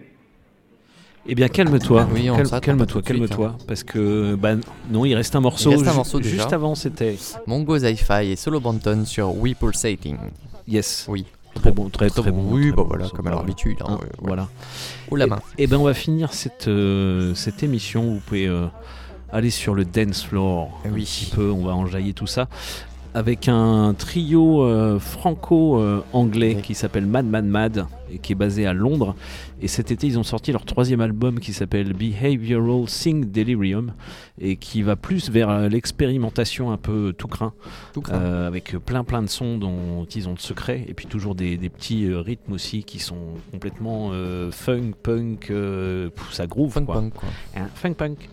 Eh 1.29 1.35
bien, 1.35 1.49
calme-toi. 1.49 2.09
Oui, 2.15 2.31
on 2.31 2.37
Calme- 2.37 2.47
s'attend 2.47 2.61
calme-toi, 2.61 2.87
pas 2.87 2.93
tout 2.93 3.01
de 3.01 3.07
suite, 3.07 3.19
calme-toi. 3.29 3.57
Parce 3.67 3.83
que, 3.83 4.35
bah, 4.37 4.55
non, 4.91 5.05
il 5.05 5.15
reste 5.15 5.35
un 5.35 5.41
morceau. 5.41 5.71
Il 5.71 5.75
reste 5.77 5.89
un 5.89 5.91
Ju- 5.91 5.97
morceau 5.97 6.21
déjà. 6.21 6.37
Juste 6.37 6.53
avant, 6.53 6.75
c'était. 6.75 7.17
Mongo 7.47 7.77
Zi-Fi 7.79 8.31
et 8.33 8.37
Solo 8.37 8.61
Banton 8.61 9.05
sur 9.05 9.35
We 9.37 9.55
Pulsating. 9.55 10.17
Yes. 10.69 11.07
Oui. 11.09 11.27
Très 11.55 11.73
bon, 11.73 11.89
très 11.89 12.11
très 12.11 12.31
bon. 12.31 12.45
Oui, 12.51 12.63
très 12.69 12.71
bah 12.71 12.77
bon 12.77 12.85
voilà, 12.85 13.03
morceau. 13.05 13.17
comme 13.17 13.27
à 13.27 13.31
leur 13.31 13.39
Bah, 13.41 13.45
habitude. 13.45 13.79
hein, 13.81 13.87
hein, 13.89 13.95
ouais, 13.95 14.05
ouais. 14.05 14.11
Voilà. 14.21 14.49
Oh 15.11 15.17
la 15.17 15.25
Et- 15.25 15.29
main. 15.29 15.41
Et, 15.59 15.67
ben, 15.67 15.79
on 15.79 15.85
va 15.85 15.95
finir 15.95 16.33
cette, 16.33 16.69
euh, 16.69 17.35
cette 17.35 17.63
émission. 17.63 18.03
Vous 18.05 18.21
pouvez 18.21 18.47
euh, 18.47 18.67
aller 19.33 19.51
sur 19.51 19.75
le 19.75 19.85
dance 19.85 20.23
floor. 20.25 20.71
Eh 20.85 20.89
Un 20.89 20.93
petit 20.93 21.31
peu, 21.35 21.51
on 21.51 21.65
va 21.67 21.75
enjailler 21.75 22.13
tout 22.13 22.27
ça. 22.29 22.47
Avec 23.17 23.49
un 23.49 23.95
trio 23.95 24.63
euh, 24.63 24.99
franco-anglais 24.99 26.59
qui 26.63 26.75
s'appelle 26.75 27.07
Mad 27.07 27.25
Mad 27.25 27.47
Mad 27.47 27.87
et 28.13 28.19
qui 28.19 28.33
est 28.33 28.37
basé 28.37 28.67
à 28.67 28.75
Londres. 28.75 29.15
Et 29.63 29.69
cet 29.69 29.91
été, 29.91 30.07
ils 30.07 30.19
ont 30.19 30.23
sorti 30.23 30.53
leur 30.53 30.67
troisième 30.67 31.01
album 31.01 31.41
qui 31.41 31.55
s'appelle 31.55 31.95
Behavioral 31.95 32.87
Sing 32.91 33.31
Delirium 33.33 33.95
et 34.39 34.57
qui 34.57 34.83
va 34.83 34.97
plus 34.97 35.31
vers 35.31 35.49
euh, 35.49 35.69
l'expérimentation 35.71 36.71
un 36.71 36.77
peu 36.77 37.15
tout 37.17 37.27
craint, 37.27 37.55
Tout 37.95 38.03
craint. 38.03 38.17
euh, 38.21 38.47
avec 38.47 38.77
plein 38.85 39.03
plein 39.03 39.23
de 39.23 39.29
sons 39.29 39.57
dont 39.57 40.05
ils 40.15 40.29
ont 40.29 40.35
de 40.35 40.39
secrets 40.41 40.85
et 40.87 40.93
puis 40.93 41.07
toujours 41.07 41.35
des, 41.35 41.57
des 41.57 41.71
petits 41.71 42.05
euh, 42.05 42.21
rythmes 42.21 42.53
aussi 42.53 42.85
qui 42.85 42.99
sont 42.99 43.17
complètement 43.51 44.11
funk, 44.53 44.93
punk, 45.03 45.51
ça 46.33 46.47
groove 46.47 46.73
Funk 46.73 46.85
quoi. 46.85 46.95
punk, 46.97 47.15
quoi. 47.15 47.29
Hein, 47.57 47.69
funk 47.75 47.95
punk. 47.95 48.29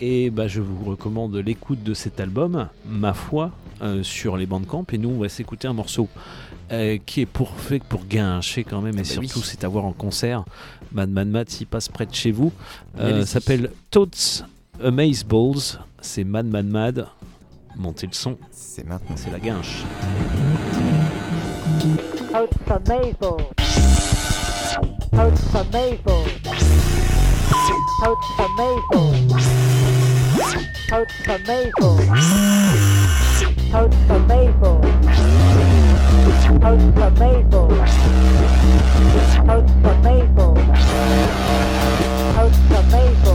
Et 0.00 0.30
bah, 0.30 0.48
je 0.48 0.60
vous 0.60 0.84
recommande 0.84 1.36
l'écoute 1.36 1.84
de 1.84 1.94
cet 1.94 2.18
album, 2.20 2.68
ma 2.88 3.12
foi, 3.14 3.50
euh, 3.82 4.02
sur 4.02 4.36
les 4.36 4.46
bandcamp. 4.46 4.84
Et 4.92 4.98
nous, 4.98 5.10
on 5.10 5.18
va 5.18 5.28
s'écouter 5.28 5.68
un 5.68 5.72
morceau 5.72 6.08
euh, 6.72 6.98
qui 7.04 7.22
est 7.22 7.26
pour, 7.26 7.50
fait 7.50 7.82
pour 7.82 8.04
guincher 8.04 8.64
quand 8.64 8.80
même. 8.80 8.94
Et 8.94 8.98
bah 8.98 9.04
surtout, 9.04 9.38
oui. 9.38 9.44
c'est 9.44 9.64
à 9.64 9.68
voir 9.68 9.84
en 9.84 9.92
concert. 9.92 10.44
Mad 10.92 11.10
Mad 11.10 11.28
Mad, 11.28 11.48
s'il 11.48 11.66
passe 11.66 11.88
près 11.88 12.06
de 12.06 12.14
chez 12.14 12.30
vous. 12.30 12.52
Euh, 12.98 13.24
s'appelle 13.24 13.70
Toads 13.90 14.44
Amaze 14.82 15.24
Balls. 15.24 15.80
C'est 16.00 16.24
Mad 16.24 16.46
Mad 16.46 16.66
Mad. 16.66 17.06
Montez 17.76 18.06
le 18.06 18.12
son. 18.12 18.36
C'est 18.50 18.86
maintenant. 18.86 19.16
C'est 19.16 19.30
la 19.30 19.38
guinche. 19.38 19.84
Maple. 25.72 26.24
Totes 28.02 28.28
for 28.32 28.48
Maple. 28.56 29.14
Totes 30.88 31.12
for 31.26 31.38
Maple. 31.46 33.27
Post 33.70 33.94
a 34.08 34.18
Babel. 34.20 34.80
Post 36.60 36.96
a 36.96 37.10
Babel. 37.18 37.68
Post 39.46 39.68
a 39.84 40.02
Babel. 40.02 40.54
Post. 42.34 43.27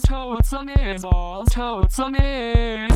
totes 0.00 0.08
toads, 0.08 0.50
the 0.50 0.58
meatballs, 0.58 1.50
toads, 1.50 1.96
the 1.96 2.08
meat. 2.08 2.91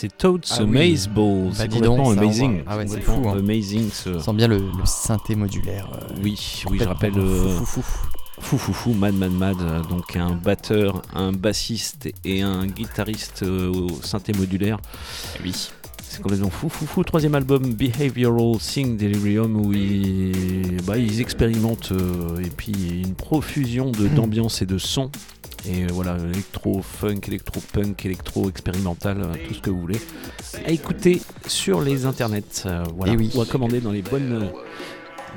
C'est 0.00 0.16
Toads 0.16 0.40
Ah 0.50 0.62
oui. 0.64 0.96
Bah 1.08 1.52
c'est 1.54 1.68
donc, 1.68 1.98
complètement 1.98 2.10
amazing. 2.10 2.62
Ah 2.66 2.76
ouais, 2.76 2.86
c'est 2.86 3.00
fou, 3.00 3.28
hein. 3.28 3.36
Amazing 3.38 3.90
ce. 3.92 4.18
Sent 4.18 4.32
bien 4.34 4.48
le, 4.48 4.58
le 4.58 4.84
synthé 4.86 5.34
modulaire. 5.34 5.88
euh, 5.94 6.14
Oui, 6.22 6.62
oui, 6.70 6.78
je 6.80 6.84
rappelle. 6.84 7.12
fou, 7.14 7.18
euh, 7.20 7.48
fou, 7.58 7.82
fou. 7.82 8.08
Fou 8.40 8.56
Fou 8.56 8.72
Fou, 8.72 8.92
Mad 8.94 9.14
Mad 9.16 9.32
Mad, 9.32 9.56
euh, 9.60 9.82
donc 9.90 10.14
un 10.14 10.30
batteur, 10.32 11.02
un 11.12 11.32
bassiste 11.32 12.08
et 12.24 12.40
un 12.42 12.66
guitariste 12.68 13.42
au 13.42 13.88
synthé 14.02 14.32
modulaire. 14.32 14.78
Oui. 15.42 15.70
C'est 16.10 16.22
complètement 16.22 16.48
fou 16.48 16.68
fou 16.68 16.86
fou. 16.86 17.02
Troisième 17.04 17.34
album, 17.34 17.74
Behavioral 17.74 18.58
Sing 18.60 18.96
Delirium, 18.96 19.56
où 19.56 19.72
ils, 19.74 20.78
bah, 20.86 20.96
ils 20.96 21.20
expérimentent 21.20 21.92
euh, 21.92 22.38
et 22.42 22.48
puis 22.48 23.02
une 23.04 23.14
profusion 23.14 23.90
de- 23.90 24.06
d'ambiance 24.08 24.62
et 24.62 24.66
de 24.66 24.78
sons. 24.78 25.10
Et 25.66 25.82
euh, 25.84 25.86
voilà, 25.92 26.16
électro, 26.32 26.80
funk, 26.82 27.20
électro, 27.26 27.60
punk, 27.72 28.04
électro, 28.06 28.48
expérimental, 28.48 29.18
euh, 29.20 29.34
tout 29.48 29.54
ce 29.54 29.60
que 29.60 29.70
vous 29.70 29.80
voulez. 29.80 30.00
À 30.66 30.70
écouter 30.70 31.20
sur 31.46 31.80
les 31.80 32.06
internets. 32.06 32.42
euh, 32.66 32.84
voilà, 32.96 33.14
oui. 33.14 33.30
ou 33.34 33.40
à 33.42 33.46
commander 33.46 33.80
dans 33.80 33.92
les 33.92 34.02
bonnes, 34.02 34.50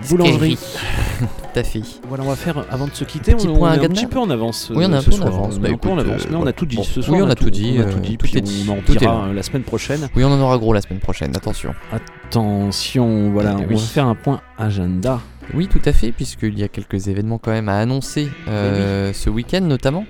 boulangerie. 0.10 0.58
Tout 1.20 1.60
à 1.60 1.64
fait. 1.64 1.82
Voilà, 2.08 2.24
on 2.24 2.28
va 2.30 2.36
faire 2.38 2.66
avant 2.72 2.88
de 2.88 2.94
se 2.94 3.04
quitter. 3.04 3.34
Petit 3.36 3.48
on, 3.48 3.56
point 3.58 3.72
on 3.78 3.82
est 3.82 3.86
un 3.86 3.90
petit 3.90 4.08
peu 4.08 4.20
en 4.20 4.30
avance. 4.30 4.72
Oui, 4.74 4.86
on 4.86 4.92
est 4.92 4.94
euh, 4.94 4.98
un 4.98 5.02
ce 5.02 5.10
peu 5.10 5.16
en 5.16 5.18
soir. 5.18 5.28
avance. 5.34 5.56
On 5.58 5.60
Bah, 5.62 5.70
un 5.72 5.78
peu 5.78 5.90
en 5.90 5.98
avance, 5.98 6.22
euh, 6.22 6.28
mais 6.30 6.38
on 6.38 6.48
a 6.48 6.54
tout 6.54 6.66
dit. 6.66 6.80
Ce 6.84 7.02
soir, 7.02 7.18
Oui, 7.18 7.22
on 7.24 7.30
a 7.30 7.36
tout 7.36 7.50
dit, 7.50 7.74
On 7.78 7.82
a 7.82 7.84
euh, 7.86 7.92
tout 7.94 8.00
dit. 8.00 8.18
tout 8.18 8.38
est 8.38 8.42
dit. 8.42 8.66
on 8.70 8.72
en 8.74 8.82
dira 8.98 9.26
euh, 9.26 9.34
la 9.34 9.44
semaine 9.44 9.64
prochaine. 9.64 10.10
Oui, 10.16 10.24
on 10.24 10.32
en 10.32 10.40
aura 10.40 10.58
gros 10.58 10.72
la 10.74 10.82
semaine 10.82 11.00
prochaine, 11.00 11.36
attention. 11.36 11.74
Attention, 11.92 13.32
voilà, 13.32 13.58
Eh 13.60 13.66
on 13.66 13.76
va 13.76 13.78
faire 13.78 14.06
un 14.06 14.16
point 14.16 14.42
agenda. 14.58 15.20
Oui, 15.54 15.68
tout 15.68 15.82
à 15.86 15.92
fait, 15.94 16.12
puisqu'il 16.12 16.58
y 16.58 16.64
a 16.64 16.68
quelques 16.68 17.08
événements 17.08 17.38
quand 17.38 17.52
même 17.52 17.70
à 17.70 17.78
annoncer 17.80 18.30
euh, 18.48 19.12
ce 19.14 19.30
week-end 19.30 19.62
notamment. 19.62 20.06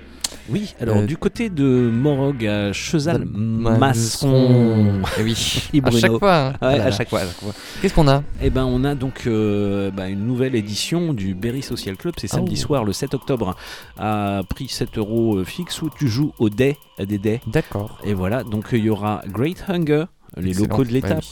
Oui, 0.48 0.74
alors 0.80 0.96
Euh, 0.98 1.06
du 1.06 1.16
côté 1.16 1.50
de 1.50 1.64
Morog 1.92 2.44
à 2.46 2.72
Chezal. 2.72 3.24
Masseron. 3.24 5.02
Eh 5.18 5.22
oui, 5.22 5.68
à 5.78 5.80
Bruno. 5.80 5.98
chaque 5.98 6.18
fois, 6.18 6.36
hein. 6.36 6.52
À 6.60 6.90
chaque 6.90 7.08
fois, 7.08 7.20
à 7.20 7.26
chaque 7.26 7.36
fois. 7.40 7.52
Qu'est-ce 7.80 7.94
qu'on 7.94 8.08
a? 8.08 8.22
Eh 8.42 8.50
ben, 8.50 8.64
on 8.64 8.82
a 8.84 8.94
donc 8.94 9.22
euh, 9.26 9.90
bah, 9.90 10.08
une 10.08 10.26
nouvelle 10.26 10.54
édition 10.54 11.12
du 11.12 11.34
Berry 11.34 11.62
Social 11.62 11.96
Club. 11.96 12.14
C'est 12.18 12.28
samedi 12.28 12.54
Oh. 12.56 12.60
soir, 12.66 12.84
le 12.84 12.92
7 12.92 13.14
octobre, 13.14 13.56
à 13.98 14.42
prix 14.48 14.68
7 14.68 14.98
euros 14.98 15.44
fixe 15.44 15.80
où 15.82 15.90
tu 15.96 16.08
joues 16.08 16.32
au 16.38 16.48
dés, 16.50 16.76
à 16.98 17.04
des 17.04 17.18
dés. 17.18 17.40
D'accord. 17.46 17.98
Et 18.04 18.14
voilà, 18.14 18.42
donc 18.42 18.66
il 18.72 18.78
y 18.84 18.90
aura 18.90 19.22
Great 19.28 19.64
Hunger, 19.68 20.04
les 20.36 20.50
Excellent. 20.50 20.68
locaux 20.68 20.84
de 20.84 20.90
l'étape. 20.92 21.24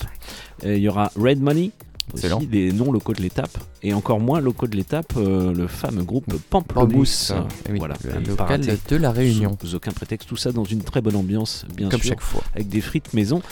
Il 0.65 0.77
y 0.79 0.89
aura 0.89 1.11
Red 1.17 1.41
Money. 1.41 1.71
Excellent. 2.15 2.39
Aussi 2.39 2.47
des 2.47 2.73
non 2.73 2.93
locaux 2.93 3.13
de 3.13 3.23
l'étape 3.23 3.57
et 3.83 3.95
encore 3.95 4.21
moins 4.21 4.41
locaux 4.41 4.67
de 4.67 4.77
l'étape 4.77 5.13
le 5.17 5.67
fameux 5.67 6.03
groupe 6.05 6.27
Pamplemousse. 6.51 7.29
Pamplemousse, 7.29 7.33
eh 7.69 7.73
oui, 7.73 7.79
voilà. 7.79 7.97
le 8.05 8.31
local 8.31 8.61
de 8.89 8.97
la 8.97 9.11
Réunion. 9.13 9.57
sous 9.63 9.75
aucun 9.75 9.93
prétexte. 9.93 10.29
Tout 10.29 10.37
ça 10.37 10.53
dans 10.53 10.65
une 10.65 10.83
très 10.83 11.01
bonne 11.01 11.17
ambiance 11.17 11.65
bien 11.77 11.89
Comme 11.89 12.01
sûr. 12.01 12.11
chaque 12.11 12.21
fois. 12.21 12.43
avec 12.55 12.69
des 12.69 12.81
frites 12.81 13.15
maison 13.15 13.43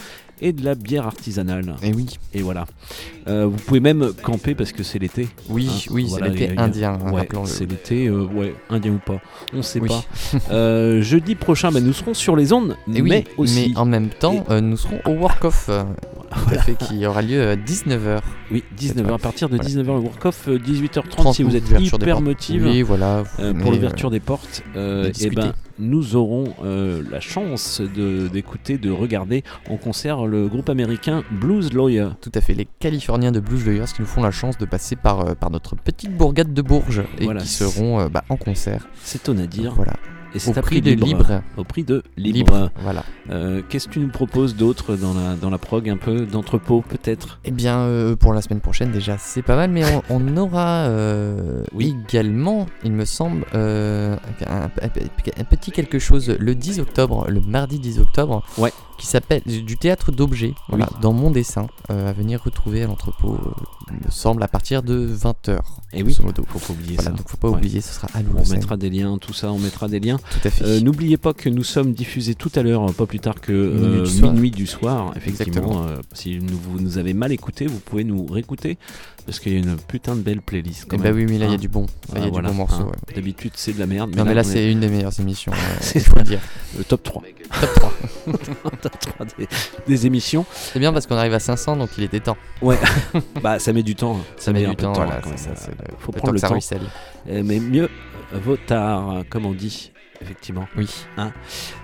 et 0.40 0.52
de 0.52 0.64
la 0.64 0.74
bière 0.74 1.06
artisanale 1.06 1.74
et 1.82 1.92
oui 1.92 2.06
et 2.34 2.42
voilà 2.42 2.66
Euh, 3.28 3.44
vous 3.46 3.58
pouvez 3.58 3.80
même 3.80 4.12
camper 4.22 4.54
parce 4.54 4.72
que 4.72 4.82
c'est 4.82 4.98
l'été 4.98 5.28
Oui, 5.50 5.68
oui, 5.90 6.08
c'est 6.08 6.22
l'été 6.22 6.56
indien, 6.58 6.96
hein, 7.04 7.12
ouais, 7.12 7.28
c'est 7.44 7.68
l'été 7.68 8.06
euh, 8.06 8.24
ouais 8.24 8.54
indien 8.70 8.92
ou 8.92 8.98
pas 9.04 9.20
on 9.52 9.62
sait 9.62 9.80
Oui. 9.80 9.88
pas 9.88 10.02
Euh, 10.50 11.02
jeudi 11.02 11.34
prochain 11.34 11.70
bah, 11.70 11.80
nous 11.80 11.92
serons 11.92 12.14
sur 12.14 12.36
les 12.36 12.52
ondes 12.52 12.76
Et 12.94 13.02
oui, 13.02 13.08
mais 13.10 13.24
aussi 13.36 13.74
en 13.76 13.84
même 13.84 14.08
temps, 14.08 14.44
euh, 14.50 14.60
nous 14.62 14.76
serons 14.78 15.00
au 15.04 15.10
Work 15.10 15.44
Off, 15.44 15.66
euh, 15.68 15.84
tout 16.30 16.54
à 16.54 16.58
fait, 16.58 16.74
qui 16.76 17.04
aura 17.06 17.22
lieu 17.22 17.42
à 17.50 17.56
19h. 17.56 18.20
Oui, 18.50 18.62
19h. 18.78 19.14
À 19.14 19.18
partir 19.18 19.48
de 19.48 19.56
Voilà. 19.56 19.70
19h, 19.70 19.84
le 19.86 20.00
work-off, 20.00 20.48
euh, 20.48 20.58
18h30 20.58 21.34
si 21.34 21.42
vous 21.42 21.56
êtes 21.56 21.64
hyper 21.78 22.20
motive 22.20 22.64
Oui, 22.66 22.82
voilà, 22.82 23.24
euh, 23.40 23.52
pour 23.54 23.72
l'ouverture 23.72 24.08
euh, 24.08 24.12
des 24.12 24.20
portes. 24.20 24.62
euh, 24.76 25.10
et 25.20 25.30
ben, 25.30 25.52
nous 25.78 26.16
aurons 26.16 26.54
euh, 26.64 27.02
la 27.10 27.20
chance 27.20 27.80
d'écouter, 27.80 28.78
de, 28.78 28.90
regarder 28.90 29.44
en 29.68 29.76
concert 29.76 30.26
le 30.26 30.48
groupe 30.48 30.68
américain 30.68 31.22
Blues 31.30 31.72
Lawyer. 31.72 32.08
Tout 32.20 32.32
à 32.34 32.40
fait, 32.40 32.54
les 32.54 32.66
Californiens 32.80 33.32
de 33.32 33.40
Blues 33.40 33.64
Lawyers 33.64 33.86
qui 33.94 34.02
nous 34.02 34.06
font 34.06 34.22
la 34.22 34.30
chance 34.30 34.58
de 34.58 34.64
passer 34.64 34.96
par, 34.96 35.20
euh, 35.20 35.34
par 35.34 35.50
notre 35.50 35.76
petite 35.76 36.16
bourgade 36.16 36.52
de 36.52 36.62
Bourges 36.62 37.04
et 37.18 37.24
Voilà. 37.24 37.40
qui 37.40 37.48
seront 37.48 38.00
euh, 38.00 38.08
bah, 38.08 38.24
en 38.28 38.36
concert. 38.36 38.88
C'est 39.02 39.22
ton 39.22 39.38
à 39.38 39.46
dire. 39.46 39.74
Voilà. 39.74 39.94
Et 40.34 40.38
c'est 40.38 40.50
Au 40.50 40.52
prix 40.52 40.62
prix 40.62 40.80
de 40.82 40.90
libre. 40.90 41.06
libre. 41.06 41.42
Au 41.56 41.64
prix 41.64 41.84
de 41.84 42.02
libre. 42.16 42.36
Libre, 42.38 42.70
voilà. 42.82 43.02
Euh, 43.30 43.62
Qu'est-ce 43.68 43.88
que 43.88 43.94
tu 43.94 44.00
nous 44.00 44.08
proposes 44.10 44.56
d'autre 44.56 44.94
dans 44.96 45.14
la, 45.14 45.34
dans 45.36 45.48
la 45.50 45.58
prog 45.58 45.88
Un 45.88 45.96
peu 45.96 46.26
d'entrepôt 46.26 46.84
peut-être? 46.86 47.40
Eh 47.44 47.50
bien, 47.50 47.78
euh, 47.78 48.14
pour 48.14 48.34
la 48.34 48.42
semaine 48.42 48.60
prochaine, 48.60 48.90
déjà, 48.92 49.16
c'est 49.18 49.42
pas 49.42 49.56
mal, 49.56 49.70
mais 49.70 49.82
on, 50.10 50.16
on 50.20 50.36
aura 50.36 50.80
euh, 50.86 51.62
également, 51.80 52.66
il 52.84 52.92
me 52.92 53.04
semble, 53.04 53.44
un, 53.54 54.18
un- 54.46 54.70
un 55.38 55.44
petit 55.44 55.70
quelque 55.72 55.98
chose 55.98 56.28
le 56.38 56.54
10 56.54 56.80
octobre, 56.80 57.26
le 57.28 57.40
mardi 57.40 57.78
10 57.78 57.98
octobre, 58.00 58.42
Ouais. 58.58 58.72
qui 58.98 59.06
s'appelle 59.06 59.42
du 59.46 59.76
théâtre 59.76 60.12
d'objets, 60.12 60.54
voilà, 60.68 60.88
dans 61.00 61.12
mon 61.12 61.30
dessin, 61.30 61.66
à 61.88 62.12
venir 62.12 62.42
retrouver 62.44 62.82
à 62.82 62.86
l'entrepôt, 62.86 63.38
il 63.90 64.06
me 64.06 64.10
semble, 64.10 64.42
à 64.42 64.48
partir 64.48 64.82
de 64.82 65.06
20h. 65.08 65.58
Et 65.92 66.02
oui, 66.02 66.16
modo. 66.22 66.44
faut 66.48 66.58
pas 66.58 66.72
oublier 66.72 66.96
Voilà, 66.96 67.10
ça. 67.10 67.16
donc 67.16 67.28
faut 67.28 67.36
pas 67.36 67.48
Ouais. 67.48 67.56
oublier, 67.56 67.80
ce 67.80 67.94
sera 67.94 68.08
à 68.14 68.20
On 68.36 68.48
mettra 68.50 68.76
des 68.76 68.90
liens, 68.90 69.16
tout 69.18 69.32
ça, 69.32 69.50
on 69.52 69.58
mettra 69.58 69.88
des 69.88 70.00
liens. 70.00 70.18
Tout 70.18 70.48
à 70.48 70.50
fait. 70.50 70.64
Euh, 70.64 70.80
N'oubliez 70.80 71.16
pas 71.16 71.32
que 71.32 71.48
nous 71.48 71.64
sommes 71.64 71.92
diffusés 71.94 72.34
tout 72.34 72.50
à 72.54 72.62
l'heure, 72.62 72.92
pas 72.94 73.06
plus 73.06 73.20
tard 73.20 73.40
que 73.40 73.52
euh, 73.52 74.02
Minuit 74.02 74.02
du 74.02 74.18
soir. 74.18 74.32
minuit 74.32 74.50
du 74.50 74.66
soir. 74.66 75.12
Effectivement, 75.16 75.84
euh, 75.86 75.96
si 76.12 76.38
nous, 76.38 76.58
vous 76.58 76.80
nous 76.80 76.98
avez 76.98 77.14
mal 77.14 77.32
écouté, 77.32 77.66
vous 77.66 77.78
pouvez 77.80 78.04
nous 78.04 78.26
réécouter 78.26 78.76
parce 79.26 79.40
qu'il 79.40 79.52
y 79.52 79.56
a 79.56 79.58
une 79.58 79.76
putain 79.76 80.14
de 80.16 80.22
belle 80.22 80.40
playlist. 80.40 80.86
Quand 80.88 80.96
Eh 80.96 80.98
bah 81.02 81.04
même, 81.12 81.16
oui, 81.16 81.26
mais 81.28 81.38
là, 81.38 81.44
il 81.46 81.48
y 81.48 81.52
a 81.52 81.54
hein. 81.54 81.58
du 81.58 81.68
bon. 81.68 81.86
Il 82.14 82.18
y 82.18 82.22
a 82.22 82.24
du 82.24 82.30
voilà, 82.30 82.48
bon 82.48 82.54
morceau, 82.54 82.82
hein. 82.82 82.92
ouais. 83.08 83.14
D'habitude, 83.14 83.52
c'est 83.56 83.74
de 83.74 83.78
la 83.78 83.86
merde. 83.86 84.14
Non, 84.16 84.24
mais 84.24 84.32
là, 84.34 84.40
est- 84.40 84.44
c'est 84.44 84.70
une 84.72 84.80
des 84.80 84.88
meilleures 84.88 85.18
émissions, 85.20 85.52
euh, 85.52 85.56
C'est- 85.80 86.00
faut 86.00 86.16
le 86.16 86.22
dire. 86.22 86.40
Le 86.76 86.84
top 86.84 87.02
3. 87.02 87.22
Top 87.60 87.74
3. 87.74 87.92
Top 88.82 88.98
3 89.00 89.26
des, 89.38 89.48
des 89.86 90.06
émissions. 90.06 90.44
C'est 90.52 90.78
bien 90.78 90.92
parce 90.92 91.06
qu'on 91.06 91.16
arrive 91.16 91.34
à 91.34 91.40
500, 91.40 91.76
donc 91.76 91.90
il 91.98 92.04
était 92.04 92.20
temps. 92.20 92.36
Ouais, 92.62 92.78
bah 93.42 93.58
ça 93.58 93.72
met 93.78 93.82
du 93.84 93.94
temps. 93.94 94.16
Ça 94.36 94.52
met 94.52 94.64
un 94.64 94.70
du 94.70 94.76
peu 94.76 94.82
de 94.82 94.86
temps, 94.88 94.92
voilà, 94.94 95.20
ça, 95.36 95.54
le- 95.70 95.94
Faut 95.98 96.12
prendre 96.12 96.32
le 96.32 96.38
ça 96.38 96.48
temps. 96.48 96.54
Euh, 97.30 97.42
Mais 97.44 97.58
mieux 97.60 97.88
vaut 98.32 98.56
tard, 98.56 99.22
comme 99.30 99.46
on 99.46 99.52
dit, 99.52 99.92
effectivement. 100.20 100.66
Oui. 100.76 100.88
Hein 101.16 101.32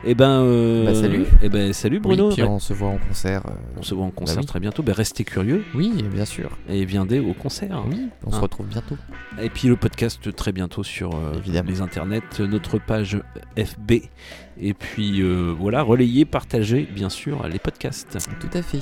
et 0.05 0.15
ben, 0.15 0.41
euh, 0.43 0.87
Bah, 0.87 0.95
salut. 0.95 1.25
Et 1.43 1.49
ben, 1.49 1.73
salut 1.73 2.01
Bruno. 2.01 2.29
Oui, 2.29 2.35
puis 2.35 2.43
Ouais. 2.43 2.49
on 2.49 2.59
se 2.59 2.73
voit 2.73 2.89
en 2.89 2.99
concert. 2.99 3.43
euh, 3.47 3.53
On 3.79 3.83
se 3.83 3.95
voit 3.95 4.05
en 4.05 4.11
concert 4.11 4.37
bah 4.37 4.41
oui. 4.43 4.47
très 4.47 4.61
bientôt. 4.61 4.83
Ben, 4.83 4.93
restez 4.93 5.25
curieux. 5.25 5.65
Oui, 5.75 5.93
bien 6.13 6.25
sûr. 6.25 6.51
Et 6.69 6.85
viendez 6.85 7.21
au 7.21 7.33
concert. 7.35 7.85
Oui, 7.89 8.09
on 8.25 8.31
se 8.33 8.41
retrouve 8.41 8.67
bientôt. 8.67 8.97
Et 9.41 9.51
puis 9.51 9.69
le 9.69 9.77
podcast 9.77 10.35
très 10.35 10.53
bientôt 10.53 10.83
sur 10.83 11.15
euh, 11.15 11.41
les 11.67 11.81
internets, 11.81 12.21
notre 12.41 12.79
page 12.79 13.19
FB. 13.57 13.93
Et 14.61 14.73
puis 14.75 15.21
euh, 15.23 15.53
voilà, 15.59 15.83
relayez, 15.83 16.25
partagez 16.25 16.89
bien 16.93 17.09
sûr 17.09 17.47
les 17.49 17.59
podcasts. 17.59 18.17
Tout 18.41 18.57
à 18.57 18.63
fait. 18.63 18.81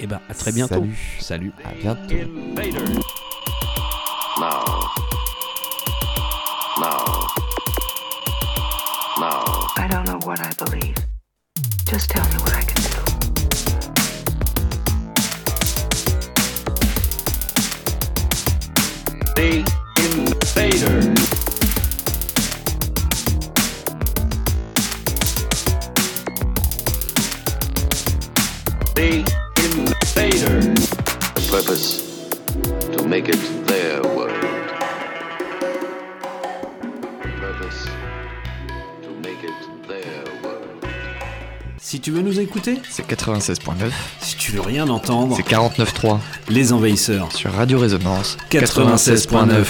Et 0.00 0.06
ben 0.06 0.20
à 0.28 0.34
très 0.34 0.52
bientôt. 0.52 0.74
Salut. 0.74 0.96
Salut. 1.20 1.52
À 1.64 1.72
bientôt. 1.80 2.14
Now. 4.38 4.64
Now. 6.80 7.43
Now. 9.24 9.68
I 9.78 9.88
don't 9.88 10.06
know 10.06 10.18
what 10.24 10.38
I 10.38 10.50
believe. 10.62 10.98
Just 11.86 12.10
tell 12.10 12.24
me 12.28 12.36
what 12.44 12.52
I 12.52 12.62
can 12.70 12.80
do. 12.84 13.00
The 19.34 19.50
Invader. 20.04 21.00
The 28.94 29.10
Invader. 29.64 30.60
The 31.34 31.42
purpose 31.50 31.88
to 32.92 33.08
make 33.08 33.28
it 33.30 33.40
their 33.68 34.02
world. 34.02 34.33
Si 41.94 42.00
tu 42.00 42.10
veux 42.10 42.22
nous 42.22 42.40
écouter, 42.40 42.80
C'est 42.90 43.06
96.9. 43.08 43.60
si 44.18 44.34
tu 44.34 44.50
veux 44.50 44.62
rien 44.62 44.88
entendre, 44.88 45.36
C'est 45.36 45.46
49.3. 45.46 46.18
Les 46.48 46.72
Envahisseurs. 46.72 47.30
Sur 47.30 47.52
Radio 47.52 47.78
Résonance. 47.78 48.36
96.9. 48.50 49.64